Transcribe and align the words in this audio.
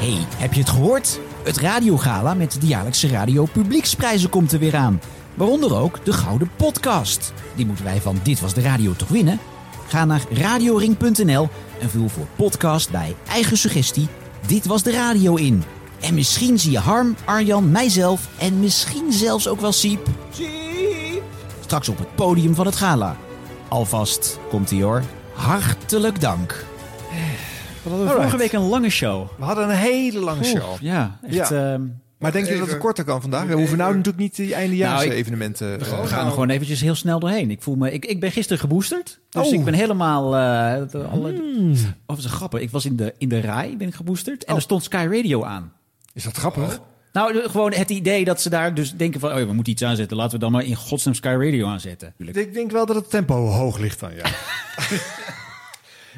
hey, 0.00 0.26
heb 0.36 0.52
je 0.52 0.60
het 0.60 0.68
gehoord? 0.68 1.20
Het 1.42 1.56
radiogala 1.56 2.34
met 2.34 2.60
de 2.60 2.66
jaarlijkse 2.66 3.08
Radio 3.08 3.44
Publieksprijzen 3.44 4.30
komt 4.30 4.52
er 4.52 4.58
weer 4.58 4.76
aan. 4.76 5.00
Waaronder 5.34 5.74
ook 5.76 6.04
de 6.04 6.12
Gouden 6.12 6.50
Podcast. 6.56 7.32
Die 7.54 7.66
moeten 7.66 7.84
wij 7.84 8.00
van 8.00 8.20
Dit 8.22 8.40
Was 8.40 8.54
De 8.54 8.60
Radio 8.60 8.92
toch 8.92 9.08
winnen? 9.08 9.38
Ga 9.88 10.04
naar 10.04 10.22
radioring.nl 10.30 11.48
en 11.80 11.90
vul 11.90 12.08
voor 12.08 12.26
podcast 12.36 12.90
bij 12.90 13.16
eigen 13.28 13.56
suggestie 13.56 14.08
Dit 14.46 14.66
Was 14.66 14.82
De 14.82 14.92
Radio 14.92 15.34
in. 15.34 15.62
En 16.00 16.14
misschien 16.14 16.58
zie 16.58 16.70
je 16.70 16.78
Harm, 16.78 17.16
Arjan, 17.24 17.70
mijzelf 17.70 18.28
en 18.38 18.60
misschien 18.60 19.12
zelfs 19.12 19.48
ook 19.48 19.60
wel 19.60 19.72
Siep. 19.72 20.06
Straks 21.60 21.88
op 21.88 21.98
het 21.98 22.14
podium 22.14 22.54
van 22.54 22.66
het 22.66 22.76
gala. 22.76 23.16
Alvast 23.68 24.38
komt 24.48 24.70
ie 24.70 24.82
hoor. 24.82 25.02
Hartelijk 25.34 26.20
dank. 26.20 26.69
We 27.82 27.90
hadden 27.90 28.08
vorige 28.10 28.36
week 28.36 28.52
een 28.52 28.68
lange 28.68 28.90
show. 28.90 29.28
We 29.38 29.44
hadden 29.44 29.64
een 29.70 29.76
hele 29.76 30.18
lange 30.20 30.44
show. 30.44 30.80
Ja, 30.80 31.18
echt. 31.22 31.34
Ja. 31.34 31.72
ehm, 31.72 31.82
Maar 32.18 32.32
denk 32.32 32.46
je 32.46 32.58
dat 32.58 32.68
het 32.68 32.78
korter 32.78 33.04
kan 33.04 33.20
vandaag? 33.20 33.46
We 33.46 33.54
hoeven 33.54 33.78
nou 33.78 33.90
natuurlijk 33.90 34.18
niet 34.18 34.36
die 34.36 34.54
eindejaars 34.54 35.04
Nou, 35.04 35.08
we 35.24 35.84
eh, 35.84 36.06
gaan 36.06 36.26
er 36.26 36.32
gewoon 36.32 36.50
eventjes 36.50 36.80
heel 36.80 36.94
snel 36.94 37.18
doorheen. 37.20 37.50
Ik, 37.50 37.62
voel 37.62 37.74
me, 37.76 37.92
ik, 37.92 38.04
ik 38.04 38.20
ben 38.20 38.30
gisteren 38.32 38.58
geboosterd. 38.58 39.20
Dus 39.30 39.46
Oh. 39.46 39.52
ik 39.52 39.64
ben 39.64 39.74
helemaal... 39.74 40.24
eh, 40.36 40.90
de- 40.90 41.04
alle, 41.04 41.32
Oh, 41.32 41.76
dat 42.06 42.18
is 42.18 42.24
een 42.24 42.30
grappig. 42.30 42.60
Ik 42.60 42.70
was 42.70 42.84
in 42.84 42.96
de, 42.96 43.14
in 43.18 43.28
de 43.28 43.38
rij, 43.38 43.74
ben 43.78 43.88
ik 43.88 43.94
geboosterd. 43.94 44.44
En 44.44 44.54
er 44.54 44.60
stond 44.62 44.82
Sky 44.84 45.06
Radio 45.10 45.44
aan. 45.44 45.72
Is 46.14 46.24
dat 46.24 46.36
grappig? 46.36 46.80
Nou, 47.12 47.48
gewoon 47.48 47.72
het 47.72 47.90
idee 47.90 48.24
dat 48.24 48.40
ze 48.40 48.50
daar 48.50 48.74
dus 48.74 48.92
denken 48.96 49.20
van... 49.20 49.30
Oh, 49.30 49.36
we 49.36 49.52
moeten 49.52 49.72
iets 49.72 49.82
aanzetten. 49.84 50.16
Laten 50.16 50.32
we 50.32 50.38
dan 50.38 50.52
maar 50.52 50.64
in 50.64 50.74
godsnaam 50.76 51.14
Sky 51.14 51.28
Radio 51.38 51.66
aanzetten. 51.68 52.14
Ik 52.16 52.54
denk 52.54 52.70
wel 52.70 52.86
dat 52.86 52.96
het 52.96 53.10
tempo 53.10 53.46
hoog 53.46 53.78
ligt 53.78 54.00
dan, 54.00 54.10
ja. 54.14 54.24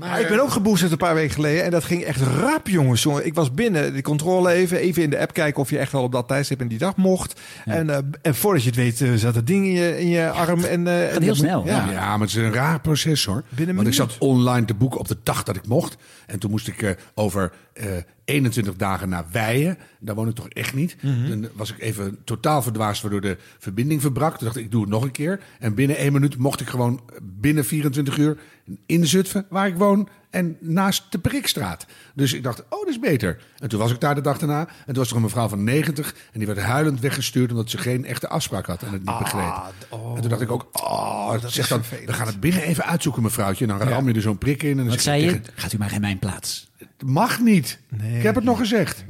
Maar 0.08 0.20
ik 0.20 0.28
ben 0.28 0.40
ook 0.42 0.50
geboosterd 0.50 0.92
een 0.92 0.98
paar 0.98 1.14
weken 1.14 1.34
geleden 1.34 1.64
en 1.64 1.70
dat 1.70 1.84
ging 1.84 2.02
echt 2.02 2.20
rap, 2.20 2.68
jongens. 2.68 3.02
jongen. 3.02 3.26
Ik 3.26 3.34
was 3.34 3.52
binnen, 3.52 3.94
de 3.94 4.02
controle 4.02 4.50
even, 4.52 4.78
even 4.78 5.02
in 5.02 5.10
de 5.10 5.18
app 5.18 5.32
kijken 5.32 5.60
of 5.60 5.70
je 5.70 5.78
echt 5.78 5.92
wel 5.92 6.02
op 6.02 6.12
dat 6.12 6.28
tijdstip 6.28 6.60
en 6.60 6.68
die 6.68 6.78
dag 6.78 6.96
mocht. 6.96 7.40
En, 7.64 7.90
eh, 7.90 7.98
en 8.22 8.34
voordat 8.34 8.62
je 8.62 8.68
het 8.68 8.78
weet, 8.78 9.00
eh, 9.00 9.12
zat 9.14 9.34
het 9.34 9.46
ding 9.46 9.64
in 9.66 9.72
je, 9.72 10.00
in 10.00 10.08
je 10.08 10.30
arm. 10.30 10.64
En, 10.64 10.86
eh, 10.86 11.06
Gaat 11.06 11.16
en- 11.16 11.22
heel 11.22 11.34
snel. 11.34 11.66
Ja. 11.66 11.90
Ja. 11.90 12.10
Maar 12.10 12.20
het 12.20 12.28
is 12.28 12.34
een 12.34 12.52
raar 12.52 12.80
proces 12.80 13.24
hoor. 13.24 13.42
Want 13.74 13.86
ik 13.86 13.94
zat 13.94 14.16
online 14.18 14.66
te 14.66 14.74
boeken 14.74 15.00
op 15.00 15.08
de 15.08 15.16
dag 15.22 15.42
dat 15.42 15.56
ik 15.56 15.66
mocht. 15.66 15.96
En 16.26 16.38
toen 16.38 16.50
moest 16.50 16.68
ik 16.68 16.82
eh, 16.82 16.90
over 17.14 17.52
eh 17.72 17.86
21 18.32 18.76
dagen 18.76 19.08
naar 19.08 19.24
Weijen. 19.32 19.78
Daar 20.00 20.14
woon 20.14 20.28
ik 20.28 20.34
toch 20.34 20.48
echt 20.48 20.74
niet. 20.74 20.96
Mhm. 21.02 21.28
Dan 21.28 21.48
was 21.54 21.72
ik 21.72 21.80
even 21.80 22.18
totaal 22.24 22.62
verdwaasd 22.62 23.02
waardoor 23.02 23.20
de 23.20 23.36
verbinding 23.58 24.00
verbrak. 24.00 24.36
Toen 24.36 24.46
dacht 24.46 24.58
ik, 24.58 24.64
ik 24.64 24.70
doe 24.70 24.80
het 24.80 24.90
nog 24.90 25.02
een 25.02 25.10
keer. 25.10 25.40
En 25.58 25.74
binnen 25.74 25.96
één 25.96 26.12
minuut 26.12 26.38
mocht 26.38 26.60
ik 26.60 26.68
gewoon 26.68 27.00
binnen 27.22 27.64
24 27.64 28.18
uur 28.18 28.38
in 28.86 29.06
Zutphen, 29.06 29.46
waar 29.48 29.66
ik 29.66 29.76
woon. 29.76 30.08
En 30.32 30.56
naast 30.60 31.04
de 31.12 31.18
Prikstraat. 31.18 31.86
Dus 32.14 32.32
ik 32.32 32.42
dacht, 32.42 32.60
oh, 32.62 32.68
dat 32.70 32.88
is 32.88 32.98
beter. 32.98 33.38
En 33.58 33.68
toen 33.68 33.78
was 33.78 33.90
ik 33.90 34.00
daar 34.00 34.14
de 34.14 34.20
dag 34.20 34.38
daarna. 34.38 34.60
En 34.60 34.84
toen 34.86 34.94
was 34.94 35.10
er 35.10 35.16
een 35.16 35.22
mevrouw 35.22 35.48
van 35.48 35.64
90. 35.64 36.14
En 36.32 36.38
die 36.38 36.46
werd 36.46 36.58
huilend 36.58 37.00
weggestuurd 37.00 37.50
omdat 37.50 37.70
ze 37.70 37.78
geen 37.78 38.04
echte 38.04 38.28
afspraak 38.28 38.66
had. 38.66 38.82
En 38.82 38.92
het 38.92 39.04
niet 39.04 39.18
begreep. 39.18 39.64
oh. 39.88 40.14
en 40.14 40.20
toen 40.20 40.30
dacht 40.30 40.42
ik 40.42 40.50
ook, 40.50 40.68
oh, 40.72 41.40
dat 41.40 41.52
zeg 41.52 41.68
dan, 41.68 41.82
we 42.06 42.12
gaan 42.12 42.26
het 42.26 42.40
binnen 42.40 42.62
even 42.62 42.84
uitzoeken, 42.84 43.22
mevrouwtje. 43.22 43.66
En 43.66 43.78
dan 43.78 43.88
ram 43.88 44.08
je 44.08 44.14
er 44.14 44.20
zo'n 44.22 44.38
prik 44.38 44.62
in. 44.62 44.70
En 44.70 44.76
dan 44.76 44.86
Wat 44.88 45.00
zei 45.00 45.22
je? 45.24 45.30
tegen- 45.30 45.52
Gaat 45.54 45.72
u 45.72 45.78
maar 45.78 45.92
in 45.92 46.00
mijn 46.00 46.18
plaats. 46.18 46.70
Het 46.76 46.88
mag 47.10 47.40
niet. 47.40 47.78
Nee, 47.88 48.16
ik 48.16 48.22
heb 48.22 48.34
het 48.34 48.44
nog 48.44 48.58
gezegd. 48.58 49.04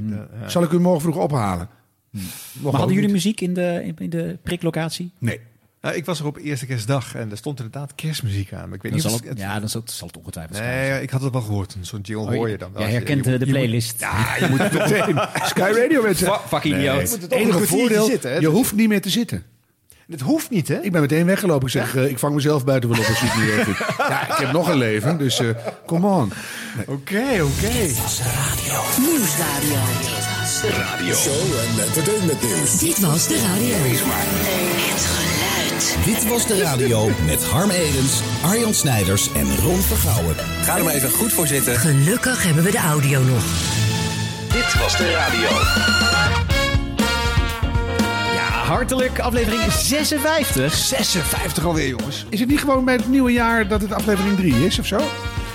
Zal 0.47 0.63
ik 0.63 0.71
u 0.73 0.81
morgen 0.81 1.01
vroeg 1.03 1.17
ophalen? 1.17 1.69
Maar 2.11 2.23
ook 2.65 2.71
hadden 2.73 2.87
jullie 2.89 3.03
niet. 3.03 3.13
muziek 3.13 3.41
in 3.41 3.55
de, 3.55 3.93
in 3.99 4.11
de 4.11 4.39
priklocatie? 4.43 5.13
Nee. 5.19 5.41
Nou, 5.83 5.95
ik 5.95 6.05
was 6.05 6.21
er 6.21 6.27
op 6.27 6.37
eerste 6.37 6.67
kerstdag 6.67 7.15
en 7.15 7.31
er 7.31 7.37
stond 7.37 7.61
inderdaad 7.61 7.95
kerstmuziek 7.95 8.53
aan. 8.53 8.65
Maar 8.69 8.77
ik 8.77 8.83
weet 8.83 8.93
Dan 8.93 9.01
niet 9.01 9.03
zal 9.03 9.13
of 9.13 9.29
het, 9.29 9.39
ja, 9.39 9.61
dan 9.61 9.69
zal 9.69 9.81
het, 9.81 9.91
zal 9.91 10.07
het 10.07 10.17
ongetwijfeld 10.17 10.57
zijn. 10.57 10.91
Nee, 10.91 11.03
ik 11.03 11.11
had 11.11 11.23
het 11.23 11.33
wel 11.33 11.41
gehoord. 11.43 11.77
Zo'n 11.81 12.01
jingle 12.01 12.25
Oh, 12.27 12.33
hoor 12.35 12.49
je 12.49 12.59
dan 12.59 12.73
wel. 12.73 12.83
Jij 12.83 12.91
je- 12.91 12.97
herkent 12.97 13.25
je 13.25 13.31
de 13.31 13.31
moet- 13.31 13.39
je 13.41 13.45
moet- 13.47 13.55
playlist. 13.55 14.01
Ja, 14.01 14.37
je 14.41 14.47
moet 14.49 14.59
het 14.59 14.73
meteen. 14.73 15.21
Sky 15.53 15.71
Radio 15.77 16.03
met 16.03 16.17
Fuck- 16.17 16.41
fucking 16.49 16.75
idioot. 16.77 17.11
Het 17.11 17.31
enige 17.33 17.67
voordeel, 17.67 18.05
zitten, 18.07 18.31
hè? 18.33 18.39
je 18.39 18.47
hoeft 18.47 18.75
niet 18.75 18.89
meer 18.89 19.01
te 19.01 19.11
zitten. 19.11 19.43
Het 20.11 20.21
hoeft 20.21 20.51
niet, 20.51 20.69
hè? 20.69 20.81
Ik 20.81 20.93
ben 20.93 21.01
meteen 21.01 21.27
weggelopen. 21.27 21.67
Ik 21.67 21.73
zeg, 21.73 21.97
eh, 21.97 22.09
ik 22.09 22.19
vang 22.19 22.35
mezelf 22.35 22.65
buiten 22.65 22.91
wel 22.91 22.99
op 22.99 23.07
als 23.07 23.21
het 23.21 23.67
niet. 23.67 23.77
Ja, 24.09 24.31
ik 24.33 24.37
heb 24.37 24.53
nog 24.53 24.69
een 24.69 24.77
leven, 24.79 25.19
dus 25.19 25.39
eh 25.39 25.49
come 25.87 26.07
on. 26.07 26.33
Oké, 26.87 27.43
oké. 27.43 27.73
Nieuwsradio. 28.99 29.81
Show 31.15 31.59
en 31.59 31.85
entertainment 31.87 32.43
nieuws. 32.43 32.79
Dit 32.79 32.99
was 33.01 33.27
de 33.29 33.39
radio. 33.39 33.75
Het 33.75 35.42
Dit 35.81 36.29
was 36.29 36.47
de 36.47 36.63
radio 36.63 37.09
met 37.27 37.45
Harm 37.45 37.71
Edens, 37.71 38.21
Arjan 38.43 38.75
Snijders 38.75 39.33
en 39.33 39.57
Ron 39.57 39.81
Vergouwen. 39.81 40.35
Ga 40.63 40.77
er 40.77 40.85
maar 40.85 40.95
even 40.95 41.11
goed 41.11 41.33
voor 41.33 41.47
zitten. 41.47 41.77
Gelukkig 41.77 42.43
hebben 42.43 42.65
we 42.65 42.71
de 42.71 42.79
audio 42.79 43.23
nog. 43.23 43.43
Dit 44.53 44.79
was 44.79 44.97
de 44.97 45.11
radio. 45.11 45.49
Ja, 48.35 48.49
hartelijk 48.49 49.19
aflevering 49.19 49.73
56. 49.73 50.75
56 50.75 51.65
alweer, 51.65 51.89
jongens. 51.89 52.27
Is 52.29 52.41
het 52.41 52.49
niet 52.49 52.61
gewoon 52.61 52.85
bij 52.85 52.95
het 52.95 53.09
nieuwe 53.09 53.33
jaar 53.33 53.69
dat 53.69 53.81
het 53.81 53.93
aflevering 53.93 54.37
3 54.37 54.67
is 54.67 54.79
of 54.79 54.87
zo? 54.87 55.01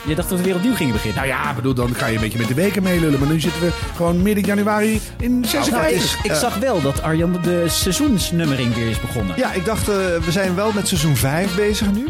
Je 0.07 0.16
dacht 0.16 0.29
dat 0.29 0.38
we 0.38 0.44
weer 0.44 0.56
opnieuw 0.56 0.75
gingen 0.75 0.94
beginnen. 0.94 1.18
Nou 1.23 1.28
ja, 1.34 1.53
bedoel, 1.53 1.73
dan 1.73 1.95
ga 1.95 2.06
je 2.07 2.16
een 2.16 2.22
beetje 2.22 2.38
met 2.38 2.47
de 2.47 2.53
weken 2.53 2.84
meelullen. 2.84 3.19
Maar 3.19 3.29
nu 3.29 3.40
zitten 3.40 3.62
we 3.62 3.72
gewoon 3.95 4.22
midden 4.22 4.44
januari 4.44 5.01
in 5.19 5.45
56. 5.47 6.23
ik 6.23 6.34
zag 6.34 6.57
wel 6.57 6.81
dat 6.81 7.01
Arjan 7.01 7.38
de 7.41 7.63
seizoensnummering 7.68 8.75
weer 8.75 8.90
is 8.90 9.00
begonnen. 9.00 9.35
Ja, 9.38 9.53
ik 9.53 9.66
dacht, 9.66 9.90
eh, 9.90 9.95
we 9.95 10.31
zijn 10.31 10.56
wel 10.56 10.72
met 10.72 10.88
seizoen 10.88 11.16
5 11.16 11.56
bezig 11.56 11.91
nu. 11.94 12.07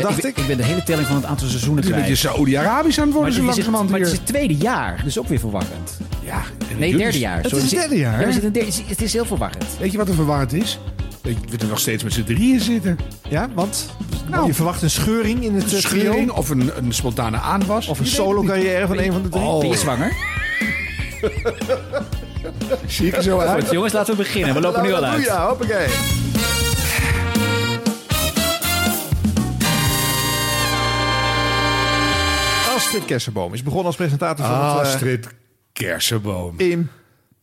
Dacht 0.00 0.18
ik, 0.18 0.24
ik. 0.24 0.36
ik 0.38 0.46
ben 0.46 0.56
de 0.56 0.62
hele 0.64 0.82
telling 0.82 1.06
van 1.06 1.16
het 1.16 1.24
aantal 1.24 1.48
seizoenen 1.48 1.82
is 1.82 1.88
een 1.88 1.94
kwijt. 1.94 2.08
beetje 2.10 2.28
Saoedi-Arabisch 2.28 2.98
aan 2.98 3.04
het 3.04 3.14
worden, 3.14 3.32
zo 3.34 3.42
langzamerhand 3.42 3.90
maar 3.90 3.98
het 3.98 4.08
is 4.08 4.14
het 4.14 4.26
tweede 4.26 4.54
jaar, 4.56 5.00
dus 5.04 5.18
ook 5.18 5.28
weer 5.28 5.38
verwarrend. 5.38 5.98
Ja, 6.24 6.42
Nee, 6.78 6.96
derde 6.96 7.18
jaar. 7.18 7.36
Het 7.42 7.52
is 7.52 7.60
het 7.62 7.70
derde 7.70 7.96
jaar, 7.98 8.20
Ja, 8.20 8.26
derde- 8.40 8.58
het 8.58 8.66
is- 8.68 8.82
het 8.86 9.02
is 9.02 9.12
heel 9.12 9.24
verwarrend. 9.24 9.64
Weet 9.78 9.92
je 9.92 9.98
wat 9.98 10.08
er 10.08 10.14
verwarrend 10.14 10.52
is? 10.52 10.78
We 11.24 11.56
er 11.60 11.66
nog 11.66 11.78
steeds 11.78 12.02
met 12.02 12.12
z'n 12.12 12.22
drieën 12.24 12.60
zitten. 12.60 12.98
Ja, 13.28 13.48
want 13.54 13.86
Nou. 14.28 14.46
je 14.46 14.54
verwacht 14.54 14.82
een 14.82 14.90
scheuring 14.90 15.42
in 15.42 15.54
het 15.54 15.72
Een 15.72 15.78
eh, 15.78 15.84
trio. 15.84 16.00
scheuring 16.00 16.30
of 16.30 16.48
een, 16.50 16.70
een 16.76 16.92
spontane 16.92 17.36
aanwas. 17.38 17.86
Of 17.88 17.98
een 17.98 18.06
solo-carrière 18.06 18.86
van 18.86 18.98
een 18.98 19.12
van 19.12 19.22
de 19.22 19.28
drie. 19.28 19.42
Oh. 19.44 19.60
Ben 19.60 19.68
je 19.68 19.76
zwanger? 19.76 20.12
Zie 22.86 23.06
ik 23.06 23.16
er 23.16 23.22
zo 23.22 23.38
uit? 23.38 23.62
Goed, 23.64 23.72
jongens, 23.72 23.92
laten 23.92 24.16
we 24.16 24.22
beginnen. 24.22 24.54
We 24.54 24.60
lopen 24.60 24.82
nu 24.82 24.92
al 24.92 25.04
uit. 25.04 25.24
Ja, 25.24 25.46
hoppakee. 25.48 25.86
Astrid 32.76 33.04
Kersenboom 33.04 33.52
is 33.54 33.62
begonnen 33.62 33.86
als 33.86 33.96
presentator 33.96 34.44
van 34.46 34.54
het 34.54 34.62
eh, 34.72 34.78
Astrid 34.78 35.28
Kersenboom. 35.72 36.54
in 36.58 36.88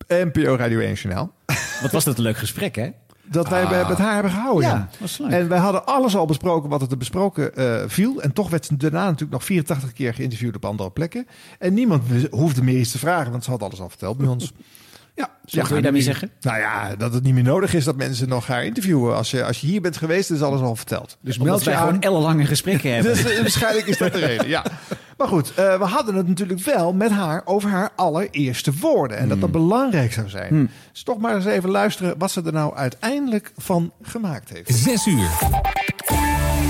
NPO 0.07 0.55
Radio 0.55 0.79
1 0.79 0.93
Journaal. 0.93 1.33
Wat 1.81 1.91
was 1.91 2.03
dat 2.03 2.17
een 2.17 2.23
leuk 2.23 2.37
gesprek, 2.37 2.75
hè? 2.75 2.89
Dat 3.31 3.49
wij 3.49 3.67
bij- 3.67 3.87
met 3.87 3.97
haar 3.97 4.13
hebben 4.13 4.31
gehouden. 4.31 4.69
Ja, 4.69 4.75
Ja, 4.75 4.89
was 4.99 5.17
leuk. 5.17 5.31
En 5.31 5.47
wij 5.47 5.59
hadden 5.59 5.85
alles 5.85 6.15
al 6.15 6.25
besproken 6.25 6.69
wat 6.69 6.81
er 6.81 6.87
te 6.87 6.97
besproken 6.97 7.55
eh, 7.55 7.83
viel. 7.87 8.21
En 8.21 8.33
toch 8.33 8.49
werd 8.49 8.65
ze 8.65 8.77
daarna 8.77 9.03
natuurlijk 9.03 9.31
nog 9.31 9.43
84 9.45 9.93
keer 9.93 10.13
geïnterviewd 10.13 10.55
op 10.55 10.65
andere 10.65 10.91
plekken. 10.91 11.27
En 11.59 11.73
niemand 11.73 12.03
hoefde 12.31 12.63
meer 12.63 12.79
iets 12.79 12.91
te 12.91 12.99
vragen, 12.99 13.31
want 13.31 13.43
ze 13.43 13.49
had 13.51 13.63
alles 13.63 13.81
al 13.81 13.89
verteld 13.89 14.17
bij 14.17 14.27
ons. 14.27 14.51
Ja, 15.15 15.29
Wat 15.59 15.67
wil 15.67 15.77
je 15.77 15.83
daarmee 15.83 16.01
zeggen? 16.01 16.31
Nou 16.41 16.59
ja, 16.59 16.95
dat 16.95 17.13
het 17.13 17.23
niet 17.23 17.33
meer 17.33 17.43
nodig 17.43 17.73
is 17.73 17.83
dat 17.83 17.95
mensen 17.95 18.29
nog 18.29 18.47
haar 18.47 18.65
interviewen. 18.65 19.15
Als 19.15 19.31
je, 19.31 19.43
als 19.45 19.61
je 19.61 19.67
hier 19.67 19.81
bent 19.81 19.97
geweest, 19.97 20.31
is 20.31 20.41
alles 20.41 20.61
al 20.61 20.75
verteld. 20.75 21.17
Dus 21.21 21.37
Omdat 21.37 21.47
meld 21.53 21.63
je 21.63 21.69
wij 21.69 21.79
aan. 21.79 21.85
gewoon 21.85 22.01
ellenlange 22.01 22.45
gesprekken 22.45 22.91
hebben. 22.93 23.13
Dus 23.13 23.31
eh, 23.33 23.39
waarschijnlijk 23.39 23.87
is 23.87 23.97
dat 23.97 24.13
de 24.13 24.19
reden, 24.19 24.47
ja. 24.47 24.63
Maar 25.17 25.27
goed, 25.29 25.53
eh, 25.53 25.77
we 25.77 25.83
hadden 25.85 26.15
het 26.15 26.27
natuurlijk 26.27 26.59
wel 26.59 26.93
met 26.93 27.11
haar 27.11 27.41
over 27.45 27.69
haar 27.69 27.89
allereerste 27.95 28.71
woorden. 28.79 29.17
En 29.17 29.29
dat 29.29 29.41
dat 29.41 29.51
belangrijk 29.51 30.13
zou 30.13 30.29
zijn. 30.29 30.71
Dus 30.91 31.03
toch 31.03 31.17
maar 31.17 31.35
eens 31.35 31.45
even 31.45 31.69
luisteren 31.69 32.15
wat 32.17 32.31
ze 32.31 32.41
er 32.45 32.53
nou 32.53 32.75
uiteindelijk 32.75 33.51
van 33.57 33.91
gemaakt 34.01 34.49
heeft. 34.49 34.73
6 34.73 35.05
uur. 35.07 35.29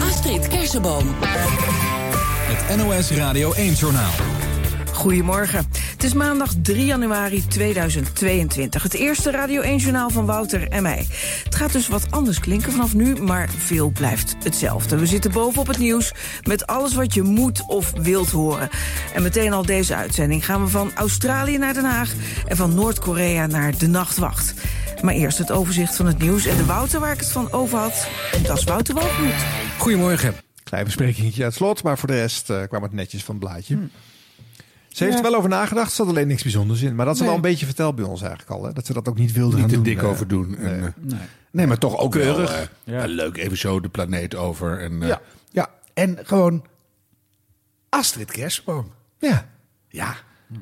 Astrid 0.02 0.48
Kersenboom. 0.48 1.16
Het 1.20 2.78
NOS 2.78 3.12
Radio 3.12 3.54
1 3.54 3.74
Journaal. 3.74 4.12
Goedemorgen. 5.02 5.68
Het 5.92 6.04
is 6.04 6.14
maandag 6.14 6.54
3 6.62 6.86
januari 6.86 7.48
2022. 7.48 8.84
Het 8.84 8.94
eerste 8.94 9.32
Radio 9.32 9.62
1-journaal 9.62 10.10
van 10.10 10.26
Wouter 10.26 10.68
en 10.70 10.84
mij. 10.84 11.08
Het 11.44 11.56
gaat 11.56 11.72
dus 11.72 11.88
wat 11.88 12.12
anders 12.12 12.40
klinken 12.40 12.72
vanaf 12.72 12.94
nu, 12.94 13.16
maar 13.16 13.50
veel 13.50 13.90
blijft 13.90 14.36
hetzelfde. 14.44 14.98
We 14.98 15.06
zitten 15.06 15.32
bovenop 15.32 15.68
het 15.68 15.78
nieuws 15.78 16.12
met 16.44 16.68
alles 16.68 16.94
wat 16.94 17.14
je 17.14 17.22
moet 17.22 17.64
of 17.68 17.92
wilt 18.02 18.30
horen. 18.30 18.70
En 19.14 19.24
meteen 19.24 19.54
al 19.54 19.66
deze 19.66 19.96
uitzending 19.96 20.46
gaan 20.46 20.64
we 20.64 20.70
van 20.70 20.92
Australië 20.96 21.58
naar 21.58 21.74
Den 21.74 21.86
Haag... 21.86 22.14
en 22.48 22.56
van 22.56 22.76
Noord-Korea 22.76 23.46
naar 23.46 23.78
de 23.78 23.88
Nachtwacht. 23.88 24.54
Maar 25.02 25.14
eerst 25.14 25.38
het 25.38 25.52
overzicht 25.52 25.96
van 25.96 26.06
het 26.06 26.20
nieuws 26.20 26.46
en 26.46 26.58
de 26.58 26.66
Wouter 26.66 27.00
waar 27.00 27.14
ik 27.14 27.20
het 27.20 27.32
van 27.32 27.52
over 27.52 27.78
had. 27.78 28.08
En 28.34 28.44
dat 28.44 28.58
is 28.58 28.64
Wouter 28.64 28.96
Walgemoed. 28.96 29.46
Goedemorgen. 29.78 30.36
Klein 30.64 30.86
besprekingetje 30.86 31.44
uit 31.44 31.54
slot, 31.54 31.84
maar 31.84 31.98
voor 31.98 32.08
de 32.08 32.16
rest 32.16 32.50
eh, 32.50 32.64
kwam 32.68 32.84
het 32.84 32.94
netjes 32.94 33.24
van 33.24 33.36
het 33.36 33.44
blaadje. 33.44 33.78
Ze 34.92 35.04
heeft 35.04 35.16
er 35.18 35.24
wel 35.24 35.36
over 35.36 35.50
nagedacht, 35.50 35.90
er 35.90 35.96
zat 35.96 36.08
alleen 36.08 36.28
niks 36.28 36.42
bijzonders 36.44 36.82
in. 36.82 36.96
Maar 36.96 37.06
dat 37.06 37.14
is 37.14 37.20
Nee. 37.20 37.30
wel 37.30 37.38
een 37.38 37.44
beetje 37.44 37.66
verteld 37.66 37.96
bij 37.96 38.06
ons 38.06 38.22
eigenlijk 38.22 38.52
al. 38.52 38.64
Hè? 38.66 38.74
Dat 38.74 38.86
ze 38.86 38.94
dat 38.94 39.08
ook 39.10 39.18
niet 39.18 39.32
wilde 39.32 39.56
Niet 39.56 39.60
gaan 39.66 39.70
te 39.74 39.82
dik 39.82 40.04
over 40.04 40.28
doen. 40.28 40.58
En, 40.58 40.80
nee. 40.80 40.88
eh, 40.90 40.94
Nee. 40.98 41.20
nee, 41.52 41.68
maar 41.68 41.78
toch 41.78 41.98
ook 41.98 42.12
Keurig. 42.12 42.50
wel, 42.50 42.58
eh, 42.58 42.66
Ja. 42.84 43.06
leuk. 43.06 43.38
Even 43.38 43.58
zo 43.58 43.80
de 43.80 43.90
planeet 43.90 44.36
over. 44.36 44.80
En, 44.80 45.02
eh, 45.02 45.08
Ja. 45.08 45.22
ja. 45.50 45.70
En 45.94 46.18
gewoon 46.24 46.66
Astrid 47.90 48.32
Kersenboom. 48.32 48.92
Ja, 49.20 49.48
Ja. 49.90 50.16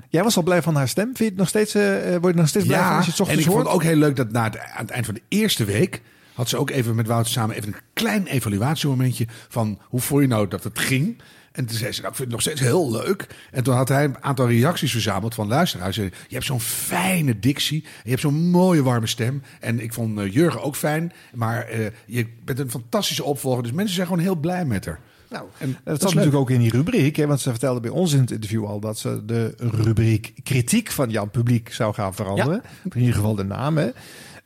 Jij 0.10 0.24
was 0.24 0.38
al 0.38 0.44
blij 0.44 0.62
van 0.62 0.76
haar 0.76 0.88
stem. 0.88 1.06
Vind 1.06 1.18
je 1.18 1.26
het 1.26 1.36
nog 1.36 1.48
steeds, 1.48 1.76
eh, 1.76 2.10
word 2.22 2.34
je 2.34 2.40
nog 2.40 2.48
steeds 2.48 2.66
blij 2.66 2.80
van 2.84 2.96
als 2.96 3.06
je 3.06 3.12
het 3.12 3.20
en 3.20 3.26
ochtends 3.26 3.46
ik 3.46 3.52
vond 3.52 3.64
het 3.66 3.74
ook 3.74 3.84
heel 3.84 3.96
leuk 3.96 4.16
dat 4.16 4.31
na 4.31 4.44
het, 4.44 4.60
aan 4.60 4.81
het 4.86 4.90
eind 4.90 5.06
van 5.06 5.14
de 5.16 5.22
eerste 5.28 5.66
week... 5.66 6.02
had 6.34 6.50
ze 6.50 6.58
ook 6.58 6.70
even 6.70 6.96
met 6.96 7.08
Wouter 7.08 7.31
samen 7.31 7.56
even 7.56 7.68
een 7.68 7.80
klein 7.94 8.28
evaluatiemomentje... 8.28 9.28
van 9.48 9.80
hoe 9.84 10.00
vond 10.00 10.22
je 10.22 10.28
nou 10.28 10.48
dat 10.48 10.64
het 10.64 10.80
ging... 10.80 11.22
En 11.51 11.66
toen 11.66 11.78
zei 11.78 11.92
ze, 11.92 12.01
nou, 12.01 12.12
ik 12.12 12.18
vind 12.18 12.18
het 12.18 12.30
nog 12.30 12.42
steeds 12.42 12.62
heel 12.62 12.92
leuk. 12.92 13.28
En 13.51 13.63
toen 13.63 13.75
had 13.75 13.90
hij 13.90 14.04
een 14.04 14.24
aantal 14.24 14.48
reacties 14.48 14.92
verzameld 14.92 15.34
van 15.34 15.48
luisteraars. 15.48 15.96
Je 15.96 16.12
hebt 16.30 16.46
zo'n 16.46 16.62
fijne 16.62 17.40
dictie. 17.40 17.86
Je 18.04 18.10
hebt 18.10 18.22
zo'n 18.22 18.50
mooie 18.50 18.84
warme 18.84 19.07
stem. 19.07 19.42
En 19.60 19.80
ik 19.80 19.94
vond 19.94 20.19
eh, 20.19 20.34
Jurgen 20.34 20.62
ook 20.62 20.75
fijn. 20.75 21.12
Maar 21.34 21.68
eh, 21.68 21.86
je 22.06 22.28
bent 22.44 22.60
een 22.60 22.69
fantastische 22.69 23.24
opvolger. 23.24 23.63
Dus 23.63 23.72
mensen 23.72 23.96
zijn 23.96 24.07
gewoon 24.07 24.24
heel 24.24 24.36
blij 24.36 24.66
met 24.66 24.86
haar. 24.86 25.00
Nou, 25.30 25.46
En 25.57 25.72
dat 25.72 25.80
dat 25.84 26.01
zat 26.01 26.13
natuurlijk 26.13 26.38
ook 26.42 26.50
in 26.50 26.60
die 26.60 26.72
rubriek. 26.72 27.16
Hè, 27.16 27.28
want 27.28 27.40
ze 27.40 27.50
vertelde 27.50 27.80
bij 27.80 27.90
ons 27.90 28.13
in 28.13 28.19
het 28.19 28.31
interview 28.31 28.66
al 28.66 28.80
dat 28.80 29.00
ze 29.00 29.25
de 29.25 29.54
rubriek 29.57 30.34
kritiek 30.44 30.92
van 30.92 31.10
Jan 31.10 31.30
Publiek 31.30 31.74
zou 31.74 31.94
gaan 31.94 32.13
veranderen. 32.13 32.62
In 32.94 33.00
ieder 33.00 33.16
geval 33.16 33.36
de 33.36 33.44
naam. 33.44 33.78
Hè. 33.78 33.90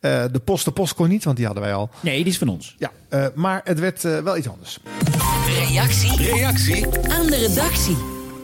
Eh, 0.03 0.23
de 0.31 0.39
post 0.39 0.65
de 0.65 0.71
post 0.71 0.93
kon 0.93 1.09
niet, 1.09 1.23
want 1.23 1.37
die 1.37 1.45
hadden 1.45 1.63
wij 1.63 1.73
al. 1.73 1.89
Nee, 1.99 2.17
die 2.23 2.31
is 2.31 2.37
van 2.37 2.47
ons. 2.47 2.75
Ja, 2.77 2.91
eh, 3.09 3.25
maar 3.35 3.61
het 3.63 3.79
werd 3.79 4.05
eh, 4.05 4.19
wel 4.19 4.37
iets 4.37 4.49
anders. 4.49 4.79
Reactie 5.67 6.31
Reactie. 6.31 6.85
aan 7.09 7.25
de 7.25 7.37
redactie. 7.37 7.97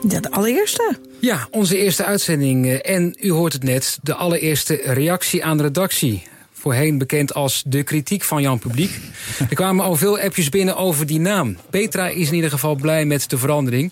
Ja, 0.07 0.19
de 0.19 0.31
allereerste. 0.31 0.97
Ja, 1.19 1.47
onze 1.51 1.77
eerste 1.77 2.05
uitzending. 2.05 2.67
En 2.73 3.15
u 3.19 3.31
hoort 3.31 3.53
het 3.53 3.63
net, 3.63 3.99
de 4.01 4.13
allereerste 4.13 4.81
reactie 4.83 5.45
aan 5.45 5.57
de 5.57 5.63
redactie. 5.63 6.23
Voorheen 6.51 6.97
bekend 6.97 7.33
als 7.33 7.63
de 7.65 7.83
kritiek 7.83 8.23
van 8.23 8.41
Jan 8.41 8.59
Publiek. 8.59 8.99
Er 9.49 9.55
kwamen 9.55 9.85
al 9.85 9.95
veel 9.95 10.19
appjes 10.19 10.49
binnen 10.49 10.75
over 10.75 11.05
die 11.05 11.19
naam. 11.19 11.57
Petra 11.69 12.07
is 12.07 12.27
in 12.27 12.35
ieder 12.35 12.49
geval 12.49 12.75
blij 12.75 13.05
met 13.05 13.29
de 13.29 13.37
verandering. 13.37 13.91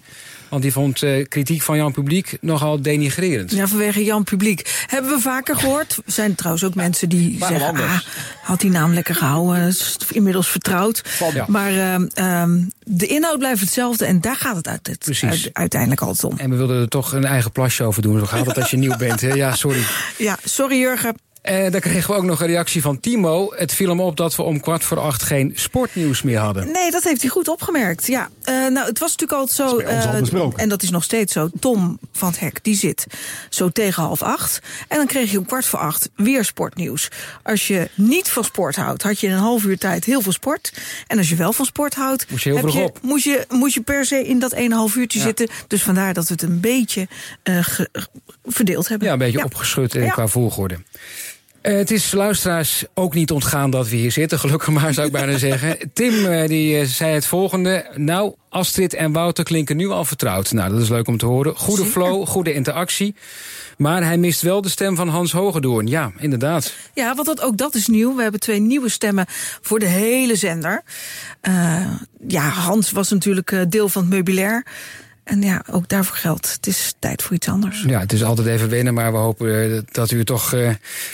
Want 0.49 0.61
die 0.61 0.71
vond 0.71 1.03
eh, 1.03 1.25
kritiek 1.27 1.61
van 1.61 1.77
Jan 1.77 1.91
Publiek 1.91 2.38
nogal 2.41 2.81
denigrerend. 2.81 3.51
Ja, 3.51 3.67
vanwege 3.67 4.03
Jan 4.03 4.23
Publiek. 4.23 4.83
Hebben 4.88 5.11
we 5.11 5.19
vaker 5.21 5.55
gehoord. 5.55 5.97
Er 6.05 6.11
zijn 6.11 6.35
trouwens 6.35 6.63
ook 6.65 6.75
mensen 6.75 7.09
die 7.09 7.39
Waarom 7.39 7.57
zeggen... 7.59 7.75
anders? 7.77 8.05
Ah, 8.05 8.44
had 8.44 8.59
die 8.61 8.69
naam 8.71 8.94
lekker 8.94 9.15
gehouden. 9.15 9.67
Is 9.67 9.97
inmiddels 10.11 10.47
vertrouwd. 10.47 11.03
Ja. 11.33 11.45
Maar 11.47 11.71
ehm, 11.77 12.05
ehm, 12.13 12.59
de 12.83 13.07
inhoud 13.07 13.39
blijft 13.39 13.61
hetzelfde. 13.61 14.05
En 14.05 14.21
daar 14.21 14.35
gaat 14.35 14.55
het, 14.55 14.67
uit, 14.67 14.88
het 14.88 14.99
Precies. 14.99 15.29
uit- 15.29 15.49
uiteindelijk 15.53 16.01
altijd 16.01 16.23
om. 16.23 16.38
En 16.39 16.49
we 16.49 16.55
wilden 16.55 16.81
er 16.81 16.88
toch 16.88 17.11
een 17.13 17.25
eigen 17.25 17.51
plasje 17.51 17.83
over 17.83 18.01
doen. 18.01 18.19
Zo 18.19 18.25
gaat 18.25 18.45
het 18.45 18.57
als 18.57 18.71
je 18.71 18.77
nieuw 18.77 18.97
bent. 18.97 19.21
Hè? 19.21 19.33
Ja, 19.33 19.55
sorry. 19.55 19.81
Ja, 20.17 20.38
sorry 20.44 20.77
Jurgen. 20.79 21.15
Eh, 21.47 21.71
dan 21.71 21.79
kregen 21.81 22.09
we 22.11 22.17
ook 22.17 22.23
nog 22.23 22.41
een 22.41 22.47
reactie 22.47 22.81
van 22.81 22.99
Timo. 22.99 23.53
Het 23.55 23.73
viel 23.73 23.89
hem 23.89 23.99
op 24.01 24.17
dat 24.17 24.35
we 24.35 24.41
om 24.44 24.59
kwart 24.59 24.83
voor 24.83 24.99
acht 24.99 25.23
geen 25.23 25.51
sportnieuws 25.55 26.21
meer 26.21 26.38
hadden. 26.38 26.71
Nee, 26.71 26.91
dat 26.91 27.03
heeft 27.03 27.21
hij 27.21 27.29
goed 27.29 27.47
opgemerkt. 27.47 28.07
Ja, 28.07 28.29
eh, 28.44 28.53
nou, 28.53 28.88
het 28.88 28.99
was 28.99 29.11
natuurlijk 29.15 29.31
altijd 29.39 29.57
zo. 29.69 29.75
bij 29.75 29.85
ons 30.19 30.33
al 30.33 30.53
eh, 30.55 30.61
en 30.63 30.69
dat 30.69 30.83
is 30.83 30.89
nog 30.89 31.03
steeds 31.03 31.33
zo. 31.33 31.49
Tom 31.59 31.99
van 32.13 32.29
het 32.29 32.39
Hek, 32.39 32.59
die 32.63 32.75
zit 32.75 33.05
zo 33.49 33.69
tegen 33.69 34.03
half 34.03 34.21
acht. 34.21 34.59
En 34.88 34.97
dan 34.97 35.05
kreeg 35.05 35.31
je 35.31 35.38
om 35.38 35.45
kwart 35.45 35.65
voor 35.65 35.79
acht 35.79 36.09
weer 36.15 36.45
sportnieuws. 36.45 37.07
Als 37.44 37.67
je 37.67 37.89
niet 37.95 38.29
van 38.29 38.44
sport 38.44 38.75
houdt, 38.75 39.03
had 39.03 39.19
je 39.19 39.27
in 39.27 39.33
een 39.33 39.39
half 39.39 39.63
uur 39.63 39.77
tijd 39.77 40.05
heel 40.05 40.21
veel 40.21 40.31
sport. 40.31 40.73
En 41.07 41.17
als 41.17 41.29
je 41.29 41.35
wel 41.35 41.53
van 41.53 41.65
sport 41.65 41.95
houdt, 41.95 42.25
Moest 42.29 42.44
je 42.44 42.53
heel 42.53 42.71
je, 42.71 42.83
op. 42.83 42.99
moest, 43.01 43.23
je, 43.23 43.45
moest 43.49 43.73
je 43.73 43.81
per 43.81 44.05
se 44.05 44.23
in 44.27 44.39
dat 44.39 44.55
1,5 44.55 44.95
uurtje 44.97 45.19
zitten. 45.19 45.47
Dus 45.67 45.83
vandaar 45.83 46.13
dat 46.13 46.27
we 46.27 46.33
het 46.33 46.41
een 46.41 46.59
beetje 46.59 47.07
eh, 47.44 47.57
ge- 47.63 47.89
verdeeld 48.45 48.88
hebben. 48.88 49.07
Ja, 49.07 49.13
een 49.13 49.19
beetje 49.19 49.44
opgeschud 49.44 49.94
Ja. 49.94 50.09
qua 50.09 50.27
volgorde. 50.27 50.77
Eh, 51.67 51.75
het 51.75 51.91
is 51.91 52.11
luisteraars 52.11 52.85
ook 52.93 53.13
niet 53.13 53.31
ontgaan 53.31 53.69
dat 53.69 53.89
we 53.89 53.95
hier 53.95 54.11
zitten. 54.11 54.39
Gelukkig 54.39 54.69
maar, 54.69 54.93
zou 54.93 55.07
ik 55.07 55.13
bijna 55.13 55.37
zeggen. 55.49 55.77
Tim 55.93 56.25
eh, 56.25 56.47
die, 56.47 56.79
eh, 56.79 56.85
zei 56.85 57.13
het 57.13 57.25
volgende. 57.25 57.85
Nou, 57.95 58.33
Astrid 58.49 58.93
en 58.93 59.11
Wouter 59.11 59.43
klinken 59.43 59.77
nu 59.77 59.89
al 59.89 60.05
vertrouwd. 60.05 60.51
Nou, 60.51 60.71
dat 60.71 60.81
is 60.81 60.89
leuk 60.89 61.07
om 61.07 61.17
te 61.17 61.25
horen. 61.25 61.55
Goede 61.55 61.83
Zeker. 61.83 61.91
flow, 61.91 62.27
goede 62.27 62.53
interactie. 62.53 63.15
Maar 63.77 64.03
hij 64.03 64.17
mist 64.17 64.41
wel 64.41 64.61
de 64.61 64.69
stem 64.69 64.95
van 64.95 65.07
Hans 65.07 65.31
Hogedoorn. 65.31 65.87
Ja, 65.87 66.11
inderdaad. 66.17 66.73
Ja, 66.93 67.15
want 67.15 67.27
dat, 67.27 67.41
ook 67.41 67.57
dat 67.57 67.75
is 67.75 67.87
nieuw. 67.87 68.15
We 68.15 68.21
hebben 68.21 68.39
twee 68.39 68.59
nieuwe 68.59 68.89
stemmen 68.89 69.25
voor 69.61 69.79
de 69.79 69.85
hele 69.85 70.35
zender. 70.35 70.83
Ja, 72.27 72.49
Hans 72.49 72.91
was 72.91 73.09
natuurlijk 73.09 73.71
deel 73.71 73.89
van 73.89 74.01
het 74.01 74.11
meubilair. 74.11 74.65
En 75.27 75.41
ja, 75.41 75.63
ook 75.71 75.88
daarvoor 75.88 76.15
geldt. 76.15 76.53
Het 76.53 76.68
is 76.68 76.94
tijd 77.00 77.24
voor 77.24 77.35
iets 77.35 77.47
anders. 77.47 77.83
Ja, 77.88 78.00
het 78.00 78.13
is 78.13 78.24
altijd 78.24 78.47
even 78.47 78.69
wennen, 78.69 78.94
maar 78.94 79.12
we 79.12 79.18
hopen 79.18 79.74
eh, 79.74 79.79
dat 79.91 80.12
u 80.12 80.18
het 80.18 80.27
toch 80.27 80.53
eh, 80.53 80.69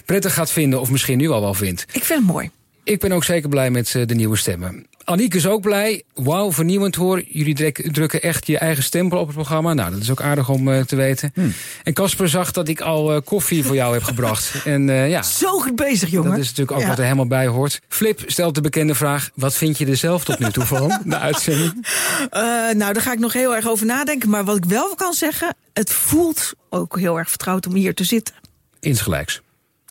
prettig 0.05 0.33
gaat 0.33 0.51
vinden. 0.51 0.81
Of 0.81 0.89
misschien 0.89 1.17
nu 1.17 1.29
al 1.29 1.41
wel 1.41 1.53
vindt. 1.53 1.85
Ik 1.91 2.03
vind 2.03 2.19
het 2.19 2.27
mooi. 2.27 2.49
Ik 2.83 2.99
ben 2.99 3.11
ook 3.11 3.23
zeker 3.23 3.49
blij 3.49 3.71
met 3.71 3.95
eh, 3.95 4.07
de 4.07 4.15
nieuwe 4.15 4.37
stemmen. 4.37 4.85
Aniek 5.05 5.33
is 5.33 5.47
ook 5.47 5.61
blij. 5.61 6.03
Wauw, 6.13 6.51
vernieuwend 6.51 6.95
hoor. 6.95 7.23
Jullie 7.27 7.71
drukken 7.91 8.21
echt 8.21 8.47
je 8.47 8.57
eigen 8.57 8.83
stempel 8.83 9.17
op 9.19 9.25
het 9.25 9.35
programma. 9.35 9.73
Nou, 9.73 9.91
dat 9.91 10.01
is 10.01 10.11
ook 10.11 10.21
aardig 10.21 10.49
om 10.49 10.71
eh, 10.71 10.81
te 10.81 10.95
weten. 10.95 11.31
Hmm. 11.33 11.53
En 11.83 11.93
Casper 11.93 12.29
zag 12.29 12.51
dat 12.51 12.67
ik 12.67 12.81
al 12.81 13.13
eh, 13.15 13.21
koffie 13.23 13.63
voor 13.65 13.75
jou 13.75 13.93
heb 13.93 14.03
gebracht. 14.03 14.51
En 14.65 14.89
eh, 14.89 15.09
ja, 15.09 15.21
Zo 15.21 15.59
goed 15.59 15.75
bezig, 15.75 16.09
jongen. 16.09 16.29
dat 16.29 16.39
is 16.39 16.45
natuurlijk 16.47 16.71
ook 16.71 16.81
Ja. 16.81 16.87
wat 16.87 16.97
er 16.97 17.03
helemaal 17.03 17.27
bij 17.27 17.47
hoort. 17.47 17.81
Flip 17.87 18.23
stelt 18.25 18.55
de 18.55 18.61
bekende 18.61 18.95
vraag. 18.95 19.29
Wat 19.35 19.53
vind 19.53 19.77
je 19.77 19.85
er 19.85 19.97
zelf 19.97 20.23
tot 20.23 20.39
nu 20.39 20.51
toe 20.51 20.65
van, 20.65 21.01
de 21.05 21.17
uitzending? 21.29 21.87
Eh, 22.29 22.41
nou, 22.41 22.93
daar 22.93 23.01
ga 23.01 23.11
ik 23.11 23.19
nog 23.19 23.33
heel 23.33 23.55
erg 23.55 23.67
over 23.67 23.85
nadenken. 23.85 24.29
Maar 24.29 24.43
wat 24.45 24.57
ik 24.57 24.65
wel 24.65 24.95
kan 24.95 25.13
zeggen, 25.13 25.55
het 25.73 25.89
voelt 25.91 26.53
ook 26.69 26.99
heel 26.99 27.17
erg 27.17 27.29
vertrouwd 27.29 27.67
om 27.67 27.73
hier 27.73 27.93
te 27.93 28.03
zitten. 28.03 28.35
Insgelijks. 28.79 29.41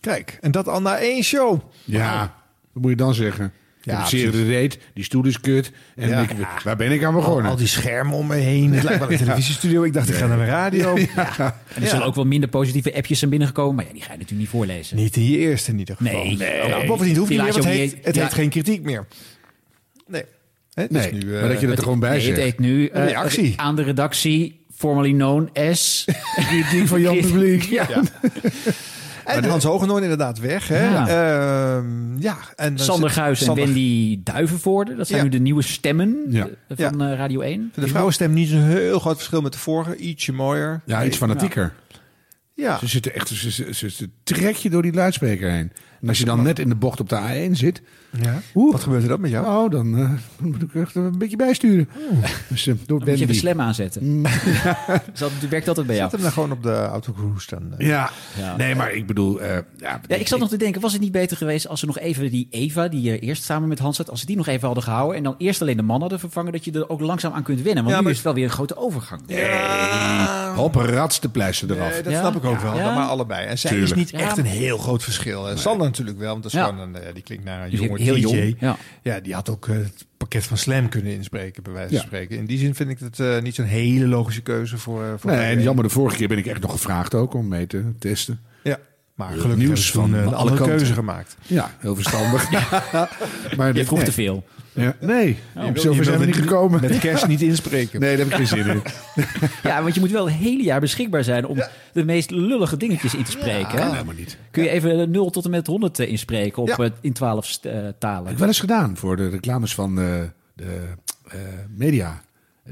Kijk, 0.00 0.38
en 0.40 0.50
dat 0.50 0.68
al 0.68 0.80
na 0.82 0.98
één 0.98 1.22
show. 1.22 1.60
Ja, 1.84 2.34
wat 2.72 2.82
moet 2.82 2.90
je 2.90 2.96
dan 2.96 3.14
zeggen? 3.14 3.52
Ja, 3.84 4.08
de 4.10 4.44
reet, 4.44 4.78
die 4.94 5.04
stoel 5.04 5.26
is 5.26 5.40
kut. 5.40 5.72
En 5.96 6.08
Ja. 6.08 6.20
ik, 6.22 6.30
waar 6.64 6.76
ben 6.76 6.92
ik 6.92 7.04
aan 7.04 7.14
begonnen? 7.14 7.50
al 7.50 7.56
die 7.56 7.66
schermen 7.66 8.14
om 8.14 8.26
me 8.26 8.34
heen. 8.36 8.72
Het 8.72 8.82
lijkt 8.84 8.98
wel 8.98 9.10
een 9.12 9.18
televisiestudio. 9.24 9.82
Ik 9.82 9.92
dacht, 9.92 10.08
ik 10.08 10.14
ga 10.14 10.26
naar 10.26 10.36
mijn 10.36 10.48
radio. 10.48 10.96
En 10.96 11.82
er 11.82 11.88
zullen 11.88 12.04
ook 12.06 12.14
wel 12.14 12.24
minder 12.26 12.48
positieve 12.48 12.94
appjes 12.94 13.18
zijn 13.18 13.30
binnengekomen. 13.30 13.74
Maar 13.74 13.84
ja, 13.86 13.92
die 13.92 14.00
ga 14.02 14.06
je 14.12 14.18
natuurlijk 14.18 14.40
niet 14.40 14.48
voorlezen. 14.48 14.96
Niet 14.96 15.16
in 15.16 15.24
je 15.30 15.38
eerste 15.38 15.70
in 15.70 15.78
ieder 15.78 15.96
geval. 15.96 16.12
Nee. 16.12 16.36
Nee. 16.36 16.68
Nou, 16.68 16.86
bovendien 16.86 17.08
het 17.08 17.16
hoeft 17.16 17.28
Die 17.30 17.42
niet 17.42 17.48
meer, 17.48 17.56
het, 17.56 17.64
heet, 17.64 17.96
het 18.02 18.14
ja. 18.14 18.22
heeft 18.22 18.34
geen 18.34 18.48
kritiek 18.50 18.82
meer. 18.82 19.06
Nee. 20.06 20.22
Hè, 20.74 20.86
dus 20.90 21.02
Nee, 21.02 21.12
nu, 21.12 21.34
eh, 21.34 21.40
maar 21.40 21.48
dat 21.48 21.60
je 21.60 21.66
er 21.66 21.78
gewoon 21.78 21.98
bij 22.00 22.10
Nee, 22.10 22.20
zegt. 22.20 22.36
het 22.36 22.44
heet 22.44 22.58
nu 22.58 22.86
eh, 22.86 23.00
Een 23.00 23.06
reactie. 23.08 23.52
aan 23.56 23.76
de 23.76 23.82
redactie, 23.82 24.64
formerly 24.76 25.12
known 25.12 25.50
as... 25.54 26.04
die 26.70 26.86
van 26.86 27.00
Jan 27.00 27.20
Publiek. 27.20 27.62
Ja. 27.62 27.86
En 29.24 29.44
Hans 29.44 29.64
Hogenoorn 29.64 30.02
inderdaad 30.02 30.38
weg. 30.38 30.68
Hè? 30.68 30.88
Ja. 30.90 31.08
Ehm, 31.08 32.18
ja. 32.18 32.36
En 32.56 32.78
Sander 32.78 33.10
Guis 33.10 33.40
en 33.40 33.46
Sander- 33.46 33.64
Wendy 33.64 34.20
Duivenvoorde. 34.24 34.94
Dat 34.96 35.06
zijn 35.06 35.18
Ja. 35.18 35.24
nu 35.24 35.30
de 35.30 35.38
nieuwe 35.38 35.62
stemmen 35.62 36.16
Ja. 36.28 36.48
eh, 36.68 36.76
van 36.90 37.02
eh, 37.02 37.16
Radio 37.16 37.40
1. 37.40 37.72
De 37.74 37.88
vrouwenstem 37.88 38.32
niet 38.32 38.48
zo'n 38.48 38.62
heel 38.62 38.98
groot 38.98 39.16
verschil 39.16 39.40
met 39.40 39.52
de 39.52 39.58
vorige. 39.58 39.96
Ietsje 39.96 40.32
mooier. 40.32 40.80
Ja, 40.84 41.04
iets 41.04 41.16
fanatieker. 41.16 41.72
Ja. 42.54 42.78
Ze 42.78 42.86
zitten 42.86 43.14
echt, 43.14 43.28
ze, 43.28 43.50
ze, 43.50 43.74
ze, 43.74 43.90
ze 43.90 44.08
trek 44.24 44.56
je 44.56 44.70
door 44.70 44.82
die 44.82 44.92
luidspreker 44.92 45.50
heen. 45.50 45.72
En 46.02 46.08
als 46.08 46.18
je 46.18 46.24
dan 46.24 46.42
net 46.42 46.58
in 46.58 46.68
de 46.68 46.74
bocht 46.74 47.00
op 47.00 47.08
de 47.08 47.48
A1 47.48 47.52
zit, 47.52 47.82
ja. 48.22 48.40
Oeh. 48.54 48.72
Wat 48.72 48.82
gebeurt 48.82 49.02
er 49.02 49.08
dan 49.08 49.20
met 49.20 49.30
jou? 49.30 49.46
oh, 49.64 49.70
dan 49.70 49.98
eh, 49.98 50.10
moet 50.40 50.62
ik 50.62 50.74
echt 50.74 50.94
een 50.94 51.18
beetje 51.18 51.36
bijsturen. 51.36 51.88
Dus, 52.48 52.66
eh, 52.66 52.74
door 52.86 52.98
Dan 52.98 53.08
moet 53.08 53.18
je 53.18 53.24
even 53.24 53.34
slam 53.36 53.60
aanzetten. 53.60 54.22
Dus 55.10 55.18
dat 55.18 55.30
werkt 55.50 55.68
altijd 55.68 55.86
bij 55.86 55.96
jou. 55.96 56.10
Zet 56.10 56.12
hem 56.20 56.22
dan 56.22 56.32
gewoon 56.32 56.52
op 56.52 56.62
de 56.62 56.72
autocruise 56.74 57.46
dan. 57.50 57.74
eh. 57.78 57.86
Ja. 57.86 58.10
Ja. 58.38 58.56
nee, 58.56 58.74
maar 58.74 58.92
ik 58.92 59.06
bedoel... 59.06 59.40
eh, 59.40 59.56
ja, 59.78 60.00
Ja, 60.08 60.16
ik 60.16 60.28
zat 60.28 60.38
nog 60.38 60.48
te 60.48 60.56
denken, 60.56 60.80
was 60.80 60.92
het 60.92 61.00
niet 61.02 61.12
beter 61.12 61.36
geweest 61.36 61.68
als 61.68 61.80
ze 61.80 61.86
nog 61.86 61.98
even 61.98 62.30
die 62.30 62.46
Eva, 62.50 62.88
die 62.88 63.18
eerst 63.18 63.44
samen 63.44 63.68
met 63.68 63.78
Hans 63.78 63.96
zat, 63.96 64.10
als 64.10 64.20
ze 64.20 64.26
die 64.26 64.36
nog 64.36 64.46
even 64.46 64.66
hadden 64.66 64.84
gehouden 64.84 65.16
en 65.16 65.22
dan 65.22 65.34
eerst 65.38 65.60
alleen 65.62 65.76
de 65.76 65.82
man 65.82 66.00
hadden 66.00 66.18
vervangen, 66.20 66.52
dat 66.52 66.64
je 66.64 66.72
er 66.72 66.88
ook 66.88 67.00
langzaam 67.00 67.32
aan 67.32 67.42
kunt 67.42 67.62
wennen. 67.62 67.82
Want 67.84 67.88
Ja, 67.88 67.96
nu 67.96 68.02
maar- 68.02 68.10
is 68.10 68.16
het 68.18 68.26
wel 68.26 68.34
weer 68.34 68.44
een 68.44 68.50
grote 68.50 68.76
overgang. 68.76 69.20
Hop, 70.56 70.74
rats 70.74 71.20
de 71.20 71.28
pleister 71.28 71.70
eraf. 71.70 71.92
Nee, 71.92 72.02
dat 72.02 72.12
Ja? 72.12 72.20
snap 72.20 72.36
ik 72.36 72.44
ook 72.44 72.60
wel, 72.60 72.76
Ja. 72.76 72.94
maar 72.94 73.06
allebei. 73.06 73.46
En 73.46 73.58
zij 73.58 73.70
Tuurlijk. 73.70 73.90
is 73.90 73.96
niet 73.98 74.10
Ja, 74.10 74.18
echt 74.18 74.38
een 74.38 74.44
heel 74.44 74.78
groot 74.78 75.02
verschil. 75.02 75.46
Sander 75.54 75.91
natuurlijk 75.92 76.18
wel, 76.18 76.30
want 76.30 76.42
dat 76.42 76.52
is 76.52 76.58
Ja. 76.58 76.66
gewoon 76.66 76.80
een, 76.80 76.96
eh, 77.02 77.14
die 77.14 77.22
klinkt 77.22 77.44
naar 77.44 77.64
een 77.64 77.70
jonge 77.70 78.00
heel 78.02 78.14
DJ. 78.14 78.20
jong, 78.20 78.56
ja. 78.58 78.76
Ja, 79.02 79.20
die 79.20 79.34
had 79.34 79.48
ook 79.48 79.68
eh, 79.68 79.74
het 79.76 80.06
pakket 80.16 80.44
van 80.44 80.56
Slam 80.56 80.88
kunnen 80.88 81.12
inspreken, 81.12 81.62
bij 81.62 81.72
wijze 81.72 81.88
van 81.88 81.98
Ja. 81.98 82.04
spreken. 82.06 82.36
In 82.36 82.44
die 82.46 82.58
zin 82.58 82.74
vind 82.74 82.90
ik 82.90 82.98
het 82.98 83.20
eh, 83.20 83.40
niet 83.40 83.54
zo'n 83.54 83.64
hele 83.64 84.06
logische 84.06 84.42
keuze 84.42 84.78
voor... 84.78 85.02
eh, 85.04 85.12
voor 85.18 85.30
Nee, 85.30 85.38
mij. 85.40 85.50
en 85.52 85.62
jammer, 85.62 85.84
de 85.84 85.90
vorige 85.90 86.16
keer 86.16 86.28
ben 86.28 86.38
ik 86.38 86.46
echt 86.46 86.60
nog 86.60 86.70
gevraagd 86.72 87.14
ook 87.14 87.34
om 87.34 87.48
mee 87.48 87.66
te 87.66 87.84
testen. 87.98 88.40
Ja, 88.62 88.78
maar 89.14 89.32
Eh, 89.32 89.40
gelukkig 89.40 89.66
nieuws 89.66 89.90
van 89.90 90.14
een 90.14 90.26
alle 90.26 90.34
andere 90.36 90.56
kanten. 90.56 90.76
keuze 90.76 90.92
gemaakt. 90.92 91.36
Ja, 91.46 91.70
heel 91.78 91.94
verstandig. 91.94 92.50
maar 93.56 93.74
Je 93.74 93.84
vroeg 93.84 93.98
nee. 93.98 94.06
te 94.06 94.12
veel. 94.12 94.44
Ja, 94.74 94.96
nee, 95.00 95.26
Je 95.54 95.72
wil- 95.72 95.82
zover 95.82 95.96
je 95.98 96.04
zijn 96.04 96.18
we 96.18 96.26
niet 96.26 96.36
gekomen. 96.36 96.80
Met 96.80 96.98
cash 96.98 97.24
niet 97.24 97.42
inspreken. 97.42 98.00
Nee, 98.00 98.16
daar 98.16 98.26
heb 98.26 98.40
ik 98.40 98.46
geen 98.48 98.64
zin 98.64 98.66
in. 98.66 98.82
Ja, 99.62 99.82
want 99.82 99.94
je 99.94 100.00
moet 100.00 100.10
wel 100.10 100.24
het 100.28 100.34
hele 100.34 100.62
jaar 100.62 100.80
beschikbaar 100.80 101.24
zijn 101.24 101.46
om 101.46 101.62
de 101.92 102.04
meest 102.04 102.30
lullige 102.30 102.76
dingetjes 102.76 103.14
in 103.14 103.24
te 103.24 103.30
spreken. 103.30 103.68
Kan 103.76 103.86
hè? 103.86 103.90
helemaal 103.92 104.14
niet. 104.14 104.38
Kun 104.50 104.62
je 104.62 104.68
even 104.68 105.10
0 105.10 105.30
tot 105.30 105.44
en 105.44 105.50
met 105.50 105.66
100 105.66 105.98
eh, 105.98 106.08
inspreken 106.08 106.62
op, 106.62 106.68
Ja. 106.68 106.76
eh, 106.76 106.90
in 107.00 107.12
12 107.12 107.46
st- 107.46 107.64
eh, 107.64 107.72
Heb 107.82 107.94
talen? 108.00 108.32
ik 108.32 108.38
wel 108.38 108.48
eens 108.48 108.60
gedaan 108.60 108.96
voor 108.96 109.16
de 109.16 109.28
reclames 109.28 109.74
van 109.74 110.00
eh, 110.00 110.04
de 110.54 110.80
eh, 111.28 111.38
media 111.76 112.22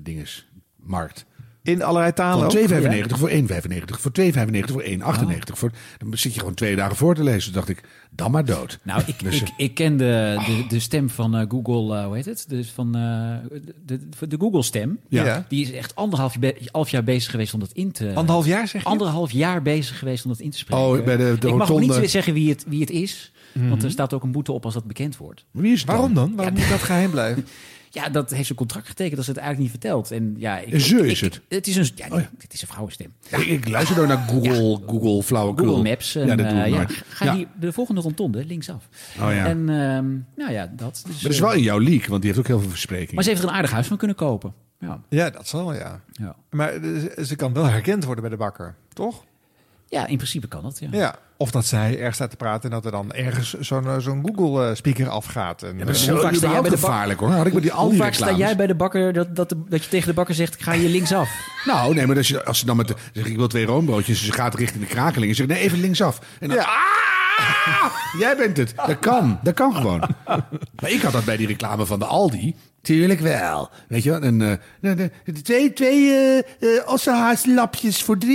dinges, 0.03 0.49
markt. 0.77 1.25
In 1.63 1.83
allerlei 1.83 2.13
talen 2.13 2.51
Van 2.51 2.61
ook? 2.61 2.69
2,95 2.69 3.19
voor 3.19 3.31
1,95 3.31 4.01
voor 4.01 4.13
2,95 4.21 4.73
voor 4.73 4.83
1,98 4.83 5.39
voor. 5.53 5.71
Dan 5.99 6.19
zit 6.19 6.35
je 6.35 6.39
gewoon 6.41 6.55
twee 6.55 6.77
dagen 6.77 6.97
voor 6.97 7.15
te 7.15 7.23
lezen. 7.23 7.43
Toen 7.43 7.53
dacht 7.53 7.69
ik, 7.69 7.83
dan 8.11 8.31
maar 8.31 8.45
dood. 8.45 8.79
Nou, 8.83 9.03
ik, 9.07 9.23
Dus, 9.25 9.41
ik, 9.41 9.49
ik 9.57 9.75
ken 9.75 9.97
de, 9.97 10.43
de, 10.47 10.65
de 10.69 10.81
stem 10.81 11.11
van 11.11 11.37
eh, 11.37 11.45
Google, 11.49 11.97
eh, 11.97 12.05
hoe 12.05 12.15
heet 12.15 12.25
het? 12.25 12.45
Dus 12.49 12.71
van 12.71 12.95
eh, 12.97 13.59
de, 14.29 14.37
Google-stem. 14.39 14.99
Ja. 15.09 15.25
Ja. 15.25 15.47
Die 15.49 15.63
is 15.63 15.73
echt 15.73 15.95
anderhalf, 15.95 16.37
half 16.71 16.89
jaar 16.89 17.05
bezig 17.05 17.31
geweest 17.31 17.55
om 17.55 17.61
dat 17.61 17.73
in 17.73 17.93
te... 17.93 18.13
Anderhalf 18.15 18.47
jaar 18.47 18.69
zeg 18.69 18.83
je? 18.83 18.89
Anderhalf 18.89 19.31
jaar 19.31 19.63
bezig 19.63 19.99
geweest 19.99 20.25
om 20.25 20.31
dat 20.31 20.41
in 20.41 20.51
te 20.51 20.59
spreken. 20.59 20.85
Oh, 20.85 21.05
bij 21.05 21.17
de- 21.17 21.37
de 21.39 21.49
ik 21.49 21.55
mag 21.55 21.69
rotonde. 21.69 22.01
niet 22.01 22.11
zeggen 22.11 22.33
wie 22.35 22.49
het, 22.51 22.65
wie 22.69 22.81
het 22.81 22.91
is. 22.91 23.33
Want 23.53 23.83
er 23.83 23.91
staat 23.91 24.15
ook 24.15 24.23
een 24.23 24.33
boete 24.33 24.53
op 24.53 24.65
als 24.65 24.75
dat 24.75 24.85
bekend 24.85 25.17
wordt. 25.17 25.45
Wie 25.51 25.73
is 25.73 25.85
dan? 25.85 25.95
Waarom 25.95 26.15
dan? 26.15 26.33
Waarom 26.37 26.55
moet 26.55 26.69
dat 26.69 26.83
geheim 26.83 27.11
blijven? 27.11 27.47
Ja, 27.93 28.09
dat 28.09 28.31
heeft 28.31 28.45
ze 28.45 28.51
een 28.51 28.57
contract 28.57 28.87
getekend 28.89 29.17
dat 29.17 29.25
ze 29.25 29.31
het 29.31 29.41
eigenlijk 29.41 29.73
niet 29.73 29.81
vertelt. 29.83 30.11
En 30.11 30.35
ja, 30.39 30.59
ik, 30.59 30.73
Een 30.73 30.81
ze 30.81 30.97
ik- 30.99 31.05
is 31.05 31.23
ik- 31.23 31.33
het? 31.33 31.43
Het 31.49 31.67
is 31.67 31.77
een, 31.77 31.89
ja, 31.95 32.07
Oh 32.11 32.21
ja. 32.21 32.31
het 32.39 32.53
is 32.53 32.63
een 32.63 32.69
vrouwenstem. 32.69 33.13
Ja, 33.31 33.39
ik, 33.39 33.47
ik 33.47 33.69
luister 33.69 33.97
door 33.97 34.07
naar 34.07 34.19
Google, 34.29 34.81
Google 34.87 35.23
flauwekul. 35.23 35.67
Google 35.67 35.83
Maps. 35.91 36.15
En, 36.15 36.27
ja, 36.27 36.37
dat 36.37 36.49
doe 36.49 36.59
ik 36.59 36.65
eh, 36.65 36.71
ja, 36.73 36.87
ga 37.09 37.25
Ja. 37.25 37.35
hier 37.35 37.47
de 37.61 37.73
volgende 37.73 38.01
rotonde 38.01 38.45
linksaf. 38.45 38.89
Oh 39.21 39.33
ja. 39.33 39.47
En 39.47 39.59
ehm, 39.69 40.09
nou 40.37 40.53
ja, 40.53 40.73
dat. 40.77 40.93
Dus, 40.95 41.03
Maar 41.05 41.23
dat 41.23 41.31
is 41.31 41.37
eh, 41.39 41.43
wel 41.45 41.53
in 41.53 41.63
jouw 41.63 41.79
leak, 41.79 42.07
want 42.07 42.23
die 42.23 42.31
heeft 42.31 42.43
ook 42.43 42.49
heel 42.49 42.61
veel 42.61 42.71
versprekingen. 42.71 43.15
maar 43.15 43.25
ze 43.25 43.31
heeft 43.31 43.43
er 43.43 43.49
een 43.49 43.55
aardig 43.55 43.71
huis 43.71 43.87
van 43.87 43.97
kunnen 43.97 44.17
kopen. 44.17 44.55
Ja, 44.81 45.01
Ja, 45.09 45.31
dat 45.31 45.49
zal 45.49 45.75
ja. 45.75 46.01
ja. 46.13 46.37
Maar 46.51 46.73
ze 47.25 47.37
kan 47.37 47.53
wel 47.53 47.65
herkend 47.65 48.05
worden 48.05 48.23
bij 48.23 48.33
de 48.33 48.39
bakker, 48.39 48.75
toch? 48.93 49.25
Ja 49.91 50.07
in 50.07 50.17
principe 50.17 50.49
kan 50.49 50.63
dat. 50.63 50.79
Ja. 50.79 50.89
Ja. 50.91 51.15
Of 51.37 51.51
dat 51.51 51.65
zij 51.67 51.97
ergens 51.99 52.15
staat 52.17 52.31
te 52.31 52.37
praten 52.37 52.63
en 52.63 52.71
dat 52.77 52.85
er 52.85 52.91
dan 52.91 53.13
ergens 53.13 53.53
zo'n 53.61 53.87
eh, 53.87 53.99
zo'n 53.99 54.23
Google-speaker 54.35 55.09
afgaat. 55.09 55.63
En, 55.63 55.79
Ja, 55.79 55.85
dat 55.85 55.95
is 55.95 56.01
eh, 56.01 56.07
zo 56.07 56.13
hoe 56.13 56.21
vaak 56.23 56.35
sta 56.35 56.51
jij 56.51 56.61
bij 56.61 56.71
de 56.71 56.77
gevaarlijk 56.77 57.21
hoor. 57.21 57.31
Had 57.31 57.47
ik 57.47 57.53
met 57.53 57.63
die 57.63 57.73
al 57.73 57.83
Hoe 57.83 57.91
die 57.93 58.01
vaak 58.03 58.13
sta 58.15 58.33
jij 58.33 58.57
bij 58.57 58.67
de 58.67 58.75
bakker 58.75 59.13
dat, 59.13 59.37
dat, 59.37 59.49
de- 59.49 59.63
dat 59.69 59.85
je 59.85 59.91
tegen 59.91 60.09
de 60.09 60.15
bakker 60.15 60.35
zegt: 60.35 60.55
ik 60.55 60.61
ga 60.63 60.73
hier 60.73 60.89
linksaf? 60.89 61.31
Nou, 61.65 61.95
nee, 61.95 62.07
maar 62.07 62.17
als, 62.17 62.29
je, 62.29 62.45
als 62.45 62.59
ze 62.59 62.67
dan 62.67 62.77
met 62.77 62.89
de, 62.89 62.95
zeg 63.13 63.27
ik 63.27 63.37
wil 63.37 63.49
twee 63.49 63.65
roombroodjes, 63.67 64.19
dus 64.19 64.27
ze 64.27 64.33
gaat 64.33 64.55
richting 64.55 64.83
de 64.83 64.89
krakeling 64.95 65.31
en 65.31 65.37
zegt 65.37 65.49
nee, 65.49 65.59
even 65.59 65.81
linksaf. 65.81 66.19
En 66.41 66.49
dan, 66.49 66.59
ah, 66.59 67.95
jij 68.19 68.37
bent 68.37 68.57
het. 68.57 68.75
Dat 68.87 68.99
kan, 68.99 69.39
dat 69.43 69.55
kan 69.55 69.75
gewoon. 69.75 70.03
Maar 70.81 70.91
ik 70.91 71.01
had 71.03 71.13
dat 71.13 71.25
bij 71.25 71.37
die 71.37 71.47
reclame 71.47 71.87
van 71.87 71.99
de 71.99 72.05
Aldi. 72.05 72.55
Tuurlijk 72.83 73.21
wel. 73.21 73.71
Weet 73.89 74.03
je 74.03 74.11
wel? 74.11 74.21
En, 74.21 74.61
eh, 74.81 74.97
de 75.25 75.43
twee 75.43 75.73
twee 75.73 76.11
eh 76.13 76.39
eh, 76.39 76.89
ossenhaaslapjes 76.89 78.03
voor 78.03 78.17
3,95? 78.17 78.29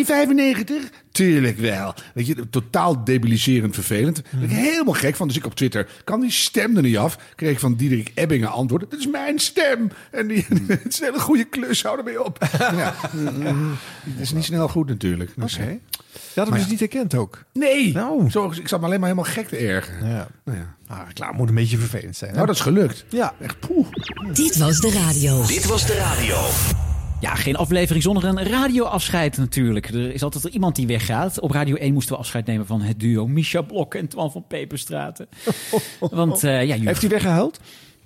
Tuurlijk 1.16 1.58
wel. 1.58 1.94
Weet 2.14 2.28
je, 2.28 2.50
totaal 2.50 3.04
debiliserend 3.04 3.74
vervelend. 3.76 4.16
Daar 4.16 4.40
ben 4.40 4.50
ik 4.50 4.56
helemaal 4.56 4.94
gek 4.94 5.16
van. 5.16 5.28
Dus 5.28 5.38
ik 5.38 5.46
op 5.46 5.56
Twitter, 5.56 5.88
kan 6.04 6.20
die 6.22 6.32
stem 6.32 6.76
er 6.76 6.82
niet 6.82 6.98
af? 6.98 7.18
Kreeg 7.36 7.52
ik 7.52 7.60
van 7.60 7.76
Diederik 7.76 8.12
Ebbingen 8.16 8.52
antwoord. 8.52 8.92
Dat 8.92 9.00
is 9.00 9.08
mijn 9.08 9.40
stem. 9.40 9.92
En 10.12 10.28
die, 10.28 10.46
het 10.68 10.88
is 10.88 11.00
een 11.00 11.06
hele 11.06 11.20
goede 11.20 11.44
klus, 11.44 11.84
hou 11.84 11.98
ermee 11.98 12.24
op. 12.24 12.38
Ja. 12.60 12.94
Het 14.10 14.20
is 14.20 14.32
niet 14.34 14.44
snel 14.44 14.68
goed 14.68 14.88
natuurlijk. 14.88 15.32
Dus, 15.36 15.56
Oké. 15.56 15.64
Je 16.34 16.42
had 16.42 16.50
hem 16.50 16.58
dus 16.58 16.68
niet 16.68 16.80
herkend 16.80 17.16
ook. 17.16 17.44
Nee, 17.54 17.94
Nou. 17.94 18.30
Zo, 18.30 18.52
ik 18.52 18.68
zat 18.68 18.80
me 18.80 18.86
alleen 18.86 19.00
maar 19.00 19.10
helemaal 19.10 19.32
gek 19.34 19.48
te 19.48 19.58
ergeren. 19.58 20.10
Ja. 20.10 20.28
Nou, 20.46 20.58
ja. 20.58 20.76
Ah, 20.88 21.00
reclame 21.08 21.38
moet 21.38 21.50
een 21.50 21.56
beetje 21.56 21.78
vervelend 21.78 22.16
zijn. 22.16 22.30
hè? 22.30 22.36
nou, 22.36 22.48
dat 22.48 22.56
is 22.56 22.62
gelukt. 22.62 23.06
Ja. 23.10 23.34
Echt 23.40 23.60
poeh. 23.60 23.88
Dit 24.34 24.58
was 24.58 24.80
de 24.80 24.92
radio. 24.92 25.46
Dit 25.46 25.66
was 25.66 25.86
de 25.86 25.94
radio. 25.94 26.36
Ja, 27.22 27.36
geen 27.36 27.56
aflevering 27.56 28.04
zonder 28.04 28.24
een 28.26 28.44
radioafscheid 28.44 29.38
natuurlijk. 29.38 29.88
Er 29.88 30.14
is 30.14 30.24
altijd 30.24 30.44
iemand 30.44 30.76
die 30.76 30.88
weggaat. 30.88 31.40
Op 31.40 31.52
Radio 31.52 31.76
1 31.76 31.94
moesten 31.94 32.14
we 32.14 32.20
afscheid 32.20 32.46
nemen 32.46 32.66
van 32.66 32.82
het 32.82 33.00
duo 33.00 33.28
Misha 33.28 33.62
Blok 33.62 33.94
en 33.96 34.08
Twan 34.08 34.32
van 34.32 34.46
Peperstraten. 34.48 35.28
Want 36.00 36.44
eh, 36.44 36.52
ja, 36.52 36.62
Jurgen- 36.62 36.88
Heeft 36.88 37.02
hij 37.02 37.10
weggehuild? 37.10 37.60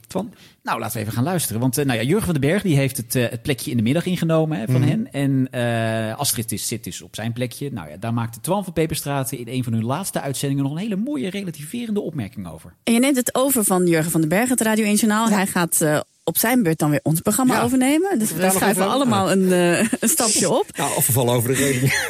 Twan? 0.07 0.33
Nou, 0.63 0.79
laten 0.79 0.95
we 0.95 1.01
even 1.01 1.13
gaan 1.13 1.23
luisteren. 1.23 1.61
Want 1.61 1.77
eh, 1.77 1.85
nou 1.85 1.99
ja, 1.99 2.05
Jurgen 2.05 2.25
van 2.25 2.33
den 2.33 2.49
Berg 2.49 2.61
die 2.61 2.75
heeft 2.75 2.97
het, 2.97 3.15
eh, 3.15 3.29
het 3.29 3.41
plekje 3.41 3.71
in 3.71 3.77
de 3.77 3.83
middag 3.83 4.05
ingenomen 4.05 4.59
hè, 4.59 4.65
van 4.65 4.81
hen. 4.81 5.11
En 5.11 5.47
eh, 5.51 6.17
Astrid 6.17 6.51
is, 6.51 6.67
zit 6.67 6.83
dus 6.83 7.01
op 7.01 7.15
zijn 7.15 7.33
plekje. 7.33 7.71
Nou 7.71 7.89
ja, 7.89 7.97
daar 7.97 8.13
maakte 8.13 8.39
Twan 8.39 8.63
van 8.63 8.73
Peperstraten 8.73 9.37
in 9.37 9.47
een 9.47 9.63
van 9.63 9.73
hun 9.73 9.85
laatste 9.85 10.21
uitzendingen 10.21 10.63
nog 10.63 10.73
een 10.73 10.79
hele 10.79 10.95
mooie 10.95 11.29
relativerende 11.29 12.01
opmerking 12.01 12.47
over. 12.47 12.73
En 12.83 12.93
je 12.93 12.99
neemt 12.99 13.15
het 13.17 13.35
over 13.35 13.63
van 13.63 13.87
Jurgen 13.87 14.11
van 14.11 14.19
den 14.19 14.29
Berg, 14.29 14.49
het 14.49 14.61
Radio 14.61 14.85
1 14.85 14.95
Journaal. 14.95 15.29
Hij 15.29 15.47
gaat 15.47 15.81
eh, 15.81 15.99
op 16.29 16.38
zijn 16.38 16.63
beurt 16.63 16.79
dan 16.79 16.89
weer 16.89 17.00
ons 17.03 17.19
programma 17.21 17.53
Ja. 17.55 17.62
overnemen. 17.62 18.19
Dus 18.19 18.31
we 18.31 18.36
schuiven 18.39 18.67
even- 18.69 18.88
allemaal 18.89 19.31
een, 19.31 19.51
eh, 19.51 19.79
een 20.00 20.09
stapje 20.09 20.50
op. 20.50 20.65
Nou, 20.77 20.95
of 20.95 21.07
we 21.07 21.12
vallen 21.13 21.33
over 21.33 21.50
de 21.50 21.55
reling. 21.55 21.93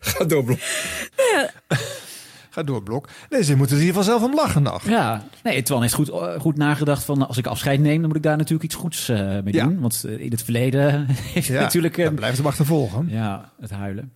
Ga 0.00 0.24
door, 0.24 0.44
Blok. 0.44 0.58
Ga 2.50 2.62
door, 2.62 2.82
Blok. 2.82 3.08
Nee, 3.30 3.42
ze 3.44 3.56
moeten 3.56 3.76
er 3.76 3.82
hier 3.82 3.92
vanzelf 3.92 4.22
om 4.22 4.34
lachen 4.34 4.62
nog. 4.62 4.88
Ja, 4.88 5.22
nee, 5.42 5.62
Twan 5.62 5.82
heeft 5.82 5.94
goed, 5.94 6.08
eh, 6.08 6.40
goed 6.40 6.56
nagedacht 6.56 7.04
van 7.04 7.26
als 7.28 7.36
ik 7.36 7.46
afscheid 7.46 7.80
neem, 7.80 7.98
dan 7.98 8.06
moet 8.06 8.16
ik 8.16 8.22
daar 8.22 8.36
natuurlijk 8.36 8.64
iets 8.64 8.74
goeds 8.74 9.08
eh, 9.08 9.18
mee 9.18 9.52
Ja. 9.54 9.64
doen. 9.64 9.80
Want 9.80 10.04
eh, 10.04 10.18
in 10.20 10.30
het 10.30 10.42
verleden 10.42 11.06
heeft 11.34 11.46
Ja, 11.46 11.60
natuurlijk... 11.60 11.98
eh, 11.98 12.04
dan 12.04 12.14
blijft 12.14 12.36
hem 12.36 12.46
achtervolgen. 12.46 13.08
Ja, 13.08 13.50
het 13.60 13.70
huilen. 13.70 14.12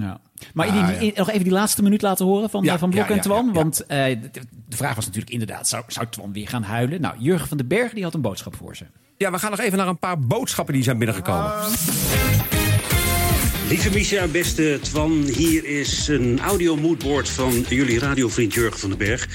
ja. 0.00 0.20
Maar 0.54 0.68
Ah, 0.68 1.02
in- 1.02 1.12
nog 1.16 1.30
even 1.30 1.42
die 1.44 1.52
laatste 1.52 1.82
minuut 1.82 2.02
laten 2.02 2.26
horen 2.26 2.50
van, 2.50 2.64
Ja, 2.64 2.78
van 2.78 2.90
Blok 2.90 3.08
ja, 3.08 3.14
en 3.14 3.20
Twan. 3.20 3.44
ja, 3.44 3.50
ja. 3.52 3.52
Want 3.52 3.86
eh, 3.86 4.04
de, 4.32 4.40
de 4.68 4.76
vraag 4.76 4.94
was 4.94 5.04
natuurlijk 5.06 5.32
inderdaad, 5.32 5.68
zou, 5.68 5.84
zou 5.86 6.06
Twan 6.10 6.32
weer 6.32 6.48
gaan 6.48 6.62
huilen? 6.62 7.00
Nou, 7.00 7.14
Jurgen 7.18 7.48
van 7.48 7.56
den 7.56 7.66
Berg 7.68 7.92
die 7.92 8.02
had 8.02 8.14
een 8.14 8.20
boodschap 8.20 8.56
voor 8.56 8.76
ze. 8.76 8.84
Ja, 9.16 9.30
we 9.30 9.38
gaan 9.38 9.50
nog 9.50 9.60
even 9.60 9.78
naar 9.78 9.88
een 9.88 9.98
paar 9.98 10.18
boodschappen 10.18 10.74
die 10.74 10.82
zijn 10.82 10.98
binnengekomen. 10.98 11.52
Lieve 13.68 13.90
Misha, 13.90 14.26
beste 14.26 14.78
Twan, 14.82 15.22
hier 15.36 15.64
is 15.64 16.08
een 16.08 16.40
audio 16.40 16.76
moodboard 16.76 17.28
van 17.28 17.64
jullie 17.68 17.98
radiovriend 17.98 18.54
Jurgen 18.54 18.80
van 18.80 18.88
den 18.88 18.98
Berg. 18.98 19.28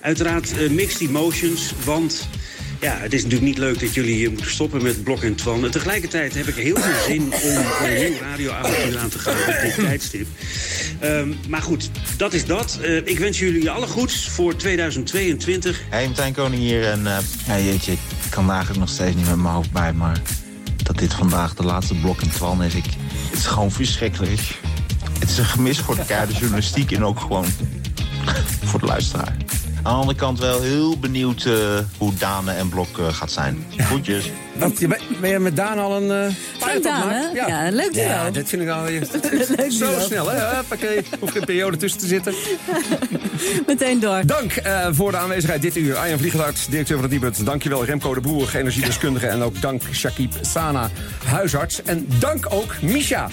Uiteraard 0.00 0.58
eh, 0.58 0.70
mixed 0.70 1.00
emotions, 1.00 1.72
want 1.84 2.28
ja, 2.80 2.96
het 2.96 3.12
is 3.12 3.22
natuurlijk 3.22 3.50
niet 3.50 3.58
leuk 3.58 3.80
dat 3.80 3.94
jullie 3.94 4.14
hier 4.14 4.30
moeten 4.30 4.50
stoppen 4.50 4.82
met 4.82 5.04
Blok 5.04 5.22
en 5.22 5.34
Twan. 5.34 5.64
En 5.64 5.70
tegelijkertijd 5.70 6.34
heb 6.34 6.46
ik 6.46 6.54
heel 6.54 6.76
veel 6.76 7.04
zin 7.06 7.22
om 7.22 7.86
een 7.86 7.94
nieuw 7.94 8.18
radioavontuur 8.20 8.98
aan 8.98 9.08
te 9.08 9.18
gaan 9.18 9.54
op 9.54 9.60
dit 9.62 9.74
tijdstip. 9.86 10.26
Ehm, 11.00 11.32
maar 11.48 11.62
goed, 11.62 11.90
dat 12.16 12.32
is 12.32 12.44
dat. 12.44 12.78
Eh, 12.82 12.96
ik 12.96 13.18
wens 13.18 13.38
jullie 13.38 13.70
alle 13.70 13.86
goeds 13.86 14.28
voor 14.28 14.56
2022. 14.56 15.80
Hey, 15.90 16.06
Martijn 16.06 16.32
Koning 16.32 16.62
hier. 16.62 16.84
En 16.84 17.06
eh, 17.06 17.18
ja, 17.46 17.58
jeetje, 17.58 17.92
ik 17.92 17.98
kan 18.30 18.50
eigenlijk 18.50 18.80
nog 18.80 18.90
steeds 18.90 19.16
niet 19.16 19.28
met 19.28 19.36
mijn 19.36 19.54
hoofd 19.54 19.72
bij. 19.72 19.92
Maar 19.92 20.22
dat 20.86 20.98
dit 20.98 21.14
vandaag 21.14 21.54
de 21.54 21.62
laatste 21.62 21.94
blok 21.94 22.22
in 22.22 22.30
Twan 22.30 22.62
is, 22.62 22.74
ik, 22.74 22.84
het 23.30 23.38
is 23.38 23.46
gewoon 23.46 23.70
verschrikkelijk. 23.70 24.60
Het 25.18 25.30
is 25.30 25.38
een 25.38 25.44
gemis 25.44 25.78
voor 25.78 25.94
de 25.94 26.04
keiharde 26.04 26.32
journalistiek 26.32 26.92
en 26.92 27.04
ook 27.04 27.20
gewoon 27.20 27.46
voor 28.64 28.80
de 28.80 28.86
luisteraar. 28.86 29.36
Aan 29.86 29.92
de 29.92 29.98
andere 29.98 30.18
kant 30.18 30.38
wel 30.38 30.62
heel 30.62 30.98
benieuwd 30.98 31.44
eh, 31.44 31.52
hoe 31.98 32.14
Dane 32.14 32.52
en 32.52 32.68
Blok 32.68 32.98
eh, 32.98 33.12
gaat 33.12 33.30
zijn. 33.30 33.64
Je 34.78 34.88
ben, 34.88 34.98
ben 35.20 35.30
je 35.30 35.38
met 35.38 35.56
Daan 35.56 35.78
al 35.78 35.96
een 36.02 36.26
uh, 36.26 36.34
Frank 36.58 36.82
Daan, 36.82 37.08
hè? 37.08 37.20
Ja, 37.20 37.70
leuk 37.70 37.92
duo. 37.92 38.02
Ja, 38.02 38.30
dit 38.30 38.48
vind 38.48 38.62
ik 38.62 38.68
al 38.68 38.82
Leuk 39.56 39.72
zo 39.72 39.88
duo. 39.90 40.00
snel, 40.00 40.30
hè? 40.30 40.54
Hoppakee, 40.56 41.04
hoef 41.20 41.30
geen 41.30 41.44
periode 41.44 41.76
tussen 41.76 42.00
te 42.00 42.06
zitten. 42.06 42.34
Meteen 43.66 44.00
door. 44.00 44.26
Dank 44.26 44.52
eh, 44.52 44.86
voor 44.90 45.10
de 45.10 45.16
aanwezigheid 45.16 45.62
dit 45.62 45.76
uur. 45.76 45.96
Arjan 45.96 46.18
Vliegenhart, 46.18 46.70
directeur 46.70 46.96
van 46.96 47.04
het 47.04 47.12
Nibud. 47.12 47.46
Dankjewel 47.46 47.84
Remco 47.84 48.14
de 48.14 48.20
Boer, 48.20 48.56
energiedeskundige. 48.56 49.26
En 49.26 49.42
ook 49.42 49.60
dank 49.60 49.82
Shakib 49.92 50.32
Sana, 50.40 50.90
huisarts. 51.24 51.82
En 51.82 52.06
dank 52.18 52.46
ook 52.48 52.74
Misha. 52.80 53.28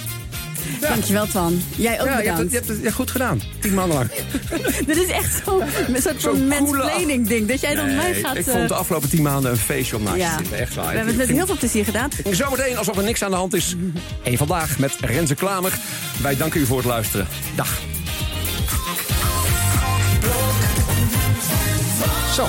Dankjewel, 0.80 1.28
Twan. 1.28 1.62
Jij 1.76 2.02
ook 2.02 2.08
Ja, 2.08 2.20
je 2.20 2.28
hebt, 2.28 2.38
het, 2.38 2.48
bedankt. 2.48 2.52
je 2.52 2.58
hebt 2.58 2.68
het 2.68 2.80
ja, 2.82 2.92
goed 2.92 3.12
gedaan. 3.12 3.42
Tien 3.60 3.74
maanden 3.74 3.98
lang. 3.98 4.10
Dit 4.88 4.98
is 4.98 5.08
echt 5.08 5.42
zo'n 5.46 5.62
soort 6.02 6.22
coole 6.24 6.40
mansplaining 6.40 7.28
ding. 7.28 7.48
Dat 7.48 7.62
jij 7.62 7.76
dan 7.76 7.86
Nee, 7.86 7.96
mij 7.96 8.14
gaat... 8.14 8.38
ik 8.38 8.48
eh, 8.48 8.54
vond 8.54 8.68
de 8.68 8.74
afgelopen 8.74 9.10
tien 9.10 9.22
maanden 9.22 9.52
een 9.52 9.58
feestje 9.58 9.96
om 9.96 10.04
naast 10.04 10.18
ja. 10.18 10.36
te 10.36 10.44
zitten. 10.44 10.60
Echt 10.60 10.76
waar. 10.76 10.90
We 10.90 10.96
hebben 10.96 11.18
het 11.18 11.28
met 11.28 11.38
heel 11.38 11.46
veel 11.46 11.58
plezier 11.58 11.86
gedaan. 11.86 12.10
Zometeen, 12.32 12.78
alsof 12.78 12.98
er 12.98 13.04
niks 13.04 13.24
aan 13.24 13.32
de 13.32 13.38
hand 13.38 13.54
is. 13.54 13.76
Eén 14.24 14.38
vandaag 14.38 14.80
met 14.80 14.96
Renze 15.00 15.36
Klamer. 15.36 15.74
Wij 16.22 16.38
danken 16.38 16.62
u 16.62 16.66
voor 16.66 16.78
het 16.78 16.86
luisteren. 16.86 17.28
Dag. 17.56 17.80
Zo. 22.34 22.46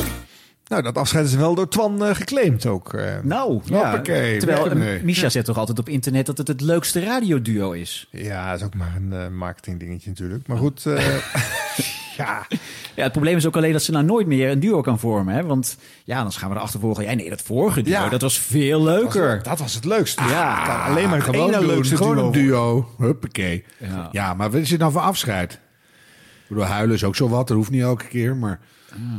Nou, 0.69 0.83
dat 0.83 0.99
afscheid 0.99 1.27
is 1.27 1.35
wel 1.35 1.55
door 1.55 1.69
Twan 1.69 2.05
eh, 2.05 2.15
geclaimd 2.15 2.67
ook. 2.67 2.95
eh. 2.95 3.15
Nou, 3.23 3.61
ja. 3.65 3.75
Hoppakee. 3.91 4.39
Terwijl 4.39 4.75
Nee. 4.75 5.03
Misha 5.03 5.29
zegt 5.29 5.47
toch 5.47 5.59
altijd 5.59 5.79
op 5.79 5.89
internet 5.89 6.27
dat 6.27 6.39
het 6.39 6.49
het 6.49 6.61
leukste 6.61 7.01
radioduo 7.05 7.73
is. 7.73 8.09
Ja, 8.11 8.51
dat 8.51 8.61
is 8.61 8.67
ook 8.67 8.75
maar 8.75 8.97
een 8.97 9.37
marketing 9.37 9.81
dingetje 9.81 10.09
natuurlijk. 10.11 10.47
Maar 10.47 10.57
goed, 10.57 10.83
ja. 12.17 12.47
Ja, 12.95 13.03
het 13.03 13.13
probleem 13.13 13.37
is 13.37 13.47
ook 13.47 13.57
alleen 13.57 13.73
dat 13.73 13.83
ze 13.83 13.93
nou 13.93 14.05
nooit 14.05 14.27
meer 14.27 14.51
een 14.51 14.61
duo 14.61 14.81
kan 14.81 14.99
vormen. 14.99 15.35
Hè? 15.35 15.43
Want 15.45 15.77
ja, 16.05 16.23
dan 16.23 16.33
gaan 16.33 16.51
we 16.51 16.57
erachter 16.57 16.81
volgen. 16.81 17.05
Ja, 17.05 17.13
nee, 17.15 17.31
dat 17.31 17.43
vorige 17.43 17.83
duo, 17.83 17.93
Ja. 17.93 18.09
dat 18.09 18.21
was 18.21 18.39
veel 18.39 18.83
leuker. 18.83 19.43
Dat 19.43 19.59
was 19.59 19.75
het 19.75 19.85
leukste. 19.85 20.23
Ja. 20.23 20.65
kan 20.67 20.83
alleen 20.83 21.09
maar 21.09 21.27
het 21.27 21.35
ene 21.35 21.53
doen, 21.59 21.67
leukste 21.67 21.97
gewoon 21.97 22.15
duo. 22.17 22.27
een 22.27 22.33
duo. 22.33 22.89
Huppakee. 22.99 23.65
Ja. 23.79 24.09
Ja. 24.13 24.35
maar 24.35 24.51
wat 24.51 24.61
is 24.61 24.71
het 24.71 24.81
nou 24.81 24.93
voor 24.93 25.01
afscheid? 25.01 25.53
Ik 25.53 26.49
bedoel, 26.49 26.65
huilen 26.65 26.95
is 26.95 27.05
ook 27.05 27.17
zo 27.17 27.29
wat. 27.29 27.49
Dat 27.49 27.57
hoeft 27.57 27.71
niet 27.71 27.83
elke 27.83 28.07
keer. 28.07 28.37
Maar 28.37 28.61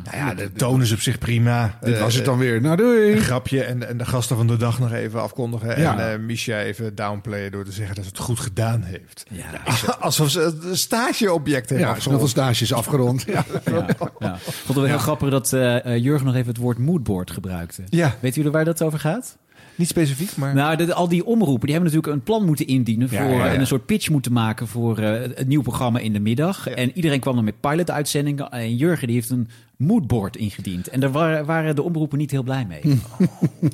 Nou 0.04 0.18
ja, 0.18 0.34
de 0.34 0.52
toon 0.52 0.82
is 0.82 0.92
op 0.92 1.00
zich 1.00 1.18
prima. 1.18 1.78
Dit 1.82 1.94
Eh, 1.96 2.02
was 2.02 2.16
het 2.16 2.26
dan 2.26 2.38
weer. 2.38 2.62
Nou, 2.62 2.76
doei. 2.78 3.12
Een 3.12 3.22
grapje 3.22 3.64
en, 3.64 3.88
en 3.88 3.98
de 3.98 4.06
gasten 4.06 4.36
van 4.38 4.48
de 4.48 4.58
dag 4.58 4.80
nog 4.80 4.92
even 4.92 5.22
afkondigen. 5.22 5.80
Ja. 5.80 6.00
En 6.00 6.14
eh 6.14 6.20
Misha 6.20 6.60
even 6.60 6.96
downplayen 6.96 7.52
door 7.52 7.66
te 7.66 7.72
zeggen 7.72 7.96
dat 7.96 8.04
ze 8.04 8.10
het 8.10 8.20
goed 8.20 8.40
gedaan 8.40 8.82
heeft. 8.84 9.26
Alsof 10.00 10.30
ze 10.30 10.40
het 10.40 10.78
stageobject 10.78 11.70
heeft 11.70 11.82
Ja, 12.04 12.28
stage 12.28 12.64
is 12.64 12.74
afgerond. 12.74 13.24
Ja. 13.28 13.46
Ja, 13.66 13.86
ja. 14.20 14.34
Ik 14.36 14.42
vond 14.42 14.68
het 14.68 14.76
wel 14.76 14.84
heel 14.86 14.98
grappig 14.98 15.30
dat 15.30 15.54
eh, 15.54 15.86
eh, 15.86 16.04
Jurgen 16.04 16.26
nog 16.26 16.36
even 16.36 16.48
het 16.48 16.58
woord 16.58 16.78
moodboard 16.78 17.32
gebruikte. 17.32 17.82
Ja. 17.90 18.16
Weet 18.20 18.36
jullie 18.36 18.52
waar 18.52 18.66
dat 18.66 18.82
over 18.84 19.00
gaat? 19.00 19.38
Niet 19.78 19.88
specifiek, 19.88 20.36
maar... 20.38 20.54
Nou, 20.54 20.76
de- 20.76 20.94
al 20.94 21.08
die 21.08 21.26
omroepen 21.26 21.68
die 21.68 21.76
hebben 21.76 21.92
natuurlijk 21.94 22.14
een 22.18 22.24
plan 22.24 22.46
moeten 22.46 22.68
indienen 22.68 23.10
voor, 23.10 23.18
Ja, 23.18 23.24
ja, 23.30 23.46
ja. 23.46 23.54
en 23.54 23.60
een 23.60 23.68
soort 23.68 23.86
pitch 23.86 24.10
moeten 24.10 24.34
maken 24.34 24.68
voor 24.68 24.98
eh, 24.98 25.22
het 25.36 25.48
nieuw 25.48 25.62
programma 25.62 26.00
in 26.00 26.14
de 26.14 26.20
middag. 26.20 26.68
En 26.68 26.92
iedereen 26.94 27.20
kwam 27.20 27.36
dan 27.36 27.44
met 27.44 27.60
pilot-uitzendingen. 27.60 28.52
En 28.52 28.76
Jurgen 28.76 29.08
die 29.08 29.16
heeft 29.16 29.30
een 29.30 29.50
moodboard 29.78 30.36
ingediend. 30.38 30.88
En 30.88 31.00
daar 31.00 31.12
waren, 31.12 31.46
waren 31.46 31.76
de 31.76 31.82
omroepen 31.82 32.18
niet 32.18 32.32
heel 32.32 32.44
blij 32.44 32.66
mee. 32.66 32.82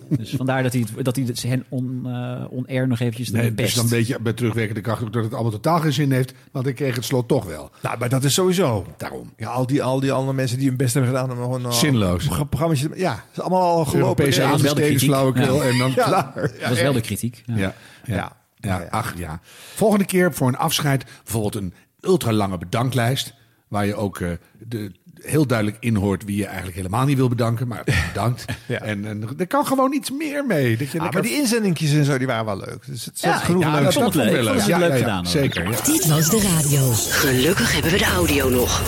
dus 0.09 0.29
vandaar 0.35 0.63
dat 0.63 0.73
hij, 0.73 0.85
het- 0.95 1.05
dat 1.05 1.15
hij 1.15 1.25
het 1.25 1.43
hen 1.43 1.65
on, 1.69 2.01
eh, 2.05 2.43
on-air 2.49 2.87
nog 2.87 2.99
eventjes 2.99 3.29
de 3.31 3.37
Nee, 3.37 3.51
best. 3.51 3.67
dus 3.73 3.75
dan 3.83 3.87
weet 3.87 4.07
je 4.07 4.19
bij 4.21 4.33
terugwerkende 4.33 4.81
kracht 4.81 5.03
ook 5.03 5.13
dat 5.13 5.23
het 5.23 5.33
allemaal 5.33 5.51
totaal 5.51 5.79
geen 5.79 5.93
zin 5.93 6.11
heeft. 6.11 6.33
Want 6.51 6.67
ik 6.67 6.75
kreeg 6.75 6.95
het 6.95 7.05
slot 7.05 7.27
toch 7.27 7.45
wel. 7.45 7.71
Nou, 7.81 7.97
maar 7.97 8.09
dat 8.09 8.23
is 8.23 8.33
sowieso. 8.33 8.85
Daarom. 8.97 9.33
Ja, 9.37 9.49
al 9.49 9.65
die, 9.67 9.83
al 9.83 9.99
die 9.99 10.11
andere 10.11 10.33
mensen 10.33 10.57
die 10.57 10.67
hun 10.67 10.77
best 10.77 10.93
hebben 10.93 11.11
gedaan 11.11 11.31
om 11.31 11.37
gewoon... 11.37 11.65
een 11.65 11.73
Zinloos. 11.73 12.27
programma's... 12.49 12.85
Ja, 12.95 13.11
het 13.13 13.23
is 13.31 13.39
allemaal 13.39 13.61
al 13.61 13.85
gelopen. 13.85 13.97
Europese 14.25 14.41
Ja, 14.41 14.97
flauwekul 14.97 15.63
en 15.63 15.77
dan 15.77 15.91
Ja. 15.95 16.05
klaar. 16.05 16.33
dat 16.59 16.69
was 16.69 16.81
wel 16.81 16.93
de 16.93 17.01
kritiek. 17.01 17.43
Ja. 17.45 17.55
Ja. 17.57 17.73
Ja. 18.05 18.13
Ja. 18.59 18.79
Ja. 18.81 18.87
ach 18.89 19.17
ja. 19.17 19.39
Volgende 19.75 20.05
keer 20.05 20.33
voor 20.33 20.47
een 20.47 20.57
afscheid 20.57 21.05
bijvoorbeeld 21.23 21.55
een 21.55 21.73
ultralange 22.01 22.57
bedanklijst. 22.57 23.33
Waar 23.67 23.85
je 23.85 23.95
ook 23.95 24.19
eh, 24.19 24.29
de, 24.67 24.91
heel 25.23 25.45
duidelijk 25.47 25.77
inhoort 25.79 26.25
wie 26.25 26.37
je 26.37 26.45
eigenlijk 26.45 26.75
helemaal 26.75 27.05
niet 27.05 27.17
wil 27.17 27.27
bedanken. 27.29 27.67
Maar 27.67 27.83
bedankt. 28.13 28.45
Ja. 28.67 28.79
En, 28.81 29.05
en 29.05 29.29
er 29.37 29.47
kan 29.47 29.65
gewoon 29.65 29.93
iets 29.93 30.11
meer 30.11 30.45
mee. 30.45 30.77
Dat 30.77 30.91
je 30.91 30.97
Ah, 30.97 31.03
lekker- 31.03 31.21
maar 31.21 31.29
die 31.29 31.39
inzendingjes 31.39 31.91
en 31.93 32.05
zo, 32.05 32.17
die 32.17 32.27
waren 32.27 32.45
wel 32.45 32.57
leuk. 32.57 32.83
Dus 32.85 33.05
het 33.05 33.19
zat 33.19 33.31
Ja, 33.31 33.37
genoeg 33.37 33.63
ja, 33.63 33.79
leuks. 33.79 33.93
dat 33.93 34.03
vond 34.03 34.15
leuk. 34.15 34.65
Ja, 34.65 34.77
leuk 34.77 34.97
gedaan. 34.97 35.27
Zeker. 35.27 35.63
Ja. 35.69 35.81
Dit 35.83 36.07
was 36.07 36.29
de 36.29 36.41
radio. 36.61 36.91
Gelukkig 36.93 37.73
hebben 37.73 37.91
we 37.91 37.97
de 37.97 38.05
audio 38.05 38.49
nog. 38.49 38.81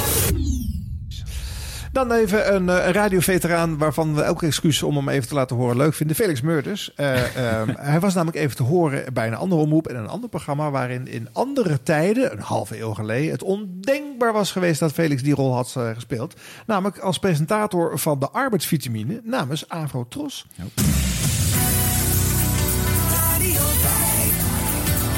Dan 1.93 2.11
even 2.11 2.55
een 2.55 2.69
eh, 2.69 2.91
radioveteraan 2.91 3.77
waarvan 3.77 4.15
we 4.15 4.21
elke 4.21 4.45
excuus 4.45 4.83
om 4.83 4.95
hem 4.95 5.09
even 5.09 5.27
te 5.27 5.33
laten 5.33 5.55
horen 5.55 5.77
leuk 5.77 5.93
vinden. 5.93 6.15
Felix 6.15 6.41
Meurders. 6.41 6.93
Eh, 6.95 7.35
ehm, 7.35 7.69
hij 7.91 7.99
was 7.99 8.13
namelijk 8.13 8.37
even 8.37 8.55
te 8.55 8.63
horen 8.63 9.13
bij 9.13 9.27
een 9.27 9.35
andere 9.35 9.61
omroep 9.61 9.87
en 9.87 9.95
een 9.95 10.07
ander 10.07 10.29
programma 10.29 10.71
waarin 10.71 11.07
in 11.07 11.29
andere 11.31 11.83
tijden, 11.83 12.31
een 12.31 12.39
halve 12.39 12.79
eeuw 12.79 12.93
geleden, 12.93 13.31
het 13.31 13.43
ondenkbaar 13.43 14.33
was 14.33 14.51
geweest 14.51 14.79
dat 14.79 14.91
Felix 14.91 15.23
die 15.23 15.35
rol 15.35 15.53
had 15.53 15.73
eh, 15.77 15.89
gespeeld. 15.93 16.33
Namelijk 16.65 16.99
als 16.99 17.19
presentator 17.19 17.99
van 17.99 18.19
de 18.19 18.29
arbeidsvitamine 18.29 19.21
namens 19.23 19.69
Avro 19.69 20.05
Tros. 20.09 20.47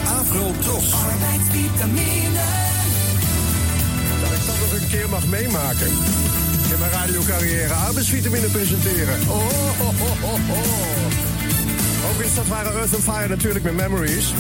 Afro 0.07 0.51
Tros. 0.61 0.91
Dat 4.21 4.31
ik 4.31 4.45
dat 4.45 4.59
nog 4.59 4.81
een 4.81 4.87
keer 4.87 5.09
mag 5.09 5.27
meemaken. 5.27 6.54
In 6.75 6.81
mijn 6.81 6.91
radiocarrière 6.91 7.73
arbeidsvitamine 7.73 8.47
presenteren. 8.47 9.19
Oh, 9.27 9.49
ho, 9.77 9.85
ho, 9.85 10.07
ho, 10.21 10.37
ho. 10.47 10.61
Ook 12.09 12.21
is 12.21 12.35
dat 12.35 12.47
waren 12.47 12.73
Earth 12.73 12.95
and 12.95 13.03
Fire 13.03 13.27
natuurlijk 13.27 13.63
met 13.63 13.75
Memories. 13.75 14.33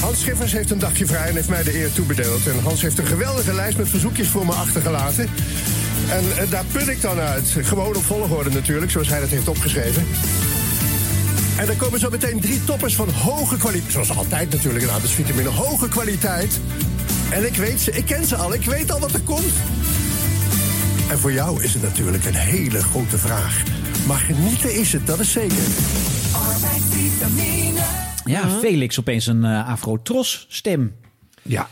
Hans 0.00 0.20
Schiffers 0.20 0.52
heeft 0.52 0.70
een 0.70 0.78
dagje 0.78 1.06
vrij 1.06 1.28
en 1.28 1.34
heeft 1.34 1.48
mij 1.48 1.62
de 1.62 1.78
eer 1.78 1.92
toebedeeld. 1.92 2.46
En 2.46 2.62
Hans 2.62 2.82
heeft 2.82 2.98
een 2.98 3.06
geweldige 3.06 3.54
lijst 3.54 3.78
met 3.78 3.88
verzoekjes 3.88 4.28
voor 4.28 4.46
me 4.46 4.52
achtergelaten. 4.52 5.28
En 6.10 6.24
eh, 6.38 6.50
daar 6.50 6.64
put 6.72 6.88
ik 6.88 7.00
dan 7.00 7.18
uit. 7.18 7.54
Gewoon 7.62 7.96
op 7.96 8.04
volgorde 8.04 8.50
natuurlijk, 8.50 8.90
zoals 8.90 9.08
hij 9.08 9.20
dat 9.20 9.28
heeft 9.28 9.48
opgeschreven. 9.48 10.06
En 11.56 11.68
er 11.68 11.76
komen 11.76 12.00
zo 12.00 12.10
meteen 12.10 12.40
drie 12.40 12.64
toppers 12.64 12.94
van 12.94 13.10
hoge 13.10 13.56
kwaliteit. 13.56 13.92
Zoals 13.92 14.16
altijd 14.16 14.50
natuurlijk 14.50 14.84
een 14.84 14.90
arbeidsvitamine. 14.90 15.48
Hoge 15.48 15.88
kwaliteit. 15.88 16.60
En 17.30 17.46
ik 17.46 17.56
weet 17.56 17.80
ze, 17.80 17.90
ik 17.90 18.04
ken 18.04 18.26
ze 18.26 18.36
al. 18.36 18.54
Ik 18.54 18.64
weet 18.64 18.92
al 18.92 19.00
wat 19.00 19.12
er 19.12 19.20
komt. 19.20 19.52
En 21.10 21.18
voor 21.18 21.32
jou 21.32 21.62
is 21.62 21.74
het 21.74 21.82
natuurlijk 21.82 22.24
een 22.24 22.34
hele 22.34 22.82
grote 22.82 23.18
vraag. 23.18 23.62
Maar 24.06 24.18
genieten 24.18 24.74
is 24.74 24.92
het, 24.92 25.06
dat 25.06 25.20
is 25.20 25.32
zeker. 25.32 25.56
Ja, 28.24 28.48
Felix 28.48 28.98
opeens 28.98 29.26
een 29.26 29.44
eh, 29.44 29.68
Afro-Tros 29.68 30.46
stem. 30.48 30.94
Ja. 31.42 31.68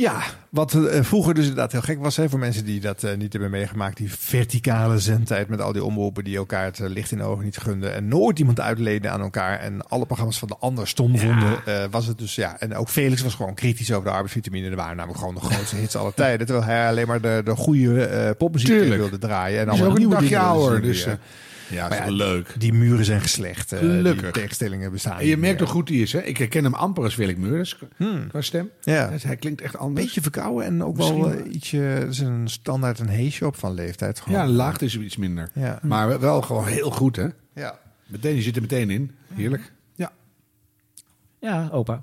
Ja, 0.00 0.22
wat 0.50 0.74
eh, 0.74 1.02
vroeger 1.02 1.34
dus 1.34 1.42
inderdaad 1.42 1.72
heel 1.72 1.80
gek 1.80 1.98
was 2.00 2.16
hè, 2.16 2.28
voor 2.28 2.38
mensen 2.38 2.64
die 2.64 2.80
dat 2.80 3.02
eh, 3.02 3.16
niet 3.16 3.32
hebben 3.32 3.50
meegemaakt. 3.50 3.96
Die 3.96 4.12
verticale 4.12 4.98
zendtijd 4.98 5.48
met 5.48 5.60
al 5.60 5.72
die 5.72 5.84
omroepen 5.84 6.24
die 6.24 6.36
elkaar 6.36 6.64
het 6.64 6.80
eh, 6.80 6.88
licht 6.88 7.12
in 7.12 7.18
de 7.18 7.24
ogen 7.24 7.44
niet 7.44 7.56
gunden. 7.56 7.94
En 7.94 8.08
nooit 8.08 8.38
iemand 8.38 8.60
uitleden 8.60 9.12
aan 9.12 9.20
elkaar. 9.20 9.58
En 9.58 9.88
alle 9.88 10.06
programma's 10.06 10.38
van 10.38 10.48
de 10.48 10.56
ander 10.58 10.88
stom 10.88 11.18
vonden. 11.18 11.62
was 11.90 12.06
het 12.06 12.18
dus 12.18 12.34
ja. 12.34 12.60
En 12.60 12.74
ook 12.74 12.88
Felix 12.88 13.22
was 13.22 13.34
gewoon 13.34 13.54
kritisch 13.54 13.92
over 13.92 14.04
de 14.04 14.10
arbeidsvitamine. 14.10 14.70
Er 14.70 14.76
waren 14.76 14.96
namelijk 14.96 15.20
gewoon 15.20 15.34
de 15.34 15.40
grootste 15.40 15.76
hits 15.76 15.96
aller 15.96 16.14
tijden. 16.14 16.46
Terwijl 16.46 16.66
hij 16.66 16.88
alleen 16.88 17.06
maar 17.06 17.20
de, 17.20 17.40
de 17.44 17.56
goede 17.56 18.34
popmuziek 18.38 18.88
wilde 18.88 19.18
draaien. 19.18 19.60
En 19.60 19.68
allemaal 19.68 19.92
nieuwe 19.92 20.18
dingen 20.18 20.40
ouder, 20.40 20.82
dus. 20.82 21.06
Eh, 21.70 21.76
ja, 21.76 21.88
Maar 21.88 22.10
leuk. 22.10 22.54
Die 22.58 22.72
muren 22.72 23.04
zijn 23.04 23.20
geslecht. 23.20 23.72
eh, 23.72 23.78
Gelukkig. 23.78 24.22
Die 24.22 24.30
tegenstellingen 24.32 24.92
bestaan 24.92 25.18
En 25.18 25.26
je 25.26 25.36
merkt 25.36 25.60
hoe 25.60 25.68
goed 25.68 25.88
hij 25.88 25.98
is. 25.98 26.12
Hè? 26.12 26.20
Ik 26.20 26.36
herken 26.36 26.64
hem 26.64 26.74
amper 26.74 27.04
als 27.04 27.14
Felix 27.14 27.38
Meurders 27.38 27.78
qua 28.28 28.40
stem. 28.40 28.70
Ja. 28.80 29.08
Dus 29.10 29.22
hij 29.22 29.36
klinkt 29.36 29.60
echt 29.60 29.76
anders. 29.76 30.04
Beetje 30.04 30.20
verkouden 30.20 30.64
en 30.64 30.84
ook 30.84 30.96
wel 30.96 31.30
eh, 31.32 31.52
ietsje. 31.54 31.78
Er 31.82 32.08
is 32.08 32.18
een 32.18 32.48
standaard 32.48 32.98
een 32.98 33.08
heesje 33.08 33.46
op 33.46 33.56
van 33.56 33.74
leeftijd. 33.74 34.20
Gewoon. 34.20 34.38
Ja, 34.38 34.46
laagte 34.46 34.84
is 34.84 34.98
iets 34.98 35.16
minder. 35.16 35.50
Ja. 35.54 35.78
Maar 35.82 36.20
wel 36.20 36.42
gewoon 36.42 36.66
heel 36.66 36.90
goed, 36.90 37.16
hè? 37.16 37.26
Ja. 37.54 37.78
Meteen, 38.06 38.34
je 38.34 38.42
zit 38.42 38.56
er 38.56 38.62
meteen 38.62 38.90
in. 38.90 39.10
Heerlijk. 39.34 39.72
Ja. 39.94 40.12
Ja, 41.40 41.68
opa. 41.72 42.02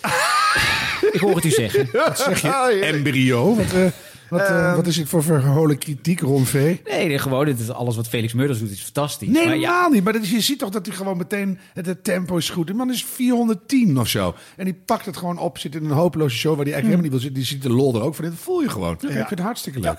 ik 1.12 1.20
hoor 1.20 1.34
het 1.34 1.44
u 1.44 1.50
zeggen. 1.50 1.88
Wat 2.06 2.18
zeg 2.18 2.40
je? 2.42 2.80
Embryo? 2.84 3.54
Wat, 3.56 3.72
eh, 3.72 3.86
wat, 4.30 4.40
eh, 4.40 4.66
Ehm. 4.66 4.76
wat 4.76 4.86
is 4.86 4.96
het 4.96 5.08
voor 5.08 5.22
verholen 5.22 5.78
kritiek, 5.78 6.20
Ron 6.20 6.46
V? 6.46 6.52
Nee, 6.88 7.06
nee, 7.06 7.18
gewoon 7.18 7.44
dit 7.44 7.60
is 7.60 7.70
alles 7.70 7.96
wat 7.96 8.08
Felix 8.08 8.32
Meurders 8.32 8.58
doet 8.58 8.70
is 8.70 8.80
fantastisch. 8.82 9.28
Nee, 9.28 9.44
Maar 9.46 9.56
ja, 9.56 9.68
helemaal 9.68 9.90
niet. 9.90 10.04
Maar 10.04 10.12
dat 10.12 10.22
is, 10.22 10.30
je 10.30 10.40
ziet 10.40 10.58
toch 10.58 10.70
dat 10.70 10.86
hij 10.86 10.94
gewoon 10.94 11.16
meteen... 11.16 11.58
Het, 11.74 11.86
het 11.86 12.04
tempo 12.04 12.36
is 12.36 12.50
goed. 12.50 12.66
Die 12.66 12.76
man 12.76 12.90
is 12.90 13.04
410 13.04 13.98
of 13.98 14.08
zo. 14.08 14.34
En 14.56 14.64
die 14.64 14.74
pakt 14.84 15.06
het 15.06 15.16
gewoon 15.16 15.38
op. 15.38 15.58
Zit 15.58 15.74
in 15.74 15.84
een 15.84 15.90
hopeloze 15.90 16.36
show 16.36 16.56
waar 16.56 16.64
hij 16.64 16.72
eigenlijk 16.74 17.02
helemaal 17.02 17.02
niet 17.02 17.10
wil 17.10 17.20
zitten. 17.20 17.38
Die 17.38 17.48
ziet 17.48 17.62
de 17.62 17.82
lol 17.82 17.94
er 17.94 18.02
ook 18.06 18.14
van. 18.14 18.24
Dat 18.24 18.34
voel 18.36 18.60
je 18.62 18.68
gewoon. 18.68 18.92
Ik 18.94 18.98
vind 19.10 19.28
het 19.30 19.38
hartstikke 19.40 19.80
leuk. 19.80 19.98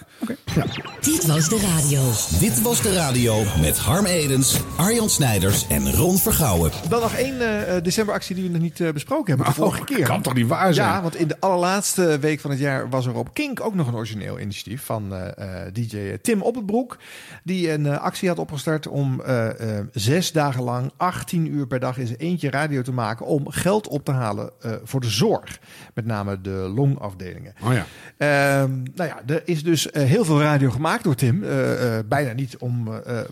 Dit 1.01 1.25
was 1.25 1.49
de 1.49 1.59
radio. 1.59 2.01
Dit 2.39 2.61
was 2.61 2.81
de 2.81 2.93
radio 2.93 3.43
met 3.61 3.77
Harm 3.77 4.05
Edens, 4.05 4.59
Arjan 4.77 5.09
Snijders 5.09 5.67
en 5.67 5.91
Ron 5.93 6.17
Vergouwen. 6.17 6.71
Dan 6.89 7.01
nog 7.01 7.13
één 7.13 7.65
eh, 7.67 7.83
decemberactie 7.83 8.35
die 8.35 8.43
we 8.43 8.49
nog 8.49 8.61
niet 8.61 8.79
eh, 8.79 8.89
besproken 8.91 9.27
hebben. 9.27 9.45
De 9.45 9.61
Oh, 9.61 9.67
vorige 9.67 9.83
keer. 9.83 10.05
kan 10.05 10.21
toch 10.21 10.33
niet 10.33 10.47
waar 10.47 10.73
zijn? 10.73 10.87
Ja, 10.87 11.01
want 11.01 11.15
in 11.15 11.27
de 11.27 11.35
allerlaatste 11.39 12.17
week 12.19 12.39
van 12.39 12.51
het 12.51 12.59
jaar 12.59 12.89
was 12.89 13.05
er 13.05 13.13
op 13.15 13.33
Kink 13.33 13.59
ook 13.65 13.75
nog 13.75 13.87
een 13.87 13.95
origineel 13.95 14.19
initiatief 14.21 14.83
van 14.85 15.13
eh, 15.15 15.65
eh, 15.65 15.73
DJ 15.73 16.17
Tim 16.21 16.41
Op 16.41 16.55
het 16.55 16.65
Broek. 16.65 16.97
Die 17.43 17.71
een 17.71 17.85
eh, 17.85 17.97
actie 17.99 18.27
had 18.29 18.39
opgestart 18.39 18.87
om 18.87 19.21
eh, 19.21 19.77
eh, 19.77 19.85
zes 19.91 20.31
dagen 20.31 20.63
lang 20.63 20.91
18 20.97 21.51
uur 21.53 21.67
per 21.67 21.79
dag 21.79 21.97
in 21.97 22.07
zijn 22.07 22.19
eentje 22.19 22.49
radio 22.49 22.81
te 22.81 22.91
maken. 22.91 23.25
Om 23.25 23.49
geld 23.49 23.87
op 23.87 24.05
te 24.05 24.11
halen 24.11 24.49
eh, 24.61 24.71
voor 24.83 25.01
de 25.01 25.09
zorg. 25.09 25.59
Met 25.93 26.05
name 26.05 26.41
de 26.41 26.71
longafdelingen. 26.75 27.53
Oh 27.63 27.73
ja. 27.73 27.85
Ehm, 28.17 28.71
nou 28.95 29.09
ja, 29.09 29.21
er 29.25 29.41
is 29.45 29.63
dus 29.63 29.87
heel 29.91 30.25
veel 30.25 30.41
radio 30.41 30.69
gemaakt 30.69 31.03
door 31.03 31.15
Tim. 31.15 31.43
Eh, 31.43 31.97
eh, 31.97 32.05
bijna 32.07 32.33
niet 32.33 32.57
om, 32.57 32.87
eh, 32.93 33.19
eh, 33.19 33.25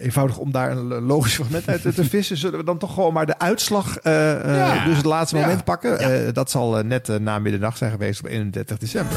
eenvoudig 0.00 0.38
om 0.38 0.52
daar 0.52 0.70
een 0.70 0.86
logisch 1.02 1.34
fragment 1.34 1.68
uit 1.68 1.82
te- 1.82 2.04
vissen. 2.04 2.36
Zullen 2.36 2.58
we 2.58 2.64
dan 2.64 2.78
toch 2.78 2.94
gewoon 2.94 3.12
maar 3.12 3.26
de 3.26 3.38
uitslag, 3.38 3.98
eh, 3.98 4.32
eh, 4.32 4.56
Ja. 4.56 4.84
dus 4.84 4.96
het 4.96 5.04
laatste 5.06 5.36
Ja. 5.36 5.42
moment 5.46 5.64
pakken? 5.64 5.98
Eh, 5.98 6.32
dat 6.32 6.50
zal 6.50 6.82
net 6.84 7.20
na 7.20 7.38
middernacht 7.38 7.78
zijn 7.78 7.90
geweest 7.90 8.20
op 8.20 8.26
31 8.26 8.78
december. 8.78 9.16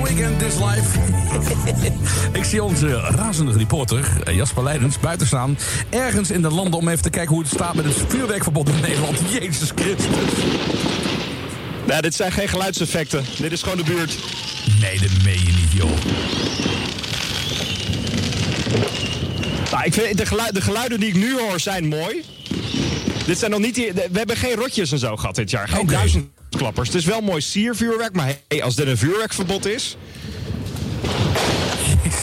Weekend 0.00 0.42
is 0.42 0.54
live. 0.54 0.98
Ik 2.38 2.44
zie 2.44 2.62
onze 2.62 3.00
razende 3.00 3.52
reporter 3.52 4.04
eh, 4.24 4.34
Jasper 4.34 4.62
Leidens 4.62 4.98
buiten 4.98 5.26
staan. 5.26 5.58
Ergens 5.90 6.30
in 6.30 6.42
de 6.42 6.50
landen 6.50 6.80
om 6.80 6.88
even 6.88 7.02
te 7.02 7.10
kijken 7.10 7.34
hoe 7.34 7.42
het 7.42 7.52
staat 7.52 7.74
met 7.74 7.84
het 7.84 7.94
vuurwerkverbod 8.08 8.68
in 8.68 8.80
Nederland. 8.80 9.18
Jezus 9.40 9.70
Christus. 9.74 10.06
Nee, 11.86 12.02
dit 12.02 12.14
zijn 12.14 12.32
geen 12.32 12.48
geluidseffecten. 12.48 13.24
Dit 13.38 13.52
is 13.52 13.62
gewoon 13.62 13.78
de 13.78 13.84
buurt. 13.84 14.18
Nee, 14.80 14.98
dat 15.00 15.10
meen 15.24 15.38
je 15.38 15.52
niet, 15.52 15.72
joh. 15.72 15.90
Nou, 19.70 19.84
ik 19.84 19.94
vind 19.94 20.18
de, 20.18 20.26
gelu- 20.26 20.52
de 20.52 20.60
geluiden 20.60 21.00
die 21.00 21.08
ik 21.08 21.14
nu 21.16 21.38
hoor 21.38 21.60
zijn 21.60 21.88
mooi. 21.88 22.22
Dit 23.26 23.38
zijn 23.38 23.50
nog 23.50 23.60
niet 23.60 23.74
die, 23.74 23.92
we 23.92 24.18
hebben 24.18 24.36
geen 24.36 24.54
rotjes 24.54 24.92
en 24.92 24.98
zo 24.98 25.16
gehad 25.16 25.34
dit 25.34 25.50
jaar. 25.50 25.68
Geen 25.68 26.30
duizendklappers. 26.52 26.88
Het 26.88 26.96
is 26.96 27.04
wel 27.04 27.20
mooi 27.20 27.40
siervuurwerk, 27.40 28.14
maar 28.14 28.34
hey, 28.48 28.62
als 28.62 28.74
dit 28.74 28.86
een 28.86 28.98
vuurwerkverbod 28.98 29.66
is... 29.66 29.96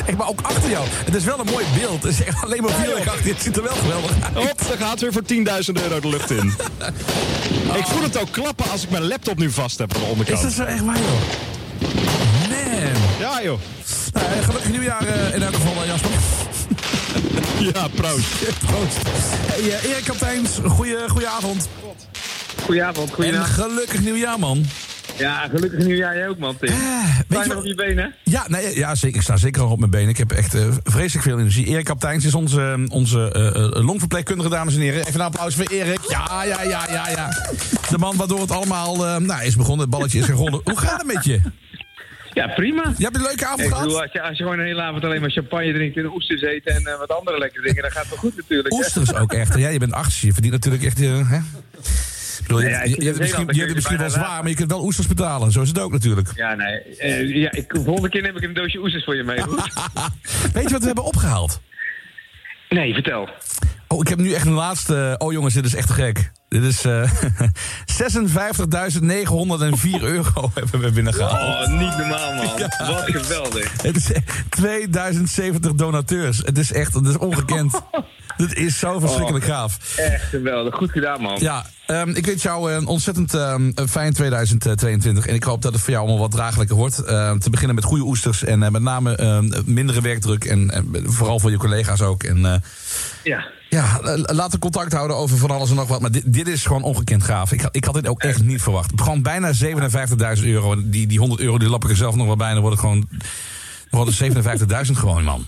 Zeg 0.06 0.18
maar 0.18 0.28
ook 0.28 0.42
achter 0.42 0.70
jou. 0.70 0.86
Het 0.90 1.16
is 1.16 1.24
wel 1.24 1.40
een 1.40 1.46
mooi 1.46 1.66
beeld. 1.78 2.04
Het 2.04 2.12
is 2.12 2.24
echt 2.24 2.44
alleen 2.44 2.62
maar 2.62 2.72
vuurwerk 2.72 3.08
achter 3.08 3.26
je. 3.26 3.34
Het 3.34 3.42
ziet 3.42 3.56
er 3.58 3.64
wel 3.64 3.76
geweldig 3.76 4.12
uit. 4.22 4.48
Hop, 4.48 4.68
daar 4.68 4.78
gaat 4.78 5.00
weer 5.00 5.14
voor 5.14 5.24
10.000 5.34 5.84
euro 5.84 6.00
de 6.00 6.08
lucht 6.08 6.32
in. 6.32 6.48
Ik 7.80 7.86
voel 7.86 8.02
het 8.02 8.18
ook 8.18 8.32
klappen 8.32 8.70
als 8.72 8.84
ik 8.84 8.90
mijn 8.90 9.08
laptop 9.08 9.38
nu 9.38 9.52
vast 9.52 9.78
heb 9.78 9.94
aan 9.94 10.02
de 10.02 10.08
onderkant. 10.08 10.38
Is 10.38 10.44
dat 10.44 10.54
zo 10.54 10.64
echt 10.64 10.86
waar, 10.86 10.98
joh? 10.98 11.10
Man. 12.50 13.02
Ja, 13.20 13.44
joh. 13.44 13.60
Eh, 14.14 14.22
gelukkig 14.44 14.72
nieuwjaar 14.72 15.08
eh, 15.08 15.36
in 15.36 15.42
elk 15.42 15.54
geval, 15.54 15.82
eh, 15.82 15.88
Jasper. 15.88 16.12
ja, 17.74 17.88
proost. 17.88 18.28
proost. 18.66 18.98
Hey, 19.48 19.92
Erik 19.92 20.04
Kapteins, 20.04 20.50
goeie, 20.66 21.10
goeie 21.10 21.28
avond. 21.28 21.68
Goedenavond, 22.70 23.10
En 23.10 23.16
goedenavond. 23.16 23.54
gelukkig 23.54 24.02
nieuwjaar, 24.02 24.40
man. 24.40 24.66
Ja, 25.18 25.48
gelukkig 25.48 25.86
nieuwjaar 25.86 26.16
jij 26.18 26.28
ook, 26.28 26.38
man, 26.38 26.58
Tim. 26.58 26.70
Sta 27.30 27.42
je 27.44 27.48
nog 27.48 27.58
op 27.58 27.66
je 27.66 27.76
benen? 27.76 28.16
Ja, 28.24 28.46
nee, 28.48 28.76
ja 28.78 28.96
zeker, 28.96 29.16
ik 29.18 29.22
sta 29.24 29.38
zeker 29.38 29.62
nog 29.62 29.72
op 29.72 29.80
mijn 29.80 29.92
benen. 29.92 30.10
Ik 30.10 30.18
heb 30.18 30.32
echt 30.32 30.54
eh, 30.54 30.68
vreselijk 30.84 31.26
veel 31.28 31.40
energie. 31.40 31.66
Erik 31.66 31.86
Kapteins 31.86 32.26
is 32.26 32.34
onze, 32.34 32.86
onze 32.92 33.32
eh, 33.32 33.48
eh, 33.48 33.86
longverpleegkundige, 33.86 34.50
dames 34.50 34.76
en 34.76 34.82
heren. 34.82 35.00
Even 35.00 35.20
een 35.20 35.26
applaus 35.26 35.56
voor 35.56 35.66
Erik. 35.66 36.00
Ja, 36.08 36.44
ja, 36.44 36.64
ja, 36.64 36.86
ja, 36.92 37.10
ja. 37.10 37.30
De 37.90 37.98
man 37.98 38.16
waardoor 38.18 38.42
het 38.42 38.52
allemaal 38.52 39.06
eh, 39.08 39.18
nou, 39.18 39.44
is 39.44 39.56
begonnen. 39.56 39.82
Het 39.82 39.90
balletje 39.90 40.20
is 40.20 40.26
gerold. 40.26 40.62
Hoe 40.64 40.78
gaat 40.78 40.98
het 41.02 41.14
met 41.14 41.26
je? 41.26 41.42
Ja, 42.34 42.48
prima. 42.48 42.94
Je 42.98 43.04
hebt 43.04 43.16
een 43.16 43.22
leuke 43.22 43.46
avond 43.46 43.68
gehad? 43.68 43.84
bedoel, 43.84 44.02
als 44.02 44.12
je, 44.12 44.22
als 44.22 44.38
je 44.38 44.44
gewoon 44.44 44.60
een 44.60 44.66
hele 44.66 44.82
avond 44.82 45.04
alleen 45.04 45.22
maar 45.22 45.30
champagne 45.32 45.74
drinkt 45.74 45.98
en 45.98 46.12
oesters 46.14 46.42
eet 46.42 46.66
en 46.66 46.86
eh, 46.86 46.98
wat 46.98 47.12
andere 47.12 47.38
lekkere 47.38 47.66
dingen, 47.66 47.82
dan 47.82 47.92
gaat 47.92 48.02
het 48.02 48.10
wel 48.10 48.20
goed 48.20 48.36
natuurlijk. 48.36 48.74
hè? 48.74 48.78
Oesters 48.80 49.14
ook 49.14 49.34
echt. 49.34 49.58
Ja, 49.58 49.70
je 49.70 49.80
bent 49.80 49.92
achtste. 49.92 50.26
Je 50.26 50.32
verdient 50.34 50.54
natuurlijk 50.54 50.84
echt... 50.84 51.02
eh, 51.02 51.30
hè? 51.30 51.40
Bedoel, 52.50 52.64
je, 52.64 52.70
Ja, 52.70 52.84
ja, 52.84 52.84
je, 52.84 52.92
hebt 52.92 53.06
het 53.06 53.20
misschien, 53.20 53.46
je 53.46 53.54
hebt 53.54 53.66
het 53.66 53.76
misschien 53.76 53.98
wel 53.98 54.10
zwaar, 54.10 54.42
maar 54.42 54.50
je 54.50 54.56
kunt 54.56 54.72
wel 54.72 54.84
oesters 54.84 55.08
betalen. 55.08 55.52
Zo 55.52 55.62
is 55.62 55.68
het 55.68 55.80
ook 55.80 55.92
natuurlijk. 55.92 56.32
Ja, 56.36 56.56
nee. 56.56 56.80
eh, 56.80 57.36
ja, 57.36 57.52
ik, 57.52 57.74
de 57.74 57.84
volgende 57.84 58.10
keer 58.10 58.22
neem 58.22 58.36
ik 58.36 58.44
een 58.44 58.54
doosje 58.54 58.80
oesters 58.80 59.04
voor 59.04 59.16
je 59.16 59.24
mee. 59.24 59.38
Weet 60.54 60.64
je 60.64 60.70
wat 60.70 60.80
we 60.80 60.86
hebben 60.86 61.04
opgehaald? 61.04 61.62
Nee, 62.70 62.94
vertel. 62.94 63.30
Oh, 63.88 64.00
ik 64.00 64.08
heb 64.08 64.20
nu 64.20 64.34
echt 64.34 64.46
een 64.46 64.52
laatste... 64.52 65.16
Oh 65.18 65.32
jongens, 65.32 65.54
dit 65.54 65.66
is 65.66 65.76
echt 65.76 65.88
te 65.88 65.94
gek. 65.94 66.32
Dit 66.48 66.64
is 66.64 66.86
eh 66.86 67.12
56.904 68.04 70.02
euro 70.02 70.52
hebben 70.54 70.80
we 70.80 70.92
binnengehaald. 70.92 71.68
Oh, 71.68 71.80
niet 71.80 71.98
normaal, 71.98 72.34
man. 72.34 72.60
Wat 72.88 73.04
geweldig. 73.06 73.82
Het 73.82 73.96
is 73.96 74.12
2070 74.50 75.74
donateurs. 75.74 76.38
Het 76.38 76.58
is 76.58 76.72
echt, 76.72 76.94
het 76.94 77.06
is 77.06 77.18
ongekend. 77.18 77.82
Dit 78.48 78.56
is 78.58 78.80
zo 78.80 79.00
verschrikkelijk 79.00 79.46
Oh, 79.46 79.52
gaaf. 79.52 79.98
Echt 79.98 80.24
geweldig. 80.30 80.76
Goed 80.76 80.92
gedaan, 80.92 81.22
man. 81.22 81.38
Ja, 81.40 81.66
ehm, 81.86 82.10
ik 82.10 82.26
wens 82.26 82.44
jou 82.44 82.72
een 82.72 82.86
ontzettend 82.88 83.34
ehm, 83.34 83.72
fijn 83.90 84.14
2022. 84.14 85.26
En 85.28 85.36
ik 85.36 85.44
hoop 85.44 85.62
dat 85.62 85.74
het 85.74 85.82
voor 85.82 85.92
jou 85.92 86.04
allemaal 86.04 86.22
wat 86.22 86.32
draaglijker 86.32 86.76
wordt. 86.76 87.00
Ehm, 87.04 87.38
te 87.40 87.50
beginnen 87.50 87.76
met 87.76 87.84
goede 87.84 88.04
oesters 88.04 88.44
en 88.44 88.64
eh, 88.64 88.70
met 88.70 88.82
name 88.82 89.42
mindere 89.66 90.02
werkdruk. 90.02 90.44
En, 90.46 90.72
en 90.72 91.04
vooral 91.06 91.40
voor 91.40 91.52
je 91.52 91.58
collega's 91.58 92.02
ook. 92.02 92.24
En 92.24 92.46
eh, 92.46 92.56
Ja. 93.24 93.46
ja, 93.70 94.00
eh, 94.00 94.36
laten 94.36 94.60
contact 94.60 94.94
houden 94.94 95.18
over 95.18 95.38
van 95.38 95.52
alles 95.52 95.70
en 95.70 95.76
nog 95.76 95.88
wat. 95.88 96.02
Maar 96.02 96.12
dit, 96.12 96.34
dit 96.34 96.48
is 96.48 96.66
gewoon 96.66 96.84
ongekend 96.84 97.24
gaaf. 97.24 97.52
Ik, 97.52 97.62
had- 97.62 97.76
ik 97.76 97.84
had 97.84 97.94
dit 97.94 98.08
ook 98.08 98.22
echt 98.22 98.44
niet 98.44 98.62
verwacht. 98.62 98.92
Gewoon 98.96 99.22
bijna 99.22 99.52
57.000 99.54 100.46
euro. 100.46 100.72
En 100.72 100.90
Die, 100.90 101.08
die 101.08 101.20
100 101.20 101.42
euro 101.42 101.58
die 101.58 101.70
lap 101.70 101.84
ik 101.84 101.90
er 101.90 101.96
zelf 101.96 102.16
nog 102.16 102.26
wel 102.28 102.36
bij. 102.38 102.52
Dan 102.54 102.62
wordt 102.62 102.76
het 102.82 102.86
gewoon, 102.86 103.10
wordt 103.90 104.20
het 104.20 104.88
57.000 104.88 104.92
gewoon, 104.98 105.24
man. 105.24 105.48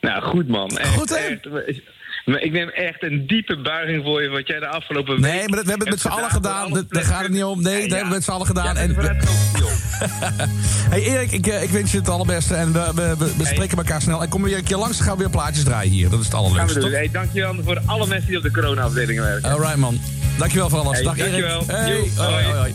Nou, 0.00 0.22
goed, 0.22 0.48
man. 0.48 0.68
Echt, 0.78 0.94
Goed, 0.94 1.08
hè? 1.08 1.16
echt. 1.16 1.80
Maar 2.26 2.40
ik 2.40 2.52
neem 2.52 2.68
echt 2.68 3.02
een 3.02 3.26
diepe 3.26 3.56
buiging 3.56 4.04
voor 4.04 4.22
je 4.22 4.28
wat 4.28 4.46
jij 4.46 4.60
de 4.60 4.66
afgelopen 4.66 5.20
week... 5.20 5.32
Nee, 5.32 5.48
maar 5.48 5.56
dat, 5.56 5.64
we 5.64 5.70
hebben 5.70 5.88
het 5.88 5.88
met 5.88 6.00
z'n 6.00 6.18
allen 6.18 6.30
gedaan. 6.30 6.86
Daar 6.88 7.04
gaat 7.04 7.22
het 7.22 7.32
niet 7.32 7.44
om. 7.44 7.62
Nee, 7.62 7.80
dat 7.80 7.90
hebben 7.90 8.08
we 8.08 8.14
met 8.14 8.24
z'n 8.24 8.30
allen 8.30 8.46
gedaan. 8.46 8.76
En, 8.76 8.94
hey 10.90 11.02
Erik, 11.02 11.32
ik, 11.32 11.46
eh, 11.46 11.62
ik 11.62 11.70
wens 11.70 11.92
je 11.92 11.98
het 11.98 12.08
allerbeste. 12.08 12.54
En 12.54 12.72
we, 12.72 12.92
we, 12.94 13.14
we, 13.18 13.36
we 13.36 13.46
spreken 13.46 13.76
elkaar 13.76 14.02
snel. 14.02 14.22
En 14.22 14.28
kom 14.28 14.42
weer 14.42 14.56
een 14.56 14.64
keer 14.64 14.76
langs, 14.76 14.96
dan 14.96 15.06
gaan 15.06 15.16
we 15.16 15.22
weer 15.22 15.32
plaatjes 15.32 15.64
draaien 15.64 15.92
hier. 15.92 16.10
Dat 16.10 16.18
is 16.18 16.24
het 16.24 16.34
allerleukste, 16.34 16.80
doen. 16.80 16.88
toch? 16.88 16.98
Hey, 16.98 17.10
dankjewel 17.12 17.54
voor 17.64 17.80
alle 17.86 18.06
mensen 18.06 18.28
die 18.28 18.36
op 18.36 18.42
de 18.42 18.50
corona-afdeling 18.50 19.20
werken. 19.20 19.50
Alright, 19.50 19.76
man. 19.76 20.00
Dankjewel 20.38 20.68
voor 20.68 20.78
alles. 20.78 20.96
Hey, 20.96 21.04
Dag 21.04 21.18
Erik. 21.18 21.30
dankjewel. 21.30 21.64
Hey. 21.66 22.10
Hoi, 22.16 22.44
hoi. 22.44 22.74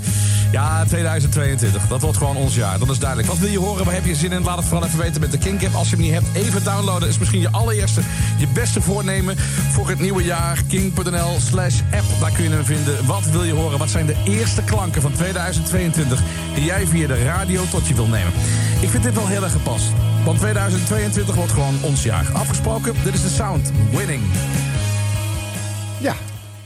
Ja, 0.51 0.83
2022. 0.85 1.87
Dat 1.87 2.01
wordt 2.01 2.17
gewoon 2.17 2.35
ons 2.35 2.55
jaar. 2.55 2.79
Dat 2.79 2.89
is 2.89 2.99
duidelijk. 2.99 3.29
Wat 3.29 3.37
wil 3.37 3.49
je 3.49 3.59
horen? 3.59 3.85
Waar 3.85 3.93
heb 3.93 4.05
je 4.05 4.15
zin 4.15 4.31
in? 4.31 4.43
Laat 4.43 4.57
het 4.57 4.65
vooral 4.65 4.87
even 4.87 4.99
weten 4.99 5.21
met 5.21 5.31
de 5.31 5.37
Kink 5.37 5.63
app. 5.63 5.75
Als 5.75 5.89
je 5.89 5.95
hem 5.95 6.05
niet 6.05 6.13
hebt, 6.13 6.25
even 6.33 6.63
downloaden. 6.63 7.09
Is 7.09 7.17
misschien 7.17 7.39
je 7.39 7.51
allereerste, 7.51 8.01
je 8.37 8.47
beste 8.47 8.81
voornemen 8.81 9.37
voor 9.71 9.89
het 9.89 9.99
nieuwe 9.99 10.23
jaar. 10.23 10.63
King.nl 10.67 11.39
slash 11.39 11.79
app. 11.91 12.03
Daar 12.19 12.31
kun 12.31 12.43
je 12.43 12.49
hem 12.49 12.65
vinden. 12.65 13.05
Wat 13.05 13.25
wil 13.25 13.43
je 13.43 13.53
horen? 13.53 13.77
Wat 13.77 13.89
zijn 13.89 14.05
de 14.05 14.15
eerste 14.25 14.63
klanken 14.63 15.01
van 15.01 15.11
2022 15.11 16.21
die 16.53 16.63
jij 16.63 16.87
via 16.87 17.07
de 17.07 17.23
radio 17.23 17.63
tot 17.69 17.87
je 17.87 17.93
wil 17.93 18.07
nemen? 18.07 18.33
Ik 18.81 18.89
vind 18.89 19.03
dit 19.03 19.13
wel 19.13 19.27
heel 19.27 19.43
erg 19.43 19.51
gepast. 19.51 19.85
Want 20.25 20.39
2022 20.39 21.35
wordt 21.35 21.51
gewoon 21.51 21.75
ons 21.81 22.03
jaar. 22.03 22.25
Afgesproken, 22.33 22.93
dit 23.03 23.13
is 23.13 23.21
de 23.21 23.29
sound. 23.29 23.71
Winning. 23.91 24.23
Ja. 25.97 26.15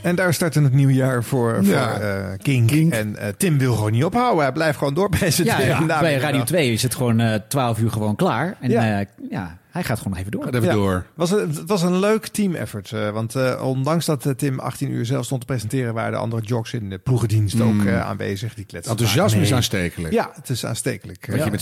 En 0.05 0.15
daar 0.15 0.33
starten 0.33 0.63
het 0.63 0.73
nieuwe 0.73 0.93
jaar 0.93 1.23
voor, 1.23 1.63
Ja. 1.63 1.93
voor 1.93 2.01
eh, 2.03 2.37
King. 2.37 2.91
En 2.91 3.15
eh, 3.17 3.27
Tim 3.37 3.57
wil 3.57 3.73
gewoon 3.75 3.91
niet 3.91 4.03
ophouden. 4.03 4.43
Hij 4.43 4.51
blijft 4.51 4.77
gewoon 4.77 4.93
doorpresenteren. 4.93 5.87
Ja, 5.87 5.99
bij. 5.99 6.15
Radio 6.17 6.43
2 6.43 6.71
is 6.71 6.83
het 6.83 6.95
gewoon 6.95 7.19
eh 7.19 7.39
12 7.47 7.79
uur 7.79 7.91
gewoon 7.91 8.15
klaar. 8.15 8.57
En 8.61 8.69
Ja. 8.69 8.85
ja, 8.85 9.05
ja 9.29 9.57
hij 9.71 9.83
gaat 9.83 9.99
gewoon 9.99 10.17
even 10.17 10.31
door. 10.31 10.61
Ja. 10.61 11.03
Was 11.15 11.31
een, 11.31 11.49
het 11.49 11.63
was 11.69 11.81
een 11.81 11.99
leuk 11.99 12.27
team 12.27 12.55
effort. 12.55 12.91
eh, 12.91 13.09
want 13.09 13.35
eh, 13.35 13.61
ondanks 13.65 14.05
dat 14.05 14.25
eh, 14.25 14.33
Tim 14.33 14.59
18 14.59 14.91
uur 14.91 15.05
zelf 15.05 15.25
stond 15.25 15.39
te 15.41 15.47
presenteren... 15.47 15.93
waren 15.93 16.11
de 16.11 16.17
andere 16.17 16.41
jocks 16.41 16.73
in 16.73 16.89
de 16.89 16.97
ploegendienst 16.97 17.61
ook 17.61 17.73
Mm. 17.73 17.87
eh, 17.87 18.01
aanwezig. 18.01 18.53
Die 18.53 18.65
kletsen 18.65 18.91
Enthousiasme 18.91 19.41
is 19.41 19.53
aanstekelijk. 19.53 20.13
Ja, 20.13 20.31
het 20.35 20.49
is 20.49 20.65
aanstekelijk. 20.65 21.25
Wat 21.27 21.37
Ja. 21.37 21.45
je 21.45 21.51
met 21.51 21.61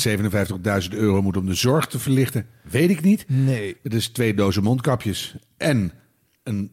57.000 0.88 0.94
euro 0.94 1.22
moet 1.22 1.38
om 1.38 1.46
de 1.46 1.54
zorg 1.54 1.88
te 1.88 2.00
verlichten, 2.00 2.46
weet 2.70 2.90
ik 2.90 3.02
niet. 3.02 3.26
Nee. 3.28 3.78
Het 3.84 3.94
is 3.94 4.08
twee 4.08 4.34
dozen 4.34 4.64
mondkapjes 4.64 5.36
en 5.58 5.92
een, 6.44 6.72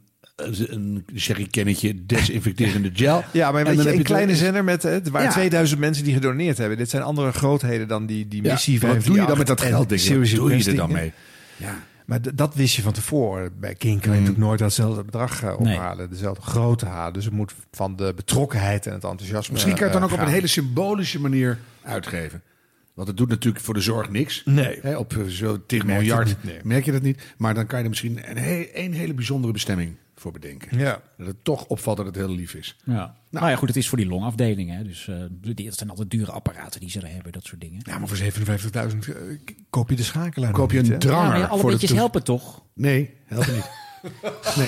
een 0.68 1.04
jerrycannetje 1.14 2.06
desinfecterende 2.06 2.90
gel. 2.94 3.24
Ja, 3.32 3.52
maar 3.52 3.66
En 3.66 3.76
je, 3.76 3.88
een 3.90 3.96
je 3.96 4.02
kleine 4.02 4.36
zender 4.36 4.64
met... 4.64 4.82
Het 4.82 5.08
Ja. 5.12 5.30
2000 5.30 5.80
mensen 5.80 6.04
die 6.04 6.14
gedoneerd 6.14 6.58
hebben. 6.58 6.78
Dit 6.78 6.90
zijn 6.90 7.02
andere 7.02 7.32
grootheden 7.32 7.88
dan 7.88 8.06
die, 8.06 8.28
die 8.28 8.42
Ja, 8.42 8.52
missie 8.52 8.80
wat 8.80 9.04
doe 9.04 9.20
je 9.20 9.26
dan 9.26 9.38
met 9.38 9.46
dat 9.46 9.60
geld, 9.60 9.88
denk? 9.88 10.00
Series 10.00 10.32
Wat 10.32 10.48
doe 10.48 10.56
je 10.58 10.70
er 10.70 10.76
dan 10.76 10.86
dingen. 10.88 11.02
mee? 11.02 11.12
Ja. 11.56 11.78
Maar 12.06 12.34
dat 12.34 12.54
wist 12.54 12.76
je 12.76 12.82
van 12.82 12.92
tevoren. 12.92 13.52
Bij 13.60 13.74
King 13.74 14.00
kan 14.00 14.12
je 14.12 14.18
natuurlijk 14.18 14.46
nooit 14.46 14.58
datzelfde 14.58 15.04
bedrag 15.04 15.42
eh, 15.42 15.58
Nee. 15.58 15.74
ophalen. 15.76 16.10
Dezelfde 16.10 16.42
grootte 16.42 16.86
halen. 16.86 17.12
Dus 17.12 17.24
het 17.24 17.34
moet 17.34 17.54
van 17.72 17.96
de 17.96 18.12
betrokkenheid 18.16 18.86
en 18.86 18.92
het 18.92 19.04
enthousiasme 19.04 19.52
Misschien 19.52 19.74
kan 19.74 19.86
je 19.86 19.90
het 19.92 20.00
dan 20.00 20.08
eh, 20.08 20.14
ook 20.14 20.20
op 20.20 20.26
een 20.26 20.32
hele 20.32 20.46
symbolische 20.46 21.20
manier 21.20 21.58
uitgeven. 21.82 22.42
Want 22.94 23.08
het 23.08 23.16
doet 23.16 23.28
natuurlijk 23.28 23.64
voor 23.64 23.74
de 23.74 23.80
zorg 23.80 24.10
niks. 24.10 24.42
Nee. 24.44 24.78
Hè, 24.82 24.96
op 24.96 25.16
eh, 25.16 25.24
zo 25.24 25.58
10 25.66 25.86
Merk 25.86 25.98
je 25.98 26.04
miljard 26.06 26.36
merk 26.64 26.84
je 26.84 26.92
dat 26.92 27.02
niet. 27.02 27.22
Maar 27.36 27.54
dan 27.54 27.66
kan 27.66 27.78
je 27.78 27.82
er 27.84 27.90
misschien 27.90 28.30
een, 28.30 28.36
he- 28.38 28.68
een 28.74 28.92
hele 28.92 29.14
bijzondere 29.14 29.52
bestemming 29.52 29.94
voor 30.20 30.32
bedenken. 30.32 30.78
Ja. 30.78 31.00
Dat 31.16 31.26
het 31.26 31.44
toch 31.44 31.66
opvalt 31.66 31.96
dat 31.96 32.06
het 32.06 32.14
heel 32.14 32.30
lief 32.30 32.54
is. 32.54 32.76
Ja. 32.84 33.14
Nou, 33.30 33.48
ja, 33.48 33.56
goed, 33.56 33.68
het 33.68 33.76
is 33.76 33.88
voor 33.88 33.98
die 33.98 34.06
longafdeling. 34.06 34.70
Hè. 34.76 34.82
Dus 34.84 35.08
eh 35.08 35.16
die, 35.30 35.64
dat 35.64 35.76
zijn 35.76 35.90
altijd 35.90 36.10
dure 36.10 36.30
apparaten 36.32 36.80
die 36.80 36.90
ze 36.90 37.00
er 37.00 37.12
hebben, 37.12 37.32
dat 37.32 37.44
soort 37.44 37.60
dingen. 37.60 37.80
Ja, 37.84 37.98
maar 37.98 38.08
voor 38.08 38.16
57.000 38.16 38.22
eh, 39.08 39.14
koop 39.70 39.90
je 39.90 39.96
de 39.96 40.02
schakelaar 40.02 40.52
Koop 40.52 40.72
je 40.72 40.78
een 40.78 40.88
niet, 40.90 41.00
dranger 41.00 41.32
Ja, 41.34 41.38
maar 41.38 41.48
alle 41.48 41.64
beetjes 41.64 41.90
helpen 41.92 42.24
toch? 42.24 42.62
Nee, 42.74 43.10
helpen 43.24 43.54
niet. 43.54 43.70
nee, 44.56 44.66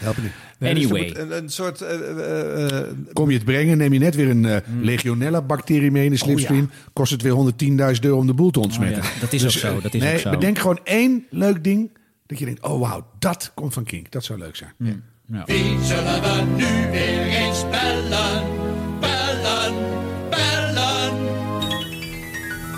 helpen 0.00 0.22
niet. 0.22 0.32
Nee, 0.58 0.74
dus 0.74 0.84
Anyway. 0.84 1.14
een, 1.16 1.36
een 1.36 1.48
soort... 1.48 1.80
eh, 1.80 2.82
Kom 3.12 3.30
je 3.30 3.36
het 3.36 3.44
brengen, 3.44 3.78
neem 3.78 3.92
je 3.92 3.98
net 3.98 4.14
weer 4.14 4.28
een 4.30 4.44
eh, 4.44 4.56
legionella-bacterie 4.80 5.90
mee 5.90 6.04
in 6.04 6.10
de 6.10 6.16
slipstream. 6.16 6.70
Kost 6.92 7.12
het 7.12 7.22
weer 7.22 7.52
110.000 7.94 8.00
euro 8.00 8.16
om 8.18 8.26
de 8.26 8.34
boel 8.34 8.50
te 8.50 8.60
ontsmetten. 8.60 9.02
Oh 9.02 9.08
ja, 9.14 9.20
dat 9.20 9.32
is 9.32 9.44
ook 9.44 9.50
zo, 9.50 9.80
dat 9.80 9.94
is 9.94 10.02
nee, 10.02 10.14
ook 10.14 10.20
zo. 10.20 10.30
Bedenk 10.30 10.58
gewoon 10.58 10.80
één 10.84 11.26
leuk 11.30 11.64
ding. 11.64 11.90
Dat 12.26 12.38
je 12.38 12.44
denkt, 12.44 12.62
oh 12.62 12.80
wauw, 12.80 13.06
dat 13.18 13.52
komt 13.54 13.72
van 13.74 13.84
Kink. 13.84 14.10
Dat 14.10 14.24
zou 14.24 14.38
leuk 14.38 14.56
zijn. 14.56 14.72
Wie 15.46 15.84
zullen 15.84 16.22
we 16.22 16.42
nu 16.56 16.90
weer 16.90 17.26
eens 17.26 17.62
bellen? 17.70 18.42
Bellen, 19.00 19.74
bellen. 20.30 21.12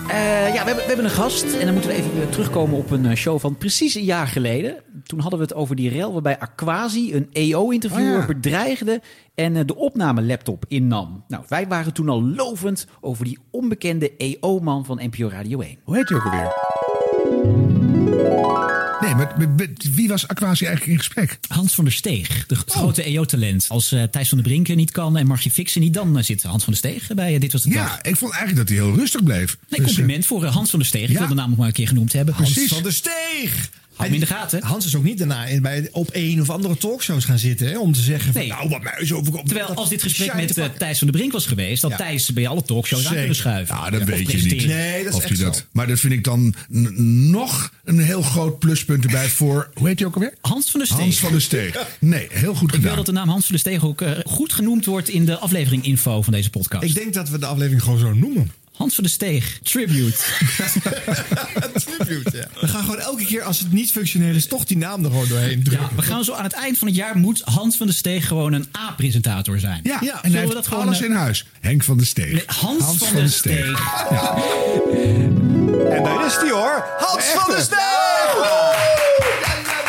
Eh, 0.08 0.54
ja, 0.54 0.60
we 0.60 0.66
hebben, 0.66 0.74
we 0.76 0.82
hebben 0.86 1.04
een 1.04 1.10
gast. 1.10 1.42
En 1.54 1.64
dan 1.64 1.72
moeten 1.72 1.90
we 1.90 1.96
even 1.96 2.14
weer 2.14 2.28
terugkomen 2.28 2.78
op 2.78 2.90
een 2.90 3.06
eh, 3.06 3.16
show 3.16 3.40
van 3.40 3.56
precies 3.56 3.94
een 3.94 4.04
jaar 4.04 4.26
geleden. 4.26 4.82
Toen 5.04 5.20
hadden 5.20 5.38
we 5.38 5.44
het 5.44 5.54
over 5.54 5.76
die 5.76 5.88
rel 5.90 6.12
waarbij 6.12 6.38
Aquasi 6.38 7.14
een 7.14 7.28
EO-interviewer 7.32 8.14
Oh 8.14 8.20
ja. 8.20 8.26
bedreigde 8.26 9.02
en 9.34 9.56
eh, 9.56 9.62
de 9.66 9.76
opnamelaptop 9.76 10.64
innam. 10.68 11.24
Nou, 11.28 11.44
wij 11.48 11.66
waren 11.68 11.92
toen 11.92 12.08
al 12.08 12.22
lovend 12.22 12.86
over 13.00 13.24
die 13.24 13.38
onbekende 13.50 14.16
EO-man 14.16 14.84
van 14.84 15.00
NPO 15.02 15.28
Radio 15.28 15.60
1. 15.60 15.78
Hoe 15.84 15.96
heet 15.96 16.08
hij 16.08 16.18
ook 16.18 16.24
alweer? 16.24 16.52
Nee, 19.00 19.14
maar 19.14 19.34
met- 19.56 19.94
wie 19.94 20.08
was 20.08 20.28
Aquasi 20.28 20.64
eigenlijk 20.64 20.92
in 20.98 21.04
gesprek? 21.04 21.38
Hans 21.48 21.74
van 21.74 21.84
der 21.84 21.92
Steeg, 21.92 22.46
de 22.46 22.54
het 22.56 22.70
grote 22.70 23.02
EO-talent. 23.02 23.66
Als 23.68 23.92
eh, 23.92 24.02
Thijs 24.02 24.28
van 24.28 24.38
der 24.38 24.46
Brinken 24.46 24.76
niet 24.76 24.90
kan 24.90 25.16
en 25.16 25.26
Margie 25.26 25.50
Fixen 25.50 25.80
niet, 25.80 25.94
dan 25.94 26.18
eh, 26.18 26.24
zit 26.24 26.42
Hans 26.42 26.64
van 26.64 26.72
der 26.72 26.82
Steeg 26.90 27.14
bij 27.14 27.34
eh, 27.34 27.40
Dit 27.40 27.52
Was 27.52 27.62
de 27.62 27.68
Dag. 27.68 27.78
Ja, 27.78 28.02
ik 28.10 28.16
vond 28.16 28.32
eigenlijk 28.32 28.68
dat 28.68 28.76
hij 28.78 28.86
heel 28.86 28.96
rustig 28.96 29.22
bleef. 29.22 29.56
Nee, 29.68 29.80
Dus, 29.80 29.86
compliment 29.94 30.26
voor 30.26 30.44
Hans 30.44 30.70
van 30.70 30.78
der 30.78 30.88
Steeg. 30.88 31.02
Ik 31.02 31.12
ja. 31.12 31.18
wil 31.18 31.28
de 31.28 31.34
naam 31.34 31.48
nog 31.48 31.58
maar 31.58 31.66
een 31.66 31.72
keer 31.72 31.88
genoemd 31.88 32.12
hebben. 32.12 32.34
Hans 32.34 32.58
van 32.66 32.82
der 32.82 32.92
Steeg! 32.92 33.70
Hem 33.96 34.12
in 34.14 34.20
de 34.20 34.26
gaten. 34.26 34.62
Hans 34.62 34.86
is 34.86 34.96
ook 34.96 35.04
niet 35.04 35.18
daarna 35.18 35.44
in- 35.46 35.62
bij, 35.62 35.88
op 35.92 36.10
één 36.10 36.40
of 36.40 36.50
andere 36.50 36.76
talkshows 36.76 37.24
gaan 37.24 37.38
zitten 37.38 37.66
hè, 37.68 37.78
om 37.78 37.92
te 37.92 38.00
zeggen: 38.00 38.32
van, 38.32 38.40
Nee. 38.40 38.50
Nou, 38.50 38.68
wat 38.68 38.82
mij 38.82 38.94
is 38.98 39.12
overkomt. 39.12 39.46
Terwijl 39.48 39.68
als 39.74 39.88
dit 39.88 40.02
gesprek 40.02 40.34
met 40.34 40.58
eh. 40.58 40.64
Thijs 40.78 40.98
van 40.98 41.06
der 41.06 41.16
Brink 41.16 41.32
was 41.32 41.46
geweest, 41.46 41.82
had 41.82 41.90
Ja. 41.90 41.96
Thijs 41.96 42.32
bij 42.32 42.48
alle 42.48 42.62
talkshows 42.62 43.00
aan 43.00 43.04
Zeker. 43.06 43.18
kunnen 43.18 43.36
schuiven. 43.36 43.76
Ja, 43.76 43.90
dat 43.90 44.02
weet 44.02 44.30
je 44.30 44.36
niet. 44.42 44.66
Nee, 44.66 44.98
dat 45.04 45.12
is 45.12 45.14
of 45.18 45.24
echt 45.24 45.36
hij 45.36 45.44
dat. 45.46 45.56
zo. 45.56 45.62
Maar 45.72 45.86
dat 45.86 46.00
vind 46.00 46.12
ik 46.12 46.24
dan 46.24 46.54
nog 47.30 47.72
een 47.84 47.98
heel 47.98 48.22
groot 48.22 48.58
pluspunt 48.58 49.04
erbij 49.04 49.28
voor. 49.28 49.70
Hoe 49.74 49.88
heet 49.88 49.98
je 49.98 50.06
ook 50.06 50.14
alweer? 50.14 50.34
Hans 50.40 50.70
van 50.70 50.80
der 50.80 50.88
Steeg. 50.88 51.00
Hans 51.00 51.18
van 51.18 51.30
der 51.32 51.40
Steeg. 51.40 51.86
Nee, 51.98 52.26
heel 52.30 52.54
goed 52.54 52.62
Ik 52.62 52.70
wil 52.70 52.80
gedaan. 52.80 52.96
dat 52.96 53.06
de 53.06 53.12
naam 53.12 53.28
Hans 53.28 53.42
van 53.46 53.50
der 53.50 53.60
Steeg 53.60 53.84
ook 53.84 54.00
eh, 54.00 54.10
goed 54.24 54.52
genoemd 54.52 54.84
wordt 54.84 55.08
in 55.08 55.24
de 55.24 55.38
aflevering 55.38 55.84
info 55.84 56.22
van 56.22 56.32
deze 56.32 56.50
podcast. 56.50 56.84
Ik 56.84 56.94
denk 56.94 57.14
dat 57.14 57.28
we 57.28 57.38
de 57.38 57.46
aflevering 57.46 57.82
gewoon 57.82 57.98
zo 57.98 58.12
noemen. 58.14 58.50
Hans 58.72 58.94
van 58.94 59.04
de 59.04 59.10
Steeg, 59.10 59.58
tribute. 59.62 60.16
Tribute, 61.84 62.36
ja. 62.36 62.46
We 62.60 62.68
gaan 62.68 62.80
gewoon 62.84 62.98
elke 62.98 63.24
keer 63.24 63.42
als 63.42 63.58
het 63.58 63.72
niet 63.72 63.92
functioneel 63.92 64.34
is, 64.34 64.46
toch 64.46 64.64
die 64.64 64.76
naam 64.76 65.04
er 65.04 65.10
gewoon 65.10 65.28
doorheen 65.28 65.58
Ja, 65.58 65.64
drukken. 65.64 65.96
we 65.96 66.02
gaan 66.02 66.24
zo 66.24 66.32
aan 66.32 66.44
het 66.44 66.52
eind 66.52 66.78
van 66.78 66.86
het 66.88 66.96
jaar 66.96 67.16
moet 67.16 67.42
Hans 67.44 67.76
van 67.76 67.86
de 67.86 67.92
Steeg 67.92 68.26
gewoon 68.26 68.52
een 68.52 68.66
A-presentator 68.78 69.58
zijn. 69.58 69.80
Ja, 69.82 69.98
Zullen 69.98 70.22
en 70.22 70.32
hij 70.32 70.46
we 70.48 70.54
dat 70.54 70.66
gewoon, 70.66 70.82
alles 70.86 71.00
eh, 71.00 71.04
in 71.06 71.12
huis. 71.12 71.46
Henk 71.60 71.82
van 71.84 71.96
der 71.96 72.06
Steeg. 72.06 72.32
Nee, 72.32 72.42
Hans, 72.46 72.84
van, 72.98 73.14
de 73.16 73.28
Steeg. 73.28 73.80
En 75.90 76.02
daar 76.02 76.26
is 76.26 76.38
die 76.38 76.52
hoor. 76.52 76.84
Hans 76.98 77.24
van 77.24 77.54
der 77.54 77.62
Steeg! 77.62 77.78
Ja, 77.78 78.74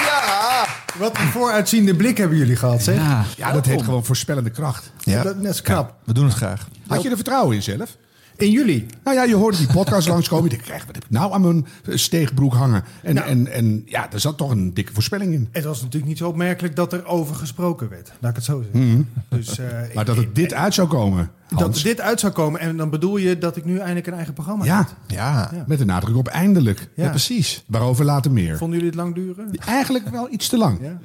ja, 0.06 0.26
ja. 0.26 0.68
Wat 0.98 1.18
een 1.18 1.28
vooruitziende 1.28 1.96
blik 1.96 2.18
hebben 2.18 2.38
jullie 2.38 2.56
gehad, 2.56 2.84
zeg. 2.84 2.96
Ja, 2.96 3.26
Ja, 3.38 3.52
dat 3.52 3.66
heet 3.66 3.84
gewoon 3.84 4.06
voorspellende 4.06 4.50
kracht. 4.50 4.92
Ja. 5.04 5.24
Dat, 5.24 5.44
dat 5.44 5.54
is 5.54 5.62
knap. 5.62 5.94
We 6.04 6.14
doen 6.14 6.26
het 6.26 6.34
graag. 6.34 6.68
Had 6.88 7.02
je 7.04 7.10
er 7.10 7.16
vertrouwen 7.16 7.56
in 7.56 7.64
zelf? 7.64 7.96
In 8.38 8.52
jullie? 8.52 8.86
Nou 9.04 9.18
ja, 9.18 9.24
je 9.24 9.36
hoorde 9.36 9.58
die 9.58 9.68
podcast 9.68 10.08
langskomen. 10.14 10.50
Denkt, 10.50 10.66
krijg, 10.66 10.86
wat 10.86 10.96
heb 10.96 11.04
ik 11.04 11.10
nou 11.10 11.34
aan 11.34 11.42
mijn 11.42 11.66
eh, 11.86 11.96
steegbroek 11.96 12.54
hangen? 12.54 12.84
En, 13.04 13.16
Nou. 13.16 13.28
en, 13.28 13.48
en 13.52 13.84
ja, 13.86 14.12
er 14.12 14.20
zat 14.20 14.38
toch 14.38 14.50
een 14.52 14.74
dikke 14.74 14.94
voorspelling 14.94 15.34
in. 15.34 15.50
Het 15.52 15.64
was 15.64 15.78
natuurlijk 15.82 16.06
niet 16.06 16.18
zo 16.18 16.28
opmerkelijk 16.28 16.76
dat 16.76 16.94
er 16.94 17.06
over 17.06 17.36
gesproken 17.36 17.90
werd. 17.90 18.12
Laat 18.20 18.30
ik 18.30 18.36
het 18.36 18.46
zo 18.46 18.62
zeggen. 18.72 18.92
Mhm. 18.92 19.02
Dus, 19.30 19.60
eh, 19.60 19.68
Maar 19.96 20.06
dat 20.06 20.18
het 20.18 20.36
dit 20.36 20.54
uit 20.54 20.74
zou 20.74 20.88
komen, 20.88 21.32
Hans. 21.56 21.78
er 21.78 21.84
dit 21.84 22.02
uit 22.02 22.20
zou 22.20 22.34
komen. 22.34 22.60
En 22.60 22.78
dan 22.78 22.90
bedoel 22.90 23.18
je 23.18 23.38
dat 23.38 23.56
ik 23.58 23.66
nu 23.66 23.78
eindelijk 23.78 24.08
een 24.08 24.14
eigen 24.14 24.34
programma 24.34 24.66
Ja, 24.66 24.78
heb. 24.78 24.88
Ja, 25.08 25.52
met 25.68 25.78
de 25.78 25.86
nadruk 25.86 26.16
op 26.16 26.28
eindelijk. 26.28 26.90
Ja. 26.96 27.10
precies. 27.10 27.64
Waarover 27.68 28.06
later 28.06 28.32
meer. 28.32 28.58
Vonden 28.58 28.78
jullie 28.78 28.92
het 28.94 29.02
lang 29.02 29.16
duren? 29.16 29.52
Eigenlijk 29.66 30.10
wel 30.10 30.28
iets 30.32 30.48
te 30.48 30.58
lang. 30.58 30.80
Ja. 30.82 30.98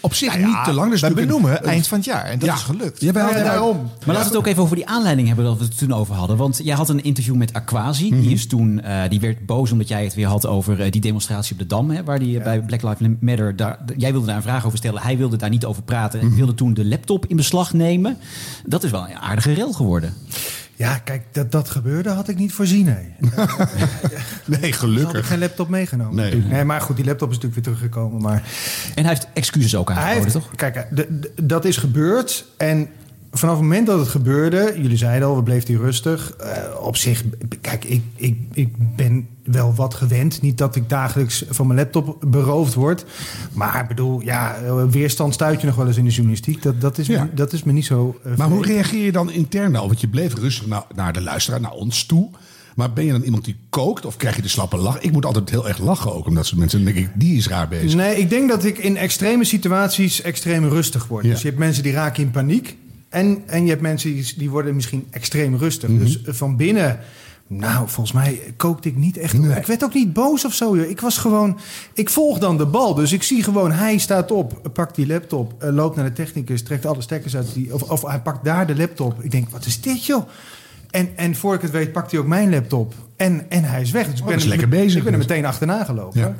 Op 0.00 0.14
zich 0.14 0.28
Nou 0.28 0.40
ja, 0.40 0.46
niet 0.46 0.64
te 0.64 0.72
lang. 0.72 0.90
Dus 0.90 1.02
een- 1.02 1.14
benoemen 1.14 1.62
eind 1.64 1.86
van 1.86 1.96
het 1.98 2.06
jaar. 2.06 2.24
En 2.24 2.38
dat 2.38 2.48
Ja. 2.48 2.54
is 2.54 2.62
gelukt. 2.62 3.00
Ja, 3.00 3.12
daarom. 3.12 3.76
Maar 3.76 3.90
laten 4.06 4.20
we 4.20 4.26
het 4.28 4.36
ook 4.36 4.46
even 4.46 4.62
over 4.62 4.76
die 4.76 4.86
aanleiding 4.86 5.26
hebben 5.26 5.44
dat 5.44 5.58
we 5.58 5.64
het 5.64 5.78
toen 5.78 5.92
over 5.92 6.14
hadden. 6.14 6.36
Want 6.36 6.60
jij 6.64 6.74
had 6.74 6.88
een 6.88 7.02
interview 7.02 7.34
met 7.34 7.52
Aquasi. 7.52 8.10
Die, 8.20 8.30
is 8.32 8.46
toen, 8.46 8.80
eh, 8.80 9.08
die 9.08 9.20
werd 9.20 9.46
boos 9.46 9.72
omdat 9.72 9.88
jij 9.88 10.04
het 10.04 10.14
weer 10.14 10.26
had 10.26 10.46
over 10.46 10.80
eh, 10.80 10.90
die 10.90 11.00
demonstratie 11.00 11.52
op 11.52 11.58
de 11.58 11.66
Dam. 11.66 11.90
Hè, 11.90 12.04
waar 12.04 12.18
die 12.18 12.38
eh, 12.38 12.44
bij 12.44 12.60
Black 12.62 12.82
Lives 12.82 13.08
Matter... 13.20 13.56
Daar, 13.56 13.78
jij 13.96 14.10
wilde 14.12 14.26
daar 14.26 14.36
een 14.36 14.42
vraag 14.42 14.66
over 14.66 14.78
stellen. 14.78 15.02
Hij 15.02 15.16
wilde 15.16 15.36
daar 15.36 15.50
niet 15.50 15.64
over 15.64 15.82
praten. 15.82 16.20
Hij 16.20 16.30
wilde 16.30 16.54
toen 16.54 16.74
de 16.74 16.84
laptop 16.84 17.26
in 17.26 17.36
beslag 17.36 17.72
nemen. 17.72 18.16
Dat 18.66 18.84
is 18.84 18.90
wel 18.90 19.08
een 19.08 19.16
aardige 19.18 19.52
rel 19.52 19.72
geworden. 19.80 20.14
Ja, 20.76 20.98
kijk, 20.98 21.22
dat 21.32 21.52
dat 21.52 21.70
gebeurde 21.70 22.10
had 22.10 22.28
ik 22.28 22.36
niet 22.36 22.52
voorzien. 22.52 22.84
Nee. 22.90 23.14
Nee, 24.44 24.58
had 24.60 24.62
ik 24.62 24.74
gelukkig. 24.74 25.26
geen 25.28 25.38
laptop 25.38 25.68
meegenomen. 25.68 26.14
Nee. 26.14 26.34
nee, 26.42 26.64
maar 26.64 26.80
goed, 26.80 26.96
die 26.96 27.04
laptop 27.04 27.30
is 27.30 27.34
natuurlijk 27.38 27.64
weer 27.66 27.74
teruggekomen. 27.74 28.22
Maar 28.22 28.42
En 28.94 29.04
hij 29.04 29.12
heeft 29.14 29.26
excuses 29.34 29.74
ook 29.76 29.90
aangeboden, 29.90 30.32
toch? 30.32 30.50
kijk, 30.56 30.86
de- 30.90 31.18
de- 31.20 31.32
dat 31.44 31.64
is 31.64 31.76
gebeurd. 31.76 32.44
En 32.56 32.88
vanaf 33.32 33.54
het 33.54 33.62
moment 33.62 33.86
dat 33.86 33.98
het 33.98 34.08
gebeurde, 34.08 34.72
jullie 34.76 34.96
zeiden 34.96 35.28
al, 35.28 35.36
we 35.36 35.42
bleven 35.42 35.74
hij 35.74 35.82
rustig. 35.84 36.32
Eh, 36.36 36.62
op 36.80 36.96
zich, 36.96 37.24
kijk, 37.60 37.84
ik, 37.84 38.02
ik, 38.16 38.36
ik 38.52 38.68
ben 38.96 39.28
wel 39.44 39.74
wat 39.74 39.94
gewend. 39.94 40.42
Niet 40.42 40.58
dat 40.58 40.76
ik 40.76 40.88
dagelijks 40.88 41.44
van 41.48 41.66
mijn 41.66 41.78
laptop 41.78 42.16
beroofd 42.26 42.74
word. 42.74 43.04
Maar 43.52 43.80
ik 43.82 43.88
bedoel, 43.88 44.20
ja, 44.20 44.56
weerstand 44.90 45.34
stuit 45.34 45.60
je 45.60 45.66
nog 45.66 45.76
wel 45.76 45.86
eens 45.86 45.96
in 45.96 46.04
de 46.04 46.10
journalistiek. 46.10 46.62
Dat, 46.62 46.80
dat, 46.80 46.98
is, 46.98 47.06
Ja. 47.06 47.22
me, 47.24 47.34
dat 47.34 47.52
is 47.52 47.62
me 47.62 47.72
niet 47.72 47.84
zo. 47.86 48.18
eh, 48.24 48.36
Maar 48.36 48.48
hoe 48.48 48.64
reageer 48.66 49.04
je 49.04 49.12
dan 49.12 49.30
intern 49.30 49.72
nou? 49.72 49.86
Want 49.86 50.00
je 50.00 50.08
bleef 50.08 50.34
rustig 50.34 50.66
naar, 50.66 50.84
naar 50.94 51.12
de 51.12 51.20
luisteraar, 51.20 51.60
naar 51.60 51.72
ons 51.72 52.04
toe. 52.06 52.30
Maar 52.74 52.92
ben 52.92 53.04
je 53.04 53.12
dan 53.12 53.22
iemand 53.22 53.44
die 53.44 53.56
kookt 53.70 54.06
of 54.06 54.16
krijg 54.16 54.36
je 54.36 54.42
de 54.42 54.48
slappe 54.48 54.76
lach? 54.76 55.00
Ik 55.00 55.12
moet 55.12 55.26
altijd 55.26 55.50
heel 55.50 55.68
erg 55.68 55.78
lachen 55.78 56.14
ook, 56.14 56.26
omdat 56.26 56.46
soort 56.46 56.58
mensen 56.60 56.84
denk 56.84 56.96
ik, 56.96 57.08
die 57.14 57.36
is 57.36 57.48
raar 57.48 57.68
bezig. 57.68 57.94
Nee, 57.94 58.16
ik 58.18 58.30
denk 58.30 58.48
dat 58.48 58.64
ik 58.64 58.78
in 58.78 58.96
extreme 58.96 59.44
situaties 59.44 60.22
extreem 60.22 60.68
rustig 60.68 61.06
word. 61.06 61.24
Ja. 61.24 61.30
Dus 61.30 61.40
je 61.42 61.46
hebt 61.46 61.58
mensen 61.58 61.82
die 61.82 61.92
raken 61.92 62.22
in 62.22 62.30
paniek. 62.30 62.76
En, 63.10 63.42
en 63.46 63.62
je 63.62 63.68
hebt 63.70 63.82
mensen 63.82 64.14
die, 64.14 64.32
die 64.36 64.50
worden 64.50 64.74
misschien 64.74 65.06
extreem 65.10 65.56
rustig. 65.56 65.88
Mhm. 65.88 65.98
Dus 65.98 66.22
eh, 66.22 66.34
van 66.34 66.56
binnen... 66.56 66.98
Nou, 67.52 67.88
volgens 67.88 68.12
mij 68.12 68.40
kookte 68.56 68.88
ik 68.88 68.96
niet 68.96 69.16
echt. 69.16 69.38
Nee. 69.38 69.56
Ik 69.58 69.66
werd 69.66 69.84
ook 69.84 69.94
niet 69.94 70.12
boos 70.12 70.44
of 70.44 70.54
zo. 70.54 70.76
Joh. 70.76 70.88
Ik 70.90 71.00
was 71.00 71.18
gewoon. 71.18 71.58
Ik 71.94 72.10
volg 72.10 72.38
dan 72.38 72.56
de 72.58 72.66
bal. 72.66 72.94
Dus 72.94 73.12
ik 73.12 73.22
zie 73.22 73.42
gewoon, 73.42 73.72
hij 73.72 73.98
staat 73.98 74.30
op, 74.30 74.70
pakt 74.72 74.94
die 74.94 75.06
laptop, 75.06 75.54
eh, 75.62 75.72
loopt 75.72 75.96
naar 75.96 76.04
de 76.04 76.12
technicus, 76.12 76.62
trekt 76.62 76.86
alle 76.86 77.02
stekkers 77.02 77.36
uit. 77.36 77.54
Die, 77.54 77.74
of, 77.74 77.82
of 77.82 78.02
hij 78.02 78.20
pakt 78.20 78.44
daar 78.44 78.66
de 78.66 78.76
laptop. 78.76 79.22
Ik 79.22 79.30
denk, 79.30 79.48
wat 79.48 79.66
is 79.66 79.80
dit, 79.80 80.06
joh? 80.06 80.28
En, 80.90 81.16
en 81.16 81.34
voor 81.34 81.54
ik 81.54 81.60
het 81.62 81.70
weet, 81.70 81.92
pakt 81.92 82.10
hij 82.10 82.20
ook 82.20 82.26
mijn 82.26 82.50
laptop. 82.50 82.94
En, 83.16 83.50
en 83.50 83.64
hij 83.64 83.80
is 83.80 83.90
weg. 83.90 84.04
Dus 84.10 84.14
ik 84.14 84.20
Oh, 84.20 84.26
ben 84.28 84.40
er- 84.40 84.46
lekker 84.48 84.68
bezig 84.68 84.96
Ik 84.98 85.04
ben 85.04 85.12
er 85.12 85.18
dus. 85.18 85.28
meteen 85.28 85.44
achterna 85.44 85.84
gelopen. 85.84 86.20
Ja. 86.20 86.34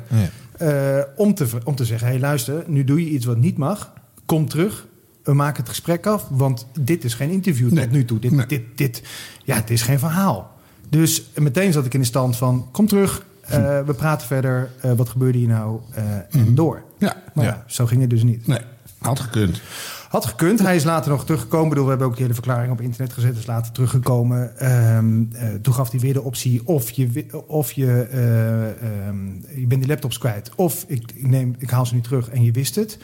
Eh, 0.57 1.03
om, 1.15 1.33
te, 1.33 1.45
om 1.63 1.75
te 1.75 1.85
zeggen, 1.85 2.07
hé 2.07 2.13
hey, 2.13 2.21
luister, 2.21 2.63
nu 2.67 2.83
doe 2.83 3.03
je 3.03 3.09
iets 3.09 3.25
wat 3.25 3.37
niet 3.37 3.57
mag. 3.57 3.93
Kom 4.25 4.47
terug. 4.49 4.85
We 5.23 5.33
maken 5.33 5.59
het 5.59 5.69
gesprek 5.69 6.05
af, 6.05 6.25
want 6.29 6.67
dit 6.79 7.03
is 7.03 7.13
geen 7.13 7.29
interview 7.29 7.71
Nee. 7.71 7.83
tot 7.83 7.91
nu 7.93 8.05
toe. 8.05 8.19
Dit, 8.19 8.31
Nee. 8.31 8.45
dit, 8.45 8.61
dit, 8.75 9.01
ja, 9.43 9.55
het 9.55 9.69
is 9.69 9.81
geen 9.81 9.99
verhaal. 9.99 10.51
Dus 10.89 11.23
meteen 11.35 11.73
zat 11.73 11.85
ik 11.85 11.93
in 11.93 11.99
de 11.99 12.05
stand 12.05 12.37
van, 12.37 12.67
kom 12.71 12.87
terug. 12.87 13.25
eh, 13.41 13.81
we 13.85 13.93
praten 13.93 14.27
verder. 14.27 14.69
eh, 14.81 14.91
wat 14.91 15.09
gebeurde 15.09 15.37
hier 15.37 15.47
nou? 15.47 15.79
eh, 15.93 16.03
En 16.41 16.55
door. 16.55 16.83
Ja, 16.97 17.23
Maar 17.33 17.45
ja. 17.45 17.63
zo 17.67 17.85
ging 17.85 18.01
het 18.01 18.09
dus 18.09 18.23
niet. 18.23 18.47
Nee, 18.47 18.59
had 18.97 19.19
gekund. 19.19 19.61
Had 20.09 20.25
gekund. 20.25 20.59
Hij 20.59 20.75
is 20.75 20.83
later 20.83 21.11
nog 21.11 21.25
teruggekomen. 21.25 21.63
Ik 21.63 21.69
bedoel, 21.69 21.83
we 21.83 21.89
hebben 21.89 22.07
ook 22.07 22.13
die 22.13 22.21
hele 22.23 22.33
verklaring 22.35 22.71
op 22.71 22.81
internet 22.81 23.13
gezet. 23.13 23.37
Is 23.37 23.45
later 23.45 23.71
teruggekomen. 23.71 24.57
Ehm, 24.59 25.23
eh, 25.31 25.47
toen 25.61 25.73
gaf 25.73 25.91
hij 25.91 25.99
weer 25.99 26.13
de 26.13 26.21
optie 26.21 26.67
of 26.67 26.89
je, 26.91 27.25
of 27.47 27.71
je, 27.71 28.01
eh, 28.11 29.07
ehm, 29.07 29.25
je 29.59 29.67
bent 29.67 29.81
die 29.81 29.87
laptops 29.89 30.17
kwijt. 30.17 30.51
Of 30.55 30.83
ik, 30.87 31.11
ik, 31.15 31.27
neem, 31.27 31.55
ik 31.57 31.69
haal 31.69 31.85
ze 31.85 31.93
nu 31.95 32.01
terug 32.01 32.29
en 32.29 32.43
je 32.43 32.51
wist 32.51 32.75
het. 32.75 32.97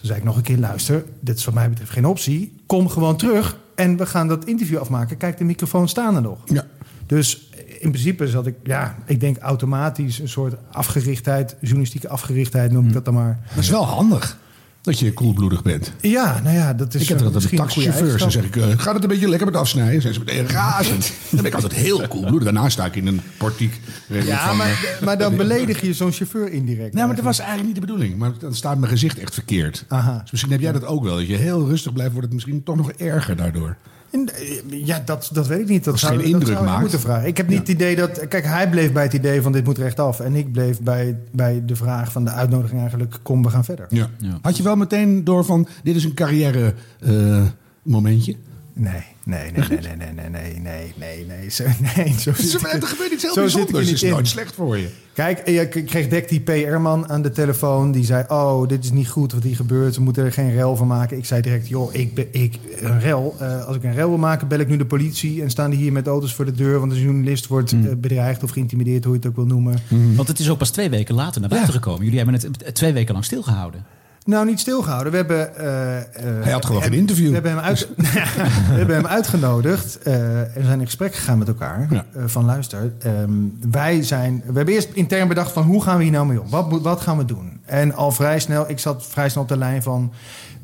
Toen 0.00 0.08
zei 0.08 0.18
ik 0.18 0.24
nog 0.24 0.36
een 0.36 0.42
keer, 0.42 0.58
luister, 0.58 1.04
dit 1.20 1.38
is 1.38 1.44
wat 1.44 1.54
mij 1.54 1.68
betreft 1.68 1.90
geen 1.90 2.06
optie. 2.06 2.54
Kom 2.66 2.88
gewoon 2.88 3.16
terug 3.16 3.56
en 3.74 3.96
we 3.96 4.06
gaan 4.06 4.28
dat 4.28 4.44
interview 4.44 4.78
afmaken. 4.78 5.16
Kijk, 5.16 5.38
de 5.38 5.44
microfoon 5.44 5.88
staan 5.88 6.16
er 6.16 6.22
nog. 6.22 6.38
Ja. 6.44 6.66
Dus 7.06 7.50
in 7.66 7.90
principe 7.90 8.28
zat 8.28 8.46
ik, 8.46 8.54
ja, 8.62 8.96
ik 9.06 9.20
denk 9.20 9.38
automatisch 9.38 10.18
een 10.18 10.28
soort 10.28 10.54
afgerichtheid, 10.70 11.56
journalistieke 11.60 12.08
afgerichtheid 12.08 12.72
noem 12.72 12.86
ik 12.86 12.92
dat 12.92 13.04
dan 13.04 13.14
maar. 13.14 13.38
Dat 13.54 13.62
is 13.62 13.70
wel 13.70 13.86
handig, 13.86 14.38
dat 14.82 14.98
je 14.98 15.12
koelbloedig 15.12 15.62
bent. 15.62 15.92
Ja, 16.00 16.40
nou 16.42 16.56
ja, 16.56 16.74
dat 16.74 16.94
is 16.94 17.02
ik 17.02 17.08
heb 17.08 17.18
dat 17.18 17.32
met 17.32 17.56
taxichauffeurs. 17.56 18.20
Dan 18.20 18.30
zeg 18.30 18.44
ik, 18.44 18.56
eh, 18.56 18.68
gaat 18.76 18.94
het 18.94 19.02
een 19.02 19.08
beetje 19.08 19.28
lekker 19.28 19.46
met 19.46 19.56
afsnijden? 19.56 19.92
Dan 19.92 20.02
zijn 20.02 20.14
ze 20.14 20.20
meteen 20.20 20.48
razend. 20.48 21.12
Dan 21.30 21.42
ben 21.42 21.44
ik 21.44 21.54
altijd 21.54 21.72
heel 21.72 22.08
koelbloedig. 22.08 22.44
Daarna 22.44 22.68
sta 22.68 22.84
ik 22.84 22.96
in 22.96 23.06
een 23.06 23.20
portiek. 23.38 23.80
Ja, 24.06 24.46
van, 24.46 24.56
maar, 24.56 24.70
eh, 24.70 25.04
maar 25.04 25.18
dan 25.18 25.36
beledig 25.46 25.80
je 25.80 25.94
zo'n 25.94 26.12
chauffeur 26.12 26.52
indirect. 26.52 26.94
Nee, 26.94 27.06
maar 27.06 27.16
dat 27.16 27.24
was 27.24 27.38
eigenlijk 27.38 27.68
niet 27.68 27.80
de 27.80 27.86
bedoeling. 27.86 28.16
Maar 28.16 28.32
dan 28.38 28.54
staat 28.54 28.78
mijn 28.78 28.90
gezicht 28.92 29.18
echt 29.18 29.34
verkeerd. 29.34 29.84
Aha. 29.88 30.20
Dus 30.20 30.30
misschien 30.30 30.52
heb 30.52 30.60
jij 30.60 30.72
dat 30.72 30.84
ook 30.84 31.04
wel. 31.04 31.16
Dat 31.16 31.26
je 31.26 31.36
heel 31.36 31.68
rustig 31.68 31.92
blijft, 31.92 32.12
wordt 32.12 32.26
het 32.26 32.34
misschien 32.34 32.62
toch 32.62 32.76
nog 32.76 32.92
erger 32.92 33.36
daardoor. 33.36 33.76
En, 34.10 34.28
eh, 34.34 34.84
Ja, 34.86 35.02
dat, 35.04 35.30
dat 35.32 35.46
weet 35.46 35.60
ik 35.60 35.68
niet. 35.68 35.84
Dat 35.84 35.98
zou, 35.98 36.12
geen 36.12 36.20
dat 36.22 36.30
indruk 36.30 36.46
zou 36.52 36.58
je 36.60 36.64
maakt. 36.70 36.80
moeten 36.80 37.00
vragen. 37.00 37.28
Ik 37.28 37.36
heb 37.36 37.48
niet 37.48 37.58
het 37.58 37.68
idee 37.68 37.96
dat... 37.96 38.28
Kijk, 38.28 38.44
hij 38.44 38.68
bleef 38.70 38.92
bij 38.92 39.02
het 39.02 39.12
idee 39.12 39.42
van 39.42 39.52
dit 39.52 39.64
moet 39.64 39.78
rechtaf. 39.78 40.20
En 40.20 40.34
ik 40.34 40.52
bleef 40.52 40.80
bij, 40.80 41.18
bij 41.32 41.62
de 41.66 41.76
vraag 41.76 42.12
van 42.12 42.24
de 42.24 42.30
uitnodiging 42.30 42.80
eigenlijk... 42.80 43.18
kom, 43.22 43.42
we 43.42 43.50
gaan 43.50 43.64
verder. 43.64 43.86
Ja. 43.88 44.10
Had 44.42 44.56
je 44.56 44.62
wel 44.62 44.76
meteen 44.76 45.24
door 45.24 45.44
van, 45.44 45.68
dit 45.82 45.96
is 45.96 46.04
een 46.04 46.14
carrière 46.14 46.74
eh, 47.00 47.42
momentje? 47.82 48.36
Nee, 48.72 48.92
nee, 49.24 49.50
nee, 49.52 49.64
nee, 49.68 49.78
nee, 49.96 49.96
nee, 49.96 50.28
nee, 50.28 50.28
nee, 50.30 50.60
nee, 50.60 50.94
nee, 50.98 51.26
nee. 51.26 51.50
Zo, 51.50 51.64
nee 51.96 52.14
zo 52.18 52.30
Er 52.30 52.36
zit 52.36 52.62
ik- 52.74 52.84
gebeurt 52.84 53.12
iets 53.12 53.22
heel 53.22 53.32
zo 53.34 53.48
zit 53.48 53.60
ik 53.60 53.66
er 53.66 53.72
bijzonders. 53.72 53.72
Het 53.72 53.84
niet 53.86 53.94
is 53.94 54.02
in. 54.02 54.10
nooit 54.10 54.28
slecht 54.28 54.54
voor 54.54 54.78
je. 54.78 54.88
Kijk, 55.20 55.38
ik 55.40 55.86
kreeg 55.86 56.08
Dek 56.08 56.28
die 56.28 56.40
PR-man 56.40 57.08
aan 57.08 57.22
de 57.22 57.30
telefoon. 57.30 57.92
Die 57.92 58.04
zei, 58.04 58.24
oh, 58.28 58.68
dit 58.68 58.84
is 58.84 58.90
niet 58.90 59.08
goed 59.08 59.32
wat 59.32 59.42
hier 59.42 59.56
gebeurt. 59.56 59.96
We 59.96 60.02
moeten 60.02 60.24
er 60.24 60.32
geen 60.32 60.52
rel 60.52 60.76
van 60.76 60.86
maken. 60.86 61.16
Ik 61.16 61.24
zei 61.24 61.40
direct, 61.40 61.68
joh, 61.68 61.94
ik, 61.94 62.14
ben- 62.14 62.26
ik, 62.30 62.58
een 62.80 63.00
rel. 63.00 63.34
eh, 63.38 63.66
als 63.66 63.76
ik 63.76 63.84
een 63.84 63.94
rel 63.94 64.08
wil 64.08 64.18
maken, 64.18 64.48
bel 64.48 64.58
ik 64.58 64.68
nu 64.68 64.76
de 64.76 64.86
politie. 64.86 65.42
En 65.42 65.50
staan 65.50 65.70
die 65.70 65.78
hier 65.78 65.92
met 65.92 66.06
auto's 66.06 66.34
voor 66.34 66.44
de 66.44 66.52
deur. 66.52 66.80
Want 66.80 66.92
een 66.92 67.00
journalist 67.00 67.46
wordt 67.46 67.70
Hmm. 67.70 67.86
eh, 67.86 67.92
bedreigd 67.96 68.42
of 68.42 68.50
geïntimideerd, 68.50 69.04
hoe 69.04 69.12
je 69.12 69.18
het 69.18 69.28
ook 69.28 69.36
wil 69.36 69.46
noemen. 69.46 69.78
Want 70.16 70.28
het 70.28 70.38
is 70.38 70.50
ook 70.50 70.58
pas 70.58 70.70
twee 70.70 70.90
weken 70.90 71.14
later 71.14 71.40
naar 71.40 71.50
buiten 71.50 71.72
gekomen. 71.72 72.04
Jullie 72.04 72.16
hebben 72.20 72.34
het 72.34 72.74
twee 72.74 72.92
weken 72.92 73.12
lang 73.12 73.24
stilgehouden. 73.24 73.84
Nou, 74.24 74.46
niet 74.46 74.60
stilgehouden. 74.60 75.12
We 75.12 75.18
hebben, 75.18 75.56
eh, 75.56 75.98
eh, 75.98 76.04
Hij 76.42 76.52
had 76.52 76.66
gewoon 76.66 76.82
geen 76.82 76.92
interview. 76.92 77.26
We 77.28 77.32
hebben 77.34 77.50
hem, 77.50 77.60
uit, 77.60 77.88
we 77.96 78.74
hebben 78.74 78.96
hem 78.96 79.06
uitgenodigd. 79.06 79.98
eh, 79.98 80.40
en 80.40 80.52
we 80.54 80.64
zijn 80.64 80.80
in 80.80 80.86
gesprek 80.86 81.14
gegaan 81.14 81.38
met 81.38 81.48
elkaar. 81.48 81.86
Ja. 81.90 82.04
van 82.26 82.44
luister, 82.44 82.92
ehm, 82.98 83.32
wij 83.70 84.02
zijn... 84.02 84.42
We 84.46 84.56
hebben 84.56 84.74
eerst 84.74 84.88
intern 84.92 85.28
bedacht 85.28 85.52
van 85.52 85.62
hoe 85.62 85.82
gaan 85.82 85.96
we 85.96 86.02
hier 86.02 86.12
nou 86.12 86.26
mee 86.26 86.40
om? 86.40 86.50
Wat, 86.50 86.80
wat 86.82 87.00
gaan 87.00 87.16
we 87.16 87.24
doen? 87.24 87.60
En 87.64 87.94
al 87.94 88.12
vrij 88.12 88.40
snel, 88.40 88.70
ik 88.70 88.78
zat 88.78 89.06
vrij 89.06 89.28
snel 89.28 89.42
op 89.42 89.48
de 89.48 89.56
lijn 89.56 89.82
van... 89.82 90.12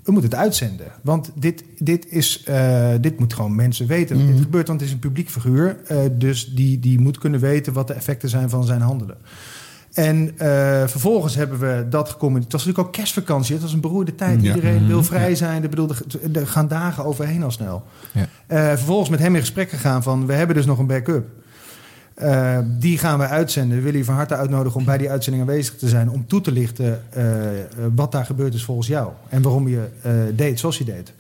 We 0.03 0.13
moeten 0.13 0.31
het 0.31 0.41
uitzenden. 0.41 0.87
Want 1.03 1.31
dit, 1.35 1.65
dit, 1.79 2.07
is, 2.09 2.47
dit 3.01 3.19
moet 3.19 3.35
gewoon 3.35 3.55
mensen 3.55 3.87
weten 3.87 4.27
dit 4.27 4.41
gebeurt. 4.41 4.67
Want 4.67 4.81
het 4.81 4.89
is 4.89 4.95
een 4.95 5.01
publiek 5.01 5.31
figuur. 5.31 5.77
dus 6.13 6.55
die, 6.55 6.81
die 6.81 7.01
moet 7.01 7.19
kunnen 7.19 7.41
weten 7.41 7.73
wat 7.73 7.87
de 7.87 7.95
effecten 7.95 8.29
zijn 8.29 8.51
van 8.51 8.65
zijn 8.65 8.81
handelen. 8.81 9.17
En 9.97 10.33
eh, 10.39 10.49
vervolgens 10.87 11.35
hebben 11.35 11.59
we 11.59 11.87
dat 11.89 12.09
gecommuniceerd. 12.09 12.53
Het 12.53 12.53
was 12.53 12.65
natuurlijk 12.65 12.89
ook 12.89 12.95
kerstvakantie. 12.95 13.55
Het 13.55 13.63
was 13.63 13.73
een 13.73 13.81
beroerde 13.81 14.15
tijd. 14.15 14.43
Ja. 14.43 14.55
Iedereen 14.55 14.87
wil 14.87 15.05
vrij 15.05 15.35
zijn. 15.35 15.65
Ik 15.65 15.71
bedoel, 15.71 15.91
er, 16.33 16.47
gaan 16.47 16.69
dagen 16.69 17.05
overheen 17.05 17.43
al 17.43 17.51
snel. 17.51 17.85
Ja. 18.13 18.27
Eh, 18.47 18.69
vervolgens 18.69 19.09
met 19.09 19.19
hem 19.19 19.35
in 19.35 19.41
gesprek 19.41 19.71
gegaan 19.71 20.03
van... 20.03 20.27
we 20.27 20.33
hebben 20.33 20.57
dus 20.57 20.67
nog 20.67 20.79
een 20.79 20.87
backup. 20.87 21.29
Eh, 22.15 22.59
die 22.79 22.99
gaan 22.99 23.19
we 23.19 23.27
uitzenden. 23.27 23.77
We 23.77 23.83
willen 23.83 23.99
je 23.99 24.05
van 24.05 24.15
harte 24.15 24.37
uitnodigen 24.37 24.79
om 24.79 24.85
bij 24.85 24.99
die 24.99 25.11
uitzending 25.11 25.45
aanwezig 25.45 25.77
te 25.77 25.89
zijn. 25.89 26.11
Om 26.11 26.27
toe 26.27 26.41
te 26.41 26.53
lichten 26.53 27.03
wat 27.95 28.13
daar 28.13 28.25
gebeurd 28.25 28.55
is 28.55 28.65
volgens 28.65 28.87
jou. 28.87 29.11
En 29.29 29.43
waarom 29.43 29.69
je 29.69 29.89
deed 30.35 30.61
zoals 30.61 30.79
je 30.79 30.85
deed. 30.85 31.13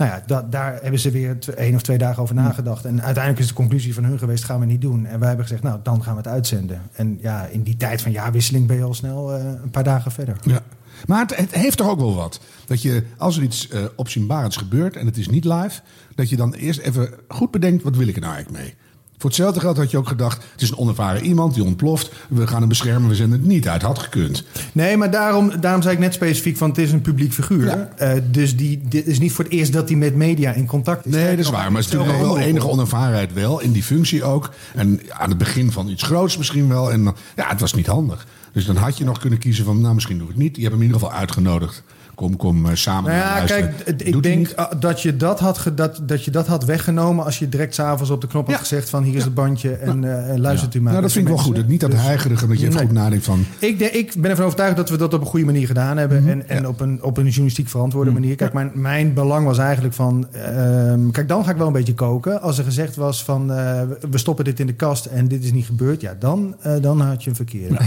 Nou 0.00 0.12
ja, 0.12 0.22
da- 0.26 0.46
daar 0.50 0.78
hebben 0.82 1.00
ze 1.00 1.10
weer 1.10 1.38
één 1.56 1.74
of 1.74 1.82
twee 1.82 1.98
dagen 1.98 2.22
over 2.22 2.34
nagedacht. 2.34 2.84
En 2.84 3.02
uiteindelijk 3.02 3.38
is 3.42 3.48
de 3.48 3.54
conclusie 3.54 3.94
van 3.94 4.04
hun 4.04 4.18
geweest, 4.18 4.44
gaan 4.44 4.60
we 4.60 4.66
niet 4.66 4.80
doen. 4.80 5.06
En 5.06 5.18
wij 5.18 5.28
hebben 5.28 5.46
gezegd, 5.46 5.62
nou, 5.64 5.80
dan 5.82 6.02
gaan 6.02 6.12
we 6.12 6.18
het 6.18 6.28
uitzenden. 6.28 6.82
En 6.92 7.18
ja, 7.22 7.46
in 7.46 7.62
die 7.62 7.76
tijd 7.76 8.02
van 8.02 8.12
jaarwisseling 8.12 8.66
ben 8.66 8.76
je 8.76 8.82
al 8.82 8.94
snel 8.94 9.34
eh, 9.34 9.44
een 9.62 9.70
paar 9.70 9.84
dagen 9.84 10.12
verder. 10.12 10.36
Ja. 10.42 10.62
Maar 11.06 11.20
het, 11.20 11.36
het 11.36 11.54
heeft 11.54 11.76
toch 11.76 11.88
ook 11.88 11.98
wel 11.98 12.14
wat. 12.14 12.40
Dat 12.66 12.82
je, 12.82 13.04
als 13.16 13.36
er 13.36 13.42
iets 13.42 13.68
opzienbarends 13.96 14.56
gebeurt 14.56 14.96
en 14.96 15.06
het 15.06 15.16
is 15.16 15.28
niet 15.28 15.44
live, 15.44 15.80
dat 16.14 16.28
je 16.28 16.36
dan 16.36 16.54
eerst 16.54 16.80
even 16.80 17.10
goed 17.28 17.50
bedenkt, 17.50 17.82
wat 17.82 17.96
wil 17.96 18.08
ik 18.08 18.14
er 18.14 18.20
nou 18.20 18.34
eigenlijk 18.34 18.64
mee? 18.64 18.74
Voor 19.20 19.30
hetzelfde 19.30 19.60
geld 19.60 19.76
had 19.76 19.90
je 19.90 19.98
ook 19.98 20.08
gedacht, 20.08 20.42
het 20.52 20.62
is 20.62 20.70
een 20.70 20.78
onervaren 20.78 21.24
iemand 21.24 21.54
die 21.54 21.64
ontploft. 21.64 22.10
We 22.28 22.46
gaan 22.46 22.60
hem 22.60 22.68
beschermen, 22.68 23.08
we 23.08 23.14
zenden 23.14 23.38
het 23.38 23.48
niet 23.48 23.68
uit. 23.68 23.82
Had 23.82 23.98
gekund. 23.98 24.44
Nee, 24.72 24.96
maar 24.96 25.10
daarom, 25.10 25.60
daarom 25.60 25.82
zei 25.82 25.94
ik 25.94 26.00
net 26.00 26.14
specifiek 26.14 26.56
van 26.56 26.68
het 26.68 26.78
is 26.78 26.92
een 26.92 27.00
publiek 27.00 27.32
figuur. 27.32 27.88
Eh, 27.96 28.12
dus 28.30 28.56
die, 28.56 28.80
dit 28.88 29.06
is 29.06 29.18
niet 29.18 29.32
voor 29.32 29.44
het 29.44 29.52
eerst 29.52 29.72
dat 29.72 29.88
hij 29.88 29.98
met 29.98 30.14
media 30.14 30.52
in 30.52 30.66
contact 30.66 31.06
is. 31.06 31.12
Nee, 31.12 31.36
dat 31.36 31.44
is 31.44 31.50
waar. 31.50 31.72
Maar 31.72 31.82
het 31.82 31.90
is 31.90 31.92
natuurlijk 31.92 32.18
nog 32.18 32.34
wel 32.34 32.38
enige 32.38 32.68
onervarenheid 32.68 33.32
wel. 33.32 33.60
In 33.60 33.72
die 33.72 33.82
functie 33.82 34.24
ook. 34.24 34.50
En 34.74 35.00
aan 35.08 35.28
het 35.28 35.38
begin 35.38 35.72
van 35.72 35.88
iets 35.88 36.02
groots 36.02 36.36
misschien 36.36 36.68
wel. 36.68 36.92
En 36.92 37.02
ja, 37.36 37.48
het 37.48 37.60
was 37.60 37.74
niet 37.74 37.86
handig. 37.86 38.26
Dus 38.52 38.64
dan 38.64 38.76
had 38.76 38.98
je 38.98 39.04
nog 39.04 39.18
kunnen 39.18 39.38
kiezen 39.38 39.64
van, 39.64 39.80
nou 39.80 39.94
misschien 39.94 40.18
doe 40.18 40.26
ik 40.26 40.32
het 40.32 40.42
niet. 40.42 40.56
Je 40.56 40.62
hebt 40.62 40.74
hem 40.74 40.82
in 40.82 40.86
ieder 40.86 41.00
geval 41.00 41.18
uitgenodigd. 41.18 41.82
Kom, 42.20 42.36
kom 42.36 42.66
eh, 42.66 42.74
samen 42.74 43.10
Nou 43.10 43.22
ja, 43.24 43.32
luisteren. 43.34 43.68
kijk, 43.74 43.86
het- 43.86 44.06
ik 44.06 44.12
Doet 44.12 44.22
denk 44.22 44.48
uh, 44.58 44.64
dat 44.80 45.02
je 45.02 45.16
dat, 45.16 45.40
had 45.40 45.70
dat, 45.74 46.00
dat 46.02 46.24
je 46.24 46.30
dat 46.30 46.46
had 46.46 46.64
weggenomen 46.64 47.24
als 47.24 47.38
je 47.38 47.48
direct 47.48 47.74
s'avonds 47.74 48.10
op 48.10 48.20
de 48.20 48.26
knop 48.26 48.46
had 48.46 48.56
gezegd 48.58 48.90
van 48.90 49.02
hier 49.02 49.14
is 49.16 49.24
het 49.24 49.34
bandje 49.34 49.72
en 49.72 50.28
eh, 50.30 50.36
luistert 50.36 50.74
u 50.74 50.80
maar. 50.80 50.90
Nou, 50.90 51.02
dat 51.04 51.12
vind 51.12 51.28
ik 51.28 51.34
wel 51.34 51.42
goed. 51.44 51.56
Het 51.56 51.68
niet 51.68 51.80
dat 51.80 51.90
Dus- 51.90 52.00
heigerige, 52.00 52.46
dat 52.46 52.60
je 52.60 52.66
even 52.66 52.76
Nee. 52.78 52.86
goed 52.86 52.96
nadenkt 52.96 53.24
van... 53.24 53.44
Ik, 53.58 53.78
de- 53.78 53.90
ik 53.90 54.14
ben 54.18 54.30
ervan 54.30 54.44
overtuigd 54.44 54.76
dat 54.76 54.88
we 54.90 54.96
dat 54.96 55.14
op 55.14 55.20
een 55.20 55.26
goede 55.26 55.44
manier 55.44 55.66
gedaan 55.66 55.96
hebben. 55.96 56.28
En, 56.28 56.48
en 56.48 56.68
op, 56.68 56.80
een, 56.80 57.02
op 57.02 57.16
een 57.16 57.24
journalistiek 57.24 57.68
verantwoorde 57.68 58.10
manier. 58.10 58.36
Kijk, 58.36 58.52
mijn, 58.52 58.70
mijn 58.74 59.14
belang 59.14 59.46
was 59.46 59.58
eigenlijk 59.58 59.94
van... 59.94 60.26
ehm, 60.32 61.10
kijk, 61.10 61.28
dan 61.28 61.44
ga 61.44 61.50
ik 61.50 61.56
wel 61.56 61.66
een 61.66 61.72
beetje 61.72 61.94
koken. 61.94 62.42
Als 62.42 62.58
er 62.58 62.64
gezegd 62.64 62.96
was 62.96 63.24
van... 63.24 63.52
eh, 63.52 63.82
we 64.10 64.18
stoppen 64.18 64.44
dit 64.44 64.60
in 64.60 64.66
de 64.66 64.74
kast 64.74 65.04
en 65.06 65.28
dit 65.28 65.44
is 65.44 65.52
niet 65.52 65.66
gebeurd. 65.66 66.00
Ja, 66.00 66.14
dan, 66.18 66.54
eh, 66.60 66.72
dan 66.80 67.00
had 67.00 67.24
je 67.24 67.30
een 67.30 67.36
verkeer. 67.36 67.68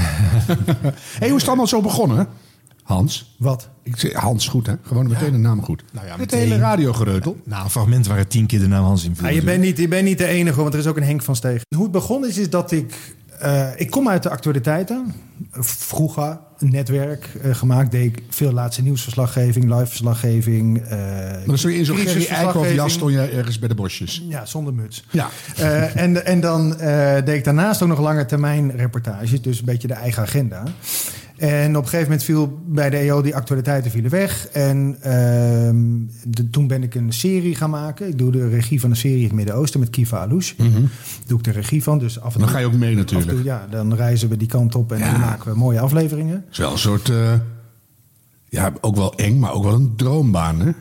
hey, 1.20 1.28
hoe 1.28 1.36
is 1.36 1.42
het 1.42 1.48
allemaal 1.48 1.68
zo 1.68 1.82
begonnen? 1.82 2.28
Hans? 2.84 3.36
Wat? 3.38 3.70
Ik 3.84 3.98
zeg 3.98 4.14
Hans, 4.14 4.48
goed 4.48 4.68
hè? 4.68 4.74
Gewoon 4.82 5.08
meteen 5.08 5.32
de 5.32 5.38
naam 5.38 5.64
goed. 5.64 5.84
Nou 5.92 6.06
ja, 6.06 6.12
Dit 6.12 6.20
meteen. 6.20 6.40
hele 6.40 6.58
radiogereutel. 6.58 7.38
Nou, 7.44 7.64
een 7.64 7.70
fragment 7.70 8.08
waar 8.08 8.18
het 8.18 8.30
tien 8.30 8.46
keer 8.46 8.60
de 8.60 8.68
naam 8.68 8.84
Hans 8.84 9.06
in 9.06 9.16
viel. 9.16 9.28
Ja, 9.28 9.34
je, 9.34 9.44
bent 9.44 9.62
niet, 9.62 9.78
je 9.78 9.88
bent 9.88 10.04
niet 10.06 10.18
de 10.18 10.26
enige, 10.28 10.62
want 10.62 10.74
er 10.74 10.80
is 10.80 10.88
ook 10.88 10.98
een 10.98 11.04
Henk 11.04 11.22
van 11.22 11.36
Steeg. 11.36 11.62
Hoe 11.76 11.84
het 11.84 11.92
begon 11.92 12.28
is, 12.28 12.38
is 12.38 12.50
dat 12.50 12.72
ik... 12.72 13.16
eh, 13.40 13.68
ik 13.76 13.90
kom 13.90 14.10
uit 14.10 14.24
de 14.24 14.30
actualiteiten. 14.30 15.14
Vroeger 15.52 16.38
een 16.58 16.72
netwerk 16.72 17.30
eh, 17.42 17.56
gemaakt. 17.56 17.92
Deed 17.92 18.06
ik 18.18 18.24
veel 18.30 18.52
laatste 18.52 18.82
nieuwsverslaggeving, 18.84 19.66
live 19.74 19.86
verslaggeving. 19.86 20.78
eh 20.82 20.88
Maar 21.46 21.60
je 21.60 21.76
in 21.76 21.86
zo'n 21.86 21.96
Gerry 21.96 22.12
crisisverslaggeving. 22.12 22.30
Eikhoff 22.30 22.74
jas 22.74 22.94
stond 22.94 23.12
je 23.12 23.22
ergens 23.22 23.60
bij 23.60 23.68
de 23.68 23.76
bosjes. 23.76 24.24
Ja, 24.30 24.46
zonder 24.46 24.74
muts. 24.74 25.06
Ja. 25.12 25.30
Eh, 25.56 25.96
en, 25.96 26.26
en 26.26 26.40
dan 26.40 26.80
eh, 26.80 27.16
deed 27.26 27.36
ik 27.38 27.44
daarnaast 27.44 27.82
ook 27.82 27.90
nog 27.90 28.00
lange 28.00 28.26
termijn 28.26 28.72
reportages. 28.76 29.42
Dus 29.42 29.60
een 29.60 29.66
beetje 29.66 29.88
de 29.88 29.94
eigen 29.94 30.22
agenda. 30.24 30.64
En 31.38 31.70
op 31.70 31.84
een 31.84 31.90
gegeven 31.90 32.04
moment 32.04 32.24
viel 32.24 32.60
bij 32.66 32.90
de 32.90 32.98
EO 32.98 33.22
die 33.22 33.36
actualiteiten 33.36 33.92
vielen 33.92 34.12
weg. 34.12 34.48
En 34.48 34.98
ehm, 35.02 35.76
de- 36.34 36.50
toen 36.50 36.68
ben 36.68 36.84
ik 36.84 36.96
een 36.96 37.14
serie 37.14 37.56
gaan 37.56 37.70
maken. 37.70 38.08
Ik 38.08 38.18
doe 38.18 38.32
de 38.32 38.50
regie 38.50 38.80
van 38.80 38.90
een 38.90 38.96
serie 38.96 39.18
in 39.18 39.24
het 39.24 39.34
Midden-Oosten 39.34 39.80
met 39.80 39.90
Kiva 39.90 40.18
Alouche. 40.22 40.56
Doe 41.28 41.38
ik 41.38 41.44
de 41.44 41.52
regie 41.52 41.84
van. 41.84 41.98
Dus 42.00 42.20
af 42.20 42.34
en 42.34 42.40
Dan 42.40 42.48
toe, 42.48 42.58
ga 42.58 42.62
je 42.62 42.66
ook 42.68 42.74
mee 42.80 42.96
natuurlijk. 42.96 43.30
toe, 43.32 43.44
ja, 43.44 43.68
dan 43.70 43.94
reizen 43.96 44.30
we 44.30 44.38
die 44.38 44.48
kant 44.48 44.76
op 44.76 44.92
en 44.92 45.00
dan 45.00 45.20
maken 45.20 45.52
we 45.52 45.58
mooie 45.58 45.80
afleveringen. 45.80 46.34
Het 46.36 46.52
is 46.52 46.58
wel 46.58 46.72
een 46.72 46.78
soort... 46.78 47.10
eh, 47.10 47.34
ja, 48.50 48.74
ook 48.82 48.96
wel 48.96 49.16
eng, 49.16 49.40
maar 49.40 49.54
ook 49.54 49.64
wel 49.64 49.74
een 49.74 49.94
droombaan 49.96 50.60
hè? 50.60 50.72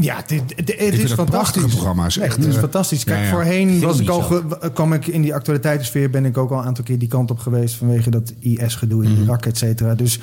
Ja, 0.00 0.16
het, 0.16 0.30
het- 0.56 0.70
is 0.78 1.12
fantastisch. 1.12 1.64
programma's, 1.64 2.18
echt, 2.18 2.36
het 2.36 2.44
is 2.46 2.54
eh, 2.54 2.60
fantastisch. 2.60 3.04
Kijk, 3.04 3.18
ja, 3.18 3.24
ja. 3.24 3.30
voorheen 3.30 3.80
was 3.80 4.00
ik 4.00 4.08
al 4.08 4.20
ge- 4.22 4.70
kwam 4.74 4.92
ik 4.92 5.06
in 5.06 5.22
die 5.22 5.34
actualiteitensfeer... 5.34 6.10
ben 6.10 6.24
ik 6.24 6.38
ook 6.38 6.50
al 6.50 6.58
een 6.58 6.64
aantal 6.64 6.84
keer 6.84 6.98
die 6.98 7.08
kant 7.08 7.30
op 7.30 7.38
geweest... 7.38 7.74
vanwege 7.74 8.10
dat 8.10 8.32
IS-gedoe 8.38 9.04
in 9.04 9.16
Irak, 9.22 9.46
et 9.46 9.58
cetera. 9.58 9.94
Dus 9.94 10.20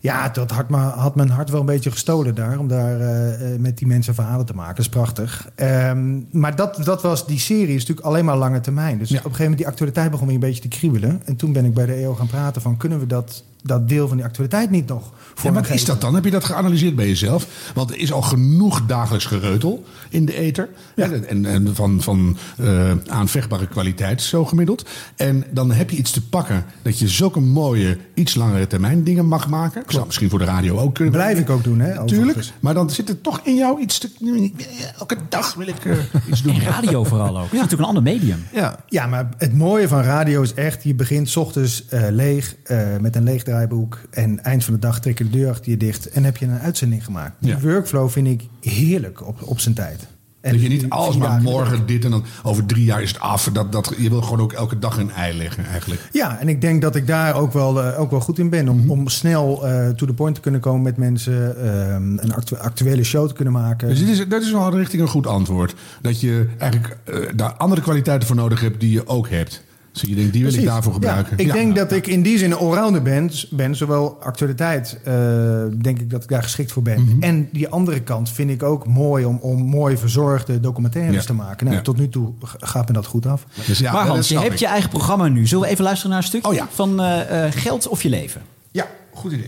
ja, 0.00 0.28
dat 0.28 0.50
had, 0.50 0.68
me, 0.68 0.76
had 0.76 1.14
mijn 1.16 1.28
hart 1.30 1.50
wel 1.50 1.60
een 1.60 1.66
beetje 1.66 1.90
gestolen 1.90 2.34
daar... 2.34 2.58
om 2.58 2.68
daar 2.68 3.00
eh, 3.00 3.52
eh, 3.54 3.60
met 3.60 3.78
die 3.78 3.86
mensen 3.86 4.14
verhalen 4.14 4.46
te 4.46 4.54
maken. 4.54 4.74
Dat 4.76 4.84
is 4.84 4.90
prachtig. 4.90 5.48
Ehm, 5.54 6.20
maar 6.30 6.56
dat, 6.56 6.80
dat 6.84 7.02
was, 7.02 7.26
die 7.26 7.38
serie 7.38 7.74
is 7.74 7.80
natuurlijk 7.80 8.06
alleen 8.06 8.24
maar 8.24 8.36
lange 8.36 8.60
termijn. 8.60 8.98
Dus 8.98 9.08
op 9.10 9.14
een 9.16 9.20
gegeven 9.22 9.40
moment 9.42 9.58
die 9.60 9.68
actualiteit 9.68 10.10
begon 10.10 10.26
weer 10.26 10.34
een 10.34 10.40
beetje 10.40 10.62
te 10.62 10.68
kriebelen. 10.68 11.22
En 11.24 11.36
toen 11.36 11.52
ben 11.52 11.64
ik 11.64 11.74
bij 11.74 11.86
de 11.86 11.92
EO 11.94 12.14
gaan 12.14 12.26
praten 12.26 12.62
van... 12.62 12.76
kunnen 12.76 12.98
we 12.98 13.06
dat, 13.06 13.44
dat 13.62 13.88
deel 13.88 14.08
van 14.08 14.16
die 14.16 14.26
actualiteit 14.26 14.70
niet 14.70 14.88
nog 14.88 15.12
Ja, 15.42 15.52
wat 15.52 15.70
is 15.70 15.84
dat 15.84 16.00
dan? 16.00 16.14
Heb 16.14 16.24
je 16.24 16.30
dat 16.30 16.44
geanalyseerd 16.44 16.96
bij 16.96 17.06
jezelf? 17.06 17.46
Want 17.74 17.90
er 17.90 17.96
is 17.96 18.12
al 18.12 18.22
genoeg 18.22 18.86
dagelijks 18.86 19.26
gereutel 19.26 19.84
in 20.08 20.24
de 20.24 20.34
ether. 20.34 20.68
En, 20.94 21.44
en 21.44 21.74
van, 21.74 22.02
van 22.02 22.36
eh, 22.56 22.90
aanvechtbare 23.06 23.66
kwaliteit, 23.66 24.22
zo 24.22 24.44
gemiddeld. 24.44 24.88
En 25.16 25.44
dan 25.50 25.72
heb 25.72 25.90
je 25.90 25.96
iets 25.96 26.10
te 26.10 26.28
pakken 26.28 26.64
dat 26.82 26.98
je 26.98 27.08
zulke 27.08 27.40
mooie, 27.40 27.98
iets 28.14 28.34
langere 28.34 28.66
termijn 28.66 29.04
dingen 29.04 29.26
mag 29.26 29.48
maken. 29.48 29.82
Zou 29.86 30.06
misschien 30.06 30.30
voor 30.30 30.38
de 30.38 30.44
radio 30.44 30.78
ook 30.78 30.94
kunnen. 30.94 31.14
Blijf 31.14 31.38
ik 31.38 31.50
ook 31.50 31.64
doen, 31.64 31.80
hè? 31.80 32.06
Tuurlijk. 32.06 32.52
Maar 32.60 32.74
dan 32.74 32.90
zit 32.90 33.08
er 33.08 33.20
toch 33.20 33.40
in 33.42 33.56
jou 33.56 33.80
iets 33.80 33.98
te... 33.98 34.10
Elke 34.98 35.16
dag 35.28 35.54
wil 35.54 35.66
ik 35.66 35.84
eh, 35.84 35.96
iets 36.30 36.42
doen. 36.42 36.54
En 36.54 36.60
radio 36.60 37.04
vooral 37.04 37.38
ook. 37.38 37.44
Het 37.44 37.52
is 37.52 37.60
natuurlijk 37.60 37.80
een 37.80 37.96
ander 37.96 38.02
medium. 38.02 38.44
Ja. 38.52 38.78
ja, 38.88 39.06
maar 39.06 39.28
het 39.36 39.54
mooie 39.54 39.88
van 39.88 40.02
radio 40.02 40.42
is 40.42 40.54
echt... 40.54 40.82
je 40.82 40.94
begint 40.94 41.28
's 41.28 41.36
ochtends 41.36 41.88
eh, 41.88 42.02
leeg 42.10 42.56
eh, 42.62 42.78
met 43.00 43.16
een 43.16 43.22
leeg 43.22 43.42
draaiboek... 43.52 44.00
en 44.10 44.44
eind 44.44 44.64
van 44.64 44.74
de 44.74 44.80
dag 44.80 45.00
trek 45.00 45.18
je 45.18 45.24
de 45.24 45.30
deur 45.30 45.50
achter 45.50 45.70
je 45.70 45.76
dicht... 45.76 46.08
en 46.10 46.24
heb 46.24 46.36
je 46.36 46.46
een 46.46 46.58
uitzending 46.58 47.04
gemaakt. 47.04 47.32
Die 47.38 47.50
Ja. 47.50 47.60
workflow 47.60 48.08
vind 48.10 48.26
ik 48.26 48.42
heerlijk 48.60 49.26
op, 49.26 49.42
op 49.42 49.60
zijn 49.60 49.74
tijd. 49.74 50.06
En 50.40 50.52
dat 50.52 50.62
je 50.62 50.68
niet 50.68 50.88
alles 50.88 51.16
maar 51.16 51.40
morgen 51.42 51.86
dit 51.86 52.04
en 52.04 52.10
dan 52.10 52.24
over 52.42 52.66
drie 52.66 52.84
jaar 52.84 53.02
is 53.02 53.08
het 53.08 53.20
af. 53.20 53.50
Dat, 53.52 53.72
dat, 53.72 53.94
je 53.98 54.08
wil 54.10 54.22
gewoon 54.22 54.40
ook 54.40 54.52
elke 54.52 54.78
dag 54.78 54.98
een 54.98 55.10
ei 55.10 55.36
leggen 55.36 55.64
eigenlijk. 55.64 56.00
Ja, 56.12 56.38
en 56.40 56.48
ik 56.48 56.60
denk 56.60 56.82
dat 56.82 56.96
ik 56.96 57.06
daar 57.06 57.34
ook 57.34 57.52
wel, 57.52 57.82
eh, 57.82 58.00
ook 58.00 58.10
wel 58.10 58.20
goed 58.20 58.38
in 58.38 58.50
ben. 58.50 58.64
Mhm. 58.64 58.70
Om, 58.74 58.90
om 58.90 59.08
snel 59.08 59.66
eh 59.68 59.88
to 59.88 60.06
the 60.06 60.12
point 60.12 60.34
te 60.34 60.40
kunnen 60.40 60.60
komen 60.60 60.82
met 60.82 60.96
mensen. 60.96 61.56
ehm, 61.56 62.18
een 62.18 62.34
actu- 62.34 62.56
actuele 62.56 63.04
show 63.04 63.28
te 63.28 63.34
kunnen 63.34 63.52
maken. 63.52 63.88
Dus 63.88 63.98
dit 63.98 64.08
is, 64.08 64.28
dat 64.28 64.42
is 64.42 64.52
wel 64.52 64.76
richting 64.76 65.02
een 65.02 65.08
goed 65.08 65.26
antwoord. 65.26 65.74
Dat 66.02 66.20
je 66.20 66.46
eigenlijk 66.58 66.96
eh, 67.04 67.16
daar 67.34 67.52
andere 67.52 67.80
kwaliteiten 67.80 68.26
voor 68.26 68.36
nodig 68.36 68.60
hebt 68.60 68.80
die 68.80 68.90
je 68.90 69.06
ook 69.06 69.28
hebt. 69.28 69.62
Dus 69.92 70.02
je 70.02 70.14
denkt, 70.14 70.32
die 70.32 70.44
wil 70.44 70.54
ik 70.54 70.64
daarvoor 70.64 70.92
gebruiken. 70.92 71.32
Ja, 71.36 71.42
ik 71.42 71.46
Ja. 71.46 71.52
denk 71.52 71.76
dat 71.76 71.92
ik 71.92 72.06
in 72.06 72.22
die 72.22 72.38
zin 72.38 72.50
een 72.50 72.56
allrounder 72.56 73.02
ben. 73.02 73.30
ben 73.50 73.76
zowel 73.76 74.18
actualiteit, 74.22 74.98
eh, 75.04 75.14
denk 75.82 75.98
ik 75.98 76.10
dat 76.10 76.22
ik 76.22 76.28
daar 76.28 76.42
geschikt 76.42 76.72
voor 76.72 76.82
ben. 76.82 77.02
Mhm. 77.02 77.22
En 77.22 77.48
die 77.52 77.68
andere 77.68 78.00
kant 78.00 78.30
vind 78.30 78.50
ik 78.50 78.62
ook 78.62 78.86
mooi 78.86 79.24
om, 79.24 79.38
om 79.40 79.62
mooi 79.62 79.96
verzorgde 79.96 80.60
documentaires 80.60 81.14
Ja. 81.14 81.22
te 81.22 81.32
maken. 81.34 81.64
Nou, 81.66 81.76
Ja. 81.78 81.82
Tot 81.82 81.96
nu 81.96 82.08
toe 82.08 82.32
gaat 82.58 82.86
me 82.88 82.94
dat 82.94 83.06
goed 83.06 83.26
af. 83.26 83.46
maar 83.92 84.06
Hans, 84.06 84.28
je 84.28 84.38
hebt 84.38 84.58
je 84.58 84.66
eigen 84.66 84.90
programma 84.90 85.28
nu. 85.28 85.46
Zullen 85.46 85.64
we 85.64 85.70
even 85.70 85.84
luisteren 85.84 86.10
naar 86.12 86.20
een 86.22 86.28
stuk 86.28 86.46
Oh 86.46 86.54
ja. 86.54 86.68
van 86.70 87.00
eh, 87.00 87.44
eh, 87.46 87.52
Geld 87.52 87.88
of 87.88 88.02
je 88.02 88.08
leven? 88.08 88.42
Ja, 88.70 88.86
goed 89.14 89.32
idee. 89.32 89.46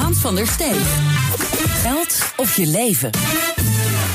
Hans 0.00 0.18
van 0.18 0.34
der 0.34 0.46
Steeg. 0.46 0.96
Geld 1.82 2.32
of 2.36 2.56
je 2.56 2.66
leven. 2.66 3.10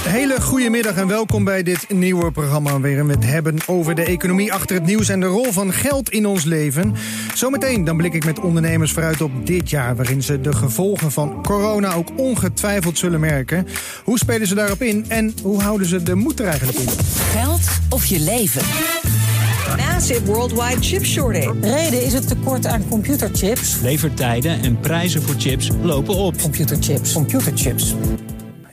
Hele 0.07 0.41
goede 0.41 0.69
middag 0.69 0.95
en 0.95 1.07
welkom 1.07 1.43
bij 1.43 1.63
dit 1.63 1.89
nieuwe 1.89 2.31
programma 2.31 2.79
waarin 2.79 3.07
we 3.07 3.13
het 3.13 3.25
hebben 3.25 3.55
over 3.65 3.95
de 3.95 4.03
economie 4.03 4.53
achter 4.53 4.75
het 4.75 4.85
nieuws 4.85 5.09
en 5.09 5.19
de 5.19 5.25
rol 5.25 5.51
van 5.51 5.73
geld 5.73 6.09
in 6.09 6.25
ons 6.25 6.43
leven. 6.43 6.95
Zometeen 7.33 7.83
dan 7.83 7.97
blik 7.97 8.13
ik 8.13 8.25
met 8.25 8.39
ondernemers 8.39 8.91
vooruit 8.91 9.21
op 9.21 9.45
dit 9.45 9.69
jaar 9.69 9.95
waarin 9.95 10.23
ze 10.23 10.41
de 10.41 10.53
gevolgen 10.53 11.11
van 11.11 11.43
corona 11.43 11.93
ook 11.93 12.09
ongetwijfeld 12.15 12.97
zullen 12.97 13.19
merken. 13.19 13.67
Hoe 14.03 14.17
spelen 14.17 14.47
ze 14.47 14.55
daarop 14.55 14.81
in 14.81 15.05
en 15.07 15.33
hoe 15.43 15.61
houden 15.61 15.87
ze 15.87 16.03
de 16.03 16.15
moed 16.15 16.39
er 16.39 16.47
eigenlijk 16.47 16.77
in? 16.77 16.89
Geld 17.31 17.67
of 17.89 18.05
je 18.05 18.19
leven. 18.19 18.61
Massive 19.77 20.25
worldwide 20.25 20.81
chip 20.81 21.05
shortage. 21.05 21.53
Reden 21.61 22.03
is 22.03 22.13
het 22.13 22.27
tekort 22.27 22.65
aan 22.65 22.87
computerchips. 22.89 23.79
Levertijden 23.81 24.61
en 24.61 24.79
prijzen 24.79 25.21
voor 25.21 25.35
chips 25.37 25.69
lopen 25.81 26.15
op. 26.15 26.41
Computerchips. 26.41 27.13
Computerchips. 27.13 27.95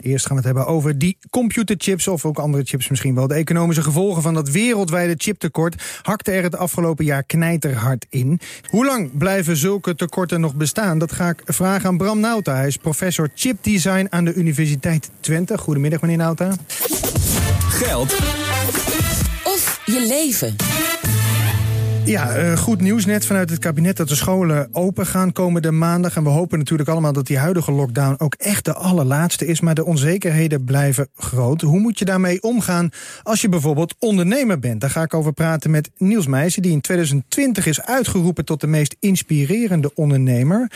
Eerst 0.04 0.26
gaan 0.26 0.36
we 0.36 0.42
het 0.46 0.56
hebben 0.56 0.74
over 0.74 0.98
die 0.98 1.18
computerchips 1.30 2.08
of 2.08 2.24
ook 2.24 2.38
andere 2.38 2.64
chips 2.64 2.88
misschien 2.88 3.14
wel. 3.14 3.26
De 3.26 3.34
economische 3.34 3.82
gevolgen 3.82 4.22
van 4.22 4.34
dat 4.34 4.48
wereldwijde 4.48 5.14
chiptekort 5.16 6.00
hakten 6.02 6.34
er 6.34 6.42
het 6.42 6.56
afgelopen 6.56 7.04
jaar 7.04 7.22
knijterhard 7.22 8.06
in. 8.08 8.40
Hoe 8.70 8.84
lang 8.84 9.18
blijven 9.18 9.56
zulke 9.56 9.94
tekorten 9.94 10.40
nog 10.40 10.54
bestaan? 10.54 10.98
Dat 10.98 11.12
ga 11.12 11.28
ik 11.28 11.42
vragen 11.44 11.88
aan 11.88 11.96
Bram 11.96 12.20
Nauta. 12.20 12.54
Hij 12.54 12.66
is 12.66 12.76
professor 12.76 13.28
chipdesign 13.34 14.06
aan 14.10 14.24
de 14.24 14.34
Universiteit 14.34 15.10
Twente. 15.20 15.58
Goedemiddag 15.58 16.00
meneer 16.00 16.16
Nauta. 16.16 16.52
Geld. 17.68 18.12
Of 19.44 19.80
je 19.84 20.06
leven. 20.08 20.56
Ja, 22.04 22.34
eh, 22.34 22.56
goed 22.56 22.80
nieuws 22.80 23.04
net 23.04 23.26
vanuit 23.26 23.50
het 23.50 23.58
kabinet 23.58 23.96
dat 23.96 24.08
de 24.08 24.14
scholen 24.14 24.68
open 24.72 25.06
gaan 25.06 25.32
komende 25.32 25.70
maandag. 25.70 26.16
En 26.16 26.22
we 26.22 26.28
hopen 26.28 26.58
natuurlijk 26.58 26.88
allemaal 26.88 27.12
dat 27.12 27.26
die 27.26 27.38
huidige 27.38 27.72
lockdown 27.72 28.14
ook 28.18 28.34
echt 28.34 28.64
de 28.64 28.74
allerlaatste 28.74 29.46
is. 29.46 29.60
Maar 29.60 29.74
de 29.74 29.84
onzekerheden 29.84 30.64
blijven 30.64 31.08
groot. 31.16 31.60
Hoe 31.60 31.80
moet 31.80 31.98
je 31.98 32.04
daarmee 32.04 32.42
omgaan 32.42 32.90
als 33.22 33.40
je 33.40 33.48
bijvoorbeeld 33.48 33.94
ondernemer 33.98 34.58
bent? 34.58 34.80
Daar 34.80 34.90
ga 34.90 35.02
ik 35.02 35.14
over 35.14 35.32
praten 35.32 35.70
met 35.70 35.90
Niels 35.96 36.26
Meijsen, 36.26 36.62
die 36.62 36.72
in 36.72 36.80
2020 36.80 37.66
is 37.66 37.82
uitgeroepen 37.82 38.44
tot 38.44 38.60
de 38.60 38.66
meest 38.66 38.96
inspirerende 39.00 39.94
ondernemer. 39.94 40.70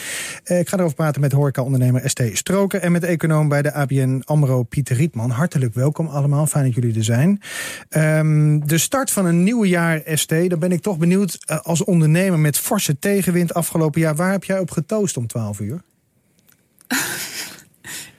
Eh, 0.44 0.58
ik 0.58 0.68
ga 0.68 0.76
erover 0.76 0.96
praten 0.96 1.20
met 1.20 1.32
horeca-ondernemer 1.32 2.10
ST 2.10 2.22
Stroker 2.32 2.80
en 2.80 2.92
met 2.92 3.04
econoom 3.04 3.48
bij 3.48 3.62
de 3.62 3.72
ABN 3.72 4.22
AMRO 4.24 4.62
Pieter 4.62 4.96
Rietman. 4.96 5.30
Hartelijk 5.30 5.74
welkom 5.74 6.06
allemaal, 6.06 6.46
fijn 6.46 6.64
dat 6.64 6.74
jullie 6.74 6.96
er 6.96 7.04
zijn. 7.04 7.40
Ehm, 7.88 8.58
de 8.58 8.78
start 8.78 9.10
van 9.10 9.26
een 9.26 9.42
nieuw 9.42 9.64
jaar 9.64 10.02
ST, 10.04 10.28
daar 10.28 10.58
ben 10.58 10.72
ik 10.72 10.80
toch 10.80 10.98
benieuwd 10.98 11.16
eh, 11.24 11.58
als 11.60 11.84
ondernemer 11.84 12.38
met 12.38 12.58
forse 12.58 12.98
tegenwind 12.98 13.54
afgelopen 13.54 14.00
jaar. 14.00 14.16
Waar 14.16 14.30
heb 14.30 14.44
jij 14.44 14.58
op 14.58 14.70
getoost 14.70 15.16
om 15.16 15.26
12 15.26 15.60
uur? 15.60 15.82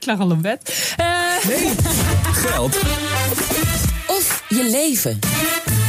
Ik 0.00 0.06
lag 0.06 0.18
al 0.18 0.32
in 0.32 0.40
bed. 0.40 0.94
nee. 1.46 1.72
Geld. 2.32 2.76
Of 4.06 4.44
je 4.48 4.68
leven. 4.70 5.18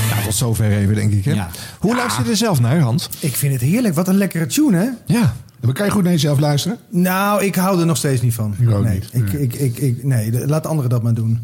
Ja, 0.09 0.23
tot 0.23 0.33
zover 0.33 0.71
even, 0.71 0.95
denk 0.95 1.13
ik. 1.13 1.25
Hè? 1.25 1.43
Hoe 1.79 1.95
luister 1.95 2.23
je 2.23 2.29
er 2.29 2.37
zelf 2.37 2.59
naar, 2.59 2.79
Hans? 2.79 3.09
Ik 3.19 3.35
vind 3.35 3.53
het 3.53 3.61
heerlijk. 3.61 3.95
Wat 3.95 4.07
een 4.07 4.17
lekkere 4.17 4.45
tune, 4.45 4.77
hè? 4.77 5.13
Ja. 5.13 5.35
Maar 5.61 5.73
kan 5.73 5.85
je 5.85 5.91
goed 5.91 6.03
naar 6.03 6.11
jezelf 6.11 6.39
luisteren? 6.39 6.77
Nou, 6.89 7.43
ik 7.43 7.55
hou 7.55 7.79
er 7.79 7.85
nog 7.85 7.97
steeds 7.97 8.21
niet 8.21 8.33
van. 8.33 8.55
Ik 8.59 8.69
ook 8.69 8.83
nee, 8.83 8.93
niet. 8.93 9.09
Ik, 9.11 9.33
ik, 9.33 9.53
ik, 9.53 9.77
ik, 9.77 10.03
nee, 10.03 10.47
laat 10.47 10.65
anderen 10.65 10.89
dat 10.89 11.03
maar 11.03 11.13
doen. 11.13 11.39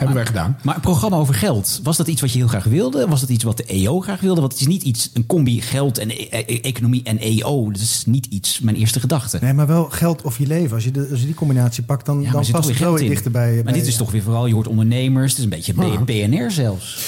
Hebben 0.00 0.16
wij 0.16 0.26
gedaan. 0.26 0.56
Maar 0.62 0.74
een 0.74 0.80
programma 0.80 1.16
over 1.16 1.34
geld, 1.34 1.80
was 1.82 1.96
dat 1.96 2.06
iets 2.08 2.20
wat 2.20 2.32
je 2.32 2.38
heel 2.38 2.48
graag 2.48 2.64
wilde? 2.64 3.06
Was 3.08 3.20
dat 3.20 3.28
iets 3.28 3.44
wat 3.44 3.56
de 3.56 3.64
EO 3.64 4.00
graag 4.00 4.20
wilde? 4.20 4.40
Want 4.40 4.52
het 4.52 4.60
is 4.60 4.66
niet 4.66 4.82
iets, 4.82 5.10
een 5.14 5.26
combi 5.26 5.60
geld 5.60 5.98
en 5.98 6.10
e- 6.10 6.26
e- 6.30 6.60
economie 6.60 7.00
en 7.04 7.18
EO. 7.18 7.70
Dat 7.70 7.80
is 7.80 8.02
niet 8.06 8.26
iets, 8.26 8.60
mijn 8.60 8.76
eerste 8.76 9.00
gedachte. 9.00 9.38
Nee, 9.40 9.52
maar 9.52 9.66
wel 9.66 9.84
geld 9.84 10.22
of 10.22 10.38
je 10.38 10.46
leven. 10.46 10.74
Als 10.74 10.84
je, 10.84 10.90
de, 10.90 11.08
als 11.10 11.20
je 11.20 11.26
die 11.26 11.34
combinatie 11.34 11.82
pakt, 11.82 12.06
dan, 12.06 12.20
Ja, 12.20 12.30
dan 12.30 12.40
past 12.40 12.52
toch 12.52 12.66
het 12.68 12.78
wel 12.78 12.92
weer 12.92 13.02
in. 13.02 13.08
dichterbij. 13.08 13.60
Maar 13.64 13.72
dit 13.72 13.86
is 13.86 13.96
toch 13.96 14.10
weer 14.10 14.22
vooral, 14.22 14.46
je 14.46 14.54
hoort 14.54 14.68
ondernemers. 14.68 15.28
Het 15.30 15.38
is 15.38 15.44
een 15.44 15.50
beetje 15.50 15.74
Ah. 15.76 16.02
BNR 16.04 16.50
zelfs. 16.50 16.98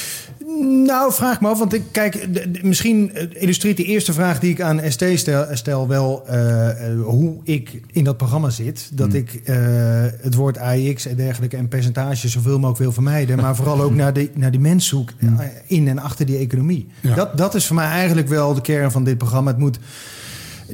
Nou, 0.87 1.13
vraag 1.13 1.41
me 1.41 1.49
af. 1.49 1.59
Want 1.59 1.73
ik, 1.75 1.83
kijk, 1.91 2.29
misschien 2.63 3.15
eh, 3.15 3.27
illustreert 3.33 3.77
de 3.77 3.85
eerste 3.85 4.13
vraag 4.13 4.41
die 4.41 4.51
ik 4.51 4.61
aan 4.61 4.81
ST 4.89 5.05
stel, 5.15 5.47
stel 5.53 5.89
wel 5.89 6.23
eh, 6.27 6.69
eh, 6.91 7.03
hoe 7.05 7.37
ik 7.45 7.81
in 7.93 8.05
dat 8.05 8.17
programma 8.17 8.51
zit. 8.51 8.91
Dat 8.93 9.07
Hmm. 9.09 9.17
ik 9.17 9.35
eh, 9.45 9.57
het 10.21 10.35
woord 10.35 10.59
AIX 10.59 11.07
en 11.07 11.17
dergelijke 11.17 11.57
en 11.57 11.69
percentages 11.69 12.33
zoveel 12.33 12.57
mogelijk 12.57 12.79
wil 12.79 12.93
vermijden. 12.93 13.37
Maar 13.37 13.57
vooral 13.57 13.81
ook 13.83 13.95
naar, 13.95 14.13
de, 14.13 14.31
naar 14.35 14.51
die 14.51 14.61
mens 14.61 14.87
zoek 14.87 15.11
Hmm. 15.19 15.39
eh, 15.41 15.47
in 15.67 15.89
en 15.89 15.99
achter 15.99 16.27
die 16.27 16.37
economie. 16.39 16.87
Dat, 17.15 17.37
dat 17.37 17.55
is 17.55 17.67
voor 17.67 17.77
mij 17.77 17.87
eigenlijk 17.89 18.29
wel 18.29 18.55
de 18.55 18.61
kern 18.61 18.91
van 18.91 19.05
dit 19.05 19.19
programma. 19.19 19.51
Het 19.51 19.59
moet. 19.61 19.79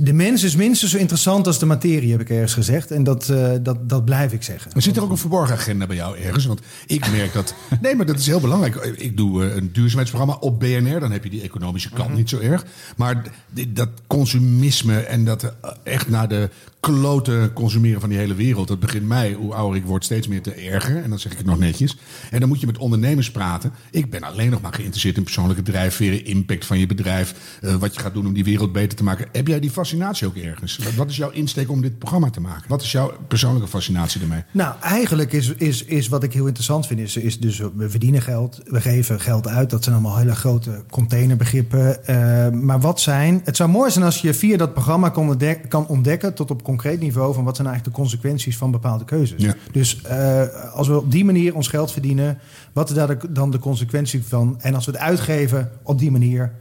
De 0.00 0.12
mens 0.12 0.42
is 0.42 0.56
minstens 0.56 0.92
zo 0.92 0.98
interessant 0.98 1.46
als 1.46 1.58
de 1.58 1.66
materie, 1.66 2.10
heb 2.10 2.20
ik 2.20 2.30
ergens 2.30 2.54
gezegd. 2.54 2.90
En 2.90 3.04
dat, 3.04 3.28
eh, 3.28 3.52
dat, 3.62 3.88
dat 3.88 4.04
blijf 4.04 4.32
ik 4.32 4.42
zeggen. 4.42 4.72
Er 4.72 4.82
zit 4.82 4.96
er 4.96 5.02
ook 5.02 5.10
een 5.10 5.16
verborgen 5.16 5.54
agenda 5.54 5.86
bij 5.86 5.96
jou 5.96 6.18
ergens? 6.18 6.46
Want 6.46 6.60
ik 6.86 7.10
merk 7.10 7.32
dat. 7.32 7.54
Nee, 7.80 7.94
maar 7.94 8.06
dat 8.06 8.18
is 8.18 8.26
heel 8.26 8.40
belangrijk. 8.40 8.74
Ik 8.96 9.16
doe 9.16 9.44
eh, 9.44 9.56
een 9.56 9.72
duurzaamheidsprogramma 9.72 10.36
op 10.40 10.60
BNR. 10.60 11.00
Dan 11.00 11.10
heb 11.10 11.24
je 11.24 11.30
die 11.30 11.42
economische 11.42 11.90
kant 11.90 12.14
niet 12.14 12.28
zo 12.28 12.38
erg. 12.38 12.64
Maar 12.96 13.22
dat 13.68 13.88
consumisme 14.06 15.00
en 15.00 15.24
dat 15.24 15.42
eh, 15.42 15.70
echt 15.82 16.08
naar 16.08 16.28
de 16.28 16.50
kloten 16.80 17.52
consumeren 17.52 18.00
van 18.00 18.08
die 18.08 18.18
hele 18.18 18.34
wereld. 18.34 18.68
Dat 18.68 18.80
begint 18.80 19.06
mij, 19.06 19.32
hoe 19.32 19.54
ouder 19.54 19.80
ik 19.80 19.86
word, 19.86 20.04
steeds 20.04 20.28
meer 20.28 20.42
te 20.42 20.52
ergeren. 20.52 21.02
En 21.02 21.10
dan 21.10 21.18
zeg 21.18 21.32
ik 21.32 21.38
het 21.38 21.46
nog 21.46 21.58
netjes. 21.58 21.96
En 22.30 22.40
dan 22.40 22.48
moet 22.48 22.60
je 22.60 22.66
met 22.66 22.78
ondernemers 22.78 23.30
praten. 23.30 23.72
Ik 23.90 24.10
ben 24.10 24.22
alleen 24.22 24.50
nog 24.50 24.60
maar 24.60 24.72
geïnteresseerd 24.72 25.16
in 25.16 25.22
persoonlijke 25.22 25.62
drijfveren, 25.62 26.24
impact 26.24 26.66
van 26.66 26.78
je 26.78 26.86
bedrijf. 26.86 27.58
wat 27.78 27.94
je 27.94 28.00
gaat 28.00 28.14
doen 28.14 28.26
om 28.26 28.32
die 28.32 28.44
wereld 28.44 28.72
beter 28.72 28.98
te 28.98 29.04
maken. 29.04 29.28
Heb 29.32 29.46
jij 29.46 29.60
die 29.60 29.70
fascinatie 29.88 30.26
ook 30.26 30.36
ergens? 30.36 30.78
Wat, 30.96 31.08
is 31.08 31.16
jouw 31.16 31.30
insteek 31.30 31.70
om 31.70 31.80
dit 31.80 31.98
programma 31.98 32.30
te 32.30 32.40
maken? 32.40 32.68
Wat 32.68 32.82
is 32.82 32.92
jouw 32.92 33.12
persoonlijke 33.28 33.68
fascinatie 33.68 34.20
ermee? 34.20 34.42
Nou, 34.50 34.74
eigenlijk 34.80 35.32
is, 35.32 35.48
is, 35.48 35.84
is 35.84 36.08
wat 36.08 36.22
ik 36.22 36.32
heel 36.32 36.46
interessant 36.46 36.86
vind, 36.86 37.00
is, 37.00 37.16
is 37.16 37.40
dus 37.40 37.58
we 37.58 37.90
verdienen 37.90 38.22
geld, 38.22 38.60
we 38.64 38.80
geven 38.80 39.20
geld 39.20 39.48
uit. 39.48 39.70
Dat 39.70 39.84
zijn 39.84 39.94
allemaal 39.94 40.16
hele 40.16 40.34
grote 40.34 40.84
containerbegrippen. 40.90 42.06
Eh, 42.06 42.48
maar 42.50 42.80
wat 42.80 43.00
zijn, 43.00 43.40
het 43.44 43.56
zou 43.56 43.70
mooi 43.70 43.90
zijn 43.90 44.04
als 44.04 44.20
je 44.20 44.34
via 44.34 44.56
dat 44.56 44.72
programma 44.72 45.08
kan, 45.08 45.28
ontdek- 45.28 45.68
kan 45.68 45.86
ontdekken 45.86 46.34
tot 46.34 46.50
op 46.50 46.62
concreet 46.62 47.00
niveau 47.00 47.34
van 47.34 47.44
wat 47.44 47.56
zijn 47.56 47.68
eigenlijk 47.68 47.96
de 47.96 48.02
consequenties 48.02 48.56
van 48.56 48.70
bepaalde 48.70 49.04
keuzes. 49.04 49.42
Ja. 49.42 49.54
Dus 49.72 50.02
eh, 50.02 50.42
als 50.72 50.88
we 50.88 50.96
op 50.96 51.10
die 51.10 51.24
manier 51.24 51.54
ons 51.54 51.68
geld 51.68 51.92
verdienen, 51.92 52.38
wat 52.72 52.88
is 52.88 52.94
daar 52.94 53.16
dan 53.30 53.50
de 53.50 53.58
consequentie 53.58 54.24
van? 54.24 54.56
En 54.60 54.74
als 54.74 54.86
we 54.86 54.92
het 54.92 55.00
uitgeven 55.00 55.70
op 55.82 55.98
die 55.98 56.10
manier, 56.10 56.52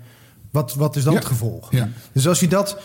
wat, 0.52 0.74
wat 0.76 0.95
is 0.95 1.04
dan 1.04 1.14
Ja. 1.14 1.20
het 1.20 1.28
gevolg? 1.28 1.72
Ja. 1.72 1.89
Dus 2.12 2.28
als 2.28 2.39
je 2.39 2.48
dat. 2.48 2.78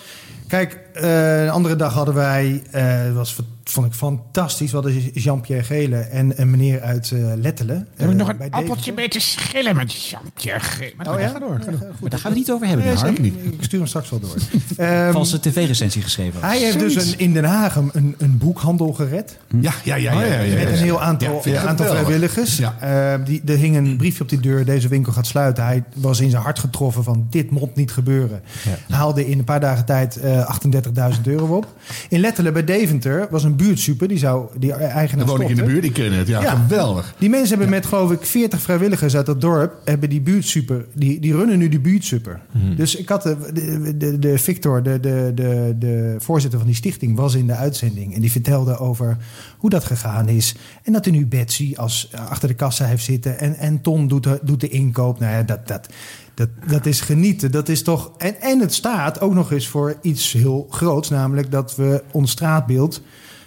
Kijk, 0.48 0.78
eh, 0.94 1.42
een 1.42 1.50
andere 1.50 1.76
dag 1.76 1.92
hadden 1.92 2.14
wij, 2.14 2.62
eh, 2.70 3.04
dat 3.04 3.14
was, 3.14 3.36
vond 3.64 3.86
ik 3.86 3.92
fantastisch, 3.92 4.72
wat 4.72 4.86
is 4.86 5.24
Jean-Pierre 5.24 5.64
Gele 5.64 5.96
en 5.96 6.40
een 6.40 6.50
meneer 6.50 6.80
uit 6.80 7.10
eh, 7.10 7.32
Lettelen. 7.36 7.88
Heb 7.96 8.10
ik 8.10 8.16
nog 8.16 8.28
een 8.28 8.50
appeltje 8.50 8.92
mee 8.92 9.08
te 9.08 9.20
schillen 9.20 9.76
met 9.76 9.92
Jean-Pierre 9.92 10.60
Gele? 10.60 10.92
Oh, 11.10 11.20
ja? 11.20 11.38
door, 11.38 11.60
daar 12.08 12.18
gaan 12.18 12.32
we 12.32 12.38
niet 12.38 12.50
over 12.50 12.66
hebben, 12.66 13.24
Ik 13.24 13.56
stuur 13.60 13.78
hem 13.78 13.88
straks 13.88 14.10
wel 14.10 14.20
door. 14.20 14.36
um, 14.78 15.12
Valse 15.12 15.40
tv-recensie 15.40 16.02
geschreven. 16.02 16.40
Hij 16.40 16.58
heeft 16.58 16.78
dus 16.78 16.94
een, 16.94 17.18
in 17.18 17.32
Den 17.32 17.44
Haag 17.44 17.76
een, 17.76 18.14
een 18.18 18.38
boekhandel 18.38 18.92
gered. 18.92 19.38
Hm. 19.48 19.60
Ja, 19.60 19.72
ja, 19.84 19.94
ja. 19.96 20.22
ja, 20.22 20.54
met 20.54 20.68
een 20.68 20.74
heel 20.74 21.02
aantal, 21.02 21.42
aantal 21.66 21.86
vrijwilligers. 21.86 22.60
Ehm, 22.80 23.24
die, 23.24 23.42
er 23.46 23.56
hing 23.56 23.76
een 23.76 23.96
briefje 23.96 24.22
op 24.22 24.28
die 24.28 24.40
deur, 24.40 24.64
deze 24.64 24.88
winkel 24.88 25.12
gaat 25.12 25.26
sluiten. 25.26 25.64
Hij 25.64 25.82
was 25.94 26.20
in 26.20 26.30
zijn 26.30 26.42
hart 26.42 26.58
getroffen 26.58 27.04
van 27.04 27.26
dit 27.30 27.50
moet 27.50 27.74
niet 27.74 27.92
gebeuren. 27.92 28.42
Haalde 28.88 29.28
in 29.28 29.38
een 29.38 29.44
paar 29.44 29.60
dagen 29.60 29.84
tijd 29.84 30.18
uh, 30.24 30.44
38 30.46 30.81
30.000 30.86 31.20
euro 31.24 31.56
op. 31.56 31.66
In 32.08 32.20
Letterlijk 32.20 32.54
bij 32.54 32.64
Deventer 32.64 33.26
was 33.30 33.44
een 33.44 33.56
buurtsuper. 33.56 34.08
Die 34.08 34.18
zou 34.18 34.46
die 34.58 34.72
eigenaar. 34.72 35.26
Dan 35.26 35.40
ik 35.40 35.48
in 35.48 35.56
de 35.56 35.62
buurt, 35.62 35.82
die 35.82 35.92
kennen 35.92 36.18
het. 36.18 36.28
Ja, 36.28 36.40
geweldig. 36.54 37.14
Die 37.18 37.30
mensen 37.30 37.48
hebben 37.48 37.68
met, 37.68 37.86
geloof 37.86 38.10
ik, 38.10 38.24
40 38.24 38.60
vrijwilligers 38.60 39.16
uit 39.16 39.26
dat 39.26 39.40
dorp. 39.40 39.74
hebben 39.84 40.08
die 40.08 40.20
buurtsuper. 40.20 40.86
Die, 40.94 41.20
die 41.20 41.32
runnen 41.32 41.58
nu 41.58 41.68
die 41.68 41.80
buurtsuper. 41.80 42.40
Mhm. 42.50 42.74
Dus 42.76 42.96
ik 42.96 43.08
had. 43.08 43.22
De, 43.22 43.36
de, 43.52 43.96
de, 43.96 44.18
de 44.18 44.38
Victor, 44.38 44.82
de, 44.82 45.00
de, 45.00 45.32
de, 45.34 45.74
de 45.78 46.14
voorzitter 46.18 46.58
van 46.58 46.68
die 46.68 46.76
stichting, 46.76 47.16
was 47.16 47.34
in 47.34 47.46
de 47.46 47.54
uitzending. 47.54 48.14
En 48.14 48.20
die 48.20 48.30
vertelde 48.30 48.78
over 48.78 49.16
hoe 49.58 49.70
dat 49.70 49.84
gegaan 49.84 50.28
is. 50.28 50.54
En 50.82 50.92
dat 50.92 51.06
er 51.06 51.12
nu 51.12 51.26
Betsy 51.26 51.72
als, 51.76 52.08
eh, 52.12 52.30
achter 52.30 52.48
de 52.48 52.54
kassa 52.54 52.84
heeft 52.84 53.04
zitten. 53.04 53.38
En, 53.38 53.56
en 53.56 53.80
Ton 53.80 54.08
doet 54.08 54.22
de, 54.22 54.40
doet 54.42 54.60
de 54.60 54.68
inkoop. 54.68 55.20
Nou 55.20 55.32
ja, 55.32 55.42
dat. 55.42 55.68
dat 55.68 55.88
dat, 56.34 56.48
dat 56.68 56.86
is 56.86 57.00
genieten. 57.00 57.50
Dat 57.52 57.68
is 57.68 57.82
toch. 57.82 58.10
En, 58.18 58.40
en 58.40 58.58
het 58.60 58.74
staat 58.74 59.20
ook 59.20 59.34
nog 59.34 59.52
eens 59.52 59.66
voor 59.68 59.96
iets 60.02 60.32
heel 60.32 60.66
groots. 60.70 61.08
Namelijk 61.10 61.50
dat 61.50 61.76
we 61.76 62.02
ons 62.12 62.30
straatbeeld. 62.30 63.02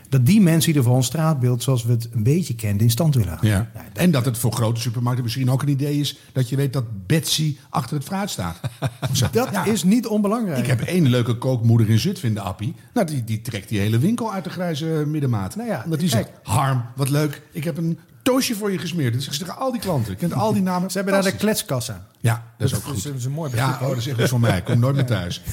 Dat 0.09 0.25
die 0.25 0.41
mensen 0.41 0.61
in 0.61 0.67
ieder 0.67 0.81
geval 0.81 0.97
ons 0.97 1.05
straatbeeld 1.05 1.63
zoals 1.63 1.83
we 1.83 1.91
het 1.91 2.09
een 2.13 2.23
beetje 2.23 2.55
kenden 2.55 2.81
in 2.85 2.89
stand 2.91 3.15
willen 3.15 3.29
houden. 3.29 3.49
Ja. 3.49 3.71
En 3.93 4.11
dat 4.11 4.25
het 4.25 4.37
voor 4.37 4.51
grote 4.51 4.81
supermarkten 4.81 5.23
misschien 5.23 5.49
ook 5.51 5.61
een 5.61 5.67
idee 5.69 5.99
is 5.99 6.17
dat 6.33 6.49
je 6.49 6.55
weet 6.55 6.73
dat 6.73 6.83
Betsy 7.05 7.57
achter 7.69 7.95
het 7.97 8.05
fruit 8.05 8.29
staat. 8.29 8.59
Dat 9.31 9.49
Ja. 9.51 9.65
is 9.65 9.83
niet 9.83 10.07
onbelangrijk. 10.07 10.57
Ik 10.59 10.67
heb 10.67 10.81
één 10.81 11.07
leuke 11.09 11.37
kookmoeder 11.37 11.89
in 11.89 11.99
Zutphen 11.99 12.33
de 12.33 12.39
appie. 12.41 12.75
Nou, 12.93 13.07
die, 13.07 13.23
die 13.23 13.41
trekt 13.41 13.69
die 13.69 13.79
hele 13.79 13.97
winkel 13.99 14.33
uit 14.33 14.43
de 14.43 14.49
grijze 14.49 14.85
middenmaat. 15.07 15.55
Nou 15.55 15.69
ja, 15.69 15.81
Omdat 15.83 15.99
die 15.99 16.09
kijk. 16.09 16.25
zegt, 16.25 16.39
Harm, 16.55 16.85
wat 16.95 17.09
leuk. 17.09 17.41
Ik 17.51 17.63
heb 17.63 17.77
een 17.77 17.99
toosje 18.25 18.55
voor 18.55 18.71
je 18.71 18.77
gesmeerd. 18.77 19.13
Dat 19.13 19.21
zeggen 19.23 19.45
ze 19.45 19.51
tegen 19.51 19.65
al 19.65 19.71
die 19.71 19.81
klanten. 19.81 20.11
Ik 20.11 20.17
ken 20.17 20.33
al 20.33 20.53
die 20.53 20.61
namen. 20.61 20.89
Ze 20.91 20.97
hebben 20.97 21.13
daar 21.13 21.23
de 21.31 21.37
kletskassa. 21.37 22.07
Ja, 22.19 22.43
dat 22.57 22.67
is 22.67 22.73
ook 22.75 22.79
Dat 22.81 22.89
goed. 22.89 22.97
is- 22.97 23.03
dat 23.03 23.13
is 23.15 23.25
een 23.25 23.31
mooi 23.31 23.49
begrip 23.51 23.69
Ja, 23.69 23.79
oh, 23.81 23.87
dat 23.87 23.97
is 23.97 24.07
echt 24.07 24.19
iets 24.19 24.29
voor 24.29 24.39
mij. 24.39 24.57
Ik 24.57 24.63
kom 24.63 24.79
nooit 24.79 24.95
meer 24.95 25.05
thuis. 25.05 25.41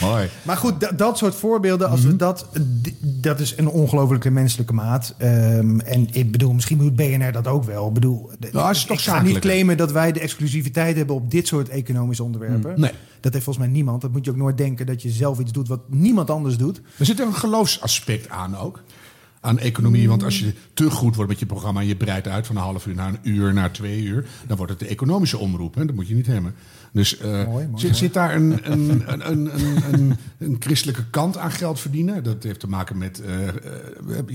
Mooi. 0.00 0.28
Maar 0.42 0.56
goed, 0.56 0.80
dat, 0.80 0.98
dat 0.98 1.18
soort 1.18 1.34
voorbeelden, 1.34 1.88
als 1.88 2.02
we 2.02 2.16
dat, 2.16 2.46
d- 2.82 2.90
dat 3.02 3.40
is 3.40 3.54
een 3.56 3.68
ongelofelijke 3.68 4.30
menselijke 4.30 4.72
maat. 4.72 5.14
Ehm, 5.18 5.80
en 5.80 6.08
ik 6.12 6.32
bedoel, 6.32 6.52
misschien 6.52 6.78
doet 6.78 6.96
BNR 6.96 7.32
dat 7.32 7.46
ook 7.46 7.64
wel. 7.64 7.88
Ik 7.88 7.94
bedoel, 7.94 8.30
d- 8.40 8.52
Nou, 8.52 8.70
is 8.70 8.84
toch 8.84 8.96
ik 8.98 9.02
ga 9.04 9.22
niet 9.22 9.38
claimen 9.38 9.76
dat 9.76 9.92
wij 9.92 10.12
de 10.12 10.20
exclusiviteit 10.20 10.96
hebben 10.96 11.14
op 11.16 11.30
dit 11.30 11.46
soort 11.46 11.68
economische 11.68 12.22
onderwerpen. 12.24 12.70
Mm, 12.74 12.80
nee. 12.80 12.92
Dat 13.20 13.32
heeft 13.32 13.44
volgens 13.44 13.64
mij 13.66 13.74
niemand. 13.74 14.00
Dat 14.00 14.12
moet 14.12 14.24
je 14.24 14.30
ook 14.30 14.36
nooit 14.36 14.56
denken 14.58 14.86
dat 14.86 15.02
je 15.02 15.10
zelf 15.10 15.38
iets 15.38 15.52
doet 15.52 15.68
wat 15.68 15.80
niemand 15.86 16.30
anders 16.30 16.56
doet. 16.56 16.80
Er 16.98 17.06
zit 17.06 17.20
er 17.20 17.26
een 17.26 17.34
geloofsaspect 17.34 18.28
aan 18.28 18.56
ook. 18.56 18.80
Aan 19.40 19.58
economie. 19.58 20.08
Want 20.08 20.22
als 20.22 20.38
je 20.38 20.52
te 20.74 20.90
goed 20.90 21.14
wordt 21.14 21.30
met 21.30 21.40
je 21.40 21.46
programma 21.46 21.80
en 21.80 21.86
je 21.86 21.96
breidt 21.96 22.28
uit 22.28 22.46
van 22.46 22.56
een 22.56 22.62
half 22.62 22.86
uur 22.86 22.94
naar 22.94 23.08
een 23.08 23.18
uur, 23.22 23.52
naar 23.52 23.72
twee 23.72 24.02
uur, 24.02 24.26
dan 24.46 24.56
wordt 24.56 24.72
het 24.72 24.80
de 24.80 24.86
economische 24.86 25.38
omroep. 25.38 25.74
Hè? 25.74 25.84
Dat 25.84 25.94
moet 25.94 26.08
je 26.08 26.14
niet 26.14 26.26
hebben. 26.26 26.54
Dus 26.92 27.18
eh, 27.18 27.56
zit, 27.74 27.96
zit 27.96 28.14
daar 28.14 28.34
een, 28.34 28.72
een, 28.72 29.02
een, 29.06 29.30
een, 29.30 29.58
een, 29.58 29.92
een, 29.92 30.16
een 30.38 30.56
christelijke 30.58 31.04
kant 31.10 31.36
aan 31.36 31.52
geld 31.52 31.80
verdienen? 31.80 32.22
Dat 32.22 32.42
heeft 32.42 32.60
te 32.60 32.68
maken 32.68 32.98
met, 32.98 33.20
eh, 33.20 33.48
eh, 33.48 33.54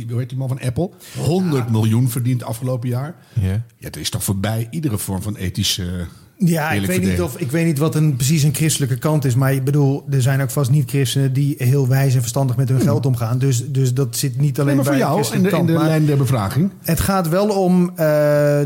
hoe 0.09 0.19
heet 0.19 0.29
die 0.29 0.37
man 0.37 0.47
van 0.47 0.59
Apple? 0.59 0.89
100 1.17 1.69
miljoen 1.69 2.09
verdiend 2.09 2.43
afgelopen 2.43 2.89
jaar. 2.89 3.15
Ja. 3.33 3.51
Ja, 3.51 3.63
het 3.77 3.97
is 3.97 4.09
toch 4.09 4.23
voorbij 4.23 4.67
iedere 4.71 4.97
vorm 4.97 5.21
van 5.21 5.35
ethische. 5.35 6.07
Ja, 6.37 6.71
ik 6.71 6.85
weet, 6.85 7.01
niet 7.01 7.21
of, 7.21 7.37
ik 7.37 7.51
weet 7.51 7.65
niet 7.65 7.77
wat 7.77 7.95
een, 7.95 8.15
precies 8.15 8.43
een 8.43 8.53
christelijke 8.53 8.97
kant 8.97 9.25
is. 9.25 9.35
Maar 9.35 9.53
ik 9.53 9.63
bedoel, 9.63 10.05
er 10.09 10.21
zijn 10.21 10.41
ook 10.41 10.49
vast 10.49 10.71
niet-christenen 10.71 11.33
die 11.33 11.55
heel 11.57 11.87
wijs 11.87 12.13
en 12.13 12.19
verstandig 12.19 12.55
met 12.55 12.69
hun 12.69 12.81
geld 12.81 13.05
omgaan. 13.05 13.37
Dus, 13.37 13.71
dus 13.71 13.93
dat 13.93 14.15
zit 14.17 14.37
niet 14.37 14.59
alleen 14.59 14.75
Hmm. 14.75 14.83
Nee, 14.83 14.91
maar 14.91 14.99
bij 14.99 15.07
voor 15.07 15.21
de 15.23 15.31
jou 15.31 15.37
in 15.37 15.43
de, 15.43 15.57
in 15.57 15.65
de 15.65 15.71
kant. 15.71 15.79
Maar- 15.79 15.87
lijn 15.87 16.05
der 16.05 16.17
bevraging. 16.17 16.71
Het 16.81 16.99
gaat 16.99 17.29
wel 17.29 17.47
om, 17.49 17.89
eh, 17.89 18.05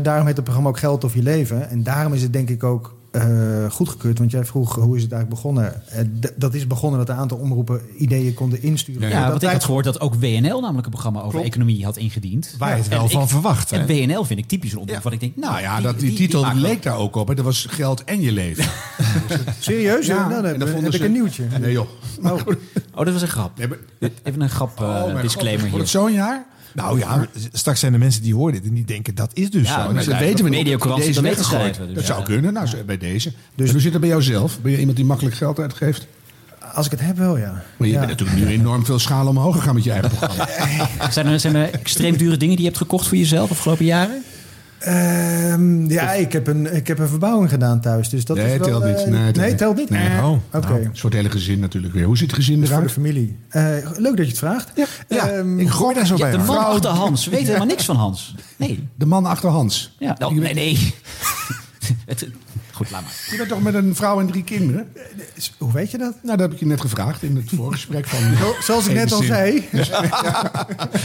daarom 0.02 0.26
heet 0.26 0.34
het 0.34 0.44
programma 0.44 0.68
ook 0.68 0.78
Geld 0.78 1.04
of 1.04 1.14
Je 1.14 1.22
Leven. 1.22 1.70
En 1.70 1.82
daarom 1.82 2.12
is 2.12 2.22
het 2.22 2.32
denk 2.32 2.48
ik 2.48 2.64
ook 2.64 2.98
eh, 3.10 3.70
goedgekeurd. 3.70 4.18
Want 4.18 4.30
jij 4.30 4.44
vroeg 4.44 4.74
hoe 4.74 4.96
is 4.96 5.02
het 5.02 5.12
eigenlijk 5.12 5.42
begonnen. 5.42 5.82
Eh, 5.88 6.04
dat 6.36 6.54
is 6.54 6.66
begonnen 6.66 6.98
dat 6.98 7.08
een 7.08 7.14
aantal 7.14 7.38
omroepen 7.38 7.80
ideeën 7.98 8.34
konden 8.34 8.62
insturen. 8.62 9.08
Ja, 9.08 9.20
dat 9.20 9.30
want 9.30 9.42
ik 9.42 9.48
had 9.48 9.64
gehoord 9.64 9.84
dat 9.84 10.00
ook 10.00 10.14
WNL 10.14 10.60
namelijk 10.60 10.84
een 10.84 10.90
programma 10.92 11.18
over 11.18 11.30
Klopt. 11.30 11.46
economie 11.46 11.84
had 11.84 11.96
ingediend. 11.96 12.54
Waar 12.58 12.70
je 12.70 12.82
het 12.82 12.84
En 12.92 12.98
wel 12.98 13.08
van 13.08 13.22
ik- 13.22 13.28
verwacht, 13.28 13.70
hè? 13.70 13.76
En 13.78 13.86
WNL 13.86 14.24
vind 14.24 14.38
ik 14.38 14.46
typisch 14.46 14.72
een 14.72 14.78
onderwerp 14.78 15.04
wat 15.04 15.12
ik 15.12 15.20
denk, 15.20 15.36
nou, 15.36 15.48
Nou 15.52 15.62
ja, 15.62 15.80
dat, 15.80 15.98
die, 16.00 16.12
titel 16.14 16.54
leek 16.54 16.82
daar 16.82 16.96
ook 16.96 17.16
op. 17.16 17.28
Hè. 17.28 17.34
Dat 17.34 17.44
was 17.44 17.66
geld 17.70 18.04
en 18.04 18.20
je 18.20 18.32
leven. 18.32 18.64
Serieus? 19.58 20.06
Ja, 20.06 20.28
nou, 20.28 20.28
dan 20.34 20.44
heb, 20.44 20.58
dan 20.58 20.60
heb 20.68 20.68
vonden 20.76 20.92
ik 20.92 20.98
ze- 20.98 21.04
een 21.04 21.12
nieuwtje. 21.12 21.44
Nee 21.60 21.72
joh. 21.72 21.88
Oh. 22.22 22.32
Oh, 22.94 23.04
dat 23.04 23.12
was 23.12 23.22
een 23.22 23.28
grap. 23.28 23.58
Even 24.22 24.40
een 24.40 24.48
grap 24.50 24.80
eh, 24.80 25.04
mijn 25.04 25.20
disclaimer 25.22 25.52
God, 25.52 25.60
hier. 25.60 25.70
wordt 25.70 25.92
het 25.92 26.02
zo'n 26.02 26.12
jaar? 26.12 26.46
Nou 26.74 26.98
ja, 26.98 27.26
straks 27.52 27.80
zijn 27.80 27.92
er 27.92 27.98
mensen 27.98 28.22
die 28.22 28.34
horen 28.34 28.52
dit 28.52 28.64
en 28.64 28.74
die 28.74 28.84
denken 28.84 29.14
dat 29.14 29.30
is 29.34 29.50
dus 29.50 29.68
Ja, 29.68 29.86
zo. 29.86 29.92
Dus 29.92 30.04
dat 30.04 30.18
weten 30.18 30.44
we 30.44 30.50
niet. 30.50 30.68
er 30.70 30.92
mee 30.92 31.12
te 31.12 31.20
weggegooid. 31.22 31.44
schrijven, 31.46 31.86
dus 31.86 31.94
dat 31.94 32.06
ja. 32.06 32.12
zou 32.12 32.24
kunnen. 32.24 32.52
Nou, 32.52 32.68
bij 32.86 32.98
deze. 32.98 33.32
Dus 33.54 33.70
hoe 33.70 33.80
zit 33.80 33.92
het 33.92 34.00
bij 34.00 34.10
jou 34.10 34.22
zelf? 34.22 34.60
Ben 34.60 34.72
je 34.72 34.78
iemand 34.78 34.96
die 34.96 35.06
makkelijk 35.06 35.36
geld 35.36 35.58
uitgeeft? 35.58 36.06
Als 36.74 36.86
ik 36.86 36.92
het 36.92 37.00
heb 37.00 37.16
wel, 37.16 37.36
ja. 37.38 37.62
Maar 37.76 37.86
je 37.88 37.92
Ja. 37.94 37.98
bent 38.06 38.10
natuurlijk 38.10 38.38
nu 38.38 38.46
enorm 38.46 38.84
veel 38.84 38.98
schalen 38.98 39.28
omhoog 39.28 39.54
gegaan 39.56 39.74
met 39.74 39.84
je 39.84 39.90
eigen 39.90 40.10
programma. 40.10 40.48
Zijn 41.10 41.26
er, 41.26 41.40
zijn 41.40 41.54
er 41.54 41.70
extreem 41.70 42.16
dure 42.16 42.36
dingen 42.36 42.54
die 42.54 42.64
je 42.64 42.70
hebt 42.70 42.76
gekocht 42.82 43.06
voor 43.06 43.16
jezelf 43.16 43.50
afgelopen 43.50 43.84
jaren? 43.84 44.22
Ehm, 44.80 45.90
ja, 45.90 46.12
ik 46.12 46.32
heb, 46.32 46.46
een, 46.46 46.74
ik 46.74 46.86
heb 46.86 46.98
een 46.98 47.08
verbouwing 47.08 47.50
gedaan 47.50 47.80
thuis. 47.80 48.08
Dus 48.08 48.24
dat 48.24 48.36
nee, 48.36 48.46
is 48.52 48.58
wel, 48.58 48.66
telt 48.68 48.84
niet. 48.84 48.96
eh, 49.04 49.06
Nee, 49.20 49.32
nee, 49.32 49.54
telt 49.54 49.76
niet. 49.76 49.90
Nee. 49.90 50.08
Eh, 50.08 50.24
Oh, 50.24 50.38
Oké. 50.54 50.68
nou, 50.68 50.80
een 50.84 50.90
soort 50.92 51.12
hele 51.12 51.30
gezin 51.30 51.60
natuurlijk 51.60 51.92
weer. 51.94 52.04
Hoe 52.04 52.16
ziet 52.16 52.26
het 52.26 52.36
gezin 52.36 52.60
Dus 52.60 52.68
voor 52.68 52.76
de 52.78 52.82
eruit? 52.82 52.92
familie. 53.00 53.38
Eh, 53.48 53.62
leuk 53.96 54.16
dat 54.16 54.24
je 54.24 54.30
het 54.30 54.38
vraagt. 54.38 54.72
Ja, 55.08 55.28
ik 55.56 55.68
gooi 55.68 55.94
daar 55.94 56.06
zo 56.06 56.14
Ja, 56.16 56.20
bij. 56.22 56.30
de 56.30 56.36
man 56.36 56.46
Vrouw- 56.46 56.58
achter 56.58 56.90
Hans. 56.90 57.24
We 57.24 57.30
weten 57.30 57.46
helemaal 57.46 57.66
niks 57.66 57.84
van 57.84 57.96
Hans. 57.96 58.34
Nee. 58.56 58.88
De 58.94 59.06
man 59.06 59.24
achter 59.26 59.48
Hans. 59.50 59.94
Ja, 59.98 60.16
oh, 60.18 60.32
nee, 60.32 60.54
nee. 60.54 60.78
Het- 62.06 62.28
Goed, 62.80 62.90
laat 62.90 63.02
maar. 63.02 63.12
Je 63.30 63.36
bent 63.36 63.48
toch 63.48 63.62
met 63.62 63.74
een 63.74 63.94
vrouw 63.94 64.20
en 64.20 64.26
drie 64.26 64.44
kinderen? 64.44 64.88
Hoe 65.58 65.72
weet 65.72 65.90
je 65.90 65.98
dat? 65.98 66.14
Nou, 66.22 66.36
dat 66.36 66.40
heb 66.40 66.52
ik 66.52 66.58
je 66.58 66.66
net 66.66 66.80
gevraagd 66.80 67.22
in 67.22 67.36
het 67.36 67.50
voorgesprek 67.54 68.06
van... 68.06 68.18
Zo- 68.40 68.54
Zoals 68.62 68.86
ik 68.86 68.94
net 68.94 69.12
al 69.12 69.22
zei. 69.22 69.68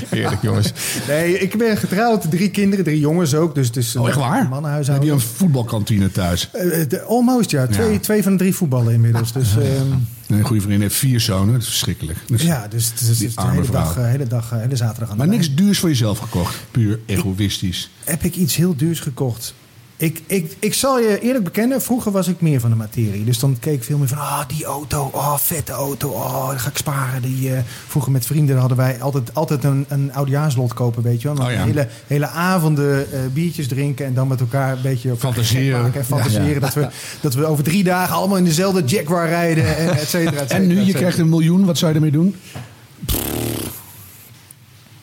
Heerlijk, 0.09 0.41
jongens. 0.41 0.71
Nee, 1.07 1.39
ik 1.39 1.57
ben 1.57 1.78
getrouwd. 1.78 2.30
Drie 2.32 2.49
kinderen, 2.49 2.86
drie 2.86 2.99
jongens 2.99 3.34
ook. 3.36 3.55
Dus 3.55 3.69
is 3.69 3.95
Oh, 3.95 4.07
echt 4.07 4.17
waar? 4.17 4.51
een 4.51 4.63
Heb 4.63 5.03
je 5.03 5.11
een 5.11 5.19
voetbalkantine 5.19 6.11
thuis? 6.11 6.49
Eh, 6.51 6.89
de- 6.89 7.01
almost, 7.01 7.51
ja. 7.51 7.67
Twee, 7.67 7.93
Ja. 7.93 7.99
twee 7.99 8.23
van 8.23 8.32
de 8.32 8.38
drie 8.38 8.55
voetballen 8.55 8.93
inmiddels. 8.93 9.32
Dus, 9.32 9.55
ehm, 9.57 9.91
Een 10.28 10.43
goede 10.43 10.61
vriendin 10.61 10.82
heeft 10.82 10.95
vier 10.95 11.19
zonen. 11.19 11.53
Dat 11.53 11.61
is 11.61 11.67
verschrikkelijk. 11.67 12.17
Dus 12.28 12.41
ja, 12.41 12.67
dus 12.67 12.86
het 12.91 13.01
is, 13.01 13.17
de 13.17 13.32
arme 13.36 13.51
hele 13.51 13.69
dag, 13.71 13.91
vrouw. 13.91 14.03
eh, 14.03 14.09
hele 14.09 14.28
dag, 14.28 14.49
hele 14.49 14.76
zaterdag 14.76 15.09
aan 15.09 15.17
Maar 15.17 15.28
niks 15.28 15.55
duurs 15.55 15.80
voor 15.80 15.89
jezelf 15.89 16.19
gekocht. 16.19 16.55
Puur 16.71 16.99
egoïstisch. 17.05 17.89
heb 18.03 18.23
ik 18.23 18.36
iets 18.36 18.55
heel 18.55 18.76
duurs 18.76 18.99
gekocht. 18.99 19.53
Ik, 19.98 20.22
ik, 20.26 20.56
ik 20.60 20.74
zal 20.74 21.00
je 21.00 21.20
eerlijk 21.20 21.43
bekennen, 21.43 21.82
vroeger 21.82 22.12
was 22.12 22.28
ik 22.28 22.41
meer 22.41 22.60
van 22.60 22.70
de 22.70 22.76
materie. 22.76 23.24
Dus 23.24 23.39
dan 23.39 23.58
keek 23.60 23.74
ik 23.74 23.84
veel 23.84 23.98
meer 23.98 24.08
van, 24.08 24.18
ah, 24.18 24.48
die 24.48 24.66
auto, 24.66 25.10
oh, 25.14 25.38
vette 25.38 25.72
auto, 25.72 26.10
oh, 26.10 26.48
dan 26.48 26.60
ga 26.60 26.70
ik 26.70 26.78
sparen. 26.78 27.22
Die, 27.22 27.54
eh, 27.54 27.62
vroeger 27.88 28.12
met 28.12 28.26
vrienden 28.26 28.58
hadden 28.58 28.78
wij 28.78 29.02
altijd, 29.02 29.34
altijd 29.34 29.64
een, 29.64 29.86
een 29.88 30.14
oudejaarslot 30.14 30.74
kopen, 30.74 31.04
weet 31.04 31.22
je 31.22 31.28
wel. 31.28 31.38
Dan 31.38 31.46
Oh 31.46 31.52
ja. 31.52 31.64
hele, 31.64 31.88
hele 32.08 32.28
avonden 32.28 33.12
eh, 33.12 33.20
biertjes 33.34 33.68
drinken 33.68 34.06
en 34.06 34.14
dan 34.14 34.28
met 34.28 34.39
elkaar 34.39 34.72
een 34.72 34.82
beetje 34.82 35.16
Fantaseren. 35.16 35.82
maken 35.82 36.00
En 36.00 36.06
fantaseren 36.06 36.54
Ja. 36.54 36.60
Dat, 36.60 36.74
we, 36.74 36.88
dat 37.22 37.34
we 37.34 37.46
over 37.46 37.64
drie 37.64 37.84
dagen 37.84 38.16
allemaal 38.16 38.38
in 38.38 38.43
dezelfde 38.43 38.84
Jaguar 38.84 39.28
rijden, 39.28 39.78
en 39.78 39.89
et 39.89 40.10
cetera, 40.10 40.32
et 40.32 40.39
cetera, 40.39 40.60
En 40.60 40.68
nu, 40.68 40.80
je 40.82 40.93
krijgt 40.93 41.18
een 41.18 41.30
miljoen. 41.30 41.66
Wat 41.66 41.78
zou 41.78 41.91
je 41.91 41.98
ermee 41.98 42.12
doen? 42.12 42.36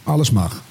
Alles 0.03 0.31
mag. 0.31 0.63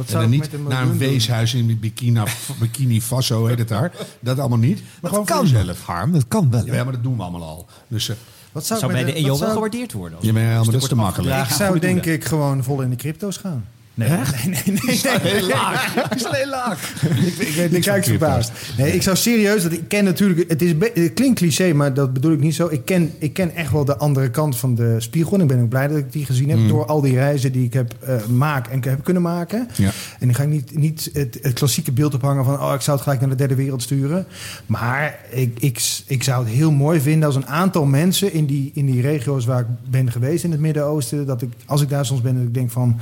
Wat 0.00 0.08
En 0.08 0.12
zou 0.12 0.22
dan 0.30 0.30
niet 0.40 0.52
een 0.52 0.62
naar 0.62 0.70
een 0.82 0.88
miljoen 0.88 0.98
doen? 0.98 1.08
weeshuis 1.08 1.54
in 1.54 1.78
Bikini, 1.80 2.20
Bikini 2.60 3.00
Faso 3.02 3.46
heet 3.46 3.58
het 3.58 3.68
daar. 3.68 3.92
Dat 4.20 4.38
allemaal 4.38 4.58
niet. 4.58 4.82
Maar 5.00 5.10
gewoon 5.10 5.26
voor 5.26 5.36
kan 5.36 5.46
jezelf. 5.48 5.82
Harm, 5.84 6.12
dat 6.12 6.24
kan 6.28 6.50
wel. 6.50 6.64
Ja, 6.66 6.84
maar 6.84 6.92
dat 6.92 7.02
doen 7.02 7.16
we 7.16 7.22
allemaal 7.22 7.42
al. 7.42 7.66
Dus 7.88 8.08
eh, 8.08 8.16
Wat 8.52 8.66
zou, 8.66 8.86
bij 8.92 9.04
de 9.04 9.12
wat 9.12 9.20
EO 9.20 9.26
wel 9.26 9.36
zou- 9.36 9.52
gewaardeerd 9.52 9.92
worden? 9.92 10.18
je 10.20 10.32
helemaal, 10.32 10.64
dat 10.64 10.74
is 10.74 10.88
te 10.88 10.94
makkelijk. 10.94 11.48
Ik 11.48 11.54
zou 11.54 11.78
denk 11.78 12.04
ik 12.06 12.24
gewoon 12.24 12.64
vol 12.64 12.80
in 12.82 12.90
de 12.90 12.96
crypto's 12.96 13.36
gaan. 13.36 13.64
Nee, 14.08 14.18
nee, 14.44 14.62
nee, 14.64 14.80
nee. 14.86 15.00
nee, 15.02 15.32
heel 15.32 15.48
laag. 15.48 16.10
is 16.14 16.46
laag. 16.46 17.02
Ik, 17.02 17.36
ik 17.38 17.54
weet 17.54 17.64
Ik 17.64 17.70
niks 17.70 17.86
kijk 17.86 18.04
verbaasd. 18.04 18.52
Nee, 18.78 18.92
ik 18.92 19.02
zou 19.02 19.16
serieus, 19.16 19.62
dat 19.62 19.72
ik 19.72 19.88
ken 19.88 20.04
natuurlijk, 20.04 20.48
het, 20.48 20.62
is 20.62 20.72
het 20.94 21.14
klinkt 21.14 21.38
cliché, 21.38 21.72
maar 21.72 21.94
dat 21.94 22.12
bedoel 22.12 22.32
ik 22.32 22.40
niet 22.40 22.54
zo. 22.54 22.68
Ik 22.70 22.84
ken, 22.84 23.12
ik 23.18 23.32
ken 23.32 23.54
echt 23.54 23.72
wel 23.72 23.84
de 23.84 23.96
andere 23.96 24.30
kant 24.30 24.56
van 24.56 24.74
de 24.74 24.96
spiegel. 24.98 25.34
En 25.34 25.40
ik 25.40 25.46
ben 25.48 25.60
ook 25.60 25.68
blij 25.68 25.88
dat 25.88 25.98
ik 25.98 26.12
die 26.12 26.24
gezien 26.24 26.48
heb 26.48 26.58
Mm. 26.60 26.68
door 26.68 26.86
al 26.86 27.00
die 27.00 27.14
reizen 27.14 27.52
die 27.52 27.64
ik 27.64 27.72
heb 27.72 27.94
eh, 28.00 28.26
maak 28.26 28.66
en 28.66 28.84
heb 28.84 29.04
kunnen 29.04 29.22
maken. 29.22 29.68
Ja. 29.76 29.90
En 30.18 30.26
dan 30.26 30.34
ga 30.34 30.42
ik 30.42 30.48
niet, 30.48 30.78
niet 30.78 31.10
het, 31.12 31.38
het 31.42 31.52
klassieke 31.52 31.92
beeld 31.92 32.14
ophangen 32.14 32.44
van, 32.44 32.60
oh, 32.60 32.72
ik 32.74 32.80
zou 32.80 32.96
het 32.96 33.04
gelijk 33.04 33.20
naar 33.20 33.30
de 33.30 33.36
derde 33.36 33.54
wereld 33.54 33.82
sturen. 33.82 34.26
Maar 34.66 35.18
ik, 35.30 35.58
ik, 35.58 36.02
ik 36.06 36.22
zou 36.22 36.44
het 36.44 36.54
heel 36.54 36.70
mooi 36.70 37.00
vinden 37.00 37.26
als 37.26 37.36
een 37.36 37.46
aantal 37.46 37.84
mensen 37.84 38.32
in 38.32 38.46
die, 38.46 38.70
in 38.74 38.86
die 38.86 39.02
regio's 39.02 39.44
waar 39.44 39.60
ik 39.60 39.66
ben 39.90 40.12
geweest 40.12 40.44
in 40.44 40.50
het 40.50 40.60
Midden-Oosten, 40.60 41.26
dat 41.26 41.42
ik, 41.42 41.48
als 41.66 41.82
ik 41.82 41.88
daar 41.88 42.06
soms 42.06 42.20
ben, 42.20 42.34
dat 42.34 42.42
ik 42.42 42.54
denk 42.54 42.70
van, 42.70 43.00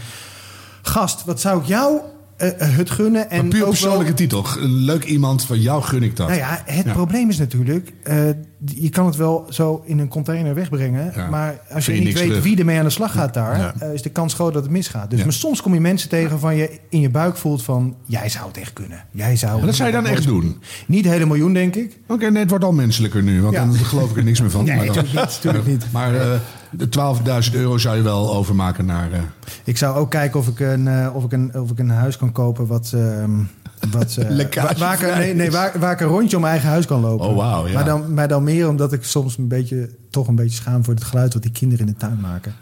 gast, 0.83 1.25
wat 1.25 1.41
zou 1.41 1.61
ik 1.61 1.67
jou 1.67 1.99
eh, 2.37 2.49
eh, 2.49 2.77
het 2.77 2.91
gunnen? 2.91 3.31
En 3.31 3.39
Een 3.41 3.49
puur 3.49 3.59
wel- 3.61 3.69
persoonlijke 3.69 4.15
titel. 4.15 4.45
Een 4.59 4.71
leuk 4.71 5.05
iemand 5.05 5.45
van 5.45 5.61
jou 5.61 5.83
gun 5.83 6.03
ik 6.03 6.17
dat. 6.17 6.27
nou 6.29 6.39
ja, 6.41 6.63
het 6.65 6.85
Ja. 6.85 6.93
probleem 6.93 7.29
is 7.29 7.39
natuurlijk, 7.39 7.93
eh, 8.03 8.25
je 8.65 8.89
kan 8.89 9.07
het 9.07 9.17
wel 9.17 9.47
zo 9.51 9.83
in 9.85 9.99
een 9.99 10.09
container 10.09 10.55
wegbrengen. 10.55 11.13
Ja. 11.15 11.29
Maar 11.29 11.61
als 11.73 11.85
Vind 11.85 11.99
je 11.99 12.05
niet 12.05 12.15
weet 12.15 12.27
terug. 12.27 12.43
wie 12.43 12.59
ermee 12.59 12.79
aan 12.79 12.85
de 12.85 12.91
slag 12.91 13.13
gaat 13.13 13.35
daar, 13.35 13.59
Ja. 13.59 13.87
is 13.87 14.03
de 14.03 14.09
kans 14.11 14.35
groot 14.35 14.53
dat 14.53 14.63
het 14.63 14.73
misgaat. 14.73 15.11
Dus 15.11 15.23
maar 15.25 15.33
soms 15.33 15.63
kom 15.63 15.75
je 15.75 15.81
mensen 15.81 16.09
tegen 16.09 16.39
van 16.39 16.57
je 16.57 16.79
in 16.89 17.01
je 17.01 17.11
buik 17.11 17.37
voelt 17.37 17.63
van, 17.63 17.97
jij 18.07 18.29
zou 18.29 18.47
het 18.49 18.57
echt 18.57 18.73
kunnen. 18.73 19.05
Jij 19.11 19.37
zou 19.37 19.57
Maar 19.57 19.67
dat 19.67 19.75
zou 19.75 19.89
je 19.89 19.95
dan 19.95 20.07
echt 20.07 20.25
doen? 20.25 20.61
Niet 20.87 21.05
hele 21.05 21.27
miljoen, 21.27 21.53
denk 21.53 21.75
ik. 21.77 21.99
Oké, 22.07 22.31
nee, 22.31 22.41
het 22.41 22.51
wordt 22.51 22.65
al 22.65 22.73
menselijker 22.73 23.23
nu. 23.23 23.43
Want 23.43 23.55
dan 23.55 23.75
geloof 23.75 24.11
ik 24.11 24.17
er 24.17 24.25
niks 24.25 24.41
meer 24.41 24.51
van. 24.51 24.65
Nee, 24.65 24.77
Maar 24.77 24.87
dan- 24.87 24.95
natuurlijk 24.97 25.25
niet, 25.27 25.35
natuurlijk 25.35 25.67
niet. 25.67 25.85
Maar 25.93 26.13
de 26.71 26.89
12.000 27.51 27.55
euro 27.55 27.79
zou 27.79 27.97
je 27.97 28.03
wel 28.03 28.35
overmaken 28.35 28.87
naar... 28.87 29.13
eh, 29.13 29.19
Ik 29.65 29.77
zou 29.77 29.97
ook 29.97 30.11
kijken 30.11 30.41
of 30.41 30.49
ik 30.49 30.61
een, 30.61 30.89
eh, 30.89 31.15
of 31.15 31.25
ik 31.25 31.33
een, 31.33 31.55
of 31.61 31.71
ik 31.71 31.79
een 31.79 31.91
huis 31.91 32.17
kan 32.17 32.33
kopen 32.33 32.67
wat... 32.67 32.91
ehm, 32.95 33.31
wat 33.91 34.17
eh, 34.17 34.47
waar, 34.63 34.75
waar, 34.79 35.03
ik, 35.03 35.17
nee, 35.17 35.35
nee, 35.35 35.51
waar, 35.51 35.79
waar 35.79 35.93
ik 35.93 36.01
een 36.01 36.07
rondje 36.07 36.37
om 36.37 36.43
mijn 36.43 36.53
eigen 36.53 36.71
huis 36.71 36.87
kan 36.87 37.01
lopen. 37.01 37.27
Oh, 37.27 37.37
wauw, 37.37 37.67
ja. 37.67 37.75
maar, 37.75 37.85
dan, 37.85 38.15
maar 38.15 38.29
dan 38.29 38.43
meer 38.45 38.69
omdat 38.69 38.93
ik 38.93 39.05
soms 39.05 39.39
een 39.39 39.49
beetje, 39.49 39.91
toch 40.11 40.29
een 40.29 40.35
beetje 40.35 40.57
schaam 40.57 40.85
voor 40.85 40.95
het 40.95 41.05
geluid 41.05 41.33
wat 41.33 41.43
die 41.43 41.53
kinderen 41.53 41.87
in 41.87 41.93
de 41.93 41.99
tuin 41.99 42.21
maken. 42.21 42.55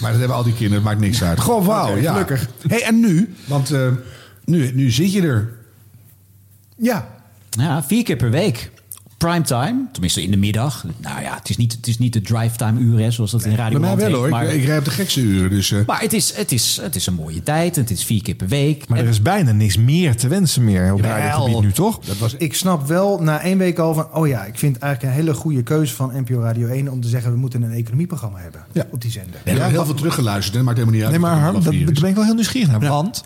Maar 0.00 0.10
dat 0.10 0.18
hebben 0.18 0.36
al 0.36 0.42
die 0.42 0.52
kinderen, 0.54 0.74
het 0.82 0.84
maakt 0.84 1.00
niks 1.00 1.22
uit. 1.22 1.40
Gewoon 1.40 1.64
wauw, 1.64 1.96
ja. 1.96 2.12
gelukkig. 2.12 2.48
hey, 2.68 2.82
en 2.82 3.00
nu? 3.00 3.34
Want 3.46 3.70
eh, 3.70 3.88
nu, 4.44 4.72
nu 4.74 4.90
zit 4.90 5.12
je 5.12 5.22
er. 5.22 5.52
Ja, 6.76 7.08
Ja, 7.50 7.82
vier 7.82 8.04
keer 8.04 8.16
per 8.16 8.30
week. 8.30 8.70
Primetime, 9.28 9.84
tenminste 9.92 10.22
in 10.22 10.30
de 10.30 10.36
middag. 10.36 10.84
Nou 10.96 11.20
ja, 11.22 11.34
het 11.34 11.48
is 11.50 11.56
niet, 11.56 11.72
het 11.72 11.86
is 11.86 11.98
niet 11.98 12.12
de 12.12 12.20
drive-time 12.20 12.80
uren, 12.80 13.04
hè, 13.04 13.10
zoals 13.10 13.30
dat 13.30 13.44
in 13.44 13.54
Radio 13.54 13.80
Bij 13.80 13.94
mij 13.94 14.10
wel 14.10 14.18
hoor. 14.20 14.28
Maar, 14.28 14.44
Ik, 14.44 14.52
ik 14.52 14.64
rij 14.64 14.78
op 14.78 14.84
de 14.84 14.90
gekste 14.90 15.20
uren. 15.20 15.50
Dus, 15.50 15.70
eh, 15.72 15.78
maar 15.86 16.00
het, 16.00 16.12
is, 16.12 16.34
het, 16.36 16.52
is, 16.52 16.78
het 16.82 16.96
is 16.96 17.06
een 17.06 17.14
mooie 17.14 17.42
tijd. 17.42 17.76
en 17.76 17.82
Het 17.82 17.90
is 17.90 18.04
vier 18.04 18.22
keer 18.22 18.34
per 18.34 18.48
week. 18.48 18.88
Maar 18.88 18.98
er 18.98 19.08
is 19.08 19.22
bijna 19.22 19.52
niks 19.52 19.76
meer 19.76 20.16
te 20.16 20.28
wensen 20.28 20.64
meer 20.64 20.92
op 20.92 21.00
Jawel. 21.00 21.16
radiogebied 21.16 21.60
nu, 21.60 21.72
toch? 21.72 21.98
dat 21.98 22.18
was, 22.18 22.34
ik 22.34 22.54
snap 22.54 22.86
wel 22.86 23.22
na 23.22 23.40
één 23.40 23.58
week 23.58 23.78
al 23.78 23.94
van... 23.94 24.12
oh 24.12 24.26
ja, 24.26 24.44
ik 24.44 24.58
vind 24.58 24.78
eigenlijk 24.78 25.14
een 25.14 25.20
hele 25.20 25.34
goede 25.34 25.62
keuze 25.62 25.94
van 25.94 26.12
NPO 26.14 26.40
Radio 26.40 26.66
1... 26.68 26.88
om 26.88 27.00
te 27.00 27.08
zeggen, 27.08 27.32
we 27.32 27.38
moeten 27.38 27.62
een 27.62 27.72
economieprogramma 27.72 28.38
hebben 28.38 28.64
Ja. 28.72 28.86
op 28.90 29.00
die 29.00 29.10
zender. 29.10 29.40
we 29.44 29.50
hebben 29.50 29.70
heel 29.70 29.84
veel 29.84 29.94
teruggeluisterd. 29.94 30.56
hè, 30.56 30.62
maakt 30.62 30.76
helemaal 30.78 30.96
niet 30.98 31.04
uit. 31.08 31.20
Nee, 31.20 31.30
maar 31.30 31.40
Harm, 31.40 31.62
dat, 31.62 32.00
ben 32.00 32.08
ik 32.08 32.14
wel 32.14 32.24
heel 32.24 32.34
nieuwsgierig 32.34 32.70
naar. 32.70 32.80
Want, 32.80 33.24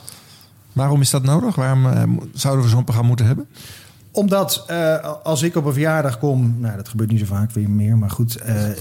waarom 0.72 1.01
is 1.01 1.11
dat 1.11 1.22
nodig? 1.22 1.55
Waarom 1.55 1.86
eh, 1.86 2.03
zouden 2.34 2.64
we 2.64 2.70
zo'n 2.70 2.82
programma 2.82 3.09
moeten 3.09 3.26
hebben? 3.26 3.46
Omdat 4.13 4.65
eh, 4.67 5.15
als 5.23 5.43
ik 5.43 5.57
op 5.57 5.65
een 5.65 5.73
verjaardag 5.73 6.19
kom, 6.19 6.57
nou 6.59 6.77
dat 6.77 6.89
gebeurt 6.89 7.11
niet 7.11 7.19
zo 7.21 7.27
vaak 7.27 7.51
weer 7.51 7.71
meer, 7.71 7.97
maar 7.99 8.11
goed. 8.11 8.37
eh, 8.37 8.69
eh, 8.71 8.75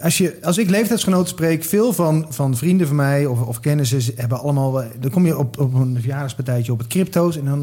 als, 0.00 0.18
je, 0.18 0.38
als 0.42 0.58
ik 0.58 0.70
leeftijdsgenoten 0.70 1.28
spreek, 1.28 1.64
veel 1.64 1.92
van, 1.92 2.26
van 2.28 2.56
vrienden 2.56 2.86
van 2.86 2.96
mij 2.96 3.26
of, 3.26 3.40
of 3.40 3.60
kennissen 3.60 4.00
hebben 4.16 4.40
allemaal. 4.40 4.72
Dan 5.00 5.10
kom 5.10 5.26
je 5.26 5.38
op, 5.38 5.60
op 5.60 5.74
een 5.74 5.96
verjaardagspartijtje 6.00 6.72
op 6.72 6.78
het 6.78 6.86
crypto's 6.86 7.38
en 7.38 7.44
dan. 7.44 7.58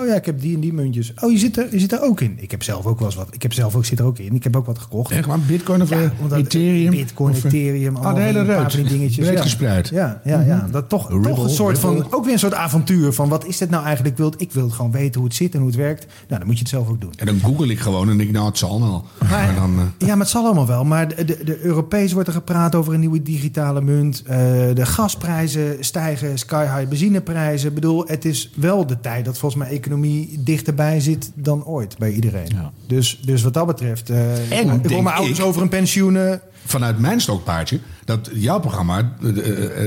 oh 0.00 0.06
ja, 0.06 0.14
ik 0.14 0.24
heb 0.26 0.40
die 0.40 0.54
en 0.54 0.60
die 0.60 0.72
muntjes. 0.72 1.12
Oh, 1.22 1.30
je 1.32 1.38
zit, 1.38 1.56
er, 1.56 1.66
je 1.70 1.78
zit 1.78 1.92
er 1.92 2.02
ook 2.02 2.20
in. 2.20 2.36
Ik 2.40 2.50
heb 2.50 2.62
zelf 2.62 2.86
ook 2.86 2.98
wel 2.98 3.08
eens 3.08 3.16
wat. 3.16 3.28
Ik 3.30 3.42
heb 3.42 3.52
zelf 3.52 3.74
ook, 3.76 3.84
zit 3.84 3.98
er 3.98 4.04
ook 4.04 4.18
in. 4.18 4.34
Ik 4.34 4.44
heb 4.44 4.56
ook 4.56 4.66
wat 4.66 4.78
gekocht. 4.78 5.10
Echt 5.12 5.26
waar? 5.26 5.38
Bitcoin 5.38 5.82
of 5.82 5.90
omdat- 6.20 6.38
Ethereum? 6.38 6.90
Bitcoin, 6.90 7.32
Of, 7.34 7.44
Ethereum, 7.44 7.96
Ah, 7.96 8.02
allemaal 8.02 8.14
de 8.14 8.20
hele 8.20 8.44
paar 8.44 8.70
van 8.70 8.82
dingetjes. 8.82 9.24
Breed 9.26 9.36
ja. 9.38 9.42
gespreid. 9.42 9.88
Ja, 9.88 10.20
ja, 10.24 10.40
ja. 10.40 10.68
Dat 10.70 10.88
toch, 10.88 11.10
Ripple, 11.10 11.30
toch 11.34 11.44
een 11.44 11.50
soort 11.50 11.78
van, 11.78 12.06
ook 12.12 12.24
weer 12.24 12.32
een 12.32 12.38
soort 12.38 12.54
avontuur 12.54 13.12
van 13.12 13.28
wat 13.28 13.46
is 13.46 13.58
dit 13.58 13.70
nou 13.70 13.84
eigenlijk? 13.84 14.14
Ik 14.14 14.20
wil, 14.20 14.34
ik 14.36 14.52
wil 14.52 14.68
gewoon 14.68 14.90
weten 14.90 15.14
hoe 15.20 15.28
het 15.28 15.34
zit 15.38 15.52
en 15.52 15.58
hoe 15.58 15.68
het 15.68 15.76
werkt. 15.76 16.06
Nou, 16.28 16.38
dan 16.38 16.46
moet 16.46 16.54
je 16.54 16.60
het 16.62 16.68
zelf 16.68 16.88
ook 16.88 17.00
doen. 17.00 17.12
En 17.16 17.26
dan 17.26 17.40
google 17.40 17.66
ik 17.66 17.78
gewoon 17.78 18.10
en 18.10 18.16
denk 18.16 18.28
ik, 18.28 18.34
nou, 18.34 18.46
het 18.46 18.58
zal 18.58 18.80
wel. 18.80 19.04
Maar 19.30 19.54
dan, 19.54 19.78
eh, 19.78 19.84
Ja, 20.08 20.14
maar 20.14 20.18
het 20.18 20.28
zal 20.28 20.44
allemaal 20.44 20.66
wel. 20.66 20.84
Maar 20.84 21.08
de, 21.16 21.24
de, 21.24 21.44
de 21.44 21.60
Europees 21.64 22.12
wordt 22.12 22.28
er 22.28 22.34
gepraat 22.34 22.74
over 22.74 22.94
een 22.94 23.00
nieuwe 23.00 23.22
digitale 23.22 23.80
munt. 23.80 24.22
Eh, 24.26 24.36
de 24.74 24.86
gasprijzen 24.86 25.76
stijgen, 25.84 26.38
sky 26.38 26.64
high 26.76 26.88
benzineprijzen. 26.88 27.68
Ik 27.68 27.74
bedoel, 27.74 28.04
het 28.06 28.24
is 28.24 28.50
wel 28.56 28.86
de 28.86 29.00
tijd 29.00 29.24
dat 29.24 29.38
volgens 29.38 29.62
mij 29.64 29.72
economie 29.72 30.40
dichterbij 30.44 31.00
zit 31.00 31.30
dan 31.34 31.64
ooit 31.64 31.98
bij 31.98 32.12
iedereen. 32.12 32.48
Dus, 32.86 33.20
dus 33.24 33.42
wat 33.42 33.54
dat 33.54 33.66
betreft, 33.66 34.10
eh, 34.10 34.34
ik 34.34 34.50
hoor- 34.50 34.60
ik 34.60 34.66
hoor 34.68 34.80
denk 34.88 35.02
mijn 35.02 35.16
ouders 35.16 35.38
ik- 35.38 35.44
over 35.44 35.62
een 35.62 35.68
pensioenen. 35.68 36.40
vanuit 36.66 36.98
mijn 36.98 37.20
stokpaardje 37.20 37.78
dat 38.04 38.30
jouw 38.34 38.60
programma 38.60 39.12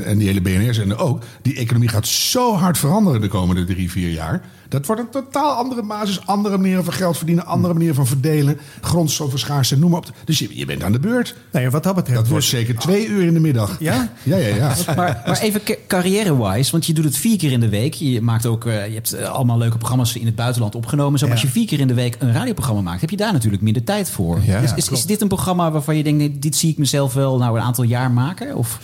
en 0.06 0.18
die 0.18 0.28
hele 0.28 0.42
BNR-zender 0.42 1.00
ook... 1.00 1.24
die 1.42 1.56
economie 1.56 1.90
gaat 1.90 2.08
zo 2.08 2.54
hard 2.56 2.78
veranderen 2.78 3.22
de 3.22 3.28
komende 3.28 3.64
drie, 3.66 3.92
vier 3.92 4.10
jaar. 4.12 4.42
Dat 4.70 4.86
wordt 4.86 5.01
een 5.01 5.09
totaal 5.09 5.51
andere 5.51 5.84
basis. 5.84 6.26
Andere 6.26 6.57
manieren 6.57 6.84
van 6.84 6.93
geld 6.93 7.18
verdienen, 7.18 7.45
andere 7.45 7.74
manieren 7.74 7.95
van 7.95 8.07
verdelen. 8.07 8.59
Grondstoffen 8.82 9.80
noem 9.80 9.89
maar 9.89 9.99
op. 9.99 10.11
Dus 10.26 10.39
je, 10.39 10.57
je 10.57 10.65
bent 10.65 10.84
aan 10.84 10.91
de 10.91 10.99
beurt. 10.99 11.36
Nee, 11.51 11.70
wat 11.70 11.84
dat 11.84 11.95
betreft. 11.95 12.20
Dat 12.20 12.28
wordt 12.28 12.45
zeker 12.45 12.76
twee 12.76 13.07
uur 13.07 13.24
in 13.24 13.34
de 13.34 13.39
middag. 13.39 13.76
Ja? 13.80 14.09
Ja, 14.24 14.38
ja, 14.38 14.55
ja. 14.55 14.76
Maar, 14.95 15.22
maar 15.26 15.39
even 15.39 15.63
ca- 15.63 15.76
carrière-wise, 15.88 16.72
want 16.72 16.86
je 16.86 16.93
doet 16.93 17.03
het 17.03 17.18
vier 17.18 17.38
keer 17.38 17.51
in 17.51 17.59
de 17.59 17.70
week. 17.70 17.93
Je 17.93 18.22
maakt 18.22 18.45
ook, 18.45 18.65
eh, 18.65 18.88
je 18.88 18.93
hebt 18.93 19.13
eh, 19.13 19.30
allemaal 19.30 19.57
leuke 19.57 19.78
programma's 19.78 20.15
in 20.15 20.26
het 20.26 20.36
buitenland 20.36 20.76
opgenomen. 20.76 21.20
Zo, 21.20 21.26
maar 21.26 21.34
als 21.36 21.43
je 21.43 21.51
vier 21.51 21.68
keer 21.68 21.80
in 21.80 21.88
de 21.88 21.93
week 21.93 22.15
een 22.20 22.34
radioprogramma 22.34 22.82
maakt, 22.82 23.01
heb 23.01 23.09
je 23.09 23.18
daar 23.18 23.34
natuurlijk 23.34 23.63
minder 23.63 23.84
tijd 23.84 24.09
voor. 24.09 24.39
Ja, 24.43 24.59
is, 24.59 24.89
is, 24.89 25.05
dit 25.05 25.22
een 25.22 25.28
programma 25.28 25.72
waarvan 25.72 25.97
je 25.97 26.03
denkt, 26.03 26.20
nee, 26.20 26.39
dit 26.39 26.55
zie 26.55 26.72
ik 26.72 26.78
mezelf 26.78 27.13
wel 27.13 27.38
nou 27.38 27.57
een 27.57 27.63
aantal 27.63 27.84
jaar 27.84 28.11
maken? 28.11 28.55
Of? 28.55 28.80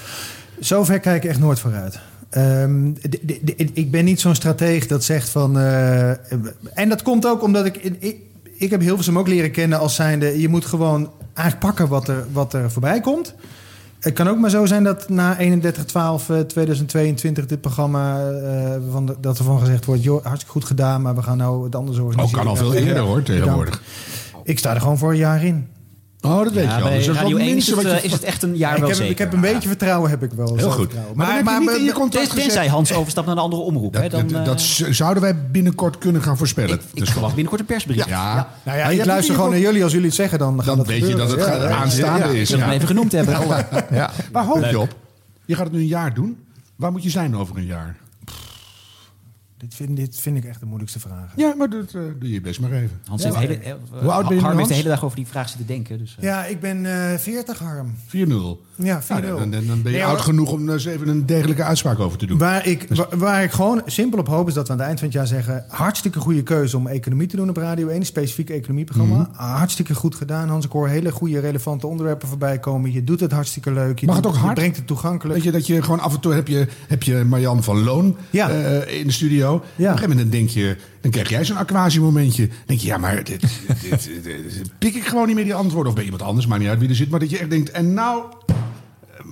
Zover 0.60 1.00
kijk 1.00 1.24
ik 1.24 1.30
echt 1.30 1.40
nooit 1.40 1.60
vooruit. 1.60 2.00
Ehm, 2.34 2.88
ik 3.74 3.92
ben 3.92 4.06
niet 4.06 4.20
zo'n 4.22 4.36
strateeg 4.36 4.88
dat 4.88 5.04
zegt 5.04 5.30
van. 5.30 5.58
eh, 5.60 6.10
en 6.74 6.90
dat 6.90 7.02
komt 7.02 7.28
ook 7.28 7.44
omdat 7.44 7.66
ik. 7.66 7.76
ik 8.00 8.16
ik 8.58 8.70
heb 8.70 8.82
Hilversum 8.82 9.18
ook 9.18 9.28
leren 9.28 9.52
kennen 9.52 9.80
als 9.80 9.96
zijnde... 9.96 10.42
je 10.42 10.50
moet 10.50 10.66
gewoon 10.66 11.12
eigenlijk 11.34 11.66
pakken 11.68 11.88
wat 11.88 12.08
er, 12.08 12.26
wat 12.32 12.54
er 12.54 12.72
voorbij 12.72 13.02
komt. 13.02 13.34
Het 14.00 14.14
kan 14.14 14.28
ook 14.28 14.38
maar 14.40 14.50
zo 14.50 14.66
zijn 14.66 14.84
dat 14.84 15.10
na 15.10 15.38
31-12-2022 15.38 15.42
dit 17.48 17.62
programma... 17.62 18.30
eh, 18.32 18.72
van 18.92 19.06
de- 19.06 19.16
dat 19.22 19.38
er 19.38 19.44
van 19.44 19.60
gezegd 19.60 19.86
wordt... 19.86 20.04
joh, 20.04 20.22
hartstikke 20.24 20.52
goed 20.54 20.66
gedaan, 20.66 21.02
maar 21.02 21.16
we 21.16 21.22
gaan 21.22 21.38
nou 21.38 21.64
het 21.64 21.76
anders 21.76 21.98
organiseren. 21.98 22.40
Oh, 22.40 22.46
kan 22.46 22.48
al 22.48 22.56
veel 22.56 22.74
eerder, 22.74 23.04
hoor, 23.04 23.24
tegenwoordig. 23.24 23.82
Ik 24.44 24.58
sta 24.60 24.74
er 24.74 24.82
gewoon 24.82 24.98
voor 24.98 25.12
een 25.12 25.18
jaar 25.18 25.44
in. 25.44 25.68
Oh, 26.26 26.44
dat 26.44 26.54
weet 26.54 26.64
Ja, 26.64 26.78
je 26.78 26.84
bij 26.84 26.96
Dus 26.98 27.06
dat 27.06 27.16
is 27.16 27.22
Radio 27.22 27.38
wel 27.38 27.46
1 27.46 27.48
is 27.48 27.54
minstens 27.54 27.78
het, 27.78 27.86
wat 27.88 27.96
eh, 27.96 28.00
je- 28.02 28.06
is 28.08 28.14
het 28.14 28.24
echt 28.24 28.44
een 28.44 28.58
jaar 28.58 28.74
ik 28.74 28.78
wel 28.80 28.88
heb, 28.88 28.98
zeker. 28.98 29.12
Ik 29.12 29.18
heb 29.18 29.34
een 29.34 29.42
beetje 29.42 29.68
vertrouwen, 29.68 30.10
heb 30.10 30.24
ik 30.24 30.32
wel. 30.36 30.56
Heel 30.56 30.72
goed. 30.72 30.94
Maar, 31.16 31.26
dan 31.28 31.36
heb 31.36 31.46
je 31.46 31.60
niet 31.60 31.70
in 31.78 31.84
je 31.84 32.10
Tenzij 32.10 32.42
gezet- 32.44 32.68
Hans 32.68 32.94
overstapt 32.94 33.28
naar 33.28 33.36
een 33.36 33.42
andere 33.42 33.62
omroep. 33.62 33.94
hè, 33.94 34.02
Dat, 34.02 34.12
dan, 34.12 34.28
dat, 34.28 34.40
eh, 34.40 34.46
dat 34.46 34.62
z- 34.62 34.90
zouden 34.90 35.24
wij 35.24 35.36
binnenkort 35.52 35.98
kunnen 35.98 36.22
gaan 36.22 36.38
voorspellen. 36.38 36.80
ik 36.94 37.06
verwacht 37.08 37.34
binnenkort 37.34 37.62
een 37.62 37.68
persbericht. 37.68 38.08
Ja. 38.08 38.34
Nou 38.64 38.78
ja, 38.78 38.84
Maar 38.84 38.92
ik 38.92 38.96
hebt 38.98 39.08
luister 39.10 39.36
gewoon 39.36 39.50
naar 39.50 39.60
jullie. 39.60 39.84
Als 39.84 39.92
jullie 39.92 40.08
het 40.08 40.16
zeggen, 40.16 40.40
dan 40.40 40.56
gaat 40.58 40.66
Dan 40.66 40.78
dat 40.78 40.88
weet 40.88 41.08
je 41.08 41.16
dat 41.16 41.30
het 41.32 41.40
Ja, 41.40 41.46
gaat- 41.46 41.62
ja, 41.62 41.70
aanstaande 41.70 42.20
ja. 42.28 42.32
is. 42.34 42.50
Ik 42.52 42.56
wil 42.56 42.66
hem 42.66 42.76
even 42.76 42.88
genoemd 42.88 43.12
hebben. 43.12 43.34
Ja. 43.92 44.12
Waar 44.32 44.46
hoop 44.46 44.66
je 44.66 44.80
op? 44.80 44.96
Je 45.46 45.56
gaat 45.56 45.64
het 45.64 45.74
nu 45.74 45.80
een 45.80 45.88
jaar 45.88 46.14
doen. 46.14 46.38
Waar 46.76 46.92
moet 46.92 47.04
je 47.04 47.10
zijn 47.10 47.36
over 47.36 47.58
een 47.58 47.66
jaar? 47.66 47.96
Dit 49.64 49.76
vind, 49.76 49.96
dit 49.98 50.20
vind 50.20 50.38
ik 50.38 50.46
echt 50.46 50.60
de 50.60 50.66
moeilijkste 50.66 51.00
vraag. 51.00 51.32
Ja, 51.36 51.54
maar 51.58 51.70
dat 51.70 51.94
eh, 51.94 52.02
doe 52.20 52.32
je 52.32 52.42
best 52.42 52.60
maar 52.60 52.72
even. 52.72 53.00
Hans 53.08 53.24
Ja. 53.24 53.34
heeft 53.34 53.40
hele, 53.40 53.60
eh, 53.64 53.74
Hoe 54.02 54.12
oud 54.12 54.28
ben 54.28 54.36
je 54.38 54.42
Harm 54.44 54.58
heeft 54.58 54.70
de 54.70 54.76
hele 54.76 54.90
dag 54.90 55.04
over 55.04 55.18
die 55.18 55.28
vraag 55.28 55.50
zitten 55.50 55.68
denken. 55.68 55.98
Dus, 55.98 56.16
eh. 56.20 56.24
Ja, 56.24 56.46
ik 56.46 56.60
ben 56.60 56.86
eh 57.12 57.18
40, 57.20 57.60
Harm. 57.60 57.96
4-0. 58.08 58.62
Ja, 58.76 59.02
4-0. 59.02 59.08
Nou, 59.08 59.40
dan, 59.40 59.52
dan, 59.52 59.66
dan 59.68 59.82
ben 59.82 59.92
je 59.92 59.98
Nee, 59.98 60.06
oud 60.06 60.16
maar- 60.16 60.24
genoeg 60.24 60.52
om 60.52 60.68
er 60.68 60.74
eens 60.74 60.86
even 60.86 61.08
een 61.08 61.26
degelijke 61.26 61.64
uitspraak 61.64 62.00
over 62.00 62.18
te 62.18 62.26
doen. 62.26 62.38
Waar 62.38 62.68
ik, 62.68 62.88
waar, 62.90 63.18
waar 63.18 63.44
ik 63.44 63.52
gewoon 63.52 63.82
simpel 63.86 64.20
op 64.20 64.28
hoop 64.28 64.48
is 64.48 64.54
dat 64.54 64.66
we 64.68 64.72
aan 64.74 64.78
het 64.80 64.88
eind 64.88 65.00
van 65.00 65.08
het 65.08 65.18
jaar 65.18 65.28
zeggen... 65.28 65.66
hartstikke 65.68 66.20
goede 66.20 66.44
keuze 66.44 66.78
om 66.78 66.88
economie 66.88 67.28
te 67.28 67.36
doen 67.36 67.50
op 67.50 67.58
Radio 67.58 67.88
1. 67.88 68.00
Een 68.00 68.06
specifiek 68.06 68.50
economieprogramma. 68.50 69.18
Mhm. 69.32 69.42
Hartstikke 69.44 69.94
goed 69.96 70.16
gedaan, 70.16 70.50
Hans. 70.50 70.66
Ik 70.66 70.72
hoor 70.72 70.88
hele 70.88 71.12
goede, 71.12 71.40
relevante 71.40 71.88
onderwerpen 71.88 72.28
voorbij 72.28 72.60
komen. 72.60 72.92
Je 72.92 73.04
doet 73.04 73.20
het 73.20 73.32
hartstikke 73.32 73.72
leuk. 73.72 74.00
Je, 74.00 74.06
Mag 74.06 74.16
het 74.16 74.26
ook 74.28 74.36
hard? 74.36 74.48
je 74.48 74.54
brengt 74.54 74.78
het 74.78 74.88
toegankelijk. 74.88 75.36
Weet 75.36 75.44
je, 75.44 75.52
dat 75.52 75.68
je 75.68 75.82
gewoon 75.82 76.00
af 76.00 76.14
en 76.14 76.20
toe 76.20 76.34
heb 76.34 76.48
je, 76.48 76.68
heb 76.88 77.04
je 77.04 77.24
Marjan 77.28 77.64
van 77.64 77.84
Loon 77.84 78.16
Ja. 78.30 78.50
eh, 78.50 79.00
in 79.00 79.08
de 79.08 79.14
studio. 79.14 79.53
Op 79.56 79.64
een 79.78 79.86
gegeven 79.86 80.10
moment 80.10 80.20
dan 80.32 80.40
denk 80.40 80.50
je, 80.50 80.76
dan 81.02 81.12
krijg 81.12 81.30
jij 81.30 81.46
zo'n 81.46 81.58
aquasiemomentje. 81.58 82.48
Dan 82.48 82.56
denk 82.66 82.80
je, 82.80 82.88
ja, 82.88 82.98
maar 82.98 83.16
dit, 83.24 83.42
dit, 83.42 83.50
dit, 83.90 84.24
dit- 84.24 84.72
pik 84.80 84.96
ik 84.96 85.06
gewoon 85.06 85.26
niet 85.28 85.36
meer 85.36 85.44
die 85.44 85.54
antwoorden. 85.54 85.88
Of 85.90 85.96
bij 85.96 86.04
iemand 86.04 86.22
anders, 86.24 86.48
maar 86.48 86.60
niet 86.60 86.68
uit 86.68 86.80
wie 86.80 86.90
er 86.90 86.96
zit. 86.96 87.10
Maar 87.10 87.20
dat 87.20 87.30
je 87.30 87.38
echt 87.38 87.50
denkt, 87.50 87.72
en 87.72 87.94
nou 87.94 88.24
eh, 88.48 88.56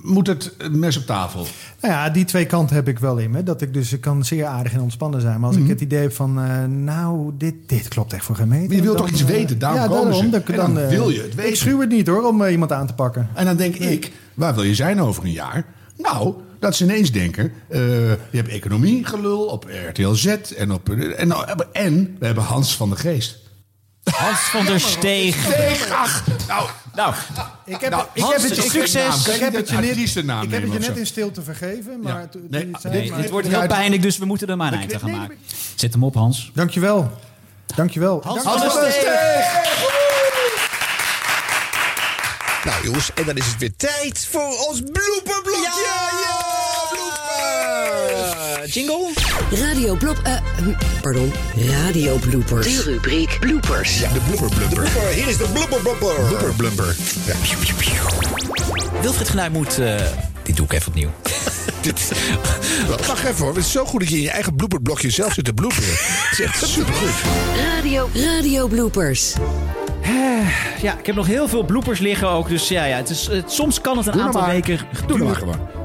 moet 0.02 0.26
het 0.26 0.54
mes 0.70 0.96
op 0.96 1.06
tafel. 1.06 1.46
Nou 1.80 1.94
ja, 1.94 2.10
die 2.10 2.24
twee 2.24 2.46
kanten 2.46 2.76
heb 2.76 2.88
ik 2.88 2.98
wel 2.98 3.16
in 3.18 3.30
me. 3.30 3.42
Dat 3.42 3.62
ik 3.62 3.74
dus 3.74 3.92
ik 3.92 4.00
kan 4.00 4.24
zeer 4.24 4.44
aardig 4.44 4.72
en 4.72 4.80
ontspannen 4.80 5.20
zijn. 5.20 5.38
Maar 5.40 5.46
als 5.48 5.56
Mhm. 5.56 5.64
ik 5.64 5.70
het 5.70 5.80
idee 5.80 6.00
heb 6.00 6.12
van, 6.12 6.40
eh, 6.40 6.64
nou, 6.64 7.30
dit, 7.38 7.54
dit 7.66 7.88
klopt 7.88 8.12
echt 8.12 8.24
voor 8.24 8.36
geen 8.36 8.48
meter. 8.48 8.66
Maar 8.66 8.76
je 8.76 8.82
wilt 8.82 8.96
toch 8.96 9.08
iets 9.10 9.20
eh, 9.20 9.26
weten, 9.26 9.58
daarom 9.58 9.80
ja, 9.80 9.86
komen 9.86 10.04
daarom, 10.10 10.30
ze. 10.30 10.36
ik 10.36 10.56
dan 10.56 10.78
eh, 10.78 10.88
wil 10.88 11.08
je 11.08 11.16
het 11.20 11.26
Ik 11.26 11.32
weten. 11.32 11.56
schuw 11.56 11.80
het 11.80 11.88
niet 11.90 12.06
hoor, 12.06 12.22
om 12.26 12.42
eh, 12.42 12.52
iemand 12.52 12.72
aan 12.72 12.86
te 12.86 12.94
pakken. 12.94 13.28
En 13.34 13.44
dan 13.44 13.56
denk 13.56 13.74
ik, 13.74 14.12
waar 14.34 14.54
wil 14.54 14.62
je 14.64 14.74
zijn 14.74 15.00
over 15.00 15.24
een 15.24 15.32
jaar? 15.32 15.64
Nou, 15.98 16.34
dat 16.62 16.76
ze 16.76 16.84
ineens 16.84 17.12
denken, 17.12 17.52
eh, 17.68 17.80
je 18.10 18.16
hebt 18.30 18.48
economie 18.48 19.04
gelul 19.06 19.44
op 19.44 19.66
RTL 19.88 20.12
Z 20.12 20.26
en 20.56 20.72
op... 20.72 20.88
En, 20.90 21.32
en 21.72 22.16
we 22.18 22.26
hebben 22.26 22.44
Hans 22.44 22.76
van 22.76 22.90
de 22.90 22.96
Geest. 22.96 23.38
Hans 24.10 24.38
van 24.38 24.66
der 24.66 24.80
Steeg. 24.80 25.36
Steeg, 25.44 25.90
ach, 25.90 26.24
nou, 26.46 26.68
nou. 26.94 27.14
Ik 27.64 27.80
heb, 27.80 27.90
Nou, 27.90 28.04
ik 28.14 28.22
Hans, 28.22 28.34
heb 28.34 28.42
het, 28.50 28.64
ik, 28.64 28.70
succes. 28.70 29.26
Ik 29.28 29.40
heb 29.40 29.54
het 29.54 29.68
je 29.68 29.74
net, 29.74 29.96
ik 30.44 30.50
heb 30.50 30.62
het 30.62 30.72
je 30.72 30.78
net 30.88 30.96
in 30.96 31.06
stilte 31.06 31.42
vergeven. 31.42 32.00
Maar 32.00 32.28
toen 32.28 32.46
Nee, 32.50 32.66
je 32.66 32.72
het 32.72 32.80
zei, 32.80 32.94
Nee, 32.94 33.10
maar- 33.10 33.20
dit 33.20 33.30
wordt 33.30 33.48
heel 33.48 33.66
pijnlijk, 33.66 34.02
dus 34.02 34.18
we 34.18 34.24
moeten 34.24 34.48
er 34.48 34.56
maar 34.56 34.72
een 34.72 34.78
eind 34.78 34.94
aan 34.94 35.00
gaan 35.00 35.10
maken. 35.10 35.36
Zet 35.74 35.92
hem 35.92 36.04
op, 36.04 36.14
Hans. 36.14 36.50
Dankjewel. 36.54 37.10
Dankjewel. 37.76 38.20
Hans 38.24 38.42
Dank- 38.44 38.58
van 38.58 38.80
der 38.80 38.92
Steeg. 38.92 39.91
Nou 42.64 42.84
jongens, 42.84 43.10
en 43.14 43.24
dan 43.24 43.36
is 43.36 43.46
het 43.46 43.58
weer 43.58 43.72
tijd 43.76 44.26
voor 44.30 44.56
ons 44.68 44.80
blooperblokje. 44.92 45.82
Ja, 45.84 46.88
blooper. 46.90 48.68
Jingle? 48.68 49.12
Radio 49.50 49.94
blop... 49.94 50.18
eh, 50.22 50.36
hm, 50.56 50.72
pardon, 51.02 51.32
radio 51.56 52.16
bloopers. 52.16 52.66
De 52.66 52.82
rubriek 52.82 53.36
bloopers. 53.40 53.98
Ja, 53.98 54.12
de 54.12 54.20
blooper 54.20 54.56
blumper. 54.56 55.06
Hier 55.06 55.28
is 55.28 55.36
de 55.36 55.48
blooper 55.52 55.80
blumper. 55.80 56.14
Blooper 56.28 56.54
blumper. 56.54 56.96
Ja. 57.26 57.34
Wilfried 59.00 59.28
Genuij 59.28 59.50
moet... 59.50 59.78
eh, 59.78 60.00
dit 60.42 60.56
doe 60.56 60.64
ik 60.66 60.72
even 60.72 60.88
opnieuw. 60.88 61.10
Dit, 61.82 62.12
wacht 63.06 63.24
even 63.24 63.44
hoor, 63.44 63.54
het 63.54 63.64
is 63.64 63.72
zo 63.72 63.84
goed 63.84 64.00
dat 64.00 64.08
je 64.08 64.16
in 64.16 64.22
je 64.22 64.30
eigen 64.30 64.56
blooperblokje 64.56 65.10
zelf 65.10 65.32
zit 65.32 65.44
te 65.44 65.52
bloeperen. 65.52 65.88
Het 65.90 66.38
is 66.38 66.40
echt 66.40 66.66
supergoed. 66.68 67.10
Radio, 67.56 68.08
radio 68.14 68.66
bloopers. 68.66 69.34
Ja, 70.80 70.98
ik 70.98 71.06
heb 71.06 71.14
nog 71.14 71.26
heel 71.26 71.48
veel 71.48 71.62
bloopers 71.64 71.98
liggen 72.00 72.28
ook. 72.28 72.48
Dus 72.48 72.68
ja, 72.68 72.84
ja 72.84 72.96
het 72.96 73.08
is, 73.10 73.26
het, 73.26 73.52
soms 73.52 73.80
kan 73.80 73.96
het 73.96 74.06
een 74.06 74.12
Doe 74.12 74.22
aantal 74.22 74.40
maar. 74.40 74.50
weken 74.50 74.78
Doe 75.06 75.18
maar 75.18 75.26
duren. 75.26 75.36
gewoon. 75.36 75.81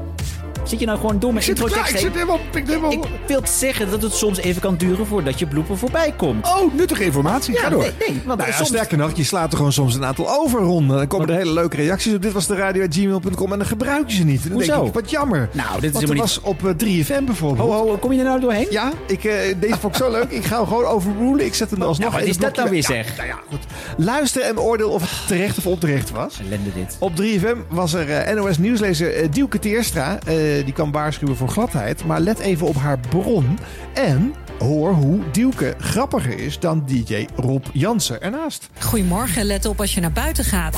Zit 0.68 0.80
je 0.80 0.86
nou 0.86 0.98
gewoon 0.98 1.18
door 1.18 1.32
met 1.32 1.42
Ik 1.42 1.48
zit 1.48 1.58
intro 1.58 1.74
tekst 1.74 1.92
ik 1.92 1.98
zit 1.98 2.12
helemaal... 2.12 2.40
Ik, 2.52 2.66
helemaal... 2.66 2.92
Ik 2.92 3.04
wil 3.26 3.40
zeggen 3.44 3.90
dat 3.90 4.02
het 4.02 4.12
soms 4.12 4.38
even 4.38 4.60
kan 4.60 4.76
duren 4.76 5.06
voordat 5.06 5.38
je 5.38 5.46
blooper 5.46 5.78
voorbij 5.78 6.14
komt. 6.16 6.46
Oh, 6.46 6.74
nuttige 6.74 7.04
informatie. 7.04 7.54
Ja, 7.54 7.60
Ga 7.60 7.68
door. 7.68 7.80
nee, 7.80 7.92
nee, 7.98 8.20
want 8.24 8.38
Nou 8.38 8.50
ja, 8.50 8.56
soms... 8.56 8.68
sterker 8.68 8.98
nog, 8.98 9.16
je 9.16 9.24
slaat 9.24 9.50
er 9.50 9.56
gewoon 9.56 9.72
soms 9.72 9.94
een 9.94 10.04
aantal 10.04 10.30
overronden. 10.30 10.96
Dan 10.96 11.06
komen 11.06 11.28
er 11.28 11.34
hele 11.36 11.52
leuke 11.52 11.76
reacties 11.76 12.14
op. 12.14 12.22
Dit 12.22 12.32
was 12.32 12.46
de 12.46 12.54
radio.gmail.com 12.54 13.52
en 13.52 13.58
dan 13.58 13.66
gebruik 13.66 14.10
je 14.10 14.16
ze 14.16 14.24
niet. 14.24 14.42
Dan 14.42 14.52
Hoezo? 14.52 14.72
denk 14.72 14.86
ik, 14.86 14.94
wat 14.94 15.10
jammer. 15.10 15.48
Nou, 15.52 15.80
dit 15.80 15.94
is 15.94 16.00
helemaal 16.00 16.22
was 16.22 16.40
op 16.40 16.66
eh, 16.66 17.04
3FM 17.04 17.24
bijvoorbeeld. 17.24 17.70
Ho, 17.70 17.88
ho, 17.88 17.96
kom 17.96 18.12
je 18.12 18.18
er 18.18 18.24
nou 18.24 18.40
doorheen? 18.40 18.66
Ja, 18.70 18.92
ik, 19.06 19.24
eh, 19.24 19.34
deze 19.60 19.78
vond 19.78 19.96
ik 19.96 20.02
zo 20.02 20.10
leuk. 20.10 20.30
Ik 20.30 20.44
ga 20.44 20.56
hem 20.56 20.66
gewoon 20.66 20.84
overrulen. 20.84 21.44
Ik 21.44 21.54
zet 21.54 21.70
hem 21.70 21.80
er 21.80 21.86
alsnog 21.86 22.08
Ja, 22.08 22.12
wat 22.12 22.22
in 22.22 22.28
is 22.28 22.38
dat 22.38 22.56
nou 22.56 22.70
weer 22.70 22.82
zeg? 22.84 23.16
Nou 23.16 23.28
ja, 23.28 23.38
goed. 23.48 23.60
Luister 23.96 24.42
en 24.42 24.54
beoordeel 24.54 24.90
of 24.90 25.00
het 25.00 25.26
terecht 25.26 25.58
of 25.58 25.66
onterecht 25.66 26.10
was. 26.10 26.40
Ellende 26.40 26.72
dit. 26.74 26.96
Op 26.98 27.12
3FM 27.22 27.56
was 27.68 27.92
er 27.92 28.10
eh, 28.10 28.34
NOS-nieuwslezer 28.34 29.14
eh, 29.14 29.28
Dielke 29.30 29.58
Teerstra. 29.58 30.18
Eh, 30.26 30.57
die 30.64 30.74
kan 30.74 30.92
waarschuwen 30.92 31.36
voor 31.36 31.48
gladheid. 31.48 32.04
Maar 32.04 32.20
let 32.20 32.38
even 32.38 32.66
op 32.66 32.76
haar 32.76 32.98
bron. 32.98 33.58
En 33.94 34.34
hoor 34.58 34.92
hoe 34.92 35.20
Dielke 35.32 35.74
grappiger 35.78 36.38
is 36.38 36.58
dan 36.58 36.82
DJ 36.86 37.26
Rob 37.36 37.64
Jansen 37.72 38.22
ernaast. 38.22 38.68
Goedemorgen, 38.78 39.44
let 39.44 39.66
op 39.66 39.80
als 39.80 39.94
je 39.94 40.00
naar 40.00 40.12
buiten 40.12 40.44
gaat. 40.44 40.74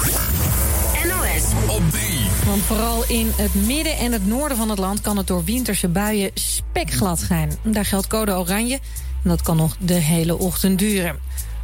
NOS. 1.04 1.76
Op 1.76 1.90
drie. 1.90 2.20
Want 2.46 2.62
vooral 2.62 3.04
in 3.08 3.30
het 3.36 3.54
midden 3.54 3.96
en 3.96 4.12
het 4.12 4.26
noorden 4.26 4.56
van 4.56 4.68
het 4.68 4.78
land 4.78 5.00
kan 5.00 5.16
het 5.16 5.26
door 5.26 5.44
winterse 5.44 5.88
buien 5.88 6.30
spekglad 6.34 7.18
zijn. 7.18 7.52
Daar 7.62 7.84
geldt 7.84 8.06
code 8.06 8.32
oranje 8.32 8.78
en 9.22 9.30
dat 9.30 9.42
kan 9.42 9.56
nog 9.56 9.76
de 9.78 9.94
hele 9.94 10.38
ochtend 10.38 10.78
duren. 10.78 11.18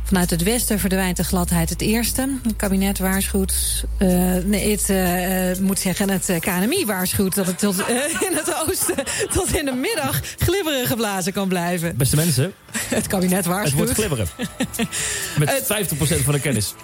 Vanuit 0.06 0.30
het 0.30 0.42
westen 0.42 0.78
verdwijnt 0.78 1.16
de 1.16 1.24
gladheid 1.24 1.70
het 1.70 1.80
eerste. 1.80 2.38
Het 2.42 2.56
kabinet 2.56 2.98
waarschuwt, 2.98 3.84
eh, 3.98 4.08
nee, 4.44 4.70
het 4.70 4.90
eh, 4.90 5.50
eh, 5.50 5.58
moet 5.58 5.78
zeggen, 5.78 6.10
het 6.10 6.32
KNMI 6.40 6.84
waarschuwt 6.84 7.34
dat 7.34 7.46
het 7.46 7.58
tot, 7.58 7.78
in 8.28 8.36
het 8.36 8.54
oosten 8.66 9.04
tot 9.32 9.56
in 9.56 9.64
de 9.64 9.72
middag 9.72 10.20
glibberig 10.38 10.88
geblazen 10.88 11.32
kan 11.32 11.48
blijven. 11.48 11.96
Beste 11.96 12.16
mensen, 12.16 12.52
Het 12.88 13.06
kabinet 13.06 13.36
het 13.36 13.46
waarschuwt. 13.46 13.76
wordt 13.76 13.92
glibberen. 13.92 14.26
Met 15.38 15.62
50% 15.62 16.24
van 16.24 16.32
de 16.32 16.40
kennis. 16.40 16.74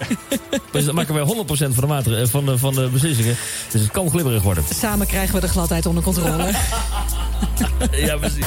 Dus 0.72 0.84
dan 0.84 0.94
maken 0.94 1.14
wij 1.14 1.44
100% 1.70 1.74
van 1.74 2.02
de, 2.04 2.26
van, 2.26 2.46
de, 2.46 2.58
van 2.58 2.74
de 2.74 2.88
beslissingen. 2.88 3.36
Dus 3.70 3.80
het 3.80 3.90
kan 3.90 4.10
glibberig 4.10 4.42
worden. 4.42 4.64
Samen 4.74 5.06
krijgen 5.06 5.34
we 5.34 5.40
de 5.40 5.48
gladheid 5.48 5.86
onder 5.86 6.02
controle. 6.02 6.50
Ja, 7.90 8.16
precies. 8.16 8.46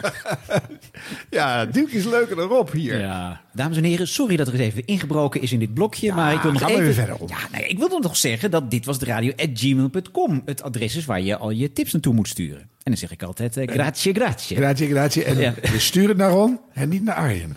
Ja, 1.30 1.66
Dielke 1.66 1.92
is 1.92 2.04
leuker 2.04 2.36
dan 2.36 2.48
Rob 2.48 2.72
hier. 2.72 2.98
Ja. 3.00 3.40
Dames 3.52 3.76
en 3.76 3.84
heren, 3.84 4.08
sorry 4.08 4.36
dat 4.36 4.46
er 4.46 4.52
eens 4.52 4.62
even 4.62 4.86
ingebroken 4.86 5.40
is 5.42 5.52
in 5.52 5.58
dit 5.58 5.74
blokje. 5.74 6.12
maar 6.14 6.34
ik 6.34 6.40
wil 6.40 6.52
nog 6.52 6.60
gaan 6.60 6.68
we 6.70 6.74
even... 6.74 6.86
weer 6.86 6.94
verder 6.94 7.16
op. 7.16 7.28
Ja, 7.28 7.38
nou 7.50 7.62
ja, 7.62 7.68
ik 7.68 7.78
wilde 7.78 7.98
nog 8.00 8.16
zeggen 8.16 8.50
dat 8.50 8.70
dit 8.70 8.84
was 8.84 8.98
de 8.98 9.04
radio@gmail.com. 9.04 10.42
Het 10.44 10.62
adres 10.62 10.96
is 10.96 11.04
waar 11.04 11.20
je 11.20 11.36
al 11.36 11.50
je 11.50 11.72
tips 11.72 11.92
naartoe 11.92 12.14
moet 12.14 12.28
sturen. 12.28 12.60
En 12.60 12.96
dan 12.96 12.96
zeg 12.96 13.10
ik 13.10 13.22
altijd 13.22 13.56
eh, 13.56 13.68
grazie, 13.68 14.14
grazie. 14.14 14.56
Grazie, 14.56 14.88
grazie. 14.88 15.24
En 15.24 15.38
Ja. 15.38 15.54
we 15.62 15.78
sturen 15.78 16.08
het 16.08 16.18
naar 16.18 16.30
Ron 16.30 16.60
en 16.72 16.88
niet 16.88 17.02
naar 17.04 17.14
Arjen. 17.14 17.56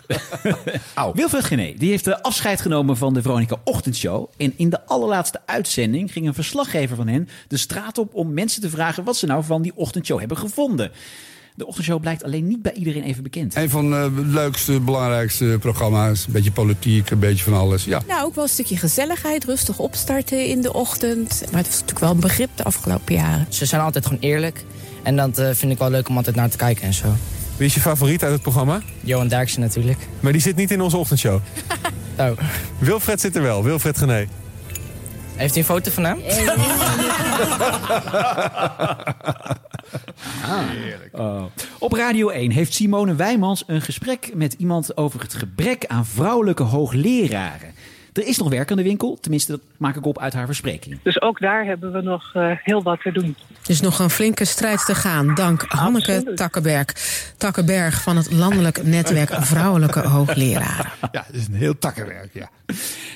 Wilfred 1.14 1.44
Gené 1.44 1.74
die 1.76 1.90
heeft 1.90 2.06
eh, 2.06 2.20
afscheid 2.20 2.60
genomen 2.60 2.96
van 2.96 3.14
de 3.14 3.22
Veronica 3.22 3.56
Ochtendshow. 3.64 4.30
En 4.36 4.52
in 4.56 4.70
de 4.70 4.86
allerlaatste 4.86 5.40
uitzending 5.46 6.12
ging 6.12 6.26
een 6.26 6.34
verslaggever 6.34 6.96
van 6.96 7.08
hen 7.08 7.28
de 7.48 7.56
straat 7.56 7.98
op 7.98 8.14
om 8.14 8.32
mensen 8.34 8.60
te 8.60 8.70
vragen 8.70 9.04
wat 9.04 9.16
ze 9.16 9.26
nou 9.26 9.44
van 9.44 9.62
die 9.62 9.72
ochtendshow 9.74 10.18
hebben 10.18 10.36
gevonden. 10.38 10.90
De 11.56 11.66
ochtendshow 11.66 12.00
blijkt 12.00 12.24
alleen 12.24 12.46
niet 12.46 12.62
bij 12.62 12.72
iedereen 12.72 13.02
even 13.02 13.22
bekend. 13.22 13.56
Een 13.56 13.70
van 13.70 13.90
de 13.90 14.10
leukste, 14.26 14.80
belangrijkste 14.80 15.56
programma's. 15.60 16.26
Een 16.26 16.32
beetje 16.32 16.52
politiek, 16.52 17.10
een 17.10 17.18
beetje 17.18 17.44
van 17.44 17.54
alles. 17.54 17.84
Ja. 17.84 18.02
Nou, 18.06 18.24
ook 18.24 18.34
wel 18.34 18.44
een 18.44 18.50
stukje 18.50 18.76
gezelligheid, 18.76 19.44
rustig 19.44 19.78
opstarten 19.78 20.46
in 20.46 20.60
de 20.60 20.72
ochtend. 20.72 21.28
Maar 21.50 21.60
het 21.60 21.66
was 21.66 21.74
natuurlijk 21.74 21.98
wel 21.98 22.10
een 22.10 22.20
begrip 22.20 22.50
de 22.54 22.64
afgelopen 22.64 23.14
jaren. 23.14 23.46
Ze 23.48 23.66
zijn 23.66 23.80
altijd 23.82 24.06
gewoon 24.06 24.22
eerlijk. 24.22 24.64
En 25.02 25.16
dat 25.16 25.38
eh, 25.38 25.50
vind 25.52 25.72
ik 25.72 25.78
wel 25.78 25.90
leuk 25.90 26.08
om 26.08 26.16
altijd 26.16 26.36
naar 26.36 26.50
te 26.50 26.56
kijken 26.56 26.84
en 26.84 26.94
zo. 26.94 27.06
Wie 27.56 27.66
is 27.66 27.74
je 27.74 27.80
favoriet 27.80 28.22
uit 28.22 28.32
het 28.32 28.42
programma? 28.42 28.82
Johan 29.00 29.28
Derksen 29.28 29.60
natuurlijk. 29.60 29.98
Maar 30.20 30.32
die 30.32 30.40
zit 30.40 30.56
niet 30.56 30.70
in 30.70 30.80
onze 30.80 30.96
ochtendshow. 30.96 31.40
Oh. 32.18 32.30
Wilfred 32.78 33.20
zit 33.20 33.36
er 33.36 33.42
wel, 33.42 33.64
Wilfred 33.64 33.98
Gené. 33.98 34.26
Heeft 35.36 35.56
u 35.56 35.58
een 35.58 35.64
foto 35.64 35.90
van 35.90 36.04
hem? 36.04 36.18
Oh. 41.12 41.44
Op 41.78 41.92
Radio 41.92 42.28
1 42.28 42.50
heeft 42.50 42.74
Simone 42.74 43.14
Wijmans 43.14 43.64
een 43.66 43.80
gesprek 43.80 44.30
met 44.34 44.52
iemand 44.52 44.96
over 44.96 45.20
het 45.20 45.34
gebrek 45.34 45.86
aan 45.86 46.06
vrouwelijke 46.06 46.62
hoogleraren. 46.62 47.73
Er 48.14 48.26
is 48.26 48.38
nog 48.38 48.48
werk 48.48 48.70
aan 48.70 48.76
de 48.76 48.82
winkel, 48.82 49.18
tenminste 49.20 49.52
dat 49.52 49.60
maak 49.76 49.96
ik 49.96 50.06
op 50.06 50.18
uit 50.18 50.32
haar 50.32 50.46
verspreking. 50.46 50.98
Dus 51.02 51.20
ook 51.22 51.40
daar 51.40 51.64
hebben 51.64 51.92
we 51.92 52.00
nog 52.00 52.34
eh, 52.34 52.50
heel 52.62 52.82
wat 52.82 53.00
te 53.00 53.12
doen. 53.12 53.36
Er 53.62 53.70
is 53.70 53.80
nog 53.80 53.98
een 53.98 54.10
flinke 54.10 54.44
strijd 54.44 54.86
te 54.86 54.94
gaan, 54.94 55.34
dank 55.34 55.64
Hanneke 55.68 56.32
Takkenberg. 56.34 56.86
Takkenberg 57.36 58.02
van 58.02 58.16
het 58.16 58.32
landelijk 58.32 58.82
netwerk 58.82 59.30
Vrouwelijke 59.32 60.00
Hoogleraren. 60.00 60.92
Ja, 61.12 61.24
het 61.26 61.34
is 61.36 61.46
een 61.46 61.54
heel 61.54 61.78
takkenwerk, 61.78 62.30
ja. 62.32 62.50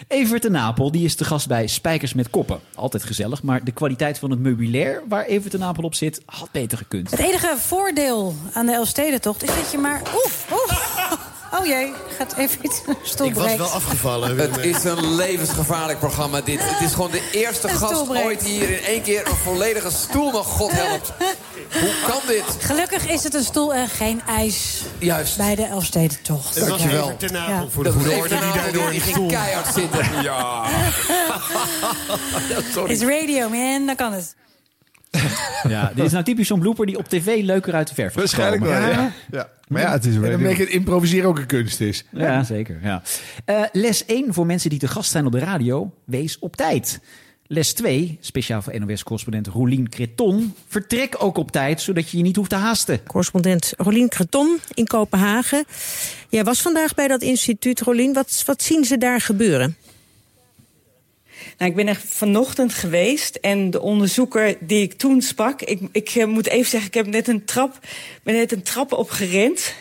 Evert 0.08 0.42
de 0.42 0.50
Napel 0.50 0.90
die 0.90 1.04
is 1.04 1.14
te 1.14 1.24
gast 1.24 1.48
bij 1.48 1.66
Spijkers 1.66 2.14
met 2.14 2.30
Koppen. 2.30 2.60
Altijd 2.74 3.04
gezellig, 3.04 3.42
maar 3.42 3.64
de 3.64 3.72
kwaliteit 3.72 4.18
van 4.18 4.30
het 4.30 4.40
meubilair 4.40 5.02
waar 5.08 5.24
Evert 5.24 5.52
de 5.52 5.58
Napel 5.58 5.82
op 5.82 5.94
zit 5.94 6.22
had 6.26 6.48
beter 6.52 6.78
gekund. 6.78 7.10
Het 7.10 7.20
enige 7.20 7.54
voordeel 7.56 8.34
aan 8.52 8.66
de 8.66 8.72
Elfstedentocht 8.72 9.42
is 9.42 9.54
dat 9.54 9.70
je 9.72 9.78
maar... 9.78 10.02
Oef, 10.14 10.46
oef. 10.52 11.37
Oh 11.54 11.66
jee, 11.66 11.92
gaat 12.18 12.34
even 12.36 12.58
iets 12.64 12.80
stoel 13.12 13.26
Ik 13.26 13.34
was 13.34 13.56
wel 13.56 13.66
afgevallen. 13.66 14.38
Het 14.38 14.56
is 14.56 14.84
een 14.84 15.14
levensgevaarlijk 15.14 15.98
programma 15.98 16.40
dit. 16.40 16.60
Het 16.72 16.80
is 16.80 16.92
gewoon 16.94 17.10
de 17.10 17.28
eerste 17.32 17.68
gast 17.68 18.08
ooit 18.08 18.40
die 18.40 18.52
hier 18.52 18.70
in 18.70 18.84
één 18.84 19.02
keer 19.02 19.28
een 19.28 19.36
volledige 19.36 19.90
stoel 19.90 20.30
nog 20.30 20.46
God 20.46 20.72
helpt. 20.72 21.12
Hoe 21.80 21.92
kan 22.06 22.20
dit? 22.26 22.44
Gelukkig 22.60 23.08
is 23.08 23.24
het 23.24 23.34
een 23.34 23.44
stoel 23.44 23.74
en 23.74 23.88
geen 23.88 24.22
ijs 24.26 24.82
Juist. 24.98 25.36
bij 25.36 25.54
de 25.54 25.64
Elfstedentocht. 25.64 26.54
Het 26.54 26.68
was 26.68 26.80
ten 27.18 27.32
Napel 27.32 27.54
Ja. 27.54 27.66
voor 27.70 27.84
de 27.84 27.92
goede 27.92 28.10
orde 28.16 28.38
die 28.38 28.52
daardoor 28.52 28.86
Die 28.86 28.94
in 28.94 29.00
ging 29.00 29.14
stoel... 29.14 29.28
keihard 29.28 29.74
zitten. 29.74 30.22
Ja. 30.22 30.64
Sorry. 32.72 32.92
It's 32.92 33.02
radio, 33.02 33.48
man. 33.48 33.86
Dan 33.86 33.96
kan 33.96 34.12
het. 34.12 34.34
Ja, 35.68 35.92
dit 35.94 36.04
is 36.04 36.12
nou 36.12 36.24
typisch 36.24 36.46
zo'n 36.46 36.60
blooper 36.60 36.86
die 36.86 36.98
op 36.98 37.08
tv 37.08 37.42
leuker 37.42 37.74
uit 37.74 37.88
de 37.88 37.94
verf 37.94 38.08
is 38.08 38.14
Waarschijnlijk 38.14 38.62
wel, 38.62 38.80
ja. 38.80 39.12
ja. 39.30 39.48
Maar 39.68 39.82
ja, 39.82 39.92
het 39.92 40.04
is 40.04 40.14
En 40.14 40.22
dan 40.22 40.42
het 40.42 40.68
improviseren 40.68 41.28
ook 41.28 41.38
een 41.38 41.46
kunst 41.46 41.80
is. 41.80 42.04
Ja, 42.12 42.44
zeker. 42.44 42.78
Ja. 42.82 43.02
Eh, 43.44 43.62
les 43.72 44.04
1 44.04 44.34
voor 44.34 44.46
mensen 44.46 44.70
die 44.70 44.78
te 44.78 44.88
gast 44.88 45.10
zijn 45.10 45.26
op 45.26 45.32
de 45.32 45.38
radio. 45.38 45.92
Wees 46.04 46.38
op 46.38 46.56
tijd. 46.56 47.00
Les 47.50 47.72
2, 47.72 48.18
speciaal 48.20 48.62
voor 48.62 48.80
NOS-correspondent 48.80 49.46
Roelien 49.46 49.88
Creton. 49.88 50.54
Vertrek 50.66 51.14
ook 51.18 51.36
op 51.36 51.50
tijd, 51.50 51.80
zodat 51.80 52.10
je 52.10 52.16
je 52.16 52.22
niet 52.22 52.36
hoeft 52.36 52.50
te 52.50 52.56
haasten. 52.56 53.02
Correspondent 53.06 53.72
Rolien 53.76 54.08
Creton 54.08 54.58
in 54.74 54.86
Kopenhagen. 54.86 55.64
Jij 56.28 56.44
was 56.44 56.62
vandaag 56.62 56.94
bij 56.94 57.08
dat 57.08 57.22
instituut, 57.22 57.80
Rolien. 57.80 58.12
Wat, 58.12 58.42
wat 58.46 58.62
zien 58.62 58.84
ze 58.84 58.98
daar 58.98 59.20
gebeuren? 59.20 59.76
Nou, 61.58 61.70
ik 61.70 61.76
ben 61.76 61.88
er 61.88 62.00
vanochtend 62.06 62.74
geweest 62.74 63.34
en 63.36 63.70
de 63.70 63.80
onderzoeker 63.80 64.56
die 64.60 64.82
ik 64.82 64.92
toen 64.92 65.22
sprak... 65.22 65.62
ik, 65.62 65.80
ik 65.92 66.08
eh, 66.08 66.26
moet 66.26 66.46
even 66.46 66.70
zeggen, 66.70 66.88
ik 66.88 66.94
heb 66.94 67.06
net 67.06 67.28
een 67.28 67.44
trap, 67.44 67.78
ben 68.22 68.34
net 68.34 68.52
een 68.52 68.62
trap 68.62 68.92
opgerend. 68.92 69.74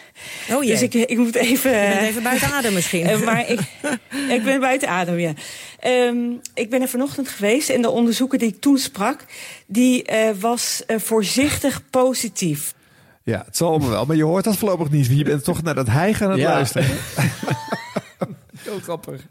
Oh 0.52 0.64
jee. 0.64 0.72
Dus 0.72 0.82
ik, 0.82 0.94
ik 0.94 1.18
moet 1.18 1.36
even... 1.36 1.72
Je 1.72 1.78
bent 1.78 2.00
eh, 2.02 2.08
even 2.08 2.24
buiten 2.24 2.52
adem 2.54 2.74
misschien. 2.74 3.06
eh, 3.08 3.22
maar 3.22 3.50
ik, 3.50 3.60
ik 4.30 4.44
ben 4.44 4.60
buiten 4.60 4.90
adem, 4.90 5.20
ja. 5.20 5.34
Ehm, 5.80 6.18
ik 6.54 6.70
ben 6.70 6.82
er 6.82 6.88
vanochtend 6.88 7.30
geweest 7.30 7.70
en 7.70 7.82
de 7.82 7.90
onderzoeker 7.90 8.40
die 8.40 8.48
ik 8.48 8.62
toen 8.62 8.78
sprak... 8.78 9.26
die 9.66 10.04
eh, 10.04 10.30
was 10.40 10.84
eh, 10.88 11.00
voorzichtig 11.00 11.82
positief. 11.90 12.74
Ja, 13.24 13.44
het 13.46 13.58
zal 13.58 13.70
allemaal 13.70 13.90
wel. 13.90 14.06
Maar 14.06 14.16
je 14.16 14.24
hoort 14.24 14.44
dat 14.44 14.58
voorlopig 14.58 14.90
niet. 14.90 15.08
want 15.08 15.20
Je 15.20 15.26
bent 15.26 15.44
toch 15.44 15.64
naar 15.64 15.76
dat 15.76 15.88
hijgen 15.88 16.26
aan 16.26 16.32
het 16.32 16.42
Ja. 16.42 16.50
luisteren. 16.50 16.88
Heel 18.68 18.80
grappig. 18.80 19.28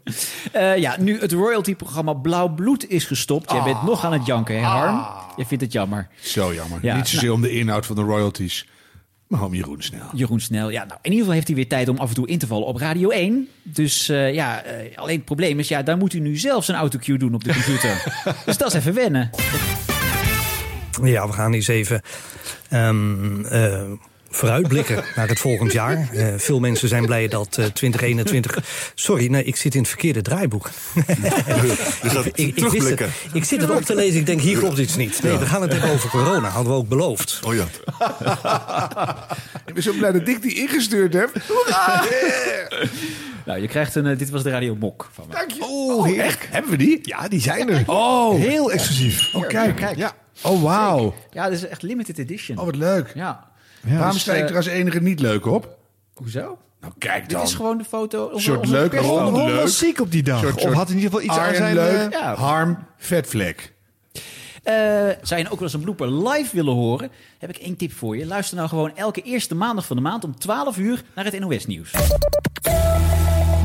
Eh, 0.51 0.77
ja, 0.77 0.95
nu 0.99 1.19
het 1.19 1.31
royalty-programma 1.31 2.13
Blauw 2.13 2.47
Bloed 2.47 2.89
is 2.89 3.05
gestopt. 3.05 3.51
Jij 3.51 3.63
bent 3.63 3.83
nog 3.83 4.05
aan 4.05 4.13
het 4.13 4.25
janken, 4.25 4.55
hè 4.55 4.61
Harm? 4.61 5.05
Je 5.35 5.45
vindt 5.45 5.63
het 5.63 5.73
jammer. 5.73 6.07
Zo 6.19 6.53
jammer. 6.53 6.79
Ja, 6.81 6.95
Niet 6.95 7.07
zozeer 7.07 7.31
om 7.31 7.41
de 7.41 7.51
inhoud 7.51 7.85
van 7.85 7.95
de 7.95 8.01
royalties. 8.01 8.67
Maar 9.27 9.43
om 9.43 9.53
Jeroen 9.53 9.81
snel. 9.81 10.05
Jeroen 10.13 10.39
Snel. 10.39 10.69
Ja, 10.69 10.83
nou, 10.83 10.99
in 11.01 11.11
ieder 11.11 11.17
geval 11.17 11.33
heeft 11.33 11.47
hij 11.47 11.55
weer 11.55 11.67
tijd 11.67 11.89
om 11.89 11.97
af 11.97 12.09
en 12.09 12.15
toe 12.15 12.27
in 12.27 12.37
te 12.37 12.47
vallen 12.47 12.67
op 12.67 12.77
Radio 12.77 13.09
1. 13.09 13.47
Dus 13.63 14.09
eh, 14.09 14.33
ja, 14.33 14.63
eh, 14.63 14.97
alleen 14.97 15.15
het 15.15 15.25
probleem 15.25 15.59
is, 15.59 15.67
ja, 15.67 15.83
daar 15.83 15.97
moet 15.97 16.11
hij 16.11 16.21
nu 16.21 16.37
zelf 16.37 16.65
zijn 16.65 16.77
autocue 16.77 17.17
doen 17.17 17.33
op 17.33 17.43
de 17.43 17.53
computer. 17.53 18.21
dus 18.45 18.57
dat 18.57 18.67
is 18.67 18.73
even 18.73 18.93
wennen. 18.93 19.29
Ja, 21.03 21.27
we 21.27 21.33
gaan 21.33 21.53
eens 21.53 21.67
even 21.67 22.01
ehm, 22.69 23.45
eh, 23.45 23.91
vooruitblikken 24.37 25.03
naar 25.15 25.27
het 25.27 25.39
volgend 25.39 25.71
jaar. 25.71 26.09
Eh, 26.13 26.27
veel 26.37 26.59
mensen 26.59 26.87
zijn 26.87 27.05
blij 27.05 27.27
dat 27.27 27.57
eh 27.57 27.65
2021... 27.65 28.91
Sorry, 28.95 29.27
nee, 29.27 29.43
ik 29.43 29.55
zit 29.55 29.73
in 29.73 29.79
het 29.79 29.89
verkeerde 29.89 30.21
draaiboek. 30.21 30.69
Dus 32.01 32.13
dat 32.13 32.25
ik, 32.25 32.37
ik, 32.37 32.55
het, 32.55 33.01
ik 33.33 33.43
zit 33.43 33.61
het 33.61 33.69
op 33.69 33.81
te 33.81 33.95
lezen, 33.95 34.19
ik 34.19 34.25
denk, 34.25 34.41
hier 34.41 34.57
klopt 34.57 34.77
iets 34.77 34.95
niet. 34.95 35.23
Nee, 35.23 35.37
we 35.37 35.45
gaan 35.45 35.61
het 35.61 35.71
hebben 35.71 35.91
over 35.91 36.09
corona, 36.09 36.49
hadden 36.49 36.73
we 36.73 36.77
ook 36.77 36.87
beloofd. 36.87 37.39
Oh 37.45 37.55
ja. 37.55 37.65
Ik 39.65 39.73
ben 39.73 39.83
zo 39.83 39.93
blij 39.93 40.11
dat 40.11 40.27
ik 40.27 40.41
die 40.41 40.55
ingestuurd 40.55 41.13
heb. 41.13 41.31
Nou, 43.45 43.61
je 43.61 43.67
krijgt 43.67 43.95
een, 43.95 44.05
eh, 44.05 44.17
dit 44.17 44.29
was 44.29 44.43
de 44.43 44.49
Radio 44.49 44.75
Mok 44.75 45.09
van 45.11 45.25
me. 45.27 45.33
Dank 45.33 45.51
je. 45.51 45.63
Oh, 45.63 46.05
heerlijk. 46.05 46.47
Hebben 46.51 46.71
we 46.71 46.77
die? 46.77 46.99
Ja, 47.01 47.27
die 47.27 47.41
zijn 47.41 47.69
er. 47.69 47.83
Oh. 47.85 48.39
Heel 48.39 48.71
exclusief. 48.71 49.33
Oh, 49.33 49.47
kijk. 49.47 49.75
kijk. 49.75 49.97
Ja. 49.97 50.13
Oh, 50.41 50.63
wauw. 50.63 51.15
Ja, 51.31 51.49
dit 51.49 51.57
is 51.57 51.67
echt 51.67 51.81
limited 51.81 52.17
edition. 52.17 52.57
Oh, 52.57 52.65
wat 52.65 52.75
leuk. 52.75 53.11
Ja. 53.15 53.46
Waarom 53.95 54.11
dus, 54.11 54.21
sta 54.21 54.33
ik 54.33 54.43
eh, 54.43 54.49
er 54.49 54.55
als 54.55 54.65
enige 54.65 54.99
niet 55.01 55.19
leuk 55.19 55.45
op? 55.45 55.77
Hoezo? 56.13 56.57
Nou, 56.81 56.93
kijk 56.97 57.21
Dit 57.21 57.29
dan. 57.31 57.41
is 57.45 57.53
gewoon 57.53 57.77
de 57.77 57.83
foto. 57.83 58.25
Onze, 58.25 58.43
soort 58.45 58.67
leuk, 58.67 58.89
persfoto. 58.89 59.19
Ron, 59.23 59.33
Ron 59.33 59.45
leuk. 59.51 59.61
was 59.61 59.77
ziek 59.77 59.99
op 59.99 60.11
die 60.11 60.23
dag. 60.23 60.39
Soort- 60.39 60.65
of 60.65 60.73
had 60.73 60.89
in 60.89 60.95
ieder 60.95 61.09
geval 61.11 61.25
iets 61.25 61.33
aan 61.37 61.39
Arjen 61.39 61.55
zijn... 61.57 61.73
leuk, 61.73 62.13
eh, 62.13 62.19
ja. 62.19 62.35
harm, 62.35 62.77
vetvlek. 62.97 63.73
Eh, 64.63 64.73
zou 65.21 65.41
je 65.41 65.45
ook 65.45 65.53
wel 65.53 65.61
eens 65.61 65.73
een 65.73 65.81
blooper 65.81 66.29
live 66.29 66.55
willen 66.55 66.73
horen? 66.73 67.11
Heb 67.37 67.49
ik 67.49 67.57
één 67.57 67.75
tip 67.77 67.91
voor 67.93 68.17
je. 68.17 68.25
Luister 68.25 68.57
nou 68.57 68.69
gewoon 68.69 68.95
elke 68.95 69.21
eerste 69.21 69.55
maandag 69.55 69.85
van 69.85 69.95
de 69.95 70.01
maand 70.01 70.23
om 70.23 70.39
12 70.39 70.77
uur 70.77 71.03
naar 71.15 71.25
het 71.25 71.39
NOS 71.39 71.65
Nieuws. 71.65 71.91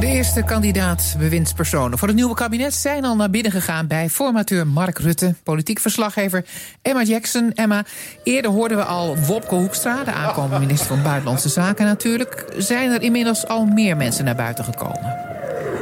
De 0.03 0.09
eerste 0.09 0.43
kandidaat 0.43 1.15
bewindspersonen 1.19 1.99
voor 1.99 2.09
het 2.09 2.17
nieuwe 2.17 2.35
kabinet 2.35 2.75
zijn 2.75 3.05
al 3.05 3.17
naar 3.17 3.31
binnen 3.31 3.53
gegaan 3.53 3.87
bij 3.87 4.09
formateur 4.11 4.67
Mark 4.67 4.99
Rutte, 4.99 5.35
politiek 5.43 5.81
verslaggever 5.81 6.45
Emma 6.83 7.03
Jackson. 7.03 7.53
Emma, 7.55 7.85
eerder 8.25 8.51
hoorden 8.51 8.77
we 8.77 8.85
al 8.85 9.17
Wopke 9.19 9.55
Hoekstra, 9.55 10.05
de 10.05 10.13
aankomende 10.13 10.59
minister 10.59 10.87
van 10.87 11.03
Buitenlandse 11.03 11.49
Zaken 11.49 11.87
natuurlijk. 11.87 12.45
Zijn 12.57 12.91
er 12.91 13.03
inmiddels 13.03 13.47
al 13.47 13.65
meer 13.65 13.97
mensen 13.97 14.25
naar 14.25 14.35
buiten 14.37 14.65
gekomen? 14.65 15.17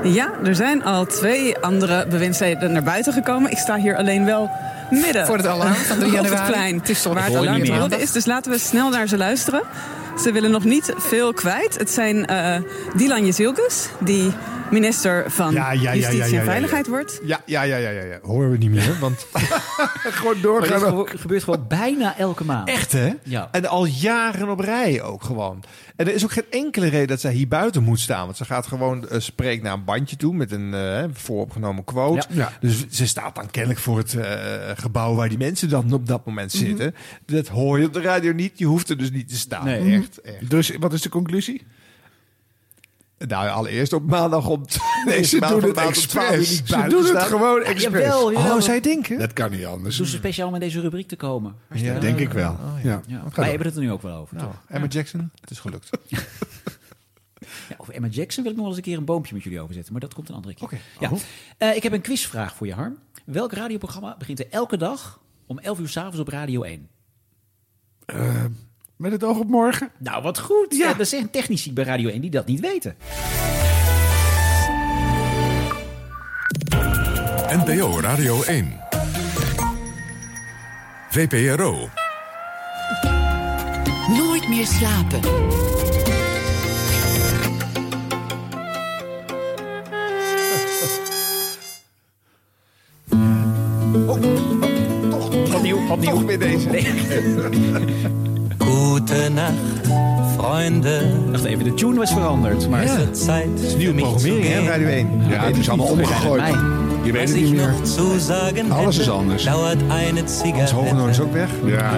Ja, 0.02 0.30
er 0.44 0.54
zijn 0.54 0.84
al 0.84 1.06
twee 1.06 1.58
andere 1.58 2.06
bewindsleden 2.06 2.72
naar 2.72 2.82
buiten 2.82 3.12
gekomen. 3.12 3.50
Ik 3.50 3.58
sta 3.58 3.76
hier 3.76 3.96
alleen 3.96 4.24
wel 4.24 4.50
midden. 4.90 5.26
Voor 5.26 5.36
het 5.36 5.46
alarm 5.46 5.74
van 5.74 5.98
3 5.98 6.10
op 6.18 6.18
het 6.18 6.24
januari. 6.28 6.52
plein. 6.52 6.78
Het 6.78 6.88
is 6.88 7.02
toch- 7.02 7.14
waar 7.14 7.24
het 7.26 7.36
alarm 7.36 7.62
is. 7.92 8.12
Dus 8.12 8.24
laten 8.26 8.52
we 8.52 8.58
snel 8.58 8.90
naar 8.90 9.06
ze 9.08 9.16
luisteren. 9.16 9.62
Ze 10.22 10.32
willen 10.32 10.50
nog 10.50 10.64
niet 10.64 10.94
veel 10.96 11.32
kwijt. 11.32 11.78
Het 11.78 11.90
zijn 11.90 12.26
eh 12.26 12.56
Dylan 12.96 13.24
Jezilgus, 13.24 13.88
die 14.00 14.32
minister 14.70 15.30
van 15.30 15.52
Ja, 15.52 15.72
ja, 15.72 15.80
ja, 15.80 15.90
ja, 15.92 15.94
Justitie 15.96 16.24
ja, 16.24 16.32
ja, 16.34 16.38
en. 16.40 16.44
Veiligheid 16.44 16.86
wordt. 16.86 17.20
Ja, 17.24 17.40
ja, 17.46 17.62
ja, 17.62 17.76
ja, 17.76 17.90
ja, 17.90 18.02
ja. 18.02 18.18
Horen 18.22 18.50
we 18.50 18.56
niet 18.56 18.70
meer, 18.70 18.96
want... 19.00 19.26
Gewoon 20.20 20.40
doorgaan. 20.40 20.80
gewo- 20.80 21.06
gebeurt 21.16 21.44
gewoon 21.44 21.64
bijna 21.68 22.18
elke 22.18 22.44
maand. 22.44 22.68
Echt, 22.68 22.92
hè? 22.92 23.10
Ja. 23.24 23.48
En 23.52 23.66
al 23.66 23.84
jaren 23.84 24.48
op 24.48 24.60
rij 24.60 25.02
ook 25.02 25.22
gewoon. 25.24 25.62
En 25.96 26.06
er 26.06 26.14
is 26.14 26.24
ook 26.24 26.32
geen 26.32 26.44
enkele 26.50 26.86
reden 26.88 27.06
dat 27.08 27.20
zij 27.20 27.32
hier 27.32 27.48
buiten 27.48 27.82
moet 27.82 28.00
staan. 28.00 28.24
Want 28.24 28.36
ze 28.36 28.44
gaat 28.44 28.66
gewoon 28.66 29.08
eh, 29.08 29.20
spreekt 29.20 29.62
naar 29.62 29.72
een 29.72 29.84
bandje 29.84 30.16
toe 30.16 30.34
met 30.34 30.52
een 30.52 30.74
eh, 30.74 31.04
vooropgenomen 31.12 31.84
quote. 31.84 32.26
Ja. 32.30 32.34
Ja. 32.42 32.52
Dus 32.60 32.86
ze 32.90 33.06
staat 33.06 33.34
dan 33.34 33.50
kennelijk 33.50 33.80
voor 33.80 33.98
het 33.98 34.14
eh, 34.14 34.28
gebouw 34.76 35.14
waar 35.14 35.28
die 35.28 35.38
mensen 35.38 35.68
dan 35.68 35.92
op 35.92 36.06
dat 36.06 36.26
moment 36.26 36.52
zitten. 36.52 36.94
Dat 37.26 37.48
hoor 37.48 37.80
je 37.80 37.86
op 37.86 37.92
de 37.92 38.00
radio 38.00 38.32
niet. 38.32 38.58
Je 38.58 38.64
hoeft 38.66 38.88
er 38.90 38.98
dus 38.98 39.10
niet 39.10 39.28
te 39.28 39.36
staan. 39.36 39.64
Nee. 39.64 39.94
Echt, 39.98 40.09
echt. 40.18 40.50
Dus 40.50 40.76
wat 40.76 40.92
is 40.92 41.02
de 41.02 41.08
conclusie? 41.08 41.66
Nou, 43.26 43.48
allereerst 43.48 43.92
op 43.92 44.06
maandag 44.06 44.48
om... 44.48 44.64
Nee, 45.06 45.22
ze 45.22 45.40
doen 45.40 45.62
het 45.62 45.76
expres. 45.76 46.62
Ze 46.64 46.86
doen 46.88 47.04
het 47.04 47.22
gewoon 47.22 47.62
expres. 47.62 47.82
Jawel, 47.82 48.32
jawel. 48.32 48.56
Oh, 48.56 48.62
zij 48.62 48.80
denken? 48.80 49.18
Dat 49.18 49.32
kan 49.32 49.50
niet 49.50 49.64
anders. 49.64 49.96
Doen 49.96 50.06
ze 50.06 50.16
speciaal 50.16 50.48
om 50.48 50.54
in 50.54 50.61
deze 50.61 50.80
rubriek 50.80 51.08
te 51.08 51.16
komen? 51.16 51.54
Ja, 51.74 51.98
denk 51.98 52.18
ik 52.18 52.32
wel. 52.32 52.52
Oh, 52.52 52.82
ja. 52.82 53.00
Wij 53.06 53.20
door. 53.34 53.44
hebben 53.44 53.66
het 53.66 53.76
er 53.76 53.82
nu 53.82 53.92
ook 53.92 54.02
wel 54.02 54.16
over. 54.16 54.36
Nou, 54.36 54.48
toch? 54.48 54.62
Emma 54.68 54.86
Jackson, 54.86 55.30
het 55.40 55.50
is 55.50 55.58
gelukt. 55.58 55.90
Ja, 57.68 57.74
over 57.78 57.94
Emma 57.94 58.08
Jackson 58.08 58.42
wil 58.42 58.52
ik 58.52 58.58
nog 58.58 58.66
wel 58.66 58.76
eens 58.76 58.84
een 58.84 58.90
keer 58.90 58.98
een 58.98 59.04
boompje 59.04 59.34
met 59.34 59.42
jullie 59.42 59.61
overzetten. 59.61 59.92
Maar 59.92 60.00
dat 60.00 60.14
komt 60.14 60.28
een 60.28 60.34
andere 60.34 60.54
keer. 60.54 60.64
Oké. 60.64 60.78
Ja. 61.00 61.11
Oh. 61.11 61.18
Eh, 61.58 61.76
ik 61.76 61.82
heb 61.82 61.92
een 61.92 62.00
quizvraag 62.00 62.54
voor 62.54 62.66
je, 62.66 62.74
Harm. 62.74 62.98
Welk 63.24 63.52
radioprogramma 63.52 64.16
begint 64.18 64.38
er 64.40 64.46
elke 64.50 64.76
dag 64.76 65.20
om 65.46 65.58
11 65.58 65.78
uur 65.78 65.88
s'avonds 65.88 66.18
op 66.18 66.28
Radio 66.28 66.62
1? 66.62 66.88
Eh, 68.06 68.44
met 69.01 69.12
het 69.12 69.24
oog 69.24 69.38
op 69.38 69.48
morgen? 69.48 69.90
Nou, 69.98 70.22
wat 70.22 70.38
goed. 70.38 70.76
Ja. 70.76 70.98
er 70.98 71.07
zijn 71.07 71.30
technici 71.30 71.72
bij 71.72 71.84
Radio 71.84 72.09
1 72.09 72.20
die 72.20 72.30
dat 72.30 72.46
niet 72.46 72.61
weten. 72.61 72.96
NPO 77.48 78.01
Radio 78.01 78.42
1. 78.42 78.80
VPRO. 81.11 81.88
Nooit 84.09 84.48
meer 84.48 84.66
slapen. 84.66 85.20
Opnieuw, 95.55 95.88
opnieuw. 95.88 96.11
Toch 96.11 96.22
weer 96.22 96.38
deze. 96.38 98.28
Gute 99.11 99.28
Nacht, 99.30 99.52
Freunde. 100.36 101.00
Wacht 101.30 101.44
even, 101.44 101.64
de 101.64 101.74
tune 101.74 101.98
was 101.98 102.12
veranderd. 102.12 102.68
Maar 102.68 102.84
Ja. 102.84 102.96
Het 102.96 103.18
Het 103.52 103.62
is 103.62 103.76
nieuwe 103.76 103.94
programmering, 103.94 104.46
hè, 104.46 104.68
Radio 104.68 104.86
1. 104.88 105.08
Ja, 105.28 105.44
het 105.44 105.56
is 105.56 105.68
allemaal 105.68 105.86
omgegooid. 105.86 106.42
Je 107.02 107.12
weet 107.12 107.28
het 107.28 107.36
niet 107.40 107.52
meer. 107.54 107.74
sagen 108.18 108.70
Alles 108.72 108.98
is 108.98 109.11
anders. 109.11 109.44
dauert 109.44 109.78
eine 109.90 110.24
Hans 110.24 110.70
Hogenoor 110.70 111.08
is 111.08 111.20
ook 111.20 111.32
weg. 111.32 111.48
Ja. 111.64 111.90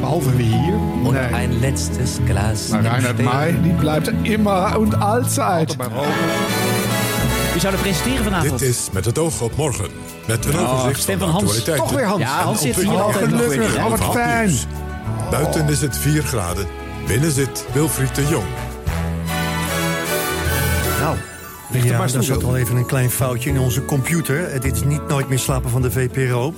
Behalve 0.00 0.36
wie 0.36 0.46
hier. 0.46 0.74
und 1.04 1.12
Nee. 1.12 1.32
ein 1.32 1.58
letztes 1.60 2.10
Glas. 2.28 2.68
Maar 2.68 2.82
Reinhard. 2.82 3.22
Mai, 3.22 3.54
die 3.62 3.72
blijft 3.72 4.10
immer 4.22 4.78
und 4.78 5.00
allzeit. 5.00 5.76
Maar 5.76 5.88
roken. 5.94 6.10
Wie 7.52 7.60
zou 7.60 7.74
er 7.74 7.80
presenteren 7.80 8.24
vanavond? 8.24 8.58
Dit 8.58 8.68
is 8.68 8.88
Met 8.92 9.04
het 9.04 9.18
oog 9.18 9.40
op 9.40 9.56
morgen. 9.56 9.86
Met 10.26 10.44
een 10.44 10.58
overzicht 10.58 11.00
stem 11.00 11.18
van 11.18 11.28
van 11.28 11.28
Hans. 11.30 11.64
Toch 11.64 11.90
weer 11.92 12.04
Hans. 12.06 12.22
Ja, 12.22 12.42
Hans 12.42 12.64
En 12.64 12.74
zit 12.74 12.82
hier 12.84 12.92
ontwikkelingen. 13.04 13.04
altijd 13.04 13.52
gelukkig. 13.52 13.84
Oh, 13.84 13.90
wat 13.90 14.14
fijn. 14.14 14.50
Buiten 15.30 15.68
is 15.68 15.80
het 15.80 15.96
4 15.96 16.22
graden. 16.22 16.66
Binnen 17.06 17.30
zit 17.30 17.66
Wilfried 17.72 18.14
de 18.14 18.26
Jong. 18.26 18.46
Nou, 21.00 21.16
er 21.72 21.84
Ja, 21.86 22.08
stil. 22.08 22.22
zat 22.22 22.44
al 22.44 22.56
even 22.56 22.76
een 22.76 22.86
klein 22.86 23.10
foutje 23.10 23.50
in 23.50 23.58
onze 23.58 23.84
computer. 23.84 24.60
Dit 24.60 24.74
is 24.74 24.84
niet 24.84 25.08
Nooit 25.08 25.28
meer 25.28 25.38
slapen 25.38 25.70
van 25.70 25.82
de 25.82 25.90
VPRO. 25.90 26.54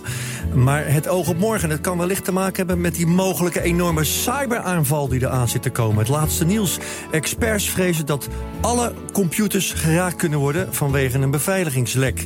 Maar 0.55 0.87
het 0.87 1.09
oog 1.09 1.29
op 1.29 1.39
morgen, 1.39 1.71
het 1.71 1.81
kan 1.81 1.99
wellicht 1.99 2.25
te 2.25 2.33
maken 2.33 2.57
hebben... 2.57 2.81
met 2.81 2.95
die 2.95 3.07
mogelijke 3.07 3.61
enorme 3.61 4.05
cyberaanval 4.05 5.09
die 5.09 5.21
eraan 5.21 5.49
zit 5.49 5.63
te 5.63 5.71
komen. 5.71 5.99
Het 5.99 6.09
laatste 6.09 6.45
nieuws. 6.45 6.79
Experts 7.11 7.71
vrezen 7.71 8.07
dat 8.07 8.29
alle 8.61 8.93
computers 9.13 9.73
geraakt 9.73 10.17
kunnen 10.17 10.39
worden... 10.39 10.75
vanwege 10.75 11.19
een 11.19 11.31
beveiligingslek. 11.31 12.25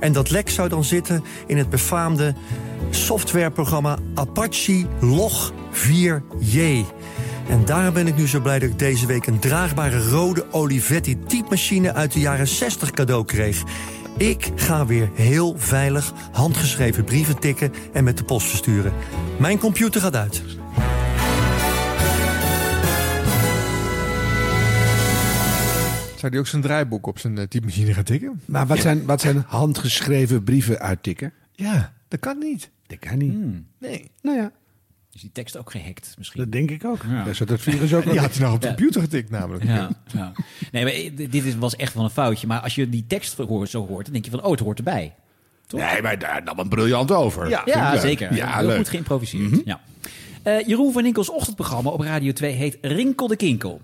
En 0.00 0.12
dat 0.12 0.30
lek 0.30 0.50
zou 0.50 0.68
dan 0.68 0.84
zitten 0.84 1.24
in 1.46 1.58
het 1.58 1.70
befaamde 1.70 2.34
softwareprogramma 2.90 3.98
Apache 4.14 4.86
Log 5.00 5.52
4j. 5.72 6.84
En 7.48 7.64
daar 7.64 7.92
ben 7.92 8.06
ik 8.06 8.16
nu 8.16 8.28
zo 8.28 8.40
blij 8.40 8.58
dat 8.58 8.70
ik 8.70 8.78
deze 8.78 9.06
week 9.06 9.26
een 9.26 9.38
draagbare 9.38 10.08
rode 10.08 10.52
Olivetti 10.52 11.18
typemachine 11.26 11.92
uit 11.92 12.12
de 12.12 12.20
jaren 12.20 12.48
60 12.48 12.90
cadeau 12.90 13.24
kreeg. 13.24 13.62
Ik 14.18 14.50
ga 14.54 14.86
weer 14.86 15.10
heel 15.14 15.54
veilig 15.58 16.12
handgeschreven 16.32 17.04
brieven 17.04 17.38
tikken 17.38 17.72
en 17.92 18.04
met 18.04 18.18
de 18.18 18.24
post 18.24 18.46
versturen. 18.46 18.92
Mijn 19.38 19.58
computer 19.58 20.00
gaat 20.00 20.16
uit. 20.16 20.42
Zou 26.16 26.36
die 26.36 26.38
ook 26.38 26.46
zijn 26.46 26.62
draaiboek 26.62 27.06
op 27.06 27.18
zijn 27.18 27.36
uh, 27.36 27.42
typemachine 27.42 27.94
gaan 27.94 28.04
tikken? 28.04 28.40
Maar 28.44 28.66
wat 28.66 28.78
zijn, 28.78 29.04
wat 29.04 29.20
zijn 29.20 29.44
handgeschreven 29.46 30.44
brieven 30.44 30.78
uittikken? 30.78 31.32
Ja, 31.52 31.92
dat 32.08 32.20
kan 32.20 32.38
niet. 32.38 32.70
Dat 32.86 32.98
kan 32.98 33.18
niet. 33.18 33.34
Nee. 33.78 34.10
Nou 34.22 34.38
ja, 34.38 34.52
Is 35.14 35.20
die 35.20 35.30
tekst 35.32 35.56
ook 35.56 35.70
gehackt 35.70 36.14
misschien? 36.18 36.40
dat 36.40 36.52
denk 36.52 36.70
ik 36.70 36.84
ook. 36.84 37.02
Ja. 37.08 37.24
Het 37.46 37.60
virus 37.62 37.94
ook 37.94 38.10
Die 38.10 38.18
had 38.18 38.34
hij 38.34 38.44
nog 38.44 38.54
op 38.54 38.60
de 38.60 38.66
computer 38.66 39.00
getikt 39.00 39.30
namelijk. 39.30 39.64
Ja, 39.64 39.88
ja. 40.14 40.32
Nee, 40.72 40.84
maar 40.84 40.92
eh, 40.92 41.10
dit 41.16 41.44
is- 41.44 41.56
was 41.56 41.76
echt 41.76 41.94
wel 41.94 42.04
een 42.04 42.10
foutje. 42.10 42.46
Maar 42.46 42.60
als 42.60 42.74
je 42.74 42.88
die 42.88 43.04
tekst 43.06 43.36
hoort, 43.36 43.70
zo 43.70 43.86
hoort, 43.86 44.04
dan 44.04 44.12
denk 44.12 44.24
je 44.24 44.30
van, 44.30 44.42
oh, 44.42 44.50
het 44.50 44.60
hoort 44.60 44.78
erbij. 44.78 45.14
Nee, 45.68 46.02
maar 46.02 46.18
daar 46.18 46.42
nam 46.44 46.58
een 46.58 46.68
briljant 46.68 47.10
over. 47.10 47.48
Ja. 47.48 47.98
Zeker. 47.98 48.34
Ja, 48.34 48.56
Heel 48.58 48.66
leuk. 48.66 48.76
goed 48.76 48.88
geïmproviseerd. 48.88 49.60
ja. 49.64 49.80
Eh, 50.42 50.66
Jeroen 50.66 50.92
van 50.92 51.04
Inkels 51.06 51.30
ochtendprogramma 51.30 51.90
op 51.90 52.00
Radio 52.00 52.32
2 52.32 52.52
heet 52.52 52.78
Rinkel 52.80 53.26
de 53.26 53.36
Kinkel. 53.36 53.80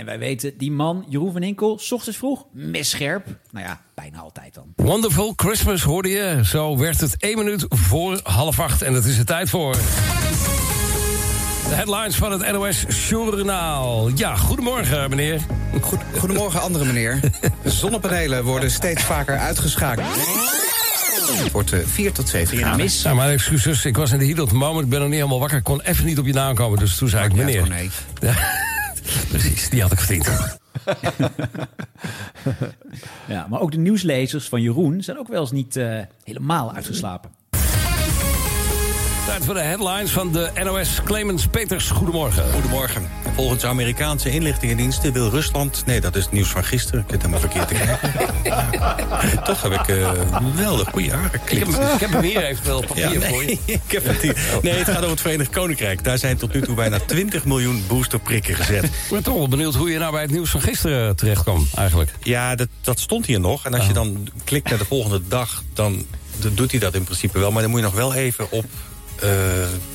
En 0.00 0.06
wij 0.06 0.18
weten, 0.18 0.58
die 0.58 0.70
man, 0.70 1.04
Jeroen 1.08 1.32
van 1.32 1.42
Inkel, 1.42 1.78
s 1.78 1.92
ochtends 1.92 2.18
vroeg, 2.18 2.44
messcherp. 2.52 3.26
Nou 3.50 3.66
ja, 3.66 3.80
bijna 3.94 4.18
altijd 4.18 4.54
dan. 4.54 4.72
Wonderful 4.76 5.32
Christmas 5.36 5.82
hoorde 5.82 6.08
je. 6.08 6.40
Zo 6.44 6.76
werd 6.76 7.00
het 7.00 7.16
één 7.18 7.38
minuut 7.38 7.66
voor 7.68 8.20
half 8.22 8.60
acht. 8.60 8.82
En 8.82 8.94
het 8.94 9.04
is 9.04 9.16
de 9.16 9.24
tijd 9.24 9.50
voor... 9.50 9.72
De 9.72 9.78
headlines 11.74 12.16
van 12.16 12.32
het 12.32 12.52
NOS 12.52 12.84
Journaal. 13.08 14.10
Ja, 14.14 14.36
goedemorgen 14.36 15.10
meneer. 15.10 15.40
Goed, 15.80 15.98
goedemorgen, 16.18 16.60
andere 16.60 16.84
meneer. 16.84 17.20
Zonnepanelen 17.64 18.44
worden 18.44 18.70
steeds 18.70 19.02
vaker 19.02 19.38
uitgeschakeld. 19.38 20.06
Het 21.42 21.52
wordt 21.52 21.72
eh, 21.72 21.80
4 21.84 22.12
tot 22.12 22.28
7 22.28 22.58
graden. 22.58 22.76
mis? 22.76 23.02
Ja, 23.02 23.14
maar 23.14 23.30
excuses, 23.30 23.84
ik 23.84 23.96
was 23.96 24.12
in 24.12 24.18
de 24.18 24.26
heat 24.26 24.38
of 24.38 24.48
the 24.48 24.54
moment. 24.54 24.84
Ik 24.84 24.90
ben 24.90 24.98
nog 24.98 25.08
niet 25.08 25.16
helemaal 25.16 25.40
wakker. 25.40 25.58
Ik 25.58 25.64
kon 25.64 25.80
even 25.80 26.04
niet 26.04 26.18
op 26.18 26.26
je 26.26 26.32
naam 26.32 26.54
komen. 26.54 26.78
Dus 26.78 26.96
toen 26.96 27.08
zei 27.08 27.24
ik 27.24 27.34
meneer. 27.34 27.62
gewoon 27.62 27.90
nee. 28.20 28.32
Precies, 29.28 29.70
die 29.70 29.82
had 29.82 29.92
ik 29.92 29.98
verdiend. 29.98 30.28
Ja, 33.28 33.46
maar 33.48 33.60
ook 33.60 33.72
de 33.72 33.78
nieuwslezers 33.78 34.48
van 34.48 34.62
Jeroen 34.62 35.02
zijn 35.02 35.18
ook 35.18 35.28
wel 35.28 35.40
eens 35.40 35.50
niet 35.52 35.76
eh, 35.76 36.00
helemaal 36.24 36.72
uitgeslapen. 36.72 37.30
Tijd 39.30 39.44
voor 39.44 39.54
de 39.54 39.60
headlines 39.60 40.10
van 40.10 40.32
de 40.32 40.50
NOS. 40.64 41.00
Clemens 41.04 41.46
Peters, 41.46 41.90
goedemorgen. 41.90 42.52
Goedemorgen. 42.52 43.08
Volgens 43.34 43.64
Amerikaanse 43.64 44.30
inlichtingendiensten 44.30 45.12
wil 45.12 45.28
Rusland... 45.28 45.82
Nee, 45.86 46.00
dat 46.00 46.16
is 46.16 46.22
het 46.22 46.32
nieuws 46.32 46.48
van 46.48 46.64
gisteren. 46.64 47.00
Ik 47.00 47.10
heb 47.10 47.22
het 47.22 47.30
helemaal 47.30 47.50
verkeerd 47.50 47.80
gekeken. 47.80 49.44
Toch 49.44 49.62
heb 49.62 49.72
ik 49.72 49.88
eh 49.88 50.12
wel 50.54 50.76
de 50.76 50.84
goede 50.84 51.10
haren 51.10 51.40
Ik 51.44 51.58
heb, 51.58 51.68
ik 51.68 52.00
heb 52.00 52.10
hem 52.10 52.22
hier 52.22 52.44
even 52.44 52.66
wel 52.66 52.78
op 52.78 52.86
papier 52.86 53.20
Ja, 53.20 53.28
voor 53.28 53.40
je. 53.42 53.46
nee, 53.46 53.60
ik 53.86 53.92
heb 53.92 54.04
het 54.04 54.22
hier. 54.22 54.36
Nee, 54.62 54.72
het 54.72 54.86
gaat 54.86 54.96
over 54.96 55.10
het 55.10 55.20
Verenigd 55.20 55.50
Koninkrijk. 55.50 56.04
Daar 56.04 56.18
zijn 56.18 56.36
tot 56.36 56.54
nu 56.54 56.60
toe 56.60 56.74
bijna 56.74 56.98
20 56.98 57.44
miljoen 57.44 57.84
boosterprikken 57.88 58.54
gezet. 58.54 58.84
Ik 58.84 58.90
ben 59.10 59.22
toch 59.22 59.34
wel 59.34 59.48
benieuwd 59.48 59.74
hoe 59.74 59.90
je 59.90 59.98
nou 59.98 60.12
bij 60.12 60.22
het 60.22 60.30
nieuws 60.30 60.50
van 60.50 60.60
gisteren 60.60 61.16
terecht 61.16 61.42
kwam, 61.42 61.66
eigenlijk. 61.74 62.14
Ja, 62.22 62.54
dat, 62.54 62.68
dat 62.80 63.00
stond 63.00 63.26
hier 63.26 63.40
nog. 63.40 63.64
En 63.64 63.74
als 63.74 63.86
je 63.86 63.92
dan 63.92 64.28
klikt 64.44 64.68
naar 64.68 64.78
de 64.78 64.84
volgende 64.84 65.20
dag, 65.28 65.62
dan 65.74 66.06
doet 66.54 66.70
hij 66.70 66.80
dat 66.80 66.94
in 66.94 67.04
principe 67.04 67.38
wel. 67.38 67.50
Maar 67.50 67.62
dan 67.62 67.70
moet 67.70 67.80
je 67.80 67.86
nog 67.86 67.94
wel 67.94 68.14
even 68.14 68.50
op 68.50 68.64
eh, 69.20 69.30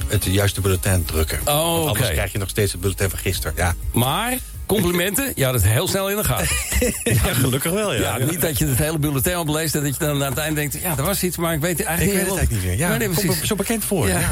het 0.07 0.25
juiste 0.25 0.61
bulletin 0.61 1.05
drukken. 1.05 1.39
Oh, 1.45 1.73
Want 1.73 1.87
anders 1.87 2.09
krijg 2.09 2.31
je 2.31 2.37
nog 2.37 2.49
steeds 2.49 2.71
het 2.71 2.81
bulletin 2.81 3.09
van 3.09 3.19
gisteren. 3.19 3.53
Ja, 3.57 3.75
Maar, 3.91 4.37
complimenten, 4.65 5.31
je 5.35 5.45
had 5.45 5.53
het 5.53 5.65
heel 5.65 5.87
snel 5.87 6.09
in 6.09 6.15
de 6.15 6.23
gaten. 6.23 6.47
ja 7.23 7.33
gelukkig 7.33 7.71
wel, 7.71 7.93
ja. 7.93 8.17
Ja, 8.17 8.25
niet 8.25 8.41
dat 8.41 8.57
je 8.57 8.65
het 8.65 8.77
hele 8.77 8.97
bulletin 8.97 9.37
opleest 9.37 9.75
en 9.75 9.83
dat 9.83 9.93
je 9.93 10.05
dan 10.05 10.23
aan 10.23 10.29
het 10.29 10.37
eind 10.37 10.55
denkt... 10.55 10.77
ja, 10.81 10.97
er 10.97 11.03
was 11.03 11.23
iets, 11.23 11.37
maar 11.37 11.53
ik 11.53 11.59
weet 11.59 11.71
het 11.71 11.79
Ik 11.79 11.85
eigenlijk 11.87 12.17
weet 12.17 12.27
het 12.27 12.37
eigenlijk 12.37 12.67
niet 12.67 12.77
meer. 12.79 12.89
Ja, 12.89 12.97
Nee, 12.97 13.45
zo 13.45 13.55
bekend 13.55 13.85
voor. 13.85 14.07
Ja. 14.07 14.19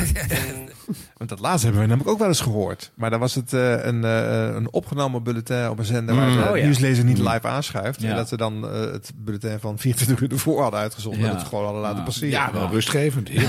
Want 1.18 1.30
dat 1.30 1.40
laatste 1.40 1.64
hebben 1.66 1.82
we 1.82 1.88
namelijk 1.90 2.12
ook 2.14 2.20
wel 2.20 2.28
eens 2.28 2.42
gehoord. 2.42 2.92
Maar 2.96 3.10
dan 3.10 3.20
was 3.20 3.36
het 3.36 3.54
eh, 3.54 3.86
een, 3.86 4.04
eh, 4.04 4.56
een 4.56 4.72
opgenomen 4.74 5.24
bulletin 5.24 5.70
op 5.70 5.80
een 5.80 5.86
zender... 5.86 6.16
waar 6.16 6.32
de 6.32 6.50
Oh, 6.52 6.58
ja. 6.58 6.64
nieuwslezer 6.64 7.04
niet 7.04 7.18
live 7.18 7.48
aanschuift. 7.48 8.02
Ja. 8.02 8.10
En 8.10 8.16
dat 8.16 8.28
ze 8.28 8.38
dan 8.38 8.68
eh, 8.70 8.80
het 8.92 9.12
bulletin 9.16 9.60
van 9.60 9.80
24 9.80 10.22
uur 10.26 10.32
ervoor 10.32 10.62
hadden 10.62 10.80
uitgezonden. 10.80 11.22
Ja. 11.22 11.30
En 11.30 11.36
het 11.36 11.48
gewoon 11.48 11.64
hadden 11.64 11.82
laten 11.82 12.04
passeren. 12.04 12.30
Ja, 12.30 12.54
wel 12.54 12.70
rustgevend. 12.70 13.30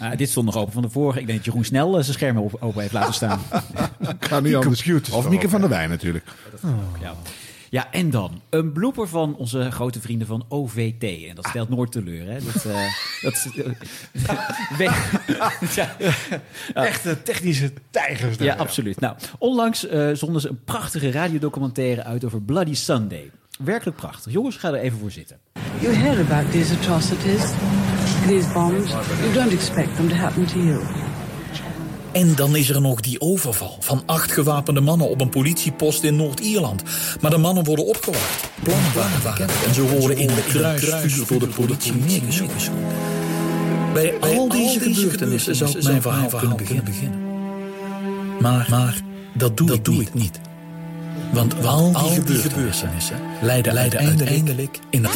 Ah, 0.00 0.16
dit 0.16 0.28
stond 0.30 0.46
nog 0.46 0.56
open 0.56 0.72
van 0.72 0.82
de 0.82 0.90
vorige. 0.90 1.20
Ik 1.20 1.26
denk 1.26 1.38
dat 1.38 1.46
Jeroen 1.46 1.64
snel 1.64 1.96
eh, 1.96 2.02
zijn 2.02 2.14
scherm 2.16 2.36
op- 2.36 2.56
open 2.60 2.80
heeft 2.80 2.92
laten 2.92 3.14
staan. 3.14 3.40
Kan 4.28 4.42
niet 4.42 4.54
anders. 4.54 4.90
Of 5.12 5.28
Mieke 5.28 5.48
van 5.48 5.60
der 5.60 5.70
Wijn 5.70 5.88
natuurlijk. 5.88 6.24
Ja. 7.00 7.14
Ja, 7.74 7.90
en 7.90 8.10
dan 8.10 8.42
een 8.50 8.72
blooper 8.72 9.08
van 9.08 9.36
onze 9.36 9.70
grote 9.70 10.00
vrienden 10.00 10.26
van 10.26 10.44
OVT. 10.48 11.02
En 11.28 11.34
dat 11.34 11.46
stelt 11.46 11.68
nooit 11.68 11.92
teleur, 11.92 12.26
hè? 12.26 12.38
Dat, 12.40 12.64
eh, 12.64 12.86
dat, 13.22 13.48
eh, 14.78 14.88
ja. 15.76 15.96
Echte 16.74 17.22
technische 17.22 17.72
tijgers. 17.90 18.36
daar, 18.36 18.46
Ja, 18.46 18.54
absoluut. 18.54 19.00
Nou, 19.00 19.16
onlangs 19.38 19.86
eh, 19.86 20.10
zonden 20.12 20.40
ze 20.40 20.48
een 20.48 20.64
prachtige 20.64 21.10
radiodocumentaire 21.10 22.04
uit 22.04 22.24
over 22.24 22.42
Bloody 22.42 22.74
Sunday. 22.74 23.30
Werkelijk 23.58 23.96
prachtig. 23.96 24.32
Jongens, 24.32 24.56
ga 24.56 24.68
er 24.68 24.80
even 24.80 24.98
voor 24.98 25.10
zitten. 25.10 25.38
You 25.80 25.94
hear 25.94 26.20
about 26.20 26.50
these 26.50 26.74
atrocities, 26.74 27.52
these 28.26 28.52
bombs. 28.52 28.90
You 29.20 29.32
don't 29.32 29.52
expect 29.52 29.96
them 29.96 30.08
to 30.08 30.14
happen 30.14 30.46
to 30.46 30.58
you. 30.58 31.03
En 32.14 32.34
dan 32.34 32.56
is 32.56 32.70
er 32.70 32.80
nog 32.80 33.00
die 33.00 33.20
overval 33.20 33.76
van 33.80 34.02
acht 34.06 34.32
gewapende 34.32 34.80
mannen 34.80 35.08
op 35.08 35.20
een 35.20 35.28
politiepost 35.28 36.02
in 36.02 36.16
Noord-Ierland. 36.16 36.82
Maar 37.20 37.30
de 37.30 37.36
mannen 37.36 37.64
worden 37.64 37.86
opgewacht. 37.86 38.48
Plannen 38.62 38.94
waren 38.94 39.22
bekend 39.22 39.52
en 39.66 39.74
ze 39.74 39.82
worden 39.82 40.16
in 40.16 40.26
de 40.26 40.42
kruisvuur 40.46 41.26
door 41.26 41.38
de 41.38 41.46
politie 41.46 41.94
neergeschoten. 41.94 42.72
Bij 43.92 44.14
al 44.20 44.48
deze 44.48 44.80
gebeurtenissen 44.80 45.56
zou 45.56 45.82
mijn 45.82 46.02
verhaal 46.02 46.28
kunnen 46.28 46.84
beginnen. 46.84 47.22
Maar, 48.40 48.66
maar 48.70 49.00
dat 49.32 49.56
doe, 49.56 49.72
ik, 49.72 49.88
niet. 49.88 50.00
ik 50.00 50.14
niet. 50.14 50.40
Want 51.32 51.66
al 51.66 51.92
die, 52.24 52.36
gebeurtenissen 52.36 53.18
leiden, 53.42 53.72
leiden 53.72 53.98
uiteindelijk 53.98 54.78
in... 54.90 55.06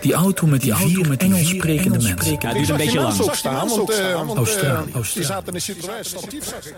Die 0.00 0.12
auto 0.12 0.46
met 0.46 0.60
die 0.60 0.74
vier 0.74 1.08
met 1.08 1.22
Engels 1.22 1.48
sprekende 1.48 1.98
mensen. 2.02 2.32
Ja, 2.40 2.48
het 2.48 2.56
duurt 2.56 2.68
een 2.68 2.76
beetje 2.76 3.00
lang. 3.00 3.34
staan, 3.36 3.68
want, 3.68 3.90
eh, 3.90 4.12
Australië, 4.12 4.84
Die 4.84 4.94
Australië. 4.94 5.26
zaten 5.26 5.46
in 5.46 5.52
de 5.52 5.58
Citroën 5.60 6.04
statief, 6.04 6.44
zag 6.44 6.66
ik. 6.66 6.76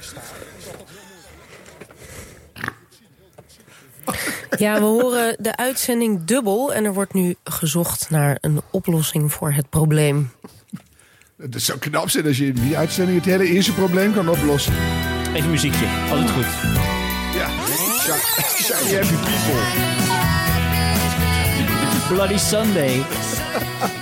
Ja, 4.59 4.75
we 4.75 4.85
horen 4.85 5.37
de 5.39 5.57
uitzending 5.57 6.25
dubbel 6.25 6.73
en 6.75 6.85
er 6.85 6.95
wordt 6.95 7.15
nu 7.15 7.35
gezocht 7.45 8.11
naar 8.11 8.39
een 8.41 8.61
oplossing 8.71 9.33
voor 9.33 9.53
het 9.53 9.69
probleem. 9.71 10.33
Het 11.39 11.63
zou 11.63 11.79
knap 11.79 12.11
zijn 12.11 12.27
als 12.27 12.39
je 12.39 12.47
in 12.47 12.55
die 12.55 12.77
uitzending 12.77 13.17
het 13.19 13.27
hele 13.27 13.45
eerste 13.47 13.73
probleem 13.75 14.13
kan 14.15 14.29
oplossen. 14.29 14.75
Even 15.35 15.51
muziekje, 15.51 15.87
altijd 16.11 16.31
goed. 16.31 16.45
Ja, 17.35 17.49
shiny 18.63 18.95
happy 18.95 19.15
people. 19.15 20.10
Bloody 22.11 22.37
Sunday. 22.37 23.03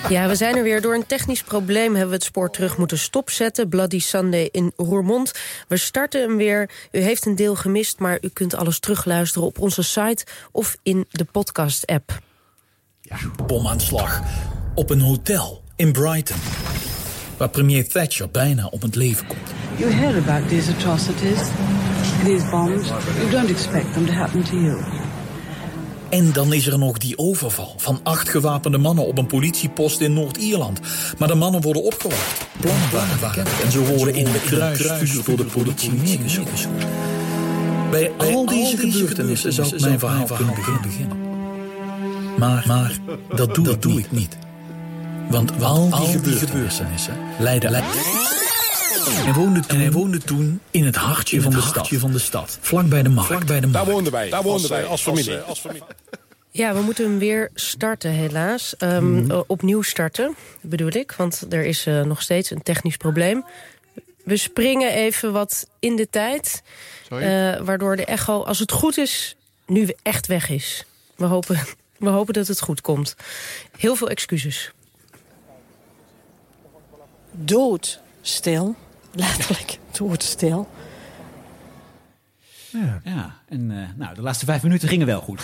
Ja, 0.08 0.28
we 0.28 0.34
zijn 0.34 0.56
er 0.56 0.62
weer. 0.62 0.80
Door 0.80 0.94
een 0.94 1.06
technisch 1.06 1.42
probleem 1.42 1.90
hebben 1.90 2.08
we 2.08 2.14
het 2.14 2.24
spoor 2.24 2.50
terug 2.50 2.78
moeten 2.78 2.98
stopzetten. 2.98 3.68
Bloody 3.68 4.00
Sunday 4.00 4.48
in 4.52 4.72
Roermond. 4.76 5.32
We 5.68 5.76
starten 5.76 6.20
hem 6.20 6.36
weer. 6.36 6.70
U 6.92 6.98
heeft 6.98 7.26
een 7.26 7.34
deel 7.34 7.54
gemist, 7.54 7.98
maar 7.98 8.18
u 8.20 8.28
kunt 8.28 8.54
alles 8.54 8.78
terugluisteren 8.78 9.46
op 9.46 9.58
onze 9.58 9.82
site 9.82 10.24
of 10.52 10.76
in 10.82 11.06
de 11.10 11.24
podcast-app. 11.24 12.18
Bomaanslag 13.46 14.22
op 14.74 14.90
een 14.90 15.00
hotel 15.00 15.62
in 15.76 15.92
Brighton. 15.92 16.36
Waar 17.36 17.50
premier 17.50 17.88
Thatcher 17.88 18.30
bijna 18.30 18.66
op 18.66 18.82
het 18.82 18.94
leven 18.94 19.26
komt. 19.26 19.50
You 19.76 19.92
hear 19.92 20.16
about 20.16 20.48
these 20.48 20.72
atrocities, 20.72 21.40
these 22.24 22.46
bombs. 22.50 22.88
You 23.16 23.30
don't 23.30 23.50
expect 23.50 23.92
them 23.92 24.06
to 24.06 24.12
happen 24.12 24.42
to 24.42 24.56
you. 24.56 25.07
En 26.08 26.32
dan 26.32 26.52
is 26.52 26.66
er 26.66 26.78
nog 26.78 26.98
die 26.98 27.18
overval 27.18 27.74
van 27.76 28.00
acht 28.02 28.28
gewapende 28.28 28.78
mannen 28.78 29.06
op 29.06 29.18
een 29.18 29.26
politiepost 29.26 30.00
in 30.00 30.12
Noord-Ierland. 30.12 30.80
Maar 31.18 31.28
de 31.28 31.34
mannen 31.34 31.60
worden 31.60 31.82
opgewacht. 31.82 32.46
Bekend 33.20 33.48
en 33.64 33.70
ze 33.70 33.84
worden 33.96 34.14
in 34.14 34.24
de 34.24 34.40
kruisvuur 34.46 35.24
door 35.24 35.36
de 35.36 35.44
politie 35.44 35.92
neergeschoten. 35.92 36.70
Bij 37.90 38.12
al 38.16 38.46
deze 38.46 38.76
gebeurtenissen 38.76 39.52
zou 39.52 39.68
ik 39.68 39.80
mijn 39.80 39.98
verhaal 39.98 40.26
kunnen 40.26 40.54
beginnen. 40.82 41.16
Maar, 42.38 42.64
maar 42.66 42.98
dat 43.36 43.54
doe, 43.54 43.64
dat 43.64 43.82
doe 43.82 43.98
ik 43.98 44.10
niet. 44.10 44.36
Want 45.30 45.62
al 45.62 45.90
die 45.90 46.08
gebeurtenissen 46.08 47.16
leiden... 47.38 47.70
leiden 47.70 48.37
hij 49.04 49.32
woonde 49.32 49.60
toen, 49.60 49.76
en 49.76 49.80
hij 49.80 49.92
woonde 49.92 50.18
toen 50.18 50.60
in 50.70 50.84
het 50.84 50.96
hartje, 50.96 51.40
van, 51.40 51.52
de 51.52 51.60
stad, 51.60 51.88
van 51.88 52.12
de 52.12 52.18
stad. 52.18 52.58
Vlak 52.60 52.88
bij 52.88 53.02
de 53.02 53.08
markt. 53.08 53.30
Vlak 53.30 53.46
bij 53.46 53.60
de 53.60 53.66
markt. 53.66 53.84
Daar 53.86 53.94
woonden 53.94 54.12
wij. 54.12 54.30
Daar 54.30 54.42
woonden 54.42 54.60
Als, 54.60 54.70
wij 54.70 54.82
eh, 54.82 54.90
als 54.90 55.02
familie. 55.02 55.38
Als, 55.38 55.58
familie. 55.60 55.82
Ja, 56.50 56.74
we 56.74 56.80
moeten 56.80 57.04
hem 57.04 57.18
weer 57.18 57.50
starten 57.54 58.10
helaas. 58.10 58.76
Ehm, 58.76 59.30
eh, 59.30 59.40
opnieuw 59.46 59.82
starten, 59.82 60.34
bedoel 60.60 60.92
ik. 60.92 61.12
Want 61.12 61.46
er 61.50 61.64
is 61.64 61.86
eh, 61.86 62.02
nog 62.02 62.22
steeds 62.22 62.50
een 62.50 62.62
technisch 62.62 62.96
probleem. 62.96 63.44
We 64.24 64.36
springen 64.36 64.92
even 64.92 65.32
wat 65.32 65.68
in 65.78 65.96
de 65.96 66.08
tijd. 66.10 66.62
Sorry? 67.08 67.24
eh, 67.24 67.60
waardoor 67.60 67.96
de 67.96 68.04
echo, 68.04 68.42
als 68.42 68.58
het 68.58 68.72
goed 68.72 68.96
is, 68.98 69.36
nu 69.66 69.88
echt 70.02 70.26
weg 70.26 70.48
is. 70.48 70.84
We 71.16 71.24
hopen, 71.24 71.60
we 71.98 72.08
hopen 72.08 72.34
dat 72.34 72.46
het 72.46 72.60
goed 72.60 72.80
komt. 72.80 73.14
Heel 73.76 73.96
veel 73.96 74.08
excuses. 74.08 74.72
Doodstil. 77.32 78.76
Letterlijk 79.12 79.78
doodstil. 79.98 80.68
Ja, 82.70 83.00
ja 83.04 83.34
en 83.48 83.70
eh, 83.70 83.76
nou, 83.96 84.14
de 84.14 84.22
laatste 84.22 84.44
vijf 84.44 84.62
minuten 84.62 84.88
gingen 84.88 85.06
wel 85.06 85.20
goed. 85.20 85.40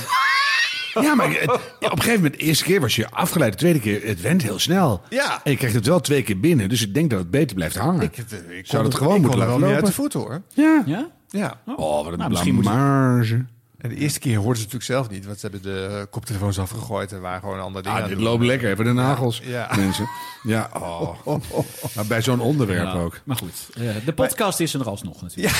Ja, 1.00 1.14
maar 1.14 1.26
het- 1.30 1.40
ja, 1.80 1.88
op 1.88 1.92
een 1.92 1.98
gegeven 2.02 2.14
moment, 2.14 2.32
de 2.34 2.46
eerste 2.46 2.64
keer 2.64 2.80
was 2.80 2.96
je 2.96 3.10
afgeleid. 3.10 3.52
De 3.52 3.58
tweede 3.58 3.80
keer, 3.80 4.06
het 4.06 4.20
went 4.20 4.42
heel 4.42 4.58
snel. 4.58 5.02
Ja. 5.10 5.40
En 5.44 5.50
je 5.50 5.56
krijgt 5.56 5.76
het 5.76 5.86
wel 5.86 6.00
twee 6.00 6.22
keer 6.22 6.40
binnen. 6.40 6.68
Dus 6.68 6.82
ik 6.82 6.94
denk 6.94 7.10
dat 7.10 7.18
het 7.18 7.30
beter 7.30 7.54
blijft 7.54 7.76
hangen. 7.76 8.02
Ik, 8.02 8.16
eh, 8.18 8.58
ik 8.58 8.66
Zou 8.66 8.82
dat 8.82 8.94
gewoon 8.94 9.14
ik 9.14 9.20
moeten 9.20 9.38
kon 9.38 9.48
wel 9.48 9.58
laten 9.58 9.60
mee 9.66 9.74
uit 9.76 9.84
de 9.86 9.90
lopen? 10.02 10.12
voeten 10.12 10.20
hoor. 10.20 10.42
Ja. 10.54 10.82
Ja? 10.86 11.08
Ja. 11.28 11.60
Oh, 11.76 12.04
wat 12.04 12.12
een 12.12 12.18
Nou, 12.18 12.30
misschien 12.30 12.60
blamage. 12.60 13.44
En 13.84 13.90
de 13.90 13.96
eerste 13.96 14.18
keer 14.18 14.36
hoorden 14.36 14.56
ze 14.56 14.62
natuurlijk 14.62 14.84
zelf 14.84 15.10
niet, 15.10 15.26
want 15.26 15.38
ze 15.40 15.48
hebben 15.50 15.72
de 15.72 15.96
eh, 15.98 16.02
koptelefoons 16.10 16.58
afgegooid 16.58 17.12
en 17.12 17.20
waren 17.20 17.40
gewoon 17.40 17.60
andere 17.60 17.84
dingen. 17.84 18.02
Ah, 18.02 18.08
dit 18.08 18.18
loopt 18.18 18.42
lekker. 18.44 18.70
Even 18.70 18.84
de 18.84 18.92
nagels, 18.92 19.40
Ja. 19.42 19.70
mensen. 19.76 20.08
Ja, 20.42 20.70
oh. 20.72 21.26
Maar 21.94 22.06
bij 22.06 22.22
zo'n 22.22 22.40
onderwerp 22.40 22.84
Ja, 22.84 22.92
ook. 22.92 23.20
Maar 23.24 23.36
goed, 23.36 23.68
eh, 23.74 23.82
de 24.04 24.12
podcast 24.12 24.60
is 24.60 24.74
er 24.74 24.88
alsnog 24.88 25.22
natuurlijk. 25.22 25.56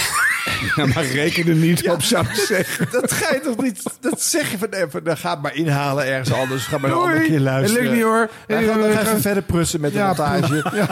Ja, 0.77 0.87
maar 0.87 1.05
reken 1.05 1.47
er 1.49 1.55
niet 1.55 1.89
op, 1.91 2.03
zou 2.03 2.25
ik 2.27 2.35
zeggen. 2.35 2.89
Dat 2.91 3.13
ga 3.13 3.35
je 3.35 3.41
toch 3.41 3.63
niet. 3.63 3.83
Dat 4.01 4.23
zeg 4.23 4.51
je 4.51 4.59
van 4.59 4.69
even. 4.69 5.05
Dan 5.05 5.17
ga 5.17 5.31
het 5.31 5.43
maar 5.43 5.55
inhalen 5.57 6.07
ergens 6.07 6.33
anders. 6.33 6.65
Ga 6.65 6.79
maar 6.79 6.91
een 6.91 6.97
Doei. 6.97 7.09
andere 7.11 7.27
keer 7.29 7.41
luisteren. 7.41 7.75
Het 7.83 7.85
lukt 7.85 7.95
niet, 7.95 8.05
hoor. 8.05 8.31
Wij 8.47 8.65
gaan 8.65 8.79
nog 8.79 8.87
Eh, 8.89 9.01
even 9.01 9.21
verder 9.21 9.43
prutsen 9.43 9.81
met 9.81 9.93
de 9.93 9.99
montage. 9.99 10.65
ja. 10.75 10.87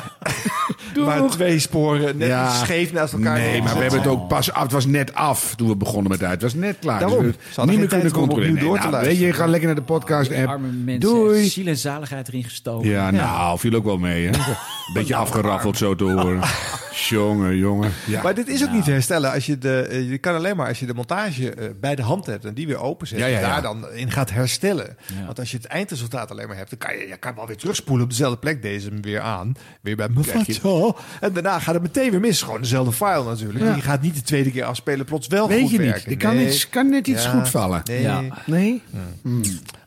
maar 1.05 1.31
twee 1.31 1.59
sporen 1.59 2.17
net 2.17 2.29
Ja. 2.29 2.51
scheef 2.55 2.93
naast 2.93 3.13
elkaar. 3.13 3.39
Nee, 3.39 3.63
maar 3.63 3.75
we 3.75 3.81
hebben 3.81 3.99
het 4.01 4.09
ook 4.09 4.29
pas 4.29 4.53
af. 4.53 4.63
Het 4.63 4.73
was 4.73 4.87
net 4.87 5.15
af 5.15 5.55
toen 5.55 5.69
we 5.69 5.77
begonnen 5.77 6.11
met 6.11 6.23
uit. 6.23 6.33
Het 6.33 6.43
was 6.43 6.55
net 6.55 6.77
klaar. 6.81 6.99
Daarom. 7.01 7.23
Dus 7.23 7.33
Ze 7.33 7.39
we 7.39 7.47
hadden 7.55 7.67
niet 7.71 7.79
meer 7.79 7.89
kunnen 7.89 8.13
controleren. 8.13 8.53
opnieuw 8.55 8.69
door 8.69 8.77
te 8.77 8.83
nou, 8.83 8.93
weet 8.97 9.03
luisteren. 9.05 9.33
je, 9.33 9.37
ga 9.39 9.47
lekker 9.47 9.67
naar 9.67 9.77
de 9.77 9.83
podcast 9.83 10.33
app. 10.33 10.47
arme 10.47 10.69
mensen, 10.69 11.01
Doei. 11.01 11.49
ziel 11.49 11.67
en 11.67 11.77
zaligheid 11.77 12.29
erin 12.29 12.45
gestoken. 12.45 12.89
Ja, 12.89 13.11
nou, 13.11 13.59
viel 13.59 13.75
ook 13.75 13.85
wel 13.85 13.99
mee, 13.99 14.27
hè? 14.27 14.31
Beetje 14.95 15.15
afgeraffeld 15.15 15.77
zo 15.77 15.95
te 15.95 16.05
horen. 16.05 16.41
Jongen, 16.93 17.57
jongen. 17.57 17.91
Ja. 18.07 18.23
Maar 18.23 18.35
dit 18.35 18.49
is 18.49 18.63
ook 18.65 18.71
niet 18.71 18.85
te 18.85 18.91
herstellen. 18.91 19.33
Als 19.33 19.47
je, 19.47 19.59
de, 19.59 19.81
eh, 19.83 20.11
je 20.11 20.19
kan 20.19 20.35
alleen 20.35 20.57
maar 20.57 20.69
als 20.69 20.81
je 20.81 20.87
de 20.87 20.95
montage 20.95 21.51
eh, 21.55 21.69
bij 21.81 21.95
de 21.95 22.03
hand 22.03 22.27
hebt 22.27 22.45
en 22.45 22.55
die 22.55 22.67
weer 22.67 22.79
openzet. 22.79 23.19
Ja, 23.19 23.27
ja, 23.27 23.37
en 23.37 23.41
ja. 23.43 23.49
daar 23.49 23.63
dan 23.63 23.91
in 23.93 24.11
gaat 24.11 24.31
herstellen. 24.31 24.97
Ja. 25.19 25.25
Want 25.27 25.39
als 25.39 25.51
je 25.51 25.57
het 25.57 25.67
eindresultaat 25.67 26.31
alleen 26.31 26.49
maar 26.49 26.57
hebt, 26.57 26.71
dan 26.71 26.79
kan 26.79 26.97
je, 26.99 27.09
je 27.09 27.17
kan 27.17 27.35
wel 27.35 27.47
weer 27.47 27.57
terugspoelen 27.57 28.05
op 28.05 28.11
dezelfde 28.11 28.39
plek. 28.39 28.63
Deze 28.63 28.89
hem 28.89 29.03
weer 29.03 29.21
aan. 29.21 29.55
Weer 29.81 29.97
bij 29.97 30.09
foto. 30.23 30.97
En 31.21 31.33
daarna 31.33 31.59
gaat 31.59 31.75
het 31.75 31.83
meteen 31.83 32.11
weer 32.11 32.21
mis. 32.21 32.43
Gewoon 32.43 32.61
dezelfde 32.61 32.93
file 32.93 33.25
natuurlijk. 33.25 33.65
Ja. 33.65 33.73
Die 33.73 33.83
gaat 33.83 34.03
niet 34.03 34.15
de 34.15 34.23
tweede 34.23 34.51
keer 34.51 34.65
afspelen. 34.65 35.07
Plots 35.07 35.27
wel 35.27 35.49
Weet 35.49 35.61
goed 35.61 35.71
je 35.71 35.79
niet. 35.79 35.91
werken. 35.91 36.17
Kan, 36.17 36.39
iets, 36.39 36.69
kan 36.69 36.91
net 36.91 37.07
iets 37.07 37.25
Ja. 37.25 37.31
goed 37.31 37.49
vallen. 37.49 37.81
Nee. 37.85 38.03
Ja. 38.03 38.23
Nee? 38.47 38.83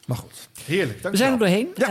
Maar 0.07 0.17
goed. 0.17 0.49
Heerlijk. 0.65 0.99
We 1.01 1.17
zijn 1.17 1.31
er 1.33 1.37
doorheen. 1.39 1.67
Eh, 1.75 1.87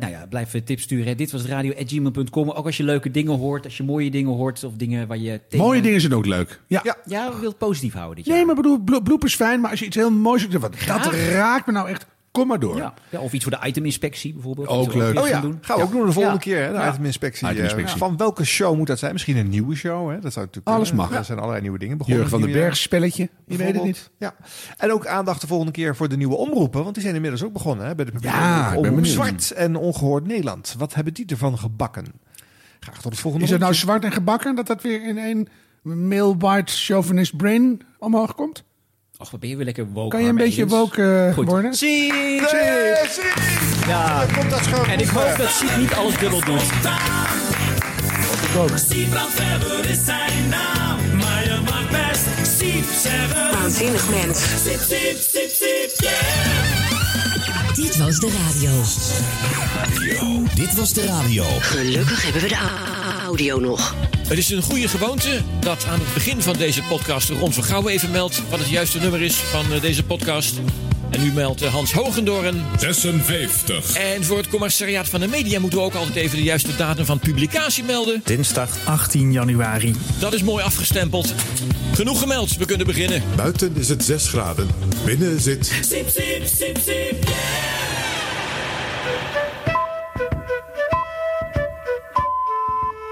nou 0.00 0.08
ja, 0.08 0.26
blijf 0.28 0.64
tips 0.64 0.82
sturen. 0.82 1.16
Dit 1.16 1.32
was 1.32 1.44
radio.gmail.com. 1.46 2.50
Ook 2.50 2.66
als 2.66 2.76
je 2.76 2.82
leuke 2.82 3.10
dingen 3.10 3.38
hoort, 3.38 3.64
als 3.64 3.76
je 3.76 3.82
mooie 3.82 4.10
dingen 4.10 4.32
hoort 4.32 4.64
of 4.64 4.72
dingen 4.74 5.06
waar 5.06 5.18
je 5.18 5.40
tegen... 5.48 5.66
Mooie 5.66 5.82
dingen 5.82 6.00
zijn 6.00 6.14
ook 6.14 6.26
leuk. 6.26 6.60
Ja. 6.66 6.80
Ja. 6.84 6.96
Ja, 7.04 7.24
we 7.26 7.32
willen 7.34 7.48
het 7.48 7.58
positief 7.58 7.92
houden 7.92 8.16
dit 8.16 8.24
jaar. 8.26 8.36
Nee, 8.36 8.44
maar 8.46 8.54
bedoel, 8.54 8.78
blo- 8.78 9.00
bloep 9.00 9.24
is 9.24 9.34
fijn. 9.34 9.60
Maar 9.60 9.70
als 9.70 9.80
je 9.80 9.86
iets 9.86 9.96
heel 9.96 10.10
moois 10.10 10.46
wat, 10.46 10.60
dat 10.86 11.12
raakt 11.30 11.66
me 11.66 11.72
nou 11.72 11.88
echt. 11.88 12.06
Kom 12.30 12.46
maar 12.46 12.58
door. 12.58 12.76
Ja. 12.76 12.94
Ja, 13.10 13.20
of 13.20 13.32
iets 13.32 13.44
voor 13.44 13.58
de 13.60 13.66
iteminspectie 13.66 14.32
bijvoorbeeld. 14.32 14.68
Ook 14.68 14.94
leuk. 14.94 15.18
Oh 15.18 15.28
ja, 15.28 15.40
doen. 15.40 15.58
gaan 15.60 15.76
we 15.76 15.82
ook 15.82 15.90
doen 15.90 16.06
de 16.06 16.12
volgende 16.12 16.38
keer. 16.38 16.62
Hè, 16.62 16.72
de 16.72 16.88
iteminspectie. 16.88 17.46
eh, 17.46 17.52
Iteminspectie. 17.52 17.96
Van 17.98 18.16
welke 18.16 18.44
show 18.44 18.76
moet 18.76 18.86
dat 18.86 18.98
zijn? 18.98 19.12
Misschien 19.12 19.36
een 19.36 19.48
nieuwe 19.48 19.74
show. 19.74 20.10
Hè? 20.10 20.18
Dat 20.20 20.32
zou 20.32 20.46
natuurlijk 20.46 20.76
Alles 20.76 20.92
mag. 20.92 21.12
Er 21.12 21.24
zijn 21.24 21.38
allerlei 21.38 21.62
nieuwe 21.62 21.78
dingen 21.78 21.98
begonnen. 21.98 22.22
Jurgen 22.22 22.40
van 22.40 22.50
den 22.50 22.60
Berg 22.60 22.76
spelletje. 22.76 23.28
Je 23.46 23.56
weet 23.56 23.74
het 23.74 23.84
niet. 23.84 24.10
Ja. 24.18 24.34
En 24.76 24.92
ook 24.92 25.06
aandacht 25.06 25.40
de 25.40 25.46
volgende 25.46 25.72
keer 25.72 25.96
voor 25.96 26.08
de 26.08 26.16
nieuwe 26.16 26.36
omroepen. 26.36 26.82
Want 26.82 26.94
die 26.94 27.02
zijn 27.02 27.14
inmiddels 27.14 27.42
ook 27.42 27.52
begonnen. 27.52 27.86
Hè? 27.86 27.94
Bij 27.94 28.04
de 28.04 28.12
publieke 28.12 28.36
Ja, 28.36 28.72
omroep. 28.76 29.06
Zwart 29.06 29.50
en 29.50 29.76
Ongehoord 29.76 30.26
Nederland. 30.26 30.74
Wat 30.78 30.94
hebben 30.94 31.14
die 31.14 31.26
ervan 31.26 31.58
gebakken? 31.58 32.04
Graag 32.80 33.00
tot 33.00 33.12
het 33.12 33.20
volgende 33.20 33.44
Is 33.46 33.50
het 33.50 33.60
nou 33.60 33.74
zwart 33.74 34.04
en 34.04 34.12
gebakken 34.12 34.54
dat 34.54 34.66
dat 34.66 34.82
weer 34.82 35.08
in 35.08 35.18
één 35.18 35.48
male 35.82 36.36
white 36.36 36.72
chauvinist 36.72 37.36
brain 37.36 37.80
omhoog 37.98 38.34
komt? 38.34 38.64
Och, 39.20 39.30
wat 39.30 39.40
ben 39.40 39.48
je 39.48 39.56
weer 39.56 39.64
lekker 39.64 39.86
woke. 39.92 40.08
Kan 40.08 40.22
je 40.22 40.28
een 40.28 40.36
beetje 40.36 40.62
aliens. 40.62 40.78
woke 40.78 41.30
Goed. 41.34 41.46
worden? 41.46 41.74
Zie! 41.74 42.12
Ja. 43.86 44.26
Komt 44.38 44.50
dat 44.50 44.64
schoon. 44.64 44.86
En 44.86 45.00
ik 45.00 45.08
hoop 45.08 45.36
dat 45.36 45.50
Siep 45.50 45.76
niet 45.76 45.92
alles 45.92 46.18
dubbel 46.18 46.40
doet. 46.44 46.62
Is 49.88 50.04
zijn 50.04 50.48
naam, 50.48 51.16
maar 51.16 51.44
je 51.44 51.60
mag 51.64 51.90
best 51.90 52.56
Siep 52.58 52.84
zeggen. 53.02 53.52
Waanzinnig 53.52 54.10
mens. 54.10 54.38
Siep, 54.38 54.80
siep, 54.80 55.16
siep, 55.20 55.50
siep, 55.50 55.90
yeah. 55.96 56.67
Dit 57.78 57.96
was 57.96 58.18
de 58.18 58.30
radio. 58.30 58.70
Dit 60.54 60.74
was 60.74 60.92
de 60.92 61.06
radio. 61.06 61.44
Gelukkig 61.60 62.22
hebben 62.22 62.42
we 62.42 62.48
de 62.48 62.58
audio 63.24 63.58
nog. 63.58 63.94
Het 64.28 64.38
is 64.38 64.50
een 64.50 64.62
goede 64.62 64.88
gewoonte 64.88 65.42
dat 65.60 65.86
aan 65.86 65.98
het 65.98 66.14
begin 66.14 66.42
van 66.42 66.56
deze 66.56 66.82
podcast 66.82 67.28
Ron 67.30 67.52
van 67.52 67.64
Gouwen 67.64 67.92
even 67.92 68.10
meldt 68.10 68.42
wat 68.50 68.58
het 68.58 68.68
juiste 68.68 68.98
nummer 68.98 69.22
is 69.22 69.34
van 69.34 69.72
eh, 69.72 69.80
deze 69.80 70.04
podcast. 70.04 70.60
En 71.10 71.20
nu 71.20 71.32
meldt 71.32 71.62
eh, 71.62 71.72
Hans 71.72 71.92
Hogendoorn... 71.92 72.62
56. 72.78 73.96
En 73.96 74.24
voor 74.24 74.36
het 74.36 74.48
commissariaat 74.48 75.08
van 75.08 75.20
de 75.20 75.26
media 75.28 75.60
moeten 75.60 75.78
we 75.78 75.84
ook 75.84 75.94
altijd 75.94 76.16
even 76.16 76.36
de 76.36 76.42
juiste 76.42 76.76
datum 76.76 77.04
van 77.04 77.18
publicatie 77.18 77.84
melden. 77.84 78.20
Dinsdag 78.24 78.70
18 78.84 79.32
januari. 79.32 79.94
Dat 80.18 80.32
is 80.32 80.42
mooi 80.42 80.64
afgestempeld. 80.64 81.34
Genoeg 81.94 82.18
gemeld, 82.18 82.56
we 82.56 82.66
kunnen 82.66 82.86
beginnen. 82.86 83.22
Buiten 83.36 83.72
is 83.76 83.88
het 83.88 84.04
6 84.04 84.28
graden. 84.28 84.68
Binnen 85.04 85.40
zit... 85.40 85.66
Sip, 85.66 86.08
sip, 86.08 86.46
sip, 86.46 86.78
sip, 86.84 87.16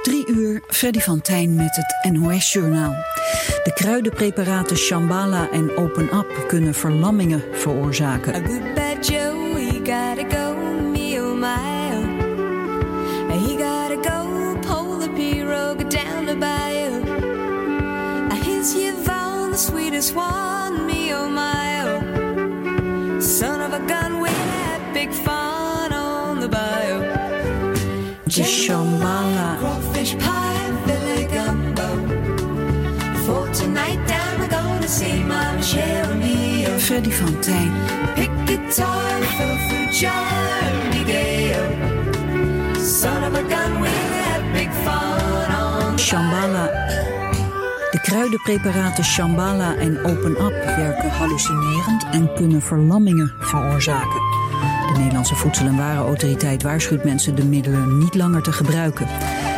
Drie 0.02 0.26
uur, 0.26 0.62
Freddy 0.68 1.00
van 1.00 1.20
Tijn 1.20 1.54
met 1.54 1.76
het 1.76 2.12
NOS-journaal. 2.12 2.94
De 3.66 3.72
kruidenpreparaten 3.72 4.76
Shambhala 4.76 5.48
en 5.50 5.76
Open 5.76 6.08
Up 6.12 6.44
kunnen 6.48 6.74
verlammingen 6.74 7.42
veroorzaken. 7.52 8.34
A 8.34 8.40
good 8.40 8.74
bad 8.74 9.06
Joe, 9.06 9.58
he 9.58 9.78
gotta 9.78 10.24
go, 10.28 10.54
me 10.90 11.20
oh 11.20 11.34
my 11.34 11.92
oh. 11.92 12.04
He 13.46 13.56
gotta 13.56 13.96
go, 13.96 14.26
pull 14.60 14.98
the 14.98 15.08
pirogue 15.08 15.88
down 15.88 16.26
the 16.26 16.36
bayou. 16.36 17.04
His 18.44 18.74
Yvonne, 18.74 19.50
the 19.50 19.56
sweetest 19.56 20.14
one, 20.14 20.86
me 20.86 21.14
oh 21.14 21.28
my 21.28 21.82
oh. 21.82 23.20
Son 23.20 23.60
of 23.60 23.72
a 23.72 23.80
gun, 23.88 24.20
we 24.20 24.28
had 24.28 24.92
big 24.92 25.10
fun 25.12 25.92
on 25.92 26.40
the 26.40 26.48
bayou. 26.48 27.00
De 28.24 28.42
Shambhala. 28.42 29.56
Crawfish 29.58 30.14
pie, 30.18 30.55
see 34.88 35.24
me 35.24 36.66
oh. 36.66 36.78
Freddy 36.78 37.10
van 37.10 37.38
Tijn. 37.40 37.72
Pick 38.14 38.30
guitar, 38.44 39.22
fill 39.22 39.56
fruit 39.56 39.98
jar, 39.98 40.72
Miguel. 40.90 41.64
Son 42.80 43.22
of 43.24 43.34
a 43.34 43.42
gun, 43.48 43.80
we 43.80 43.88
had 43.88 44.52
big 44.52 44.70
fun 44.72 45.54
on 45.54 45.96
the 45.96 46.02
Shambhala. 46.02 46.64
De 47.90 48.00
kruidenpreparaten 48.02 49.04
Shambhala 49.04 49.76
en 49.76 50.04
Open 50.04 50.30
Up 50.30 50.64
werken 50.76 51.10
hallucinerend 51.10 52.06
en 52.10 52.34
kunnen 52.34 52.62
verlammingen 52.62 53.32
veroorzaken. 53.38 54.20
De 54.86 54.94
Nederlandse 54.98 55.34
Voedsel- 55.34 55.66
en 55.66 55.76
Warenautoriteit 55.76 56.62
waarschuwt 56.62 57.04
mensen 57.04 57.34
de 57.34 57.44
middelen 57.44 57.98
niet 57.98 58.14
langer 58.14 58.42
te 58.42 58.52
gebruiken. 58.52 59.06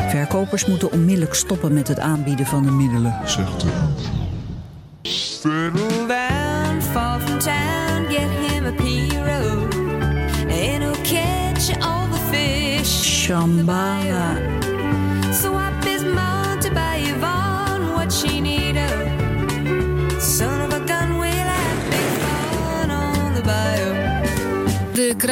Verkopers 0.09 0.67
moeten 0.67 0.93
onmiddellijk 0.93 1.35
stoppen 1.35 1.73
met 1.73 1.89
het 1.89 1.99
aanbieden 1.99 2.47
van 2.47 2.63
de 2.63 2.71
middelen, 2.71 3.15
zegt 3.25 3.63
hij. 3.63 4.18
Settle 5.41 6.09
down, 6.09 6.81
fall 6.81 7.21
from 7.21 7.39
town, 7.39 8.09
get 8.11 8.29
him 8.29 8.67
a 8.67 8.73
pirogue. 8.73 9.73
And 10.51 10.83
he'll 10.83 11.05
catch 11.05 11.81
all 11.81 12.09
the 12.09 12.19
fish. 12.33 13.29
Shambhala. 13.29 13.98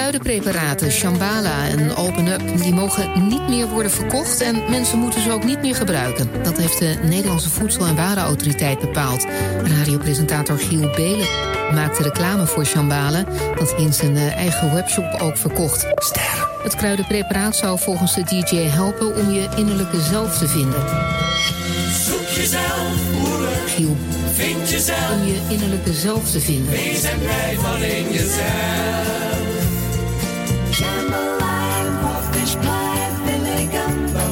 Kruidenpreparaten 0.07 0.93
Shambhala 0.93 1.69
en 1.69 1.97
Open 1.97 2.27
Up 2.27 2.59
die 2.63 2.75
mogen 2.75 3.29
niet 3.29 3.49
meer 3.49 3.69
worden 3.69 3.91
verkocht 3.91 4.41
en 4.41 4.63
mensen 4.71 4.99
moeten 4.99 5.23
ze 5.23 5.31
ook 5.31 5.45
niet 5.45 5.61
meer 5.61 5.75
gebruiken. 5.75 6.29
Dat 6.43 6.57
heeft 6.57 6.79
de 6.79 6.99
Nederlandse 7.03 7.51
Voedsel- 7.51 7.87
en 7.87 7.97
Warenautoriteit 7.97 8.81
bepaald. 8.81 9.27
Radiopresentator 9.79 10.59
Giel 10.59 10.91
Belen 10.91 11.27
maakte 11.75 12.03
reclame 12.03 12.47
voor 12.47 12.67
Shambhala 12.67 13.25
dat 13.59 13.75
hij 13.75 13.85
in 13.85 13.93
zijn 13.93 14.17
eh, 14.17 14.37
eigen 14.37 14.75
webshop 14.75 15.21
ook 15.21 15.37
verkocht. 15.37 15.87
Ster. 15.97 16.49
Het 16.63 16.77
kruidenpreparaat 16.77 17.57
zou 17.57 17.79
volgens 17.79 18.15
de 18.15 18.23
DJ 18.23 18.57
helpen 18.57 19.17
om 19.17 19.31
je 19.31 19.49
innerlijke 19.57 20.01
zelf 20.01 20.39
te 20.39 20.49
vinden. 20.49 20.85
Zoek 22.07 22.29
jezelf, 22.29 22.95
moeder. 23.19 23.49
Giel, 23.67 23.97
Vind 24.33 24.71
jezelf. 24.71 25.11
om 25.13 25.27
je 25.27 25.41
innerlijke 25.49 25.93
zelf 25.93 26.31
te 26.31 26.41
vinden. 26.41 26.73
Wees 26.73 27.03
en 27.03 27.19
blijf 27.19 27.65
alleen 27.65 28.13
jezelf. 28.13 29.26
Jambalaya, 30.77 31.89
crawfish 32.01 32.55
pie, 32.57 33.09
gumbo. 33.73 34.27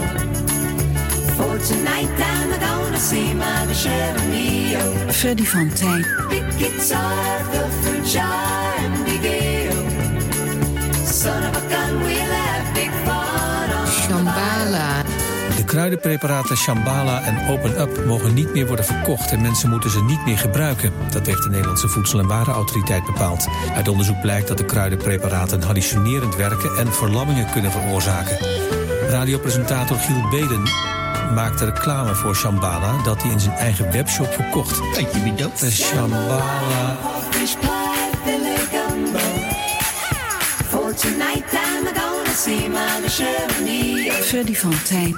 For 1.36 1.58
tonight, 1.66 2.10
I'm 2.20 2.60
gonna 2.60 2.98
see 2.98 3.32
my 3.32 3.64
Michelle 3.64 4.20
Mio. 4.28 5.10
Freddy 5.10 5.46
van 5.48 5.70
Tijn. 5.72 6.04
Big 6.28 6.44
guitar, 6.58 7.40
fill 7.50 7.70
fruit 7.80 8.04
jar, 8.04 8.74
and 8.76 9.04
big 9.06 9.24
ale. 9.24 9.88
Son 11.06 11.42
of 11.44 11.56
a 11.56 11.68
gun, 11.70 12.00
we'll 12.00 12.34
have 12.44 12.73
kruidenpreparaten 15.74 16.56
Shambhala 16.56 17.22
en 17.22 17.48
Open 17.48 17.80
Up 17.80 18.04
mogen 18.06 18.34
niet 18.34 18.52
meer 18.52 18.66
worden 18.66 18.84
verkocht 18.84 19.32
en 19.32 19.40
mensen 19.40 19.70
moeten 19.70 19.90
ze 19.90 20.04
niet 20.04 20.24
meer 20.24 20.38
gebruiken. 20.38 20.92
Dat 21.10 21.26
heeft 21.26 21.42
de 21.42 21.48
Nederlandse 21.48 21.88
Voedsel- 21.88 22.18
en 22.18 22.26
Warenautoriteit 22.26 23.04
bepaald. 23.04 23.48
Uit 23.74 23.88
onderzoek 23.88 24.20
blijkt 24.20 24.48
dat 24.48 24.58
de 24.58 24.64
kruidenpreparaten 24.64 25.62
hallucinerend 25.62 26.36
werken 26.36 26.76
en 26.76 26.92
verlammingen 26.92 27.50
kunnen 27.50 27.70
veroorzaken. 27.70 28.36
Radiopresentator 29.08 29.96
Giel 29.96 30.28
Beden 30.30 30.62
maakte 31.34 31.64
reclame 31.64 32.14
voor 32.14 32.36
Shambhala 32.36 33.02
dat 33.02 33.22
hij 33.22 33.30
in 33.30 33.40
zijn 33.40 33.56
eigen 33.56 33.92
webshop 33.92 34.32
verkocht. 34.32 34.78
Weet 34.78 35.12
je 35.14 35.22
wie 35.22 35.34
dat 35.34 35.62
is? 35.62 35.84
Shambhala. 35.84 36.96
Tonight, 40.96 41.63
Freddy 44.22 44.54
van 44.54 44.82
Tijn. 44.82 45.14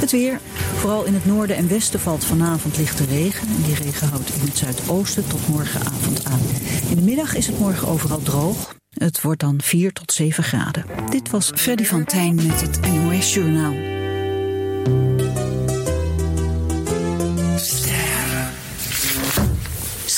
Het 0.00 0.10
weer. 0.10 0.40
Vooral 0.74 1.04
in 1.04 1.14
het 1.14 1.26
noorden 1.26 1.56
en 1.56 1.68
westen 1.68 2.00
valt 2.00 2.24
vanavond 2.24 2.76
lichte 2.76 3.04
regen. 3.04 3.48
En 3.48 3.62
die 3.62 3.74
regen 3.74 4.08
houdt 4.08 4.34
in 4.34 4.40
het 4.40 4.56
zuidoosten 4.56 5.26
tot 5.26 5.48
morgenavond 5.48 6.24
aan. 6.24 6.40
In 6.88 6.96
de 6.96 7.02
middag 7.02 7.34
is 7.34 7.46
het 7.46 7.58
morgen 7.58 7.88
overal 7.88 8.22
droog. 8.22 8.74
Het 8.90 9.22
wordt 9.22 9.40
dan 9.40 9.60
4 9.62 9.92
tot 9.92 10.12
7 10.12 10.44
graden. 10.44 10.84
Dit 11.10 11.30
was 11.30 11.50
Freddy 11.54 11.84
van 11.84 12.04
Tijn 12.04 12.34
met 12.34 12.60
het 12.60 12.80
NOS 12.80 13.34
Journaal. 13.34 14.05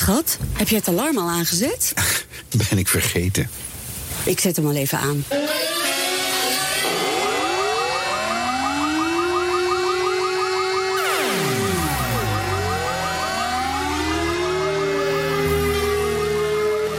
Schat, 0.09 0.39
heb 0.53 0.69
je 0.69 0.77
het 0.77 0.89
alarm 0.89 1.19
al 1.19 1.29
aangezet? 1.29 1.93
Ben 2.71 2.79
ik 2.79 2.89
vergeten. 2.89 3.51
Ik 4.25 4.41
zet 4.41 4.57
hem 4.57 4.67
al 4.67 4.75
even 4.75 4.99
aan. 4.99 5.25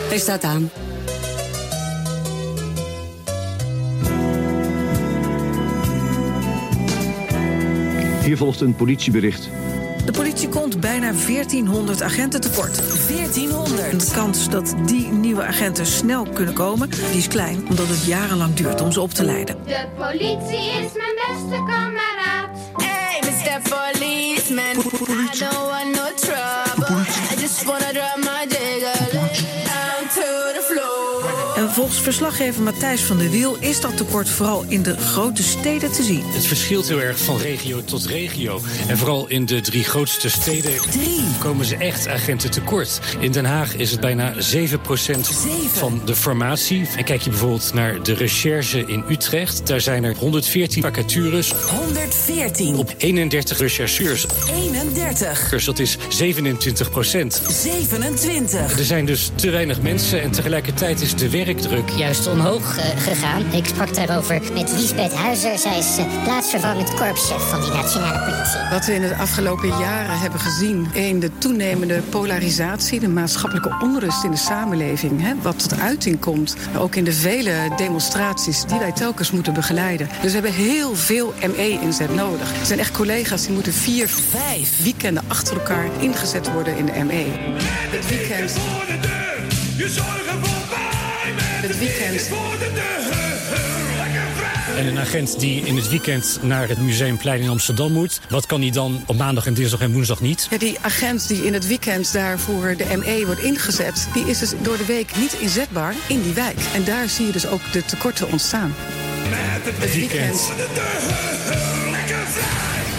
Hij 0.09 0.17
staat 0.17 0.43
aan. 0.43 0.71
Hier 8.23 8.37
volgt 8.37 8.61
een 8.61 8.75
politiebericht. 8.75 9.49
De 10.09 10.15
politie 10.15 10.49
komt 10.49 10.79
bijna 10.79 11.11
1400 11.11 12.01
agenten 12.01 12.41
tekort. 12.41 12.75
1400? 13.07 14.07
De 14.07 14.13
kans 14.13 14.49
dat 14.49 14.75
die 14.85 15.07
nieuwe 15.07 15.43
agenten 15.43 15.85
snel 15.85 16.27
kunnen 16.33 16.53
komen, 16.53 16.89
die 16.89 17.17
is 17.17 17.27
klein, 17.27 17.65
omdat 17.69 17.87
het 17.87 18.05
jarenlang 18.05 18.53
duurt 18.53 18.81
om 18.81 18.91
ze 18.91 19.01
op 19.01 19.11
te 19.13 19.23
leiden. 19.23 19.57
De 19.65 19.87
politie 19.97 20.69
is 20.69 20.91
mijn 20.93 21.15
beste 21.15 21.63
kameraad. 21.67 22.49
Hey, 22.77 23.21
Mr. 23.21 23.61
Policeman. 23.69 24.69
I 24.69 25.39
don't 25.39 25.69
want 25.69 25.95
no 25.95 26.07
trouble. 26.15 26.95
I 27.31 27.39
just 27.39 27.63
wanna 27.63 27.91
drop 27.93 28.17
my 28.17 28.28
volgens 31.79 32.01
verslaggever 32.01 32.63
Matthijs 32.63 33.01
van 33.01 33.17
der 33.17 33.29
Wiel 33.29 33.57
is 33.59 33.81
dat 33.81 33.97
tekort 33.97 34.29
vooral 34.29 34.65
in 34.67 34.83
de 34.83 34.97
grote 34.97 35.43
steden 35.43 35.91
te 35.91 36.03
zien. 36.03 36.23
Het 36.25 36.45
verschilt 36.45 36.87
heel 36.87 37.01
erg 37.01 37.19
van 37.19 37.37
regio 37.37 37.83
tot 37.83 38.05
regio. 38.05 38.61
En 38.87 38.97
vooral 38.97 39.27
in 39.27 39.45
de 39.45 39.61
drie 39.61 39.83
grootste 39.83 40.29
steden 40.29 40.71
komen 41.37 41.65
ze 41.65 41.75
echt 41.75 42.07
agenten 42.07 42.51
tekort. 42.51 42.99
In 43.19 43.31
Den 43.31 43.45
Haag 43.45 43.75
is 43.75 43.91
het 43.91 43.99
bijna 43.99 44.33
7% 44.33 44.37
van 45.71 46.01
de 46.05 46.15
formatie. 46.15 46.87
En 46.97 47.03
kijk 47.03 47.21
je 47.21 47.29
bijvoorbeeld 47.29 47.73
naar 47.73 48.03
de 48.03 48.13
recherche 48.13 48.85
in 48.85 49.03
Utrecht. 49.09 49.67
Daar 49.67 49.81
zijn 49.81 50.03
er 50.03 50.15
114 50.17 50.81
vacatures 50.81 51.51
114. 51.51 52.75
op 52.75 52.93
31 52.97 53.57
rechercheurs. 53.57 54.25
31. 54.51 55.49
Dus 55.49 55.65
dat 55.65 55.79
is 55.79 55.97
27% 55.97 56.01
27. 57.47 58.77
Er 58.77 58.85
zijn 58.85 59.05
dus 59.05 59.31
te 59.35 59.49
weinig 59.49 59.81
mensen 59.81 60.21
en 60.21 60.31
tegelijkertijd 60.31 61.01
is 61.01 61.15
de 61.15 61.29
werkdruk 61.29 61.67
druk. 61.69 61.89
juist 61.89 62.27
omhoog 62.27 62.77
eh, 62.77 62.99
gegaan. 62.99 63.53
Ik 63.53 63.65
sprak 63.65 63.93
daarover 63.93 64.41
met 64.53 64.71
Liesbeth 64.71 65.13
Huizer. 65.13 65.57
Zij 65.57 65.77
is 65.77 65.97
eh, 65.97 66.23
plaatsvervangend 66.23 66.93
korpschef 66.93 67.49
van 67.49 67.61
die 67.61 67.71
nationale 67.71 68.19
politie. 68.19 68.69
Wat 68.69 68.85
we 68.85 68.93
in 68.93 69.01
de 69.01 69.15
afgelopen 69.15 69.67
jaren 69.67 70.19
hebben 70.19 70.39
gezien 70.39 70.87
in 70.93 71.19
de 71.19 71.37
toenemende 71.37 72.01
polarisatie, 72.09 72.99
de 72.99 73.07
maatschappelijke 73.07 73.75
onrust 73.79 74.23
in 74.23 74.31
de 74.31 74.37
samenleving, 74.37 75.21
hè, 75.21 75.33
wat 75.41 75.59
tot 75.59 75.79
uiting 75.79 76.19
komt, 76.19 76.55
ook 76.77 76.95
in 76.95 77.03
de 77.03 77.13
vele 77.13 77.53
demonstraties 77.77 78.63
die 78.65 78.79
wij 78.79 78.91
telkens 78.91 79.31
moeten 79.31 79.53
begeleiden. 79.53 80.07
Dus 80.21 80.33
we 80.33 80.39
hebben 80.39 80.53
heel 80.53 80.95
veel 80.95 81.33
ME-inzet 81.55 82.15
nodig. 82.15 82.59
Er 82.59 82.65
zijn 82.65 82.79
echt 82.79 82.91
collega's 82.91 83.43
die 83.45 83.53
moeten 83.53 83.73
vier, 83.73 84.07
vijf 84.29 84.83
weekenden 84.83 85.23
achter 85.27 85.57
elkaar 85.57 85.85
ingezet 85.99 86.51
worden 86.51 86.77
in 86.77 86.85
de 86.85 87.03
ME. 87.03 87.25
Het 87.89 88.09
weekend. 88.09 88.57
Het 91.79 91.87
weekend. 91.87 92.29
En 94.77 94.85
een 94.85 94.99
agent 94.99 95.39
die 95.39 95.65
in 95.65 95.75
het 95.75 95.89
weekend 95.89 96.39
naar 96.41 96.67
het 96.67 96.77
Museumplein 96.77 97.41
in 97.41 97.49
Amsterdam 97.49 97.91
moet... 97.91 98.19
wat 98.29 98.45
kan 98.45 98.61
hij 98.61 98.69
dan 98.69 99.03
op 99.05 99.17
maandag 99.17 99.45
en 99.45 99.53
dinsdag 99.53 99.79
en 99.79 99.91
woensdag 99.91 100.21
niet? 100.21 100.47
Ja, 100.49 100.57
die 100.57 100.77
agent 100.81 101.27
die 101.27 101.45
in 101.45 101.53
het 101.53 101.67
weekend 101.67 102.13
daarvoor 102.13 102.75
de 102.77 102.97
ME 102.97 103.25
wordt 103.25 103.41
ingezet... 103.41 104.07
die 104.13 104.25
is 104.25 104.39
dus 104.39 104.53
door 104.61 104.77
de 104.77 104.85
week 104.85 105.15
niet 105.15 105.33
inzetbaar 105.33 105.95
in 106.07 106.21
die 106.21 106.33
wijk. 106.33 106.59
En 106.73 106.83
daar 106.83 107.09
zie 107.09 107.25
je 107.25 107.31
dus 107.31 107.47
ook 107.47 107.61
de 107.71 107.85
tekorten 107.85 108.31
ontstaan. 108.31 108.73
Het 109.79 109.95
weekend. 109.95 110.51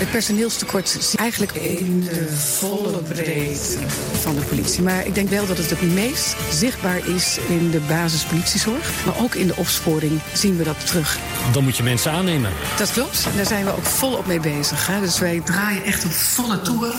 Het 0.00 0.10
personeelstekort 0.10 0.96
je 0.98 1.14
eigenlijk 1.16 1.52
in 1.52 2.00
de 2.00 2.28
volle 2.36 2.98
breedte 2.98 3.78
van 4.20 4.34
de 4.34 4.40
politie. 4.40 4.82
Maar 4.82 5.06
ik 5.06 5.14
denk 5.14 5.28
wel 5.28 5.46
dat 5.46 5.56
het 5.56 5.70
het 5.70 5.82
meest 5.82 6.36
zichtbaar 6.52 7.08
is 7.08 7.38
in 7.48 7.70
de 7.70 7.80
basispolitiezorg. 7.88 9.04
Maar 9.04 9.22
ook 9.22 9.34
in 9.34 9.46
de 9.46 9.56
opsporing 9.56 10.20
zien 10.32 10.56
we 10.56 10.64
dat 10.64 10.86
terug. 10.86 11.18
Dan 11.52 11.64
moet 11.64 11.76
je 11.76 11.82
mensen 11.82 12.12
aannemen. 12.12 12.50
Dat 12.78 12.92
klopt. 12.92 13.26
Daar 13.36 13.46
zijn 13.46 13.64
we 13.64 13.70
ook 13.70 13.84
volop 13.84 14.26
mee 14.26 14.40
bezig. 14.40 14.86
Hè? 14.86 15.00
Dus 15.00 15.18
wij 15.18 15.40
draaien 15.44 15.84
echt 15.84 16.04
op 16.04 16.12
volle 16.12 16.60
toer. 16.62 16.94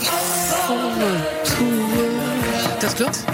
Volle 0.66 1.28
toer. 1.42 2.80
Dat 2.80 2.94
klopt. 2.94 3.24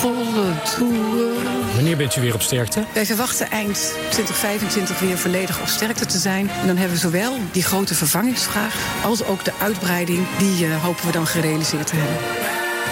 Volle 0.00 0.52
toer. 0.76 1.74
Wanneer 1.74 1.96
bent 1.96 2.16
u 2.16 2.20
weer 2.20 2.34
op 2.34 2.42
sterkte? 2.42 2.84
Wij 2.92 3.06
verwachten 3.06 3.50
eind 3.50 3.94
2025 4.10 4.98
weer 4.98 5.18
volledig 5.18 5.60
op 5.60 5.66
sterkte 5.66 6.06
te 6.06 6.18
zijn. 6.18 6.50
En 6.50 6.66
dan 6.66 6.76
hebben 6.76 6.94
we 6.94 7.00
zowel 7.02 7.36
die 7.52 7.62
grote 7.62 7.94
vervangingsvraag 7.94 8.74
als 9.04 9.24
ook 9.24 9.44
de 9.44 9.52
uitbreiding. 9.60 10.26
Die 10.38 10.66
eh, 10.66 10.82
hopen 10.84 11.06
we 11.06 11.12
dan 11.12 11.26
gerealiseerd 11.26 11.86
te 11.86 11.96
hebben. 11.96 12.16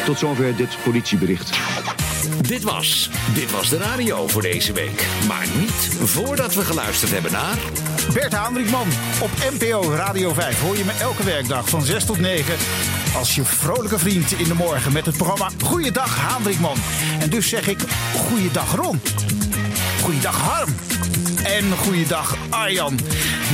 Tot 0.05 0.19
zover 0.19 0.57
dit 0.57 0.77
politiebericht. 0.85 1.59
Dit 2.41 2.63
was, 2.63 3.11
dit 3.35 3.51
was 3.51 3.69
de 3.69 3.79
radio 3.79 4.29
voor 4.29 4.43
deze 4.43 4.73
week. 4.73 5.07
Maar 5.27 5.47
niet 5.59 5.89
voordat 6.03 6.55
we 6.55 6.65
geluisterd 6.65 7.13
hebben 7.13 7.33
naar... 7.33 7.59
Bert 8.13 8.39
Hendrikman 8.39 8.89
op 9.23 9.31
NPO 9.59 9.91
Radio 9.91 10.33
5 10.33 10.61
hoor 10.61 10.77
je 10.77 10.85
me 10.85 10.93
elke 11.01 11.25
werkdag 11.25 11.69
van 11.69 11.83
6 11.83 12.05
tot 12.05 12.19
9 12.19 12.55
als 13.17 13.35
je 13.35 13.45
vrolijke 13.45 13.99
vriend 13.99 14.33
in 14.33 14.45
de 14.45 14.55
morgen 14.55 14.93
met 14.93 15.07
het 15.07 15.17
programma 15.17 15.51
Goeiedag 15.65 16.33
Hendrikman. 16.33 16.77
En 17.21 17.31
dus 17.31 17.49
zeg 17.49 17.69
ik 17.69 17.79
Goeiedag 18.15 18.75
Ron. 18.75 19.01
Goeiedag 20.03 20.41
Harm. 20.41 20.75
En 21.45 21.65
goeiedag 21.77 22.37
Arjan. 22.51 22.99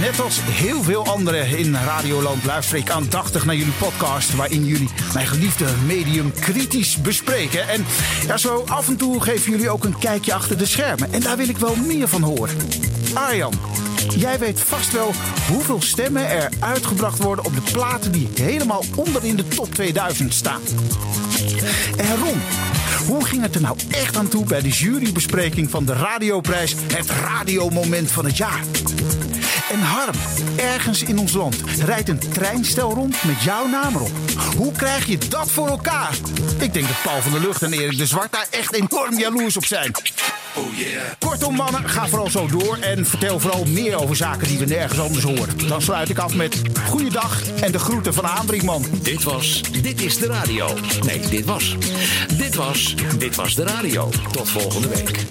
Net 0.01 0.20
als 0.20 0.40
heel 0.43 0.82
veel 0.82 1.06
anderen 1.06 1.59
in 1.59 1.74
Radioland 1.74 2.44
luister 2.44 2.76
ik 2.76 2.90
aandachtig 2.90 3.44
naar 3.44 3.56
jullie 3.56 3.72
podcast... 3.72 4.35
waarin 4.36 4.64
jullie 4.64 4.90
mijn 5.14 5.26
geliefde 5.26 5.66
medium 5.86 6.32
kritisch 6.32 7.01
bespreken. 7.01 7.68
En 7.68 7.85
ja, 8.26 8.36
zo 8.36 8.64
af 8.66 8.89
en 8.89 8.97
toe 8.97 9.20
geven 9.20 9.51
jullie 9.51 9.70
ook 9.70 9.85
een 9.85 9.98
kijkje 9.98 10.35
achter 10.35 10.59
de 10.59 10.66
schermen. 10.66 11.12
En 11.12 11.20
daar 11.20 11.36
wil 11.36 11.48
ik 11.48 11.59
wel 11.59 11.76
meer 11.76 12.09
van 12.09 12.22
horen. 12.22 12.56
Arjan, 13.14 13.55
jij 14.12 14.39
weet 14.39 14.60
vast 14.60 14.93
wel 14.93 15.12
hoeveel 15.48 15.82
stemmen 15.82 16.28
er 16.28 16.48
uitgebracht 16.60 17.18
worden... 17.18 17.44
op 17.44 17.55
de 17.55 17.72
platen 17.72 18.12
die 18.12 18.28
helemaal 18.35 18.85
onder 18.94 19.24
in 19.24 19.36
de 19.36 19.48
top 19.48 19.74
2000 19.74 20.35
staan. 20.35 20.60
En 21.97 22.16
Ron, 22.16 22.40
hoe 23.06 23.24
ging 23.24 23.43
het 23.43 23.55
er 23.55 23.60
nou 23.60 23.76
echt 23.90 24.16
aan 24.16 24.28
toe 24.28 24.44
bij 24.44 24.62
de 24.62 24.68
jurybespreking 24.68 25.70
van 25.70 25.85
de 25.85 25.93
Radioprijs, 25.93 26.74
het 26.93 27.10
radiomoment 27.10 28.10
van 28.10 28.24
het 28.24 28.36
jaar? 28.36 28.62
En 29.70 29.81
Harm, 29.81 30.15
ergens 30.57 31.03
in 31.03 31.19
ons 31.19 31.32
land 31.32 31.57
rijdt 31.85 32.09
een 32.09 32.19
treinstel 32.19 32.93
rond 32.93 33.24
met 33.24 33.43
jouw 33.43 33.66
naam 33.66 33.95
erop. 33.95 34.11
Hoe 34.57 34.73
krijg 34.73 35.07
je 35.07 35.19
dat 35.19 35.51
voor 35.51 35.69
elkaar? 35.69 36.15
Ik 36.59 36.73
denk 36.73 36.86
dat 36.86 37.03
Paul 37.03 37.23
van 37.23 37.32
der 37.32 37.41
Lucht 37.41 37.62
en 37.62 37.73
Erik 37.73 37.99
de 37.99 38.07
Zwart 38.07 38.32
daar 38.32 38.47
echt 38.51 38.74
enorm 38.74 39.19
jaloers 39.19 39.57
op 39.57 39.65
zijn. 39.65 39.93
Oh 40.57 40.77
yeah. 40.77 41.03
Kortom 41.19 41.55
mannen, 41.55 41.89
ga 41.89 42.07
vooral 42.09 42.31
zo 42.31 42.47
door 42.47 42.77
en 42.77 43.07
vertel 43.07 43.41
vooral 43.41 43.65
meer 43.65 44.03
over 44.03 44.16
zaken 44.16 44.49
die 44.49 44.59
we 44.59 44.65
nergens 44.65 45.01
anders 45.01 45.24
horen. 45.24 45.69
Dan 45.69 45.82
sluit 45.82 46.09
ik 46.09 46.19
af 46.19 46.35
met 46.35 46.62
goeiedag 46.89 47.43
en 47.61 47.73
de 47.73 47.78
groeten 47.78 48.15
van 48.15 48.27
Aandriekman. 48.27 48.85
Dit 49.03 49.23
was 49.23 49.62
Dit 49.82 50.03
is 50.03 50.16
de 50.16 50.27
Radio. 50.27 50.69
Nee, 51.07 51.20
dit 51.20 51.45
was. 51.45 51.77
Dit 52.36 52.55
was 52.55 52.95
Dit 53.19 53.35
was 53.35 53.55
de 53.55 53.65
Radio. 53.65 54.11
Tot 54.32 54.49
volgende 54.49 54.89
week. 54.89 55.27